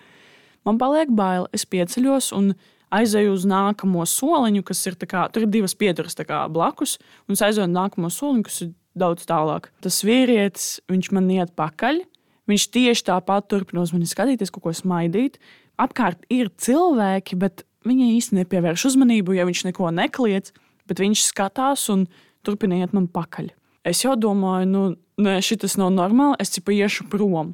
Man 0.66 0.82
paliek 0.82 1.14
bail, 1.14 1.46
es 1.56 1.68
pieceļos 1.70 2.32
un 2.36 2.56
aizēju 2.96 3.36
uz 3.36 3.46
nākamo 3.50 4.06
soliņu, 4.10 4.64
kas 4.66 4.82
ir 4.90 4.98
kā, 5.04 5.28
tur 5.34 5.46
ir 5.46 5.52
divas 5.54 5.76
pieturas 5.78 6.18
blakus, 6.52 6.98
un 7.28 7.38
es 7.38 7.44
aizēju 7.46 7.68
uz 7.68 7.76
nākamo 7.76 8.12
soliņu, 8.14 8.46
kas 8.48 8.62
ir 8.66 8.74
daudz 8.96 9.28
tālāk. 9.28 9.70
Tas 9.84 10.02
vīrietis, 10.08 10.80
viņš 10.92 11.12
man 11.16 11.30
iet 11.34 11.56
pakaļ. 11.58 12.04
Viņš 12.46 12.68
tieši 12.76 13.08
tāpat 13.08 13.48
turpina 13.50 13.82
uz 13.82 13.92
mani 13.94 14.06
skatīties, 14.06 14.52
kaut 14.54 14.68
ko 14.68 14.74
smaidīt. 14.76 15.40
Apkārt 15.82 16.22
ir 16.32 16.52
cilvēki, 16.62 17.38
bet 17.42 17.66
viņi 17.86 18.14
īstenībā 18.20 18.46
nepievērš 18.46 18.88
uzmanību, 18.92 19.36
ja 19.36 19.48
viņš 19.50 19.66
neko 19.70 19.90
nekliedz, 19.98 20.54
bet 20.90 21.02
viņš 21.02 21.26
skatās 21.32 21.88
un 21.94 22.06
turpina 22.46 22.78
iet 22.80 22.94
man 22.96 23.10
pakaļ. 23.12 23.50
Es 23.86 24.02
jau 24.06 24.16
domāju, 24.18 24.70
nu, 24.70 24.84
nē, 25.22 25.40
šis 25.46 25.78
nav 25.82 25.92
normāli, 25.94 26.38
es 26.42 26.54
tikai 26.54 26.80
iešu 26.80 27.10
prom. 27.12 27.54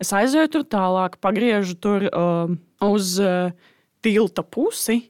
Es 0.00 0.14
aizēju 0.16 0.48
tur 0.54 0.64
tālāk, 0.64 1.18
pagriežu 1.20 1.76
tur 1.76 2.06
uh, 2.08 2.54
uz 2.86 3.18
uh, 3.20 3.52
tilta 4.04 4.44
pusi, 4.44 5.02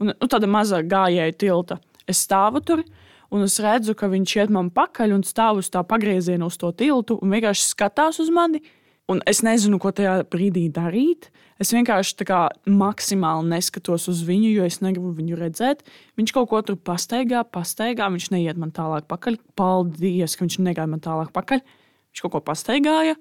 un 0.00 0.12
nu, 0.12 0.30
tāda 0.30 0.48
maza 0.50 0.80
gājēja 0.82 1.36
tilta. 1.40 1.78
Es 2.08 2.24
stāvu 2.26 2.62
tur, 2.66 2.82
un 3.30 3.46
es 3.46 3.58
redzu, 3.62 3.94
ka 3.94 4.10
viņš 4.10 4.36
iet 4.40 4.52
man 4.54 4.72
pakaļ 4.74 5.16
un 5.18 5.24
stāv 5.26 5.62
uz 5.62 5.70
tā 5.72 5.84
pagrieziena 5.86 6.48
uz 6.48 6.58
to 6.60 6.72
tiltu, 6.72 7.18
un 7.20 7.34
vienkārši 7.36 7.72
skatās 7.72 8.20
uz 8.22 8.32
mani. 8.34 8.62
Un 9.10 9.18
es 9.26 9.40
nezinu, 9.42 9.80
ko 9.82 9.90
tajā 9.90 10.20
brīdī 10.30 10.68
darīt. 10.70 11.32
Es 11.60 11.72
vienkārši 11.74 12.24
kā, 12.28 12.44
maksimāli 12.70 13.50
neskatos 13.50 14.06
uz 14.12 14.20
viņu, 14.24 14.52
jo 14.54 14.68
es 14.68 14.78
negribu 14.84 15.10
viņu 15.16 15.38
redzēt. 15.40 15.82
Viņš 16.16 16.32
kaut 16.36 16.46
ko 16.52 16.60
tur 16.62 16.78
pastaigā, 16.78 17.42
pastaigā. 17.42 18.06
Viņš 18.14 18.28
neiet 18.36 18.60
man 18.60 18.70
tālāk 18.76 19.08
pakaļ. 19.10 19.40
Paldies, 19.58 20.36
ka 20.38 20.46
viņš 20.46 20.60
negāja 20.62 20.92
man 20.92 21.02
tālāk 21.02 21.34
pakaļ. 21.34 21.64
Viņš 21.64 22.22
kaut 22.22 22.36
ko 22.36 22.42
pastaigāja. 22.52 23.18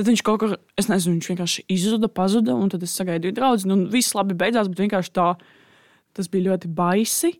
Tad 0.00 0.08
viņš 0.08 0.20
kaut 0.24 0.38
kur, 0.40 0.52
es 0.80 0.86
nezinu, 0.88 1.18
viņš 1.18 1.26
vienkārši 1.28 1.62
izzuda, 1.68 2.08
pazuda, 2.08 2.54
un 2.56 2.70
tad 2.72 2.80
es 2.86 2.94
sagaidīju 2.96 3.34
draugu. 3.36 3.68
Nu, 3.68 3.74
viss 3.92 4.14
labi 4.16 4.32
beidzās, 4.32 4.70
bet 4.72 4.80
vienkārši 4.80 5.12
tā, 5.12 5.26
tas 6.16 6.30
bija 6.32 6.46
ļoti 6.46 6.70
baisi. 6.72 7.34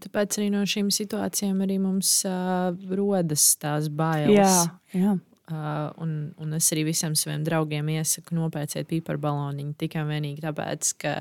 Tāpēc 0.00 0.38
arī 0.38 0.46
no 0.54 0.62
šīm 0.64 0.88
situācijām 0.94 1.58
arī 1.66 1.76
mums 1.82 2.14
uh, 2.24 2.70
rodas 2.96 3.44
tās 3.60 3.90
bailes. 3.92 4.38
Jā, 4.38 4.62
jā. 4.96 5.12
Uh, 5.52 5.90
un, 6.00 6.16
un 6.40 6.56
es 6.56 6.70
arī 6.72 6.86
visiem 6.88 7.12
saviem 7.16 7.44
draugiem 7.44 7.92
iesaku 7.98 8.36
nopērciet 8.36 8.88
pīpāru 8.88 9.20
baloniņu 9.26 9.76
tikai 9.84 10.06
un 10.06 10.14
vienīgi 10.14 10.44
tāpēc, 10.44 10.94
ka, 11.04 11.14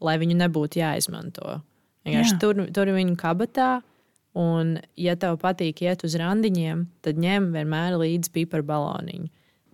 lai 0.00 0.16
viņu 0.24 0.38
nebūtu 0.40 0.80
jāizmanto. 0.80 1.58
Vienkārši 2.08 2.40
tur, 2.40 2.64
tur 2.72 2.88
viņu 2.96 3.20
kabatā, 3.20 3.70
un, 4.40 4.78
ja 4.96 5.18
tev 5.20 5.36
patīk 5.44 5.84
iet 5.84 6.08
uz 6.08 6.16
randiņiem, 6.20 6.88
tad 7.04 7.20
ņem 7.20 7.52
vienmēr 7.52 8.00
līdzi 8.00 8.32
pīpāru 8.32 8.64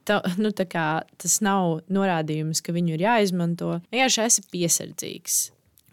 Tā, 0.09 0.23
nu, 0.41 0.53
kā, 0.73 0.89
tas 1.21 1.39
nav 1.45 1.83
norādījums, 1.93 2.63
ka 2.65 2.73
viņu 2.77 2.97
ir 2.97 3.05
jāizmanto. 3.05 3.79
Vienkārši 3.93 4.25
esi 4.25 4.45
piesardzīgs. 4.53 5.39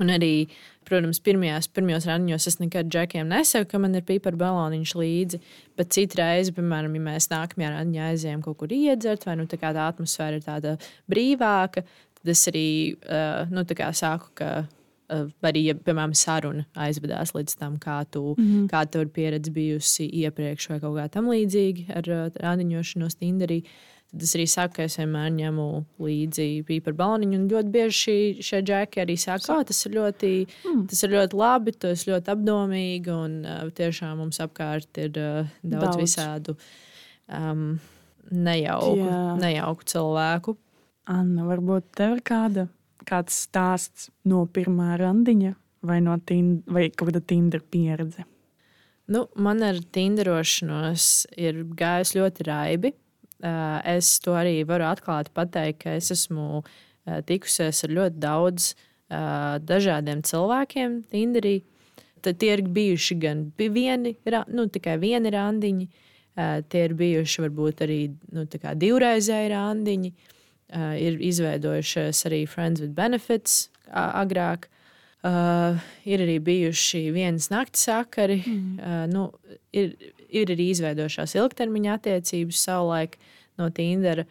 Un 0.03 0.11
arī, 0.11 0.47
protams, 0.87 1.21
pirmajās, 1.23 1.69
pirmajos 1.71 2.07
randiņos 2.09 2.47
es 2.51 2.57
nekad 2.59 2.89
džekiem 2.91 3.29
nesaku, 3.31 3.69
ka 3.71 3.79
man 3.79 3.95
ir 3.95 4.03
pīpāra 4.07 4.39
baloniņš 4.39 4.93
līdzi. 4.99 5.41
Bet 5.79 5.93
citreiz, 5.95 6.51
piemēram, 6.55 6.97
ja 6.97 7.05
mēs 7.09 7.29
nākamajā 7.31 7.71
randiņā 7.77 8.09
aizējām 8.11 8.43
kaut 8.43 8.59
kur 8.61 8.75
iedzert, 8.75 9.27
vai 9.27 9.37
nu, 9.39 9.47
tā, 9.51 9.59
tā 9.63 9.87
atmosfēra 9.87 10.39
ir 10.39 10.47
tāda 10.47 10.75
brīvāka, 11.11 11.85
tad 12.19 12.33
es 12.35 12.43
arī 12.51 12.67
uh, 12.95 13.47
nu, 13.51 13.63
saku, 13.95 14.31
ka 14.35 14.51
uh, 14.65 15.25
arī, 15.47 15.65
ja, 15.71 15.79
piemēram, 15.79 16.15
saruna 16.15 16.67
aizvedās 16.75 17.31
līdz 17.35 17.55
tam, 17.55 17.79
kā 17.79 18.03
tu, 18.11 18.35
mm 18.37 18.43
-hmm. 18.43 18.69
kā 18.71 18.85
tu 18.91 18.99
ir 18.99 19.07
pieredze 19.07 19.51
bijusi 19.51 20.09
iepriekš 20.11 20.69
vai 20.69 20.79
kaut 20.79 20.99
kā 20.99 21.09
tam 21.09 21.31
līdzīga 21.31 21.91
ar 21.95 22.09
uh, 22.09 22.31
randiņošanos 22.35 23.15
Tinderī. 23.15 23.63
Uh, 23.63 23.94
Tad 24.11 24.23
es 24.23 24.33
arī 24.37 24.45
saku, 24.47 24.77
ka 24.77 24.85
es 24.85 24.95
vienmēr 24.99 25.31
ņemu 25.35 25.65
līdzi 26.05 26.45
pīpāru 26.67 26.97
baloniņu. 26.99 27.39
Un 27.39 27.47
ļoti 27.51 27.71
bieži 27.73 27.97
šī, 27.99 28.17
šie 28.47 28.61
džeki 28.63 29.01
arī 29.03 29.17
saka, 29.19 29.47
ka 29.49 29.67
tas, 29.71 29.81
ir 29.87 29.95
ļoti, 29.97 30.31
mm. 30.69 30.85
tas 30.91 31.03
ir 31.03 31.15
ļoti 31.15 31.39
labi, 31.41 31.73
tas 31.85 32.05
ir 32.05 32.13
ļoti 32.13 32.33
apdomīgi. 32.35 33.11
Un 33.15 33.35
uh, 33.43 33.65
tiešām 33.75 34.21
mums 34.23 34.39
apkārt 34.43 35.01
ir 35.01 35.19
uh, 35.19 35.51
daudz, 35.65 35.81
daudz 35.81 35.99
visādu 35.99 36.55
um, 37.27 37.67
nejauku, 38.31 39.09
nejauku 39.41 39.89
cilvēku. 39.91 40.55
Anna, 41.11 41.45
varbūt 41.45 41.91
tev 41.99 42.15
ir 42.17 42.23
kāda, 42.25 42.69
kāds 43.05 43.43
stāsts 43.45 44.09
no 44.25 44.45
pirmā 44.49 44.95
randiņa 45.01 45.53
vai 45.85 45.99
no 46.01 46.15
tind, 46.25 46.63
vai 46.71 46.87
kāda 46.89 47.21
Tinder 47.21 47.61
pieredze? 47.61 48.25
Nu, 49.11 49.27
man 49.37 49.61
ar 49.61 49.77
tinderošanos 49.93 51.27
ir 51.37 51.61
gājis 51.77 52.15
ļoti 52.17 52.47
raibi. 52.47 52.91
Eh, 53.45 53.97
es 53.97 54.17
to 54.23 54.33
arī 54.33 54.63
varu 54.65 54.87
atklāti 54.89 55.33
pateikt, 55.35 55.83
ka 55.83 55.95
es 55.99 56.09
esmu 56.13 56.63
eh, 56.63 57.21
tikusies 57.27 57.83
ar 57.85 57.93
ļoti 57.93 58.21
daudz 58.23 58.71
eh, 58.73 59.57
dažādiem 59.61 60.23
cilvēkiem 60.25 61.03
Tinderī. 61.13 61.59
Tad 62.25 62.39
tie 62.41 62.55
ir 62.55 62.63
bijuši 62.73 63.19
gan 63.21 63.45
vieni, 63.59 64.15
nu, 64.49 64.65
tikai 64.73 64.95
vieni 64.97 65.29
randiņi, 65.29 65.83
tie 66.73 66.79
ir 66.87 66.95
bijuši 66.97 67.43
varbūt 67.43 67.83
arī 67.85 67.99
nu, 68.33 68.47
divreizēji 68.49 69.51
randiņi. 69.51 70.09
Ir 71.05 71.19
izveidojušies 71.21 72.23
arī 72.25 72.39
Friends 72.49 72.81
with 72.81 72.95
Benefits 72.97 73.67
agrāk. 73.93 74.65
Uh, 75.25 75.77
ir 76.05 76.21
arī 76.21 76.35
bijuši 76.41 77.07
vienas 77.13 77.47
naktas 77.49 77.85
sakari, 77.87 78.43
mm. 78.45 78.73
uh, 78.77 79.05
nu, 79.09 79.23
ir, 79.73 79.95
ir 80.29 80.51
arī 80.53 80.67
izveidojušās 80.73 81.33
ilgtermiņa 81.39 81.95
attiecības 81.97 82.65
savulaik 82.67 83.15
no 83.61 83.69
Tindera. 83.75 84.25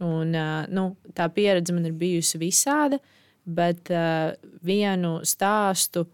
Un, 0.00 0.32
nu, 0.72 0.84
tā 1.12 1.26
pieredze 1.28 1.74
man 1.76 1.84
ir 1.84 1.92
bijusi 1.92 2.40
visāda, 2.40 2.96
bet 3.44 3.90
vienu 4.64 5.18
stāstu 5.28 6.06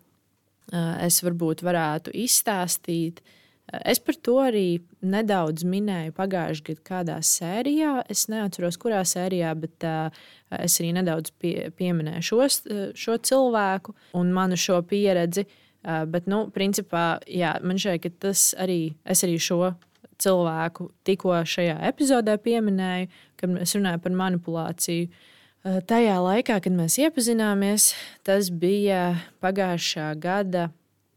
es 0.75 1.21
varbūt 1.23 1.63
varētu 1.63 2.11
izstāstīt. 2.19 3.23
Es 3.67 3.99
par 3.99 4.15
to 4.23 4.37
arī 4.45 4.79
nedaudz 5.03 5.65
minēju 5.67 6.15
pagājušajā 6.15 6.67
gadā, 6.67 6.83
kādā 6.87 7.17
sērijā. 7.27 7.93
Es 8.11 8.29
neatceros, 8.31 8.79
kurā 8.79 9.01
sērijā, 9.07 9.51
bet 9.59 9.87
uh, 9.87 10.11
es 10.63 10.79
arī 10.79 10.93
nedaudz 10.95 11.33
pie, 11.43 11.55
pieminēju 11.75 12.27
šos, 12.29 12.61
šo 12.95 13.17
cilvēku 13.19 13.95
un 14.19 14.31
manu 14.35 14.59
šo 14.61 14.79
pieredzi. 14.87 15.47
Uh, 15.87 16.05
bet, 16.11 16.31
nu, 16.31 16.45
principā, 16.55 17.19
jā, 17.31 17.57
man 17.63 17.79
šķiet, 17.83 18.05
ka 18.07 18.15
tas 18.29 18.49
arī, 18.63 18.81
es 19.07 19.23
arī 19.27 19.37
šo 19.43 19.61
cilvēku 20.23 20.91
tikko 21.07 21.39
šajā 21.47 21.79
epizodē 21.91 22.37
pieminēju, 22.43 23.09
kad 23.41 23.57
es 23.63 23.75
runāju 23.77 24.03
par 24.05 24.17
manipulāciju. 24.23 25.09
Uh, 25.67 25.81
tajā 25.89 26.17
laikā, 26.23 26.59
kad 26.63 26.75
mēs 26.75 26.99
iepazināmies, 27.03 27.91
tas 28.27 28.51
bija 28.51 29.17
pagājušā 29.43 30.13
gada 30.23 30.69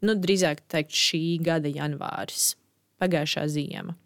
nu, 0.04 0.16
drīzāk 0.16 0.64
teikt, 0.70 0.94
šī 0.96 1.22
gada 1.44 1.70
janvāris, 1.70 2.54
pagājušā 3.02 3.46
ziema. 3.52 3.96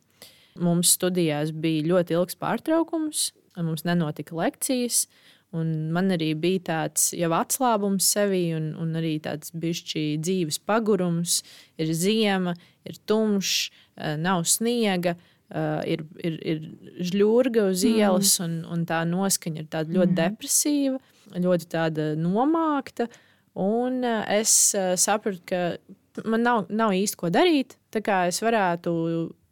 Mums 0.60 0.92
studijās 0.94 1.50
bija 1.50 1.86
ļoti 1.88 2.14
ilgs 2.14 2.38
pārtraukums, 2.38 3.30
mums 3.58 3.86
nenotika 3.86 4.36
lekcijas. 4.38 5.06
Man 5.54 6.10
arī 6.14 6.32
bija 6.38 6.62
tāds 6.68 7.12
jau 7.14 7.30
atslābums 7.36 8.08
sevī, 8.16 8.48
un, 8.56 8.72
un 8.80 8.96
arī 8.98 9.16
tāds 9.22 9.52
bišķi 9.54 10.04
dzīves 10.22 10.58
pagurums. 10.66 11.42
Ir 11.78 11.92
ziema, 11.94 12.56
ir 12.86 12.98
tumšs, 13.06 13.70
eh, 13.96 14.16
nav 14.20 14.44
sniega, 14.50 15.14
eh, 15.50 15.94
ir, 15.94 16.04
ir, 16.26 16.38
ir 16.42 16.64
žļurga 17.10 17.68
uz 17.70 17.84
mm. 17.84 18.00
ielas, 18.00 18.36
mm. 18.40 18.46
un, 18.46 18.56
un 18.74 18.86
tā 18.88 19.04
noskaņa 19.08 19.62
ir 19.62 19.70
ļoti 19.94 20.10
mm. 20.10 20.18
depresīva, 20.22 21.02
ļoti 21.46 22.18
nomākta. 22.20 23.08
Un 23.54 24.00
uh, 24.02 24.24
es 24.34 24.74
sapratu, 24.98 25.38
ka 25.46 26.24
man 26.26 26.42
nav, 26.42 26.64
nav 26.74 26.94
īsti 26.94 27.18
ko 27.20 27.30
darīt, 27.30 27.76
tā 27.94 28.02
kā 28.02 28.24
es 28.26 28.40
varētu 28.42 28.94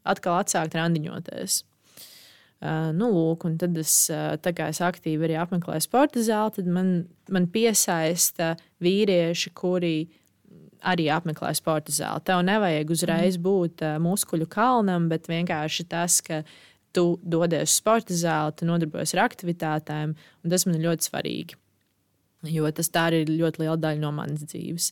atkal 0.02 0.40
atsākt 0.40 0.74
randiņoties. 0.74 1.62
Uh, 2.62 2.92
nu, 2.94 3.08
lūk, 3.10 3.46
un 3.48 3.56
tad 3.58 3.74
es, 3.80 3.92
uh, 4.14 4.36
es 4.38 4.80
aktīvi 4.86 5.26
arī 5.26 5.38
apmeklēju 5.42 5.82
sporta 5.82 6.22
zāli. 6.22 6.56
Tad 6.60 6.68
man, 6.70 6.90
man 7.34 7.48
piesaista 7.50 8.52
vīrieši, 8.84 9.50
kuri 9.58 9.96
arī 10.86 11.08
apmeklē 11.10 11.50
sporta 11.58 11.94
zāli. 11.94 12.22
Tev 12.26 12.44
nevajag 12.46 12.92
uzreiz 12.94 13.38
mm. 13.38 13.42
būt 13.48 13.82
uh, 13.86 13.96
muskuļu 14.02 14.46
kalnam, 14.52 15.08
bet 15.10 15.26
vienkārši 15.30 15.88
tas, 15.90 16.20
ka 16.22 16.44
tu 16.94 17.16
dodies 17.22 17.72
uz 17.72 17.80
sporta 17.80 18.14
zāli, 18.14 18.54
tu 18.58 18.68
nodarbojies 18.68 19.16
ar 19.16 19.24
aktivitātēm, 19.26 20.14
un 20.14 20.54
tas 20.54 20.68
man 20.68 20.78
ir 20.78 20.86
ļoti 20.86 21.10
svarīgi 21.10 21.62
jo 22.50 22.70
tas 22.74 22.90
tā 22.92 23.08
ir 23.14 23.30
ļoti 23.30 23.62
liela 23.62 23.78
daļa 23.80 24.02
no 24.02 24.12
manas 24.14 24.44
dzīves. 24.46 24.90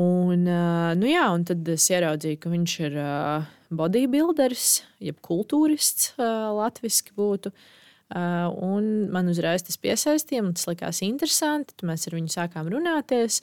Un, 0.00 0.46
nu 0.46 1.08
jā, 1.10 1.24
un 1.34 1.44
tad 1.46 1.66
es 1.72 1.88
ieraudzīju, 1.90 2.38
ka 2.38 2.52
viņš 2.52 2.74
ir 2.86 2.98
bodybuilders, 3.74 4.80
jeb 5.02 5.20
kultūrists, 5.24 6.14
latviešu 6.18 7.14
būtu. 7.16 7.52
Un 8.10 8.86
man 9.14 9.30
uzreiz 9.30 9.62
tas 9.66 9.78
piesaistīja, 9.78 10.42
tas 10.56 10.66
likās 10.66 11.02
interesanti. 11.06 11.76
Tad 11.76 11.86
mēs 11.90 12.08
ar 12.08 12.16
viņu 12.18 12.34
sākām 12.34 12.70
runāties. 12.72 13.40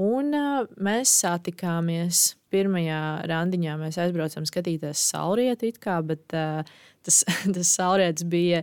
Un 0.00 0.32
mēs 0.80 1.12
satikāmies. 1.22 2.34
Pirmajā 2.52 3.26
randiņā 3.28 3.74
mēs 3.80 3.98
aizbraucām 4.00 4.46
skatīties 4.48 5.02
saulrietu, 5.10 5.72
kā, 5.82 5.98
bet 6.06 6.24
tas, 6.30 7.20
tas 7.56 7.72
saulrietis 7.76 8.24
bija 8.30 8.62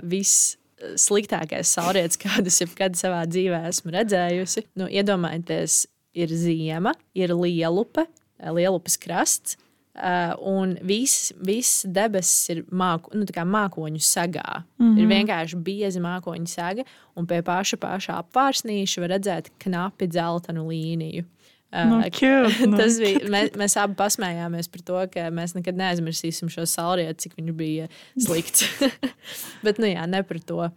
viss 0.00 0.54
sliktākais 0.96 1.72
saulrietis, 1.74 2.18
kādus 2.20 2.60
jebkad 2.62 2.96
savā 2.96 3.24
dzīvē 3.28 3.64
esmu 3.68 3.92
redzējusi. 3.94 4.64
Nu, 4.80 4.88
iedomājieties, 4.88 5.82
ir 6.16 6.32
ziema, 6.34 6.94
ir 7.14 7.34
lielupe, 7.36 8.06
lielupes 8.40 8.96
krasts. 9.00 9.58
Uh, 9.90 10.36
un 10.46 10.76
viss 10.86 11.32
vis 11.42 11.82
debesis 11.82 12.52
ir 12.52 12.60
māku, 12.70 13.10
nu, 13.18 13.26
mākoņu 13.26 13.98
sagā. 13.98 14.62
Mm 14.78 14.86
-hmm. 14.86 15.00
Ir 15.00 15.08
vienkārši 15.10 15.56
bieza 15.56 16.00
mākoņu 16.00 16.46
saga, 16.46 16.84
un 17.16 17.26
pie 17.26 17.42
paša, 17.42 17.76
paša 17.76 18.22
apvārsnīša 18.22 19.00
var 19.00 19.10
redzēt 19.10 19.50
knapi 19.58 20.06
dzeltenu 20.06 20.68
līniju. 20.68 21.24
No, 21.72 21.84
nu, 21.98 22.02
cute, 22.10 22.66
no. 22.66 22.70
Nu. 22.70 22.76
Tas 22.76 22.98
bija. 22.98 23.18
Mēs, 23.30 23.52
mēs 23.58 23.76
abi 23.78 23.94
pasmējāmies 23.94 24.70
par 24.72 24.82
to, 24.82 25.02
ka 25.12 25.28
mēs 25.30 25.54
nekad 25.54 25.78
neaizmirsīsim 25.78 26.50
šo 26.50 26.66
saulrietu, 26.66 27.20
cik 27.22 27.36
viņš 27.38 27.52
bija 27.54 27.86
slikts. 28.18 28.66
Bet, 29.64 29.78
nu 29.78 29.86
jā, 29.86 30.06
ne 30.10 30.22
par 30.26 30.40
to. 30.42 30.70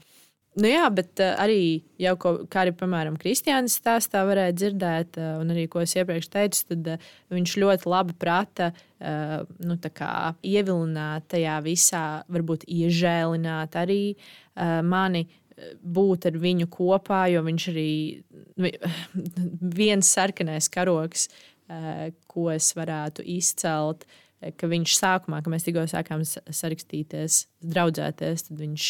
Nu 0.53 0.69
jā, 0.69 0.83
bet 0.93 1.17
uh, 1.23 1.33
arī 1.41 1.81
jau 2.01 2.13
ko, 2.21 2.31
kā 2.51 2.61
arī, 2.61 2.73
piemēram, 2.77 3.15
Kristiānis 3.17 3.79
stāstā 3.79 4.21
varēja 4.27 4.53
dzirdēt, 4.53 5.17
uh, 5.17 5.39
un 5.41 5.49
arī 5.49 5.65
ko 5.71 5.81
es 5.81 5.95
iepriekš 5.97 6.29
teicu, 6.29 6.59
tad 6.69 6.89
uh, 6.93 7.07
viņš 7.33 7.55
ļoti 7.63 7.89
labi 7.89 8.17
prata 8.21 8.73
nu, 9.03 9.75
ievilināt 10.47 11.25
tajā 11.33 11.57
visā, 11.65 12.03
varbūt 12.31 12.61
iežēlināt 12.71 13.73
arī 13.75 14.13
mani 14.87 15.25
būt 15.83 16.29
ar 16.29 16.37
viņu 16.39 16.69
kopā, 16.71 17.25
jo 17.33 17.41
viņš 17.43 17.65
arī 17.73 17.89
viens 19.81 20.13
sarkanais 20.15 20.71
karoks, 20.71 21.27
ko 22.31 22.47
es 22.53 22.69
varētu 22.79 23.27
izcelt. 23.35 24.07
Ka 24.57 24.67
viņš 24.69 24.95
sākumā, 24.97 25.41
kad 25.43 25.53
mēs 25.53 25.65
tikko 25.65 25.83
sākām 25.89 26.23
sarakstīties, 26.25 27.43
draudzēties, 27.73 28.47
tad 28.47 28.63
viņš 28.63 28.87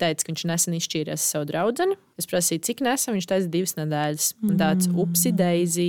teica, 0.00 0.24
ka 0.24 0.32
viņš 0.32 0.44
nesen 0.50 0.76
izšķīries 0.78 1.14
ar 1.14 1.22
savu 1.22 1.48
draugu. 1.50 1.86
Es 2.20 2.28
prasīju, 2.30 2.64
cik 2.68 2.82
nesen 2.84 3.16
viņš 3.16 3.28
teica, 3.30 3.52
divas 3.52 3.76
nedēļas. 3.78 4.28
Un 4.44 4.58
tāds 4.60 4.90
mm. 4.90 4.98
upsideizi, 5.04 5.88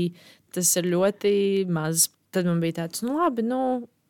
tas 0.56 0.72
ir 0.80 0.92
ļoti 0.94 1.34
maz. 1.72 2.10
Tad 2.36 2.48
man 2.50 2.60
bija 2.64 2.82
tāds, 2.82 3.04
nu 3.06 3.16
labi, 3.16 3.46
nu, 3.48 3.60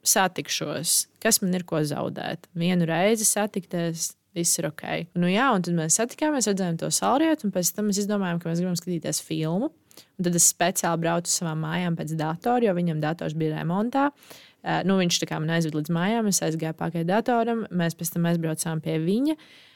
satikšos. 0.06 0.96
Kas 1.22 1.42
man 1.44 1.54
ir 1.58 1.66
ko 1.68 1.82
zaudēt? 1.86 2.50
Vienu 2.58 2.88
reizi 2.90 3.28
satikties. 3.28 4.14
Viss 4.36 4.60
ir 4.60 4.68
ok. 4.68 4.84
Nu, 5.16 5.30
jā, 5.32 5.46
un 5.56 5.64
tad 5.64 5.78
mēs 5.78 5.96
satikāmies, 5.96 6.50
redzējām 6.50 6.76
to 6.82 6.90
saulrietu, 6.92 7.48
un 7.48 7.54
pēc 7.56 7.70
tam 7.72 7.86
mēs 7.88 8.02
izdomājām, 8.02 8.42
ka 8.42 8.50
mēs 8.50 8.60
gribam 8.60 8.76
skatīties 8.76 9.22
filmu. 9.24 9.70
Un 9.96 10.28
tad 10.28 10.36
es 10.36 10.50
speciāli 10.52 11.00
braucu 11.00 11.32
uz 11.32 11.38
savām 11.40 11.62
mājām 11.64 11.96
pēc 11.96 12.12
datora, 12.20 12.66
jo 12.68 12.74
viņam 12.76 13.00
dators 13.00 13.38
bija 13.40 13.62
remontā. 13.62 14.10
Uh, 14.10 14.45
nu, 14.88 14.98
viņš 15.02 15.22
man 15.40 15.54
aizveda 15.58 15.80
līdz 15.82 15.94
mājām, 15.94 16.32
es 16.32 16.42
aizgāju 16.46 16.78
pakaļ 16.80 17.08
datoram, 17.10 17.66
mēs 17.70 17.98
pēc 17.98 18.16
tam 18.16 18.28
aizbraucām 18.32 18.82
pie 18.82 18.98
viņa. 19.04 19.36
Uh, 19.36 19.75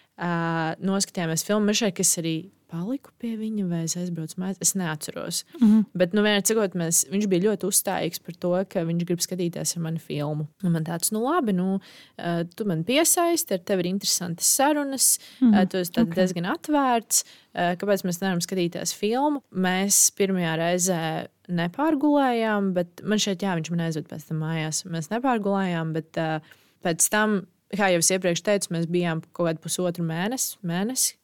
noskatījāmies 0.84 1.46
filmu, 1.48 1.74
šeit, 1.74 1.96
kas 2.00 2.18
arī 2.20 2.38
paliku 2.70 3.12
pie 3.22 3.34
viņa, 3.40 3.66
vai 3.70 3.82
es 3.88 3.96
aizbraucu 3.98 4.40
mājās. 4.42 4.60
Es 4.62 4.76
neatceros. 4.78 5.42
Mm 5.58 5.68
-hmm. 5.68 5.86
Bet, 5.98 6.14
nu, 6.14 6.22
vienā 6.26 6.42
cikot, 6.46 6.76
mēs, 6.78 7.02
viņš 7.10 7.28
bija 7.32 7.46
ļoti 7.48 7.68
uzstājīgs 7.70 8.22
par 8.26 8.36
to, 8.36 8.52
ka 8.70 8.84
viņš 8.86 9.06
grib 9.10 9.24
skatīties 9.26 9.76
ar 9.76 9.82
mani 9.82 10.00
filmu. 10.00 10.48
Un 10.64 10.72
man 10.72 10.86
tāds, 10.86 11.12
nu, 11.12 11.24
labi, 11.24 11.54
nu, 11.54 11.80
uh, 11.80 12.44
tu 12.56 12.66
man 12.66 12.84
piesaisti, 12.84 13.54
ar 13.54 13.60
tevi 13.66 13.86
ir 13.86 13.92
interesantas 13.94 14.56
sarunas, 14.56 15.20
mm 15.40 15.52
-hmm. 15.52 15.62
uh, 15.62 15.70
tu 15.70 15.78
esi 15.78 15.92
okay. 15.92 16.16
diezgan 16.16 16.46
atvērts. 16.46 17.24
Uh, 17.50 17.74
kāpēc 17.82 18.06
mēs 18.06 18.22
nevaram 18.22 18.42
skatīties 18.42 18.94
filmu? 18.94 19.42
Mēs 19.52 20.12
pirmajā 20.18 20.56
reizē 20.58 21.28
nepārgulējām, 21.50 22.74
bet 22.74 23.02
man 23.04 23.18
šeit, 23.18 23.42
jā, 23.42 23.56
viņš 23.56 23.70
man 23.70 23.80
aizved 23.80 24.08
pēc 24.08 24.28
tam 24.28 24.38
mājās. 24.38 24.86
Mēs 24.86 25.10
nepārgulējām, 25.10 25.94
bet 25.94 26.18
uh, 26.18 26.42
pēc 26.84 27.10
tam, 27.10 27.48
kā 27.76 27.92
jau 27.94 28.02
es 28.02 28.12
iepriekš 28.16 28.44
teicu, 28.46 28.74
mēs 28.76 28.90
bijām 28.90 29.24
kaut 29.30 29.52
kādu 29.52 29.64
pusotru 29.66 30.06
mēnesi, 30.08 30.58
mēnesi 30.66 31.16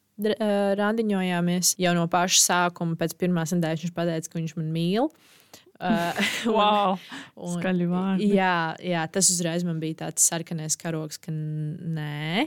randiņojāmies 0.80 1.74
jau 1.82 1.94
no 1.96 2.06
paša 2.08 2.40
sākuma. 2.42 2.96
Pēc 2.96 3.16
pirmās 3.20 3.52
nedēļas 3.52 3.84
viņš 3.84 3.96
teica, 3.96 4.30
ka 4.32 4.38
viņš 4.38 4.54
man 4.56 4.70
mīl. 4.72 5.10
Uh, 5.76 6.16
wow, 6.56 6.94
un, 7.36 7.56
skaļi 7.58 7.86
vārdi. 7.90 8.28
Jā, 8.32 8.74
jā, 8.80 9.02
tas 9.12 9.28
uzreiz 9.32 9.64
man 9.66 9.80
bija 9.82 10.06
tāds 10.06 10.24
sarkanais 10.24 10.78
karoks, 10.80 11.20
ka 11.20 11.34
nē, 11.34 12.46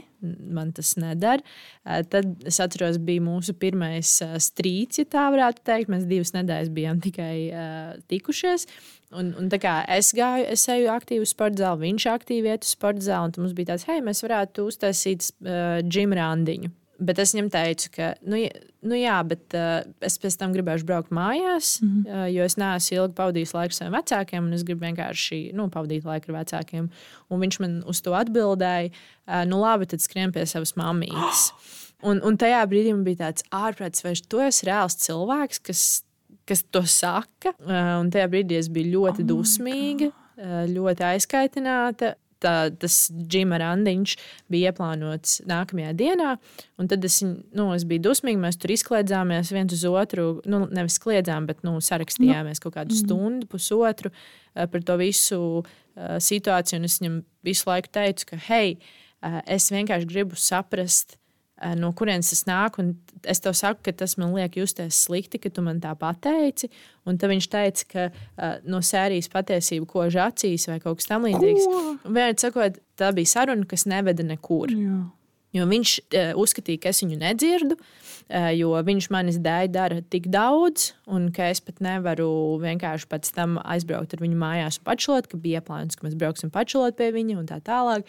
man 0.50 0.72
tas 0.74 0.96
nedara. 0.98 1.44
Uh, 1.84 2.00
tad 2.10 2.32
es 2.48 2.58
atceros, 2.62 2.98
bija 2.98 3.22
mūsu 3.22 3.54
pirmais 3.58 4.16
uh, 4.26 4.34
strīds, 4.42 4.98
ja 5.02 5.06
tā 5.10 5.28
varētu 5.30 5.62
teikt. 5.70 5.92
Mēs 5.94 6.08
divas 6.10 6.34
nedēļas 6.34 6.72
bijām 6.74 7.02
tikai 7.04 7.34
uh, 7.50 7.94
tikušies. 8.10 8.66
Un, 9.14 9.32
un 9.38 9.48
tā 9.50 9.58
kā 9.62 9.76
es 9.90 10.12
gāju, 10.14 10.46
es 10.50 10.66
eju 10.70 10.90
aktīvi 10.92 11.26
uz 11.26 11.32
sporta 11.34 11.64
zāli, 11.64 11.88
viņš 11.88 12.10
aktīvi 12.12 12.50
iet 12.52 12.66
uz 12.66 12.74
sporta 12.76 13.02
zāli, 13.02 13.34
un 13.34 13.46
mums 13.46 13.56
bija 13.58 13.72
tāds, 13.72 13.86
hei, 13.90 14.02
mēs 14.06 14.22
varētu 14.26 14.66
uztaisīt 14.70 15.32
uh, 15.42 15.80
džim 15.86 16.14
randiņu. 16.18 16.70
Bet 17.00 17.20
es 17.22 17.32
viņam 17.32 17.48
teicu, 17.52 17.88
ka, 17.94 18.10
nu, 18.28 18.42
nu 18.84 18.96
jā, 18.98 19.16
bet 19.24 19.54
uh, 19.56 19.80
es 20.04 20.18
pēc 20.20 20.36
tam 20.40 20.52
gribēšu 20.52 20.84
braukt 20.88 21.12
mājās, 21.16 21.78
mm 21.80 21.88
-hmm. 21.88 22.08
uh, 22.12 22.26
jo 22.28 22.44
es 22.44 22.58
neesmu 22.60 22.96
ilgi 22.96 23.16
pavadījis 23.16 23.54
laiku 23.56 23.72
ar 23.72 23.76
saviem 23.76 23.96
vecākiem, 23.96 24.44
un 24.44 24.52
es 24.52 24.64
gribu 24.68 24.84
vienkārši 24.84 25.40
nu, 25.56 25.68
pavadīt 25.72 26.04
laiku 26.04 26.32
ar 26.32 26.42
vecākiem. 26.42 26.90
Un 27.30 27.40
viņš 27.40 27.60
man 27.60 27.82
uz 27.88 28.02
to 28.04 28.12
atbildēja, 28.12 28.90
uh, 28.92 29.44
nu 29.48 29.60
labi, 29.60 29.86
tad 29.86 30.04
skrien 30.04 30.32
pie 30.32 30.44
savas 30.46 30.76
mammītes. 30.76 31.50
Un, 32.02 32.16
un 32.24 32.36
tajā 32.40 32.62
brīdī 32.64 32.94
man 32.94 33.04
bija 33.04 33.26
tāds 33.26 33.44
ārprāts, 33.52 34.00
vai 34.00 34.14
tu 34.14 34.38
esi 34.40 34.64
reāls 34.64 34.94
cilvēks, 34.96 35.58
kas, 35.60 35.82
kas 36.48 36.62
to 36.72 36.80
saka. 36.88 37.52
Uh, 37.60 38.00
un 38.00 38.08
tajā 38.10 38.24
brīdī 38.32 38.56
es 38.56 38.70
biju 38.72 38.94
ļoti 38.94 39.20
oh 39.20 39.28
dusmīga, 39.28 40.08
uh, 40.08 40.64
ļoti 40.64 41.04
aizkaitināta 41.04 42.14
tā, 42.42 42.54
tas 42.80 42.96
džina 43.12 43.58
randiņš 43.60 44.16
bija 44.52 44.72
ieplānots 44.72 45.40
nākamajā 45.48 45.92
dienā. 45.98 46.34
Tad 46.90 47.06
es, 47.06 47.20
nu, 47.24 47.68
es 47.76 47.84
biju 47.88 48.04
dusmīga, 48.08 48.40
mēs 48.46 48.58
tur 48.60 48.74
izkliedzāmies 48.74 49.52
viens 49.54 49.76
uz 49.76 49.84
otru. 49.88 50.28
Nu, 50.48 50.64
nevis 50.70 51.00
kliedzām, 51.02 51.48
bet 51.50 51.64
nu, 51.66 51.76
sarakstījāmies 51.84 52.62
kaut 52.62 52.76
kādu 52.78 52.96
mm. 52.96 53.02
stundu, 53.04 53.50
pusotru 53.50 54.12
eh, 54.12 54.66
par 54.70 54.84
to 54.86 54.96
visu 55.00 55.40
uh, 55.60 56.16
situāciju. 56.22 56.82
Es 56.88 57.00
viņam 57.02 57.22
visu 57.46 57.70
laiku 57.70 57.92
teicu, 58.00 58.32
ka, 58.32 58.40
hei, 58.48 58.76
uh, 59.20 59.40
es 59.46 59.70
vienkārši 59.74 60.10
gribu 60.10 60.38
saprast, 60.40 61.18
no 61.76 61.92
kurienes 61.96 62.32
tas 62.32 62.44
nāk. 62.48 62.78
Es 63.28 63.42
tev 63.44 63.54
saku, 63.58 63.82
ka 63.84 63.92
tas 64.02 64.16
man 64.20 64.32
liek 64.36 64.56
justies 64.56 65.02
slikti, 65.04 65.40
ka 65.42 65.52
tu 65.52 65.64
man 65.64 65.80
tā 65.82 65.92
pateici. 65.98 66.70
Un 67.08 67.20
tad 67.20 67.32
viņš 67.32 67.48
teica, 67.52 67.86
ka 67.92 68.06
uh, 68.10 68.58
no 68.64 68.80
sērijas 68.84 69.30
patiesība 69.32 69.88
kož 69.90 70.18
acīs 70.24 70.68
vai 70.70 70.80
kaut 70.82 71.00
kas 71.00 71.10
tamlīdzīgs. 71.10 71.68
Vienkārši 72.06 72.46
sakot, 72.46 72.80
tā 73.00 73.12
bija 73.16 73.34
saruna, 73.34 73.68
kas 73.68 73.86
neveda 73.90 74.26
nekur. 74.26 74.72
Jā. 74.72 75.00
Jo 75.56 75.66
viņš 75.66 75.92
uh, 75.98 76.32
uzskatīja, 76.38 76.84
ka 76.84 76.92
es 76.94 77.02
viņu 77.02 77.20
nedzirdu, 77.20 77.76
uh, 77.76 78.50
jo 78.54 78.72
viņš 78.86 79.10
manis 79.12 79.40
dēļ 79.42 79.70
dara 79.74 80.00
tik 80.06 80.30
daudz, 80.32 80.92
un 81.10 81.28
ka 81.34 81.50
es 81.50 81.60
pat 81.64 81.82
nevaru 81.84 82.30
vienkārši 82.62 83.08
pēc 83.10 83.32
tam 83.36 83.58
aizbraukt 83.64 84.14
ar 84.14 84.22
viņu 84.22 84.38
mājās 84.38 84.78
un 84.78 84.86
pačlot, 84.86 85.28
ka 85.28 85.40
bija 85.42 85.64
plāns, 85.66 85.98
ka 85.98 86.06
mēs 86.06 86.16
brauksim 86.20 86.52
pačlot 86.54 86.96
pie 86.96 87.10
viņa 87.16 87.40
un 87.40 87.50
tā 87.50 87.58
tālāk. 87.66 88.06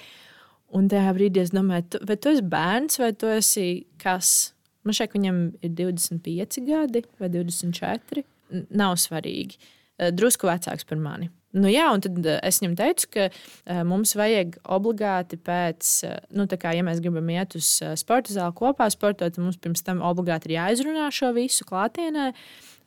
Un 0.77 0.87
tajā 0.91 1.11
brīdī 1.17 1.41
es 1.43 1.51
domāju, 1.51 1.87
tu, 1.91 2.01
vai 2.07 2.15
tu 2.21 2.31
esi 2.31 2.47
bērns 2.47 2.99
vai 3.01 3.11
tu 3.17 3.29
esi 3.31 3.67
kas? 4.01 4.53
Man 4.87 4.97
šeit 4.97 5.13
viņam 5.13 5.43
ir 5.61 5.75
25 5.77 6.63
gadi 6.65 7.03
vai 7.19 7.29
24 7.29 8.25
nav 8.69 8.97
svarīgi. 8.99 9.59
Eh, 10.01 10.09
drusku 10.15 10.49
vecāks 10.49 10.87
par 10.87 10.97
mani. 10.97 11.29
Nu, 11.51 11.67
jā, 11.67 11.83
un 11.91 12.01
tad 12.01 12.17
eh, 12.23 12.39
es 12.47 12.61
viņam 12.61 12.77
teicu, 12.79 13.07
ka 13.11 13.25
uh, 13.27 13.81
mums 13.87 14.15
vajag 14.15 14.55
obligāti 14.71 15.35
pēc, 15.35 15.89
uh, 16.07 16.15
nu, 16.37 16.45
kā, 16.47 16.71
ja 16.77 16.85
mēs 16.87 17.01
gribam 17.03 17.27
iet 17.33 17.57
uz 17.59 17.73
uh, 17.83 17.91
sporta 17.99 18.31
zāli 18.33 18.55
kopā, 18.55 18.87
sportot, 18.93 19.35
tad 19.35 19.43
mums 19.43 19.59
pirms 19.61 19.83
tam 19.83 19.99
obligāti 20.07 20.49
ir 20.49 20.55
jāizrunā 20.55 21.09
šo 21.13 21.33
visu 21.35 21.67
klātienē. 21.67 22.31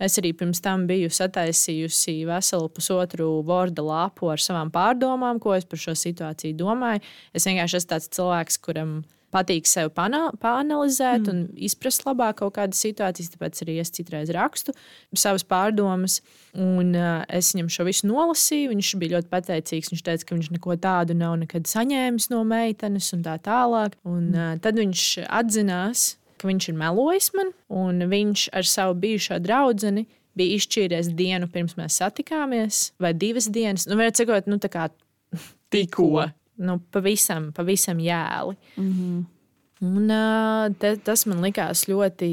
Es 0.03 0.19
arī 0.19 0.33
pirms 0.37 0.63
tam 0.65 0.89
biju 0.91 1.11
sataisījusi 1.15 2.21
veselu 2.29 2.71
pusotru 2.75 3.29
vārdu 3.47 3.87
lapu 3.87 4.31
ar 4.33 4.43
savām 4.43 4.73
pārdomām, 4.75 5.41
ko 5.43 5.55
es 5.55 5.67
par 5.69 5.81
šo 5.81 5.95
situāciju 5.99 6.57
domāju. 6.59 7.05
Es 7.35 7.47
vienkārši 7.47 7.81
esmu 7.81 7.93
tāds 7.95 8.11
cilvēks, 8.17 8.59
kuram 8.65 9.03
patīk 9.35 9.69
sev 9.69 9.91
panalizēt 9.95 11.27
mm. 11.27 11.31
un 11.33 11.63
izprast 11.67 12.05
labāk 12.07 12.39
kaut 12.43 12.55
kādas 12.59 12.81
situācijas. 12.85 13.33
Tāpēc 13.35 13.63
arī 13.65 13.79
es 13.83 13.93
citreiz 13.95 14.31
rakstu 14.35 14.75
savas 15.19 15.47
pārdomas. 15.49 16.21
Un, 16.55 16.95
uh, 16.95 17.25
es 17.27 17.53
viņam 17.55 17.71
šo 17.75 17.89
visu 17.89 18.11
nolasīju. 18.11 18.71
Viņš 18.73 18.93
bija 19.03 19.17
ļoti 19.17 19.33
pateicīgs. 19.33 19.91
Viņš 19.95 20.05
teica, 20.07 20.29
ka 20.29 20.39
viņš 20.39 20.53
neko 20.55 20.79
tādu 20.83 21.19
nav 21.19 21.39
nekad 21.43 21.71
saņēmis 21.71 22.31
no 22.35 22.45
meitenes 22.49 23.11
un 23.17 23.25
tā 23.27 23.39
tālāk. 23.43 23.99
Un, 24.07 24.31
uh, 24.35 24.53
tad 24.63 24.79
viņš 24.79 25.09
atzinās, 25.27 26.13
ka 26.45 26.53
viņš 26.53 26.69
ir 26.69 26.77
melojis 26.77 27.31
man, 27.39 27.55
un 27.73 28.05
viņš 28.13 28.51
ar 28.53 28.69
savu 28.69 28.99
bijušo 29.01 29.41
draugu 29.41 30.05
bija 30.35 30.59
izšķīries 30.59 31.13
dienu 31.17 31.49
pirms 31.49 31.77
mēs 31.79 31.97
satikāmies, 32.03 32.89
vai 33.01 33.15
divas 33.17 33.47
dienas. 33.49 33.87
Nu, 33.89 33.97
Varētu 33.97 34.25
sakot, 34.25 34.49
nu, 34.51 34.59
tā 34.61 34.69
kā 34.69 34.89
tikko 35.73 36.27
nu, 36.67 36.79
pavisam, 36.93 37.53
pavisam 37.55 38.03
jēli. 38.03 38.57
Mm 38.77 38.91
-hmm. 38.93 39.23
Un, 39.85 40.09
te, 40.81 40.95
tas 41.05 41.27
man 41.29 41.43
likās 41.45 41.85
ļoti 41.91 42.29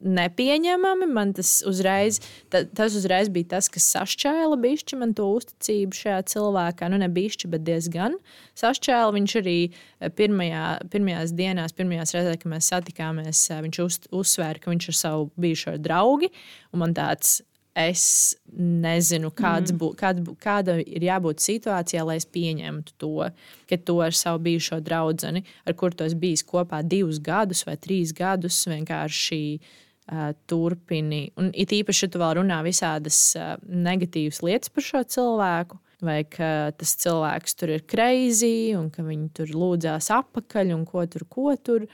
nepieņemami. 0.00 1.08
Man 1.12 1.32
tas 1.36 1.58
uzreiz, 1.68 2.20
ta, 2.52 2.62
tas 2.64 2.96
uzreiz 2.96 3.30
bija 3.32 3.56
tas, 3.56 3.68
kas 3.72 3.88
sašķēla 3.94 4.56
bišķi 4.60 4.98
man 5.00 5.12
to 5.16 5.26
uzticību 5.36 5.98
šajā 5.98 6.20
cilvēkā. 6.32 6.88
Nu, 6.92 7.00
ne 7.00 7.10
bišķi, 7.12 7.50
bet 7.52 7.66
diezgan 7.66 8.16
sašķēla. 8.60 9.12
Viņš 9.18 9.36
arī 9.42 9.58
pirmajā, 10.16 10.64
pirmajās 10.92 11.36
dienās, 11.36 11.76
pirmajās 11.76 12.16
reizēs, 12.16 12.40
kad 12.40 12.54
mēs 12.54 12.72
satikāmies, 12.72 13.44
viņš 13.68 13.82
uz, 13.84 14.00
uzsvēra, 14.22 14.62
ka 14.62 14.72
viņš 14.72 14.90
ir 14.92 15.00
savu 15.02 15.30
bijušo 15.40 15.76
draugu. 15.82 16.32
Man 16.76 16.96
tāds 16.96 17.40
es 17.88 18.04
nezinu, 18.50 19.30
kāds 19.36 19.72
mm. 19.72 19.80
bū, 19.80 19.90
kād, 19.98 20.22
kāda 20.42 20.76
ir 20.82 21.04
jābūt 21.06 21.42
situācijā, 21.44 22.04
lai 22.06 22.18
es 22.20 22.26
pieņemtu 22.28 22.96
to, 23.00 23.28
ka 23.70 23.78
to 23.78 23.98
ar 24.04 24.16
savu 24.16 24.42
bijušo 24.48 24.80
draugu, 24.84 25.42
ar 25.64 25.76
kuru 25.78 25.96
tu 25.96 26.06
esi 26.06 26.18
bijis 26.18 26.44
kopā 26.46 26.82
divus 26.86 27.20
gadus 27.22 27.64
vai 27.66 27.76
trīs 27.80 28.14
gadus, 28.16 28.62
vienkārši 28.70 29.42
uh, 29.58 30.32
turpini. 30.50 31.30
Un 31.40 31.52
it 31.54 31.72
īpaši, 31.74 32.06
ja 32.06 32.12
tu 32.12 32.22
vēl 32.22 32.40
runā 32.40 32.60
visādas 32.66 33.20
uh, 33.38 33.54
negatīvas 33.64 34.42
lietas 34.46 34.74
par 34.74 34.86
šo 34.86 35.04
cilvēku. 35.16 35.80
Vai 36.00 36.22
ka 36.24 36.70
tas 36.80 36.94
cilvēks 36.96 37.58
tur 37.60 37.74
ir 37.74 37.82
greizi, 37.84 38.72
un 38.72 38.86
ka 38.88 39.04
viņi 39.04 39.26
tur 39.36 39.50
lūdzās 39.52 40.08
apakaļ, 40.16 40.72
un 40.72 40.86
ko 40.88 41.04
tur, 41.12 41.26
ko 41.28 41.52
tur. 41.60 41.84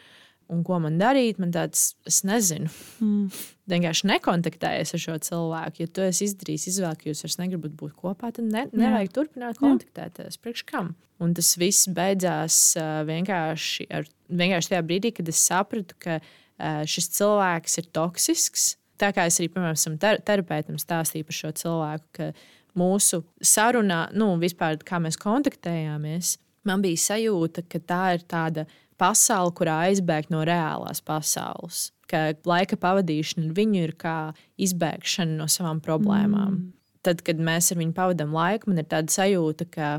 Un 0.53 0.63
ko 0.67 0.79
man 0.83 0.99
darīt. 1.01 1.41
Man 1.43 1.53
tāds, 1.55 1.89
es 2.09 2.23
nezinu. 2.27 2.71
Mm. 3.03 3.27
Vienkārši 3.71 4.11
nekontaktējies 4.13 4.95
ar 4.97 5.03
šo 5.03 5.17
cilvēku. 5.29 5.83
Ja 5.83 5.91
tu 5.91 6.05
esi 6.07 6.29
izdarījis 6.29 6.69
izvēli, 6.73 7.01
ka 7.01 7.11
jūs 7.11 7.25
vairs 7.25 7.39
negribat 7.41 7.75
būt 7.79 7.97
kopā, 7.99 8.31
tad 8.37 8.47
ne, 8.47 8.67
nevajag 8.73 9.11
Jā. 9.11 9.15
turpināt 9.19 9.61
kontaktēties. 9.63 10.39
Priekš 10.43 10.65
kam? 10.71 10.95
Un 11.23 11.33
tas 11.37 11.55
viss 11.59 11.89
beidzās 11.97 12.59
uh, 12.79 13.01
vienkārši, 13.09 13.89
ar, 13.97 14.09
vienkārši 14.29 14.75
tajā 14.75 14.83
brīdī, 14.87 15.15
kad 15.17 15.31
es 15.33 15.41
sapratu, 15.49 15.97
ka 16.03 16.19
uh, 16.21 16.83
šis 16.89 17.09
cilvēks 17.17 17.81
ir 17.81 17.89
toksisks. 17.97 18.75
Tā 19.01 19.11
kā 19.17 19.27
es 19.29 19.41
arī, 19.41 19.49
piemēram, 19.53 19.77
tam 19.81 19.97
ter 20.01 20.21
terapeitam 20.25 20.79
stāstīju 20.81 21.29
par 21.29 21.37
šo 21.37 21.53
cilvēku, 21.57 22.11
ka 22.17 22.31
mūsu 22.77 23.23
sarunā, 23.45 24.07
nu, 24.17 24.35
vispār 24.41 24.79
kā 24.85 25.01
mēs 25.03 25.19
kontaktējāmies, 25.21 26.37
man 26.69 26.85
bija 26.85 27.01
sajūta, 27.01 27.65
ka 27.71 27.81
tā 27.81 28.03
ir 28.17 28.25
tāda 28.29 28.67
pasaule, 29.01 29.53
kurā 29.57 29.81
aizbēgt 29.91 30.33
no 30.35 30.43
reālās 30.47 31.03
pasaules. 31.05 31.91
Ka 32.11 32.31
laika 32.47 32.79
pavadīšana 32.79 33.49
ar 33.49 33.55
viņu 33.57 33.83
ir 33.83 33.95
kā 33.99 34.17
izbēgšana 34.63 35.39
no 35.41 35.49
savām 35.51 35.81
problēmām. 35.83 36.59
Mm. 36.59 36.73
Tad, 37.07 37.23
kad 37.27 37.41
mēs 37.43 37.73
ar 37.73 37.81
viņu 37.81 37.95
pavadām 37.95 38.35
laiku, 38.35 38.71
man 38.71 38.83
ir 38.83 38.89
tāda 38.91 39.13
sajūta, 39.13 39.67
ka 39.71 39.91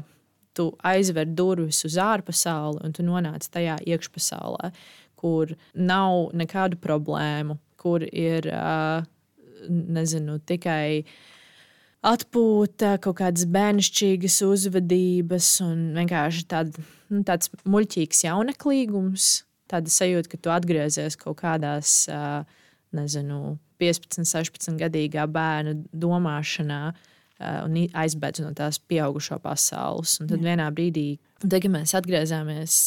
tu 0.58 0.72
aizver 0.88 1.28
durvis 1.30 1.84
uz 1.88 1.98
ārpasauli 2.02 2.82
un 2.84 2.96
tu 2.96 3.06
nonāc 3.06 3.46
tajā 3.54 3.78
iekšpasaulē, 3.86 4.72
kur 5.20 5.54
nav 5.76 6.32
nekādu 6.38 6.80
problēmu, 6.82 7.58
kur 7.80 8.04
ir 8.08 8.50
nezinu, 9.70 10.40
tikai 10.48 11.04
atpūta, 12.08 12.96
kaut 13.04 13.20
kādas 13.22 13.48
bērnišķīgas 13.52 14.40
uzvedības 14.48 15.50
un 15.66 15.84
vienkārši 15.98 16.46
tād, 16.52 16.78
nu, 17.12 17.24
tāds 17.28 17.52
muļķīgs 17.68 18.24
jauneklīgums. 18.28 19.30
Tāda 19.68 19.92
sajūta, 19.92 20.32
ka 20.32 20.40
tu 20.40 20.54
atgriezies 20.54 21.18
kaut 21.20 21.42
kādās, 21.42 22.06
nezinu, 22.96 23.58
15, 23.82 24.24
16 24.24 24.80
gadīgā 24.80 25.28
bērna 25.30 25.76
domāšanā 25.92 26.82
un 27.38 27.76
aizbēdz 27.78 28.42
no 28.46 28.54
tās 28.58 28.80
pieaugušo 28.80 29.38
pasaules. 29.44 30.16
Un 30.22 30.32
tad 30.32 30.42
vienā 30.46 30.70
brīdī, 30.74 31.20
tad, 31.44 31.60
kad 31.60 31.74
mēs 31.74 31.94
atgriezāmies 32.00 32.80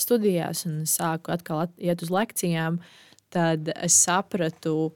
studijās 0.00 0.66
un 0.68 0.82
sāku 0.90 1.32
atkal 1.32 1.68
iet 1.78 2.04
uz 2.04 2.12
lekcijām, 2.12 2.82
tad 3.32 3.70
es 3.78 3.96
sapratu, 4.04 4.92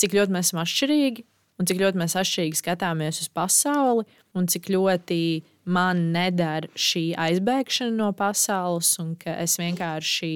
cik 0.00 0.16
ļoti 0.16 0.34
mēs 0.34 0.50
esam 0.50 0.64
atšķirīgi 0.64 1.28
un 1.58 1.68
cik 1.68 1.82
ļoti 1.82 2.00
mēs 2.00 2.16
atšķirīgi 2.18 2.60
skatāmies 2.60 3.20
uz 3.24 3.28
pasauli, 3.34 4.06
un 4.38 4.48
cik 4.50 4.70
ļoti 4.72 5.20
man 5.68 6.08
nedara 6.14 6.70
šī 6.78 7.10
aizbēgšana 7.18 7.96
no 7.98 8.12
pasaules, 8.16 8.94
un 9.02 9.14
ka 9.20 9.34
es 9.42 9.58
vienkārši 9.60 10.32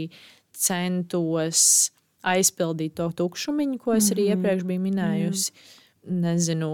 centos 0.58 1.92
aizpildīt 2.22 2.96
to 2.98 3.08
tukšumiņu, 3.18 3.78
ko 3.82 3.96
es 3.96 4.10
arī 4.14 4.28
mhm. 4.28 4.36
iepriekš 4.36 4.66
biju 4.68 4.84
minējusi. 4.86 5.54
Nezinu, 6.22 6.70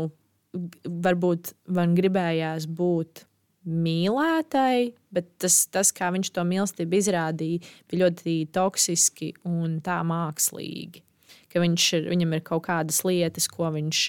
varbūt 1.04 1.52
man 1.76 1.92
gribējās 1.96 2.64
būt 2.68 3.24
mīlētai, 3.68 4.94
bet 5.12 5.28
tas, 5.42 5.60
tas, 5.72 5.90
kā 5.92 6.08
viņš 6.14 6.30
to 6.32 6.44
mīlestību 6.48 6.98
izrādīja, 7.02 7.60
bija 7.90 8.06
ļoti 8.06 8.36
toksiski 8.54 9.34
un 9.48 9.78
tā 9.84 9.98
mākslīgi. 10.08 11.04
Ka 11.52 11.60
viņš 11.60 11.86
ir, 11.98 12.08
viņam 12.12 12.34
ir 12.36 12.44
kaut 12.46 12.64
kādas 12.68 13.02
lietas, 13.04 13.48
ko 13.52 13.68
viņš 13.74 14.02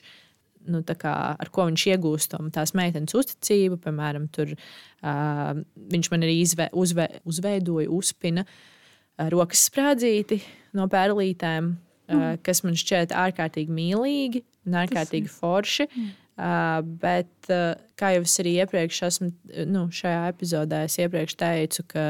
nu, 0.67 0.81
kā, 0.83 1.13
ar 1.39 1.51
ko 1.53 1.67
viņš 1.69 1.85
iegūst 1.93 2.35
tās 2.55 2.73
meitenes 2.77 3.15
uzticību. 3.17 3.79
Piemēram, 3.83 4.27
tur, 4.33 4.55
uh, 4.55 5.61
viņš 5.93 6.11
man 6.13 6.25
arī 6.27 6.39
izve, 6.43 6.69
uzve, 6.77 7.07
uzveidoja, 7.29 7.89
uzpina 7.93 8.45
uh, 8.45 9.27
rokas 9.31 9.67
sprādzīti 9.69 10.41
no 10.77 10.87
pērlītēm, 10.91 11.69
uh, 11.73 12.15
mm. 12.15 12.41
kas 12.45 12.63
man 12.65 12.79
šķiet 12.79 13.15
ārkārtīgi 13.15 13.75
mīlīgi 13.75 14.43
un 14.67 14.81
ārkārtīgi 14.83 15.31
forši. 15.39 15.89
Mm. 15.89 16.17
Uh, 16.39 16.79
bet, 17.01 17.33
uh, 17.51 17.73
kā 17.99 18.13
jau 18.15 18.23
es 18.23 18.37
arī 18.39 18.53
iepriekš 18.63 19.01
esmu, 19.09 19.33
nu, 19.67 19.87
šajā 19.91 20.21
epizodē 20.31 20.85
es 20.87 20.95
iepriekš 21.01 21.35
teicu, 21.35 21.83
ka 21.91 22.05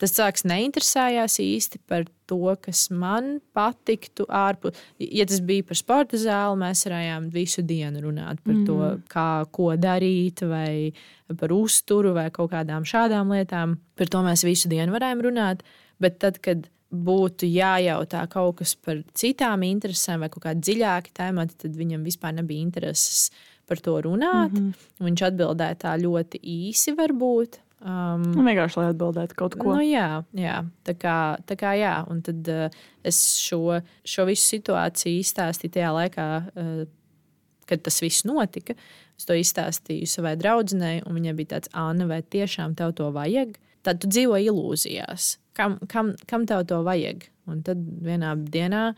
tas 0.00 0.14
cilvēks 0.16 0.46
neinteresējās 0.48 1.36
īsti 1.44 1.80
par 1.90 2.06
to, 2.30 2.54
kas 2.62 2.86
man 2.94 3.38
patiktu 3.56 4.26
ārpus. 4.26 4.78
Ja 5.02 5.26
tas 5.28 5.42
bija 5.44 5.66
par 5.68 5.78
sporta 5.78 6.20
zāli, 6.20 6.58
mēs 6.62 6.86
varējām 6.86 7.28
visu 7.34 7.64
dienu 7.66 8.02
runāt 8.06 8.40
par 8.44 8.54
mm. 8.54 8.64
to, 8.68 8.90
kā, 9.12 9.28
ko 9.52 9.70
darīt, 9.80 10.44
vai 10.48 10.92
par 11.40 11.54
uzturu, 11.54 12.14
vai 12.16 12.28
kaut 12.34 12.52
kādām 12.54 12.86
šādām 12.88 13.34
lietām. 13.36 13.78
Par 13.98 14.10
to 14.12 14.24
mēs 14.26 14.44
visu 14.46 14.70
dienu 14.72 14.96
varējām 14.96 15.24
runāt. 15.28 15.64
Bet 16.00 16.20
tad, 16.22 16.40
kad 16.40 16.68
būtu 16.90 17.46
jājautā 17.46 18.24
kaut 18.30 18.58
kas 18.60 18.74
par 18.74 19.04
citām 19.14 19.62
interesēm 19.66 20.24
vai 20.24 20.30
kaut 20.32 20.44
kāda 20.48 20.64
dziļāka 20.64 21.14
tēmata, 21.14 21.58
tad 21.64 21.76
viņam 21.78 22.06
vispār 22.06 22.34
nebija 22.40 22.64
intereses 22.66 23.28
par 23.70 23.78
to 23.78 24.00
runāt. 24.02 24.52
Mm 24.52 24.70
-hmm. 24.72 25.04
Viņš 25.06 25.26
atbildēja 25.28 25.76
tā 25.84 25.92
ļoti 26.02 26.40
īsi, 26.42 26.96
varbūt. 26.98 27.60
Um, 27.80 28.26
nu, 28.34 28.42
vienkārši 28.44 28.76
lai 28.76 28.88
atbildētu 28.90 29.36
kaut 29.38 29.54
ko. 29.56 29.72
Nu, 29.72 29.80
jā, 29.80 30.20
jā, 30.36 30.58
tā 30.84 30.94
kā, 31.00 31.16
tā 31.48 31.56
kā 31.56 31.72
jā. 31.80 31.94
Un 32.12 32.20
tad 32.26 32.48
uh, 32.52 32.82
es 33.06 33.20
šo, 33.40 33.78
šo 34.04 34.26
visu 34.28 34.44
situāciju 34.52 35.22
izstāstīju 35.22 35.78
tajā 35.78 35.94
laikā, 35.96 36.26
uh, 36.44 36.82
kad 37.70 37.80
tas 37.86 38.02
viss 38.04 38.26
notika. 38.28 38.76
Es 39.16 39.28
to 39.28 39.36
izstāstīju 39.36 40.08
savai 40.08 40.34
draudzenei, 40.40 41.00
un 41.06 41.16
viņai 41.16 41.34
bija 41.38 41.54
tāds, 41.54 41.72
Anna, 41.76 42.04
vai 42.10 42.20
tiešām 42.20 42.76
tev 42.76 42.92
to 43.00 43.08
vajag? 43.16 43.56
Tad 43.86 44.02
tu 44.02 44.12
dzīvo 44.12 44.36
ilūzijās. 44.50 45.38
Kam, 45.56 45.78
kam, 45.88 46.12
kam 46.28 46.44
tev 46.48 46.66
to 46.68 46.82
vajag? 46.84 47.30
Un 47.48 47.64
tad 47.64 47.80
vienā 48.04 48.34
dienā 48.52 48.90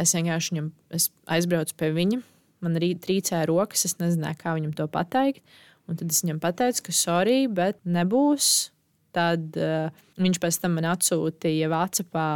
es 0.00 0.16
vienkārši 0.16 0.54
viņam, 0.54 0.72
es 0.96 1.10
aizbraucu 1.28 1.76
pie 1.76 1.92
viņa 1.92 2.22
man 2.64 2.76
arī 2.78 2.92
trīcēja 3.00 3.48
rokas, 3.50 3.86
es 3.88 3.96
nezināju, 4.00 4.38
kā 4.40 4.54
viņam 4.56 4.74
to 4.76 4.86
pateikt. 4.92 5.42
Un 5.90 5.98
tad 5.98 6.12
es 6.12 6.22
viņam 6.22 6.38
pateicu, 6.42 6.86
ka 6.86 6.94
sorry, 6.94 7.40
bet 7.50 7.80
nebūs. 7.82 8.70
Tad 9.10 9.56
uh, 9.58 9.88
viņš 10.22 10.38
pēc 10.38 10.60
tam 10.62 10.76
man 10.78 10.86
atsūtīja 10.92 11.66
Vācijā 11.72 12.26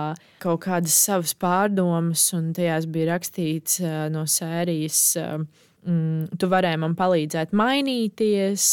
kaut 0.42 0.64
kādas 0.64 0.96
savas 1.06 1.36
pārdomas, 1.38 2.24
un 2.34 2.48
tajās 2.56 2.88
bija 2.90 3.12
rakstīts 3.12 3.78
uh, 3.84 4.08
no 4.10 4.24
sērijas. 4.26 5.04
Uh, 5.20 5.44
mm, 5.86 6.34
tu 6.40 6.50
varēji 6.50 6.82
man 6.82 6.98
palīdzēt 6.98 7.54
mainīties, 7.54 8.68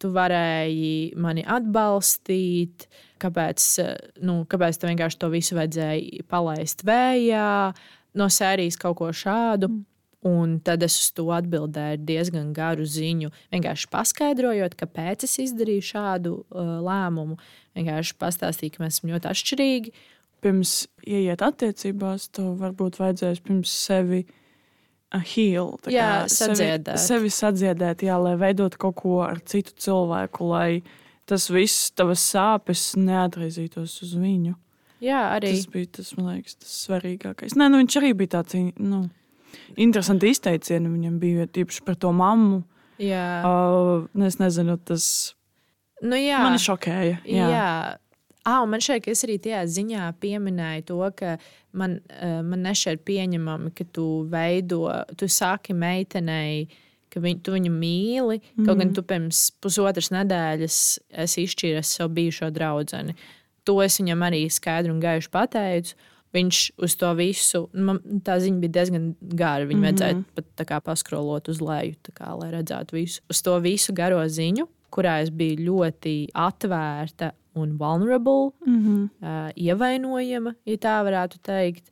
tu 0.00 0.14
varēji 0.16 1.12
mani 1.20 1.44
atbalstīt. 1.44 2.88
Kāpēc, 3.22 3.64
nu, 4.26 4.40
kāpēc 4.50 4.80
tev 4.80 4.90
vienkārši 4.90 5.20
to 5.20 5.28
visu 5.30 5.54
vajadzēja 5.54 6.24
palaist 6.32 6.80
vējā, 6.88 7.50
no 8.18 8.26
sērijas 8.32 8.80
kaut 8.80 8.96
ko 8.98 9.12
šādu? 9.14 9.68
Mm. 9.70 9.91
Un 10.22 10.60
tad 10.62 10.84
es 10.86 10.94
uz 11.00 11.08
to 11.16 11.24
atbildēju 11.34 12.04
diezgan 12.06 12.52
garu 12.54 12.84
ziņu, 12.86 13.32
vienkārši 13.50 13.88
paskaidrojot, 13.90 14.76
kāpēc 14.78 15.24
es 15.26 15.34
izdarīju 15.48 15.86
šādu 15.88 16.34
uh, 16.38 16.76
lēmumu. 16.86 17.40
Vienkārši 17.74 18.14
pastāstīju, 18.22 18.76
ka 18.76 18.84
mēs 18.84 19.00
esam 19.00 19.10
ļoti 19.10 19.30
atšķirīgi. 19.32 19.94
Pirms 20.42 20.76
ieiet 21.02 21.42
attiecībās, 21.42 22.28
tev 22.38 22.54
varbūt 22.60 23.00
vajadzēs 23.02 23.42
pirms 23.42 23.74
sevi 23.74 24.22
heal, 25.12 25.74
jā, 25.90 26.24
sadziedēt. 26.30 26.94
Sevi, 26.94 27.28
sevi 27.28 27.32
sadziedēt, 27.34 28.04
jā, 28.06 28.16
lai 28.22 28.36
veidotu 28.40 28.78
kaut 28.80 28.96
ko 29.02 29.18
ar 29.26 29.42
citu 29.44 29.74
cilvēku, 29.84 30.46
lai 30.48 30.82
tas 31.28 31.48
viss, 31.52 31.90
tavas 31.96 32.22
sāpes 32.32 32.92
neatraizītos 32.98 33.98
uz 34.06 34.14
viņu. 34.18 34.54
Jā, 35.02 35.24
arī 35.34 35.50
tas 35.56 35.66
bija 35.70 35.90
tas, 35.98 36.12
man 36.14 36.30
liekas, 36.36 36.56
tas 36.62 36.74
svarīgākais. 36.86 37.56
Nē, 37.58 37.66
nu, 37.72 37.82
viņš 37.82 37.98
arī 37.98 38.12
bija 38.22 38.36
tāds. 38.38 38.54
Nu, 38.78 39.08
interesanti 39.76 40.30
izteicieni 40.32 40.90
viņam 40.92 41.18
bija 41.22 41.46
tieši 41.46 41.84
par 41.86 41.98
to 42.00 42.12
mammu. 42.16 42.62
Jā. 43.02 43.26
Uh, 43.46 44.26
es 44.26 44.38
nezinu, 44.38 44.76
tas 44.78 45.06
nu, 46.04 46.18
jā. 46.18 46.42
man 46.44 46.60
šokēja. 46.60 47.22
Jā. 47.26 47.48
jā. 47.50 47.72
Ah, 48.42 48.64
man 48.66 48.82
šeit 48.82 49.06
arī 49.06 49.36
tajā 49.38 49.62
ziņā 49.70 50.06
pieminēja 50.22 50.86
to, 50.88 50.98
ka 51.14 51.36
man, 51.78 52.00
uh, 52.10 52.40
man 52.46 52.64
nešķiet 52.66 53.04
pieņemami, 53.06 53.70
ka 53.78 53.86
tu 53.94 54.24
veido, 54.30 54.88
tu 55.18 55.28
saki 55.30 55.76
meitenei, 55.78 56.66
ka 57.12 57.22
viņ, 57.22 57.42
tu 57.44 57.54
viņu 57.54 57.70
mīli. 57.74 58.40
Mm. 58.40 58.66
Kaut 58.66 58.78
gan 58.78 58.88
mhm. 58.88 58.96
tu 58.96 59.06
pirms 59.06 59.44
pusotras 59.62 60.10
nedēļas 60.14 60.80
esi 61.24 61.46
izšķīries 61.46 61.96
savu 61.98 62.16
bijušo 62.18 62.50
draugu. 62.54 63.14
To 63.68 63.76
es 63.84 64.00
viņam 64.00 64.24
arī 64.26 64.46
skaidri 64.50 64.90
un 64.90 65.02
gaiši 65.02 65.30
pateicu. 65.30 65.94
Viņš 66.32 66.58
uz 66.80 66.94
to 66.96 67.10
visu, 67.18 67.66
man, 67.76 67.98
tā 68.24 68.38
ziņa 68.40 68.60
bija 68.62 68.72
diezgan 68.78 69.10
gara. 69.20 69.66
Viņu 69.66 69.76
mm 69.78 69.84
-hmm. 69.84 69.88
vajadzēja 69.88 70.24
pat 70.34 70.46
tā 70.56 70.64
kā 70.64 70.80
paskrolot 70.80 71.48
uz 71.48 71.60
leju, 71.60 71.94
kā, 72.14 72.32
lai 72.38 72.50
redzētu 72.54 72.96
visu. 72.96 73.20
Uz 73.28 73.42
to 73.42 73.58
visu 73.60 73.92
garo 73.92 74.22
ziņu, 74.24 74.66
kurā 74.90 75.20
es 75.22 75.30
biju 75.30 75.56
ļoti 75.68 76.28
atvērta 76.32 77.32
un 77.54 77.76
vulnerable, 77.78 78.50
mm 78.66 78.80
-hmm. 78.80 79.08
uh, 79.20 79.50
ievainojama, 79.56 80.54
ja 80.64 80.76
tā 80.76 80.96
varētu 81.04 81.36
teikt. 81.42 81.90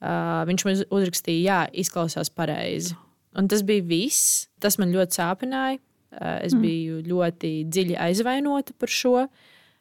Uh, 0.00 0.44
viņš 0.46 0.64
man 0.64 0.74
uzrakstīja, 0.90 1.42
jā, 1.42 1.68
izklausās 1.72 2.30
pareizi. 2.30 2.94
Un 3.38 3.48
tas 3.48 3.62
bija 3.62 3.82
viss. 3.82 4.48
Tas 4.60 4.78
man 4.78 4.92
ļoti 4.92 5.18
sāpināja. 5.18 5.78
Uh, 6.12 6.38
es 6.44 6.54
mm. 6.54 6.60
biju 6.60 7.00
ļoti 7.02 7.64
dziļi 7.68 7.96
aizvainota 7.96 8.72
par 8.78 8.88
šo. 8.88 9.26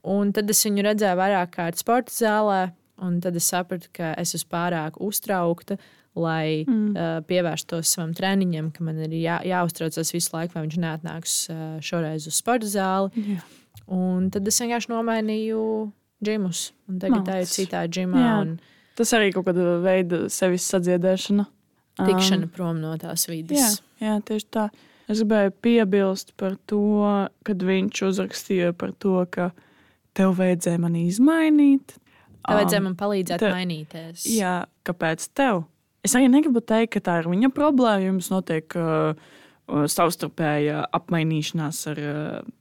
Un 0.03 0.33
tad 0.33 0.49
es 0.49 0.65
viņu 0.65 0.83
redzēju 0.83 1.17
vairāk 1.17 1.53
kārt 1.55 1.77
sporta 1.77 2.11
zālē 2.13 2.71
Un 3.05 3.19
tad 3.21 3.35
es 3.37 3.49
sapratu, 3.51 3.91
ka 3.93 4.13
es 4.17 4.33
esmu 4.37 4.49
pārāk 4.55 4.97
uztraukta, 5.03 5.77
lai 6.17 6.63
mm. 6.65 6.87
uh, 6.95 7.19
pievērstos 7.29 7.91
savam 7.93 8.15
treniņam, 8.17 8.71
ka 8.73 8.85
man 8.85 9.03
ir 9.05 9.13
jā, 9.19 9.37
jāuztraucas 9.45 10.13
visu 10.15 10.33
laiku, 10.33 10.55
vai 10.55 10.65
viņš 10.65 10.79
neatnāks 10.81 11.35
uh, 11.53 11.67
šoreiz 11.85 12.25
uz 12.29 12.39
sporta 12.41 12.69
zāli. 12.71 13.27
Jā. 13.35 13.43
Un 13.93 14.31
tad 14.33 14.47
es 14.49 14.57
vienkārši 14.63 14.89
nomainīju 14.91 15.61
džimus. 16.25 16.71
Un 16.89 16.97
tagad 17.03 17.21
Malacis. 17.21 17.53
eju 17.53 17.67
citā 17.67 17.83
džimā 17.85 18.23
Jā. 18.23 18.33
un 18.41 18.57
Tas 18.97 19.13
arī 19.13 19.29
kaut 19.33 19.45
kāda 19.45 19.77
veida 19.83 20.25
sevis 20.33 20.65
sadziedēšana. 20.71 21.45
tikšana 22.01 22.49
prom 22.53 22.79
no 22.81 22.95
tās 22.97 23.27
vidas. 23.29 23.77
Jā, 24.01 24.07
jā, 24.07 24.15
tieši 24.25 24.47
tā. 24.53 24.65
Es 25.07 25.21
gribēju 25.21 25.53
piebilst 25.63 26.33
par 26.37 26.57
to, 26.69 26.81
kad 27.45 27.63
viņš 27.63 28.01
uzrakstīja 28.09 28.73
par 28.77 28.91
to, 28.97 29.21
ka 29.29 29.51
tev 30.17 30.33
vajadzēja 30.39 30.81
mani 30.81 31.05
izmainīt. 31.11 31.95
Tev 32.47 32.61
vajadzēja 32.61 32.83
man 32.85 32.95
palīdzēt 32.99 33.41
te- 33.43 33.51
mainīties. 33.53 34.25
Jā, 34.31 34.53
kāpēc 34.87 35.27
tev? 35.35 35.65
Es 36.07 36.15
arī 36.15 36.29
negribu 36.31 36.61
teikt, 36.63 36.93
ka 36.95 37.03
tā 37.03 37.17
ir 37.21 37.27
viņa 37.27 37.49
problēma. 37.51 38.05
Jums 38.05 38.29
notiek 38.31 38.71
uh, 38.79 39.17
uh, 39.67 39.85
savstarpēja 39.91 40.85
apmainīšanās 40.95 41.81
ar 41.91 41.99
uh, 41.99 42.51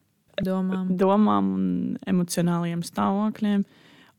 domām. 0.43 0.89
domām 0.99 1.53
un 1.55 1.67
emocionāliem 2.11 2.83
stāvokļiem. 2.87 3.63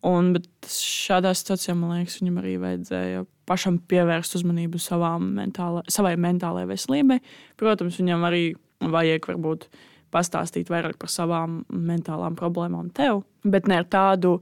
Un, 0.08 0.30
bet 0.38 0.48
šādā 0.72 1.34
situācijā 1.36 1.74
man 1.76 1.98
liekas, 1.98 2.20
viņam 2.22 2.40
arī 2.40 2.54
vajadzēja 2.62 3.26
pašam 3.50 3.80
pievērst 3.90 4.38
uzmanību 4.40 4.80
mentāla, 5.20 5.84
savai 5.90 6.16
mentālajai 6.16 6.70
veselībai. 6.70 7.20
Protams, 7.58 7.98
viņam 8.00 8.24
arī 8.28 8.56
vajag 8.80 9.28
varbūt 9.32 9.68
pastāstīt 10.14 10.70
vairāk 10.72 11.00
par 11.02 11.10
savām 11.12 11.64
mentālām 11.70 12.38
problēmām 12.40 12.92
tev, 12.94 13.24
bet 13.44 13.68
ne 13.68 13.82
ar 13.82 13.88
tādu 13.90 14.38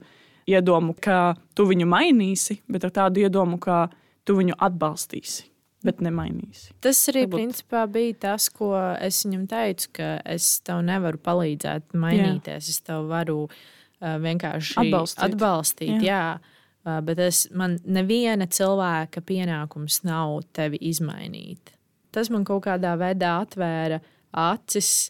iedomu, 0.47 0.93
ka 1.01 1.35
tu 1.55 1.65
viņu 1.69 1.87
mainīsi, 1.89 2.59
bet 2.69 2.85
ar 2.85 2.91
tādu 2.91 3.23
iedomu, 3.25 3.57
ka 3.59 3.89
tu 4.25 4.35
viņu 4.37 4.55
atbalstīsi, 4.61 5.45
bet 5.85 5.99
nemainīsi. 6.01 6.71
Tas 6.81 6.99
arī 7.11 7.25
Varbūt- 7.25 7.39
principā 7.39 7.85
bija 7.91 8.13
tas, 8.19 8.49
ko 8.49 8.73
es 9.01 9.23
viņam 9.25 9.47
teicu, 9.47 9.89
ka 9.93 10.09
es 10.25 10.59
tev 10.65 10.81
nevaru 10.85 11.17
palīdzēt 11.17 11.93
mainīties. 11.93 12.69
Es 12.69 12.79
tev 12.81 13.07
varu 13.09 13.43
uh, 13.45 14.17
vienkārši 14.21 14.77
Atbalstīt. 14.85 15.23
atbalstīt 15.29 16.01
jā. 16.01 16.09
Jā. 16.09 16.39
Uh, 16.85 16.99
bet 17.01 17.17
es, 17.19 17.47
man 17.51 17.79
neviena 17.85 18.45
cilvēka 18.45 19.21
pienākums 19.25 20.03
nav 20.05 20.43
tevi 20.53 20.77
izmainīt. 20.85 21.73
Tas 22.13 22.29
man 22.29 22.45
kaut 22.45 22.63
kādā 22.67 22.91
veidā 22.97 23.39
atvēra 23.41 23.97
acis 24.31 25.09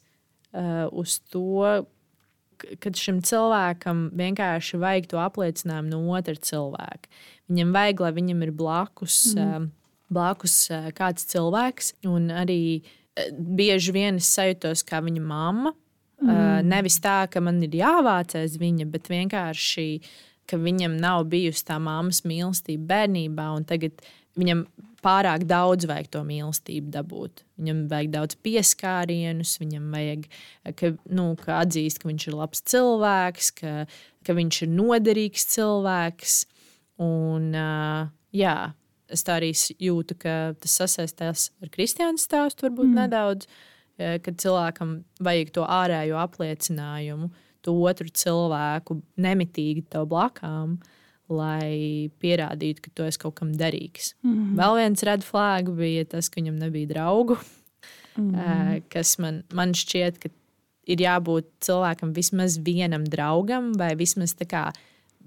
uh, 0.54 0.88
uz 0.92 1.20
to, 1.30 1.86
kad 2.84 2.98
šim 3.00 3.22
cilvēkam 3.26 4.10
vienkārši 4.18 4.80
vajag 4.82 5.10
to 5.12 5.22
apliecinājumu 5.22 5.92
no 5.92 6.02
otra 6.18 6.36
cilvēka. 6.36 7.12
Viņam 7.52 7.74
vajag, 7.76 8.04
lai 8.06 8.12
viņam 8.16 8.44
ir 8.46 8.52
blakus, 8.58 9.18
mm. 9.38 9.72
blakus 10.14 10.60
eh, 10.74 10.92
kāds 10.98 11.28
cilvēks. 11.32 11.94
Un 12.10 12.30
arī 12.34 12.60
eh, 12.82 13.32
bieži 13.32 13.96
vien 13.96 14.22
es 14.22 14.32
sajūtos 14.36 14.86
kā 14.88 15.02
viņa 15.06 15.24
mamma. 15.24 15.76
Mm. 16.16 16.70
Nevis 16.72 16.96
tā, 17.04 17.26
ka 17.28 17.42
man 17.44 17.60
ir 17.66 17.74
jāvācās 17.76 18.54
viņa, 18.58 18.86
bet 18.88 19.10
vienkārši, 19.12 19.88
ka 20.48 20.58
viņam 20.58 20.96
nav 21.02 21.26
bijusi 21.28 21.66
tā 21.68 21.76
mammas 21.84 22.22
mīlestība 22.24 22.88
bērnībā, 22.94 23.50
un 23.58 23.66
tagad 23.68 24.00
viņam 24.40 24.64
pārāk 25.06 25.46
daudz 25.50 25.86
vajag 25.90 26.10
to 26.16 26.24
mīlestību 26.26 26.90
dabūt. 26.96 27.44
Viņam 27.60 27.84
vajag 27.92 28.10
daudz 28.16 28.40
pieskārienus, 28.46 29.56
viņam 29.62 29.92
vajag, 29.94 30.26
ka, 30.80 30.96
nu, 31.14 31.28
ka 31.42 31.62
atzīst, 31.62 32.02
ka 32.02 32.10
viņš 32.10 32.28
ir 32.32 32.40
labs 32.40 32.66
cilvēks, 32.74 33.52
ka, 33.62 33.76
ka 34.26 34.38
viņš 34.40 34.64
ir 34.66 34.74
noderīgs 34.74 35.48
cilvēks. 35.54 36.40
Un, 37.06 37.52
uh, 37.54 38.10
jā, 38.36 38.58
es 39.12 39.24
tā 39.26 39.40
arī 39.40 39.52
jūtu, 39.54 40.18
ka 40.20 40.36
tas 40.62 40.76
sasaistās 40.82 41.50
ar 41.64 41.72
kristiānu 41.74 42.22
stāstu 42.22 42.68
varbūt 42.68 42.90
mm. 42.90 43.00
nedaudz, 43.04 43.50
kad 43.96 44.38
cilvēkam 44.42 44.98
vajag 45.24 45.54
to 45.56 45.66
ārējo 45.72 46.20
apliecinājumu, 46.20 47.30
to 47.66 47.76
otru 47.88 48.12
cilvēku 48.12 49.00
nemitīgi 49.22 49.86
tev 49.94 50.10
blakām, 50.12 50.78
lai 51.30 52.10
pierādītu, 52.22 52.86
ka 52.86 52.94
tu 52.94 53.06
esi 53.08 53.20
kaut 53.22 53.36
kam 53.40 53.54
derīgs. 53.58 54.14
Mm 54.24 54.34
-hmm. 54.34 54.56
Vēl 54.60 54.76
viens 54.82 55.04
red 55.04 55.24
flag 55.24 55.70
bija 55.70 56.06
tas, 56.06 56.30
ka 56.30 56.42
viņam 56.42 56.60
nebija 56.60 56.88
draugu, 56.88 57.38
mm 58.18 58.32
-hmm. 58.32 58.84
kas 58.94 59.18
man, 59.18 59.44
man 59.54 59.74
šķiet, 59.74 60.20
ka 60.20 60.30
ir 60.86 60.98
jābūt 60.98 61.46
cilvēkam 61.62 62.14
vismaz 62.14 62.58
vienam 62.58 63.06
draugam, 63.06 63.74
vai 63.78 63.96
vismaz 63.96 64.36
tā 64.36 64.46
kā 64.46 64.72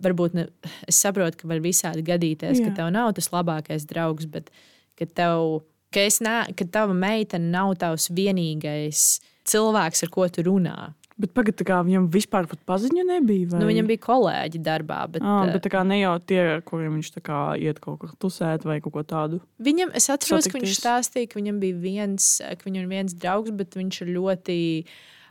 varbūt 0.03 0.35
ne, 0.35 0.47
es 0.87 1.01
saprotu, 1.03 1.37
ka 1.37 1.49
var 1.49 1.61
visādi 1.61 2.05
gadīties, 2.07 2.61
Jā. 2.61 2.69
ka 2.69 2.77
tev 2.77 2.93
nav 2.95 3.13
tas 3.17 3.31
labākais 3.35 3.87
draugs, 3.87 4.27
bet 4.27 4.51
ka 4.99 5.07
tev. 5.07 5.65
Ka, 5.95 6.01
nē, 6.01 6.53
ka 6.53 6.67
tava 6.69 6.93
meitene 6.93 7.49
nav 7.49 7.73
tavs 7.81 8.11
vienīgais 8.13 9.23
cilvēks, 9.49 10.03
ar 10.05 10.11
ko 10.13 10.27
tu 10.29 10.43
runā. 10.45 10.93
Bet 11.19 11.33
pagaidi, 11.35 11.65
kā 11.67 11.81
viņam 11.83 12.05
vispār 12.15 12.47
pat 12.47 12.61
paziņu 12.69 13.03
nebija. 13.09 13.49
Vai? 13.51 13.59
Nu, 13.59 13.67
viņam 13.67 13.89
bija 13.91 14.03
kolēģi 14.05 14.61
darbā, 14.63 15.01
bet, 15.11 15.25
eh, 15.27 15.51
bet 15.51 15.65
tā 15.67 15.73
kā 15.73 15.83
ne 15.87 15.99
jau 15.99 16.15
tie, 16.23 16.43
kuriem 16.63 16.95
viņš 16.95 17.11
kā 17.27 17.43
iet 17.59 17.81
kaut 17.83 17.99
kur 17.99 18.15
tusēt 18.23 18.63
vai 18.69 18.79
kaut 18.81 18.95
ko 18.95 19.03
tādu. 19.03 19.41
Viņam, 19.59 19.91
es 19.99 20.07
atceros, 20.07 20.47
ka 20.47 20.59
viņš 20.59 20.71
satikties. 20.71 20.83
stāstīja, 20.85 21.31
ka 21.33 21.41
viņam 21.41 21.59
bija 21.59 21.75
viens, 21.83 22.39
ka 22.39 22.71
viņam 22.71 22.83
ir 22.87 22.89
viens 22.89 23.15
draugs, 23.15 23.51
bet 23.51 23.75
viņš 23.75 24.03
ir 24.07 24.15
ļoti 24.15 24.59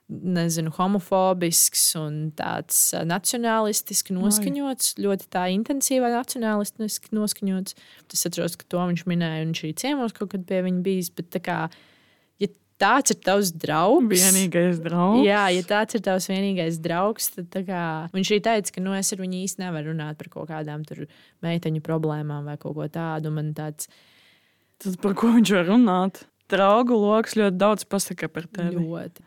nezinu, 0.08 0.72
homofobisks 0.78 1.90
un 2.00 2.32
tāds 2.38 2.78
ā, 2.96 3.04
nacionālistiski 3.08 4.16
noskaņots, 4.16 4.94
Ai. 4.96 5.04
ļoti 5.04 5.28
tā 5.36 5.44
intensīvā 5.52 6.12
nacionālistiski 6.14 7.12
noskaņots. 7.16 7.76
Es 8.16 8.28
atceros, 8.30 8.56
ka 8.60 8.68
to 8.72 8.86
viņš 8.88 9.04
minēja, 9.10 9.44
un 9.44 9.52
viņš 9.52 9.64
arī 9.66 9.74
ciemos 9.84 10.16
kaut 10.16 10.32
kad 10.32 10.46
pie 10.48 10.62
viņa 10.64 10.82
bijis. 10.86 11.12
Bet 11.12 11.36
kā, 11.44 11.68
tāds 12.82 13.14
ir 13.14 13.20
tavs 13.26 13.54
draugs, 13.54 14.22
Vienīgais 14.22 14.82
draugs. 14.84 15.24
Jā, 15.26 15.45
ja 15.54 15.64
tāds 15.68 15.98
ir 15.98 16.04
tavs 16.06 16.28
vienīgais 16.30 16.82
draugs, 16.84 17.32
tad 17.38 17.56
kā, 17.68 17.86
viņš 18.14 18.34
arī 18.34 18.44
teica, 18.49 18.76
ka 18.76 18.84
nu, 18.84 18.94
es 18.98 19.14
ar 19.14 19.24
viņu 19.24 19.41
īsti 19.45 19.64
nevaru 19.64 19.94
runāt 19.94 20.20
par 20.20 20.30
kaut 20.34 20.52
kādām 20.52 20.86
tur 20.88 21.06
meiteņu 21.45 21.82
problēmām 21.86 22.48
vai 22.49 22.58
kaut 22.62 22.78
ko 22.78 22.90
tādu. 22.91 23.34
Man 23.34 23.54
tāds 23.58 23.90
Tas, 24.78 24.94
par 25.02 25.16
ko 25.18 25.32
viņš 25.34 25.54
var 25.56 25.72
runāt. 25.72 26.22
Draugu 26.52 26.95
lokus 27.02 27.34
ļoti 27.38 27.58
daudz 27.60 27.88
pasaka 27.90 28.30
par 28.32 28.45
tevi. 28.54 28.84
ļoti. 28.86 29.26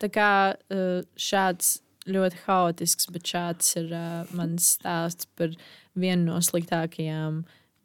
Tā 0.00 0.10
kā 0.12 0.30
eh, 0.54 1.02
šāds 1.18 1.80
ļoti 2.06 2.38
haotisks, 2.46 3.08
bet 3.10 3.26
šāds 3.26 3.72
ir 3.80 3.90
uh, 3.90 4.28
mans 4.38 4.76
stāsts 4.76 5.26
par 5.34 5.50
vienu 5.98 6.28
no 6.28 6.36
sliktākajām 6.44 7.40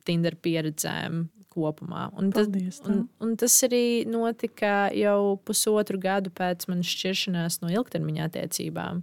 Tinder 0.06 0.36
pieredzēm 0.38 1.24
kopumā. 1.62 2.10
Un, 2.20 2.32
Paldies, 2.36 2.82
tev. 2.82 2.92
un, 2.92 3.08
un 3.24 3.34
tas 3.40 3.56
arī 3.68 4.04
notika 4.10 4.90
jau 4.98 5.38
pusotru 5.48 6.02
gadu 6.02 6.34
pēc 6.36 6.68
manas 6.72 6.92
šķiršanās 6.92 7.62
no 7.64 7.72
ilgtermiņa 7.72 8.28
attiecībām, 8.30 9.02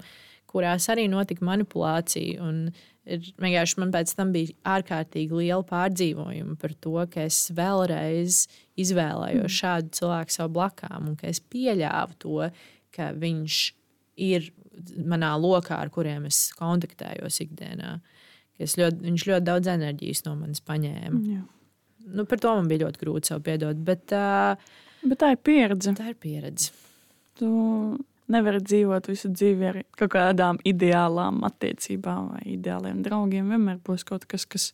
kurās 0.49 0.89
arī 0.93 1.07
notika 1.13 1.47
manipulācija. 1.47 2.43
Un 2.45 2.69
ir, 3.09 3.25
vienkārši 3.41 3.81
man 3.83 3.93
pēc 3.95 4.15
tam 4.19 4.33
bija 4.35 4.55
ārkārtīgi 4.77 5.43
liela 5.43 5.65
pārdzīvojuma 5.69 6.59
par 6.61 6.75
to, 6.83 6.97
ka 7.13 7.27
es 7.29 7.41
vēlreiz 7.57 8.45
izvēlējos 8.79 9.59
šādu 9.63 9.95
cilvēku 10.01 10.37
savu 10.37 10.55
blakām 10.59 11.13
un 11.13 11.19
ka 11.19 11.31
es 11.31 11.41
pieļāvu 11.41 12.19
to, 12.25 12.51
ka 12.95 13.13
viņš 13.17 13.61
ir 14.29 14.51
manā 15.09 15.33
lokā, 15.41 15.79
ar 15.79 15.91
kuriem 15.95 16.29
es 16.29 16.49
kontaktējos 16.59 17.43
ikdienā. 17.45 17.99
Ļoti, 18.59 19.05
viņš 19.05 19.25
ļoti 19.29 19.47
daudz 19.47 19.71
enerģijas 19.71 20.25
no 20.27 20.35
manis 20.41 20.63
paņēma. 20.67 21.21
Jā. 21.31 21.45
Nu, 22.15 22.25
par 22.29 22.41
to 22.43 22.55
man 22.57 22.69
bija 22.71 22.87
ļoti 22.87 23.01
grūti 23.03 23.33
sev 23.33 23.43
piedot, 23.47 23.77
bet 23.85 24.13
uh, 24.17 24.55
Bet 25.05 25.21
tā 25.23 25.33
ir 25.35 25.41
pieredze. 25.45 25.93
tā 25.95 26.09
ir 26.11 26.17
pieredze. 26.19 26.73
Tu 27.39 27.49
nevari 28.29 28.59
dzīvot 28.61 29.07
visu 29.09 29.29
dzīvi 29.33 29.69
ar 29.69 29.77
kaut 29.97 30.11
kādām 30.17 30.59
ideālām 30.69 31.39
attiecībām 31.47 32.33
vai 32.35 32.43
ideāliem 32.57 33.03
draugiem. 33.07 33.53
Vienmēr 33.55 33.79
būs 33.87 34.05
kaut 34.09 34.27
kas, 34.29 34.45
kas 34.51 34.73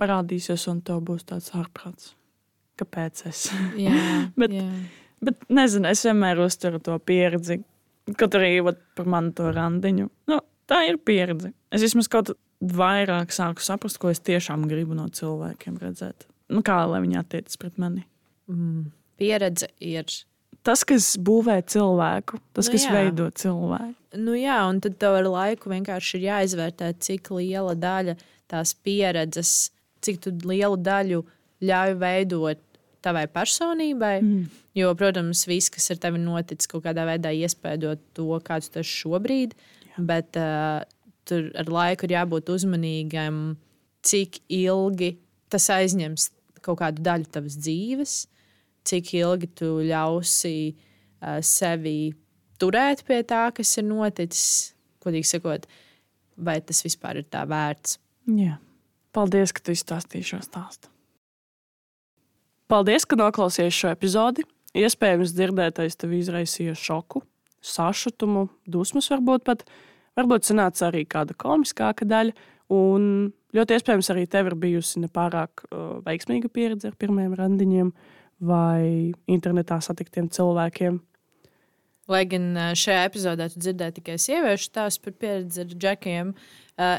parādīsies, 0.00 0.64
un 0.72 0.80
tev 0.86 1.02
būs 1.06 1.26
tāds 1.28 1.52
ārprāts. 1.58 2.14
Kāpēc 2.80 3.26
es? 3.28 3.44
Jā, 3.78 3.92
Bet- 4.40 4.54
jā. 4.56 4.66
Bet 5.22 5.44
nezinu, 5.54 5.86
es 5.92 6.00
vienmēr 6.02 6.40
uztveru 6.42 6.80
to 6.82 6.96
pieredzi. 6.98 7.60
Kaut 8.18 8.34
arī 8.34 8.56
vat, 8.66 8.80
par 8.98 9.06
manu 9.06 9.30
to 9.38 9.52
randiņu. 9.54 10.08
Nu, 10.32 10.40
tā 10.66 10.80
ir 10.88 10.96
pieredze. 10.98 11.52
Es 11.70 11.84
vismaz 11.84 12.08
kaut 12.10 12.32
vairāk 12.62 13.30
sāku 13.34 13.62
saprast, 13.62 14.00
ko 14.02 14.10
es 14.10 14.18
tiešām 14.24 14.64
gribu 14.70 14.96
no 14.98 15.04
cilvēkiem 15.14 15.76
redzēt. 15.78 16.26
Nu, 16.52 16.62
kā 16.66 16.82
lai 16.88 17.00
viņi 17.04 17.18
attiecas 17.20 17.58
pret 17.60 17.78
mani. 17.80 18.04
Mm. 18.50 18.90
Pieredze 19.20 19.68
ir. 19.80 20.08
Tas, 20.66 20.84
kas 20.86 21.14
būvē 21.18 21.58
cilvēku, 21.66 22.38
tas, 22.54 22.68
Nu 22.68 22.74
kas 22.74 22.86
jā. 22.86 22.92
veido 22.94 23.28
cilvēku. 23.34 23.96
Nu, 24.20 24.34
jā, 24.36 24.58
un 24.68 24.78
tad 24.84 24.98
tev 25.00 25.16
ar 25.18 25.26
laiku 25.26 25.72
vienkārši 25.72 26.18
ir 26.18 26.26
jāizvērtē, 26.28 26.92
cik 27.02 27.32
liela 27.34 27.74
daļa 27.74 28.14
tās 28.52 28.74
pieredzes, 28.84 29.72
cik 30.04 30.28
lielu 30.44 30.76
daļu 30.76 31.22
ļauj 31.64 31.96
veidot 31.98 32.60
tavai 33.02 33.24
personībai. 33.32 34.16
Mm. 34.22 34.44
Jo, 34.78 34.92
protams, 34.98 35.46
viss, 35.48 35.72
kas 35.72 35.90
ar 35.92 36.00
tevi 36.04 36.20
noticis, 36.22 36.68
kaut 36.70 36.84
kādā 36.86 37.06
veidā 37.08 37.32
iespēdot 37.34 38.04
to, 38.16 38.28
kāds 38.44 38.70
tu 38.70 38.82
esi 38.82 39.02
šobrīd. 39.02 39.56
Jā. 39.92 40.04
Bet 40.08 40.38
uh, 40.40 40.84
tur 41.28 41.50
ar 41.58 41.72
laiku 41.72 42.06
ir 42.06 42.16
jābūt 42.18 42.52
uzmanīgam 42.54 43.42
cik 44.06 44.40
ilgi 44.52 45.16
tas 45.52 45.68
aizņems 45.72 46.30
kaut 46.64 46.80
kādu 46.80 47.04
daļu 47.04 47.30
tavas 47.34 47.58
dzīves, 47.60 48.16
cik 48.88 49.12
ilgi 49.18 49.50
tu 49.58 49.74
ļausi 49.86 50.56
uh, 50.72 51.38
sevi 51.44 52.12
turēt 52.62 53.04
pie 53.06 53.22
tā, 53.26 53.48
kas 53.54 53.76
ir 53.78 53.88
noticis, 53.88 54.72
godīgi 55.02 55.30
sakot, 55.34 55.66
vai 56.38 56.60
tas 56.64 56.82
vispār 56.86 57.22
ir 57.22 57.28
tā 57.30 57.44
vērts. 57.48 57.98
Jā. 58.38 58.58
Paldies, 59.12 59.52
ka 59.52 59.60
tu 59.64 59.74
izstāstīji 59.74 60.30
šo 60.30 60.40
stāstu. 60.44 60.88
Paldies, 62.72 63.04
ka 63.04 63.18
noklausījies 63.20 63.76
šo 63.76 63.90
epizodi. 63.92 64.46
Iespējams, 64.78 65.34
dzirdētais 65.36 65.98
tev 66.00 66.14
izraisīja 66.16 66.72
šoku, 66.78 67.20
sašutumu, 67.60 68.46
dusmas 68.64 69.10
varbūt 69.12 69.44
pat. 69.44 69.66
Varbūt 70.16 70.48
sanāca 70.48 70.86
arī 70.88 71.02
kāda 71.08 71.36
komiskāka 71.36 72.08
daļa. 72.08 72.32
Un 72.72 73.04
ļoti 73.56 73.78
iespējams, 73.78 74.10
arī 74.14 74.26
tev 74.30 74.50
ir 74.50 74.58
bijusi 74.58 75.02
nepārāk 75.04 75.64
uh, 75.68 76.00
veiksmīga 76.06 76.50
pieredze 76.52 76.90
ar 76.90 76.98
pirmiem 77.00 77.34
randiņiem 77.38 77.92
vai 78.42 79.12
internetā 79.30 79.78
satiktiem 79.84 80.30
cilvēkiem. 80.32 80.98
Lai 82.10 82.24
gan 82.26 82.48
šajā 82.74 83.04
epizodē 83.06 83.46
tu 83.52 83.60
dzirdēji 83.62 84.00
tikai 84.00 84.16
sieviešu 84.18 84.66
stāstu 84.66 85.04
par 85.06 85.14
pieredzi 85.22 85.62
ar 85.62 85.70
džekiem, 85.70 86.32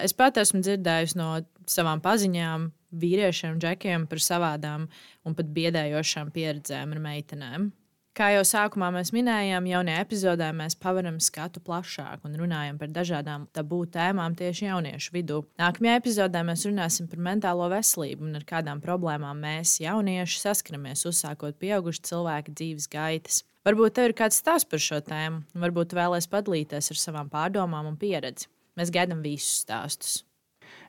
es 0.08 0.16
pat 0.16 0.40
esmu 0.40 0.62
dzirdējusi 0.64 1.20
no 1.20 1.28
savām 1.68 2.00
paziņām, 2.04 2.70
vīriešiem, 3.04 3.60
džekiem 3.60 4.08
par 4.08 4.22
savādām 4.24 4.88
un 5.28 5.36
pat 5.38 5.52
biedējošām 5.56 6.32
pieredzēm 6.34 6.96
ar 6.96 7.04
meitenēm. 7.04 7.72
Kā 8.14 8.28
jau 8.30 8.44
sākumā 8.46 8.92
mēs 8.94 9.10
minējām, 9.10 9.66
jaunajā 9.66 10.02
epizodē 10.04 10.52
mēs 10.54 10.76
paveram 10.78 11.16
skatu 11.18 11.58
plašāk 11.66 12.28
un 12.28 12.36
runājam 12.38 12.78
par 12.78 12.92
dažādām 12.94 13.48
tabū 13.58 13.80
tēmām 13.90 14.36
tieši 14.38 14.68
jauniešu 14.68 15.16
vidū. 15.16 15.40
Nākamajā 15.58 15.96
epizodē 15.98 16.44
mēs 16.46 16.68
runāsim 16.70 17.08
par 17.10 17.24
mentālo 17.26 17.72
veselību 17.74 18.28
un 18.28 18.38
ar 18.38 18.46
kādām 18.46 18.84
problēmām 18.86 19.42
mēs, 19.42 19.80
jaunieši, 19.82 20.44
saskaramies 20.44 21.08
uzsākot 21.10 21.58
pieaugušu 21.58 22.06
cilvēku 22.12 22.54
dzīves 22.54 22.86
gaitas. 22.94 23.42
Varbūt 23.66 23.98
tev 23.98 24.12
ir 24.12 24.18
kāds 24.22 24.38
stāsts 24.46 24.70
par 24.70 24.86
šo 24.86 25.02
tēmu, 25.10 25.42
varbūt 25.66 25.98
vēlēs 25.98 26.30
padalīties 26.30 26.94
ar 26.94 27.04
savām 27.08 27.34
pārdomām 27.34 27.90
un 27.96 27.98
pieredzi. 27.98 28.46
Mēs 28.78 28.94
gaidām 28.94 29.26
visus 29.26 29.64
stāstus. 29.66 30.20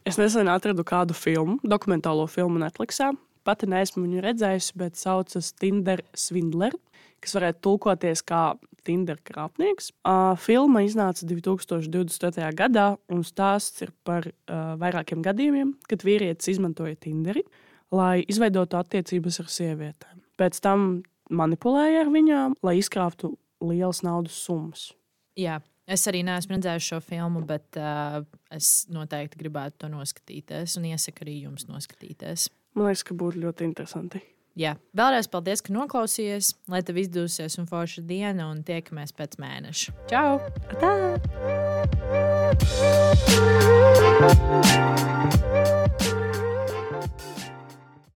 Es 0.04 0.20
nesen 0.20 0.52
atradu 0.52 0.84
kādu 0.84 1.16
filmu, 1.16 1.56
dokumentālo 1.64 2.28
filmu 2.28 2.60
Netflixā. 2.60 3.14
Pati 3.48 3.64
neesmu 3.68 4.04
viņu 4.04 4.20
redzējusi, 4.24 4.76
bet 4.76 5.00
saucas 5.00 5.54
Tinder 5.56 6.04
Swindler 6.12 6.76
kas 7.24 7.36
varētu 7.38 7.62
tulkoties 7.64 8.22
kā 8.26 8.44
Tinder 8.84 9.18
krāpnieks. 9.24 9.90
Uh, 10.04 10.34
filma 10.40 10.84
iznāca 10.84 11.26
2024. 11.26 12.50
gadā, 12.56 12.88
un 13.08 13.24
stāsts 13.24 13.84
ir 13.84 13.94
par 14.04 14.28
uh, 14.28 14.74
vairākiem 14.80 15.24
gadījumiem, 15.24 15.74
kad 15.88 16.04
vīrietis 16.04 16.52
izmantoja 16.52 16.98
Tinderi, 17.00 17.44
lai 17.94 18.24
izveidotu 18.28 18.78
attiecības 18.80 19.40
ar 19.40 19.50
sievietēm. 19.52 20.20
Pēc 20.40 20.60
tam 20.64 20.88
manipulēja 21.32 22.04
ar 22.04 22.12
viņām, 22.12 22.58
lai 22.64 22.76
izkrāptu 22.80 23.34
lielas 23.64 24.02
naudas 24.04 24.36
summas. 24.44 24.90
Jā. 25.38 25.62
Es 25.84 26.06
arī 26.08 26.22
neesmu 26.24 26.54
redzējis 26.54 26.86
šo 26.94 26.98
filmu, 27.04 27.42
bet 27.44 27.76
uh, 27.76 28.22
es 28.54 28.86
noteikti 28.92 29.36
gribētu 29.42 29.82
to 29.82 29.90
noskatīties 29.92 30.78
un 30.80 30.86
iesaku 30.88 31.26
arī 31.26 31.42
jums 31.42 31.66
noskatīties. 31.68 32.48
Man 32.74 32.88
liekas, 32.88 33.04
ka 33.04 33.16
būtu 33.20 33.42
ļoti 33.42 33.68
interesanti. 33.68 34.22
Jā, 34.54 34.76
vēlreiz 34.94 35.26
paldies, 35.30 35.58
ka 35.66 35.72
noklausījāties. 35.74 36.52
Lai 36.70 36.78
tev 36.86 37.00
izdosies 37.02 37.58
un 37.58 37.66
forša 37.66 38.04
diena, 38.06 38.46
un 38.52 38.62
tiekamies 38.66 39.10
pēc 39.18 39.34
mēneša. 39.42 39.94
Čau! 40.10 40.38
Tā! 40.78 40.94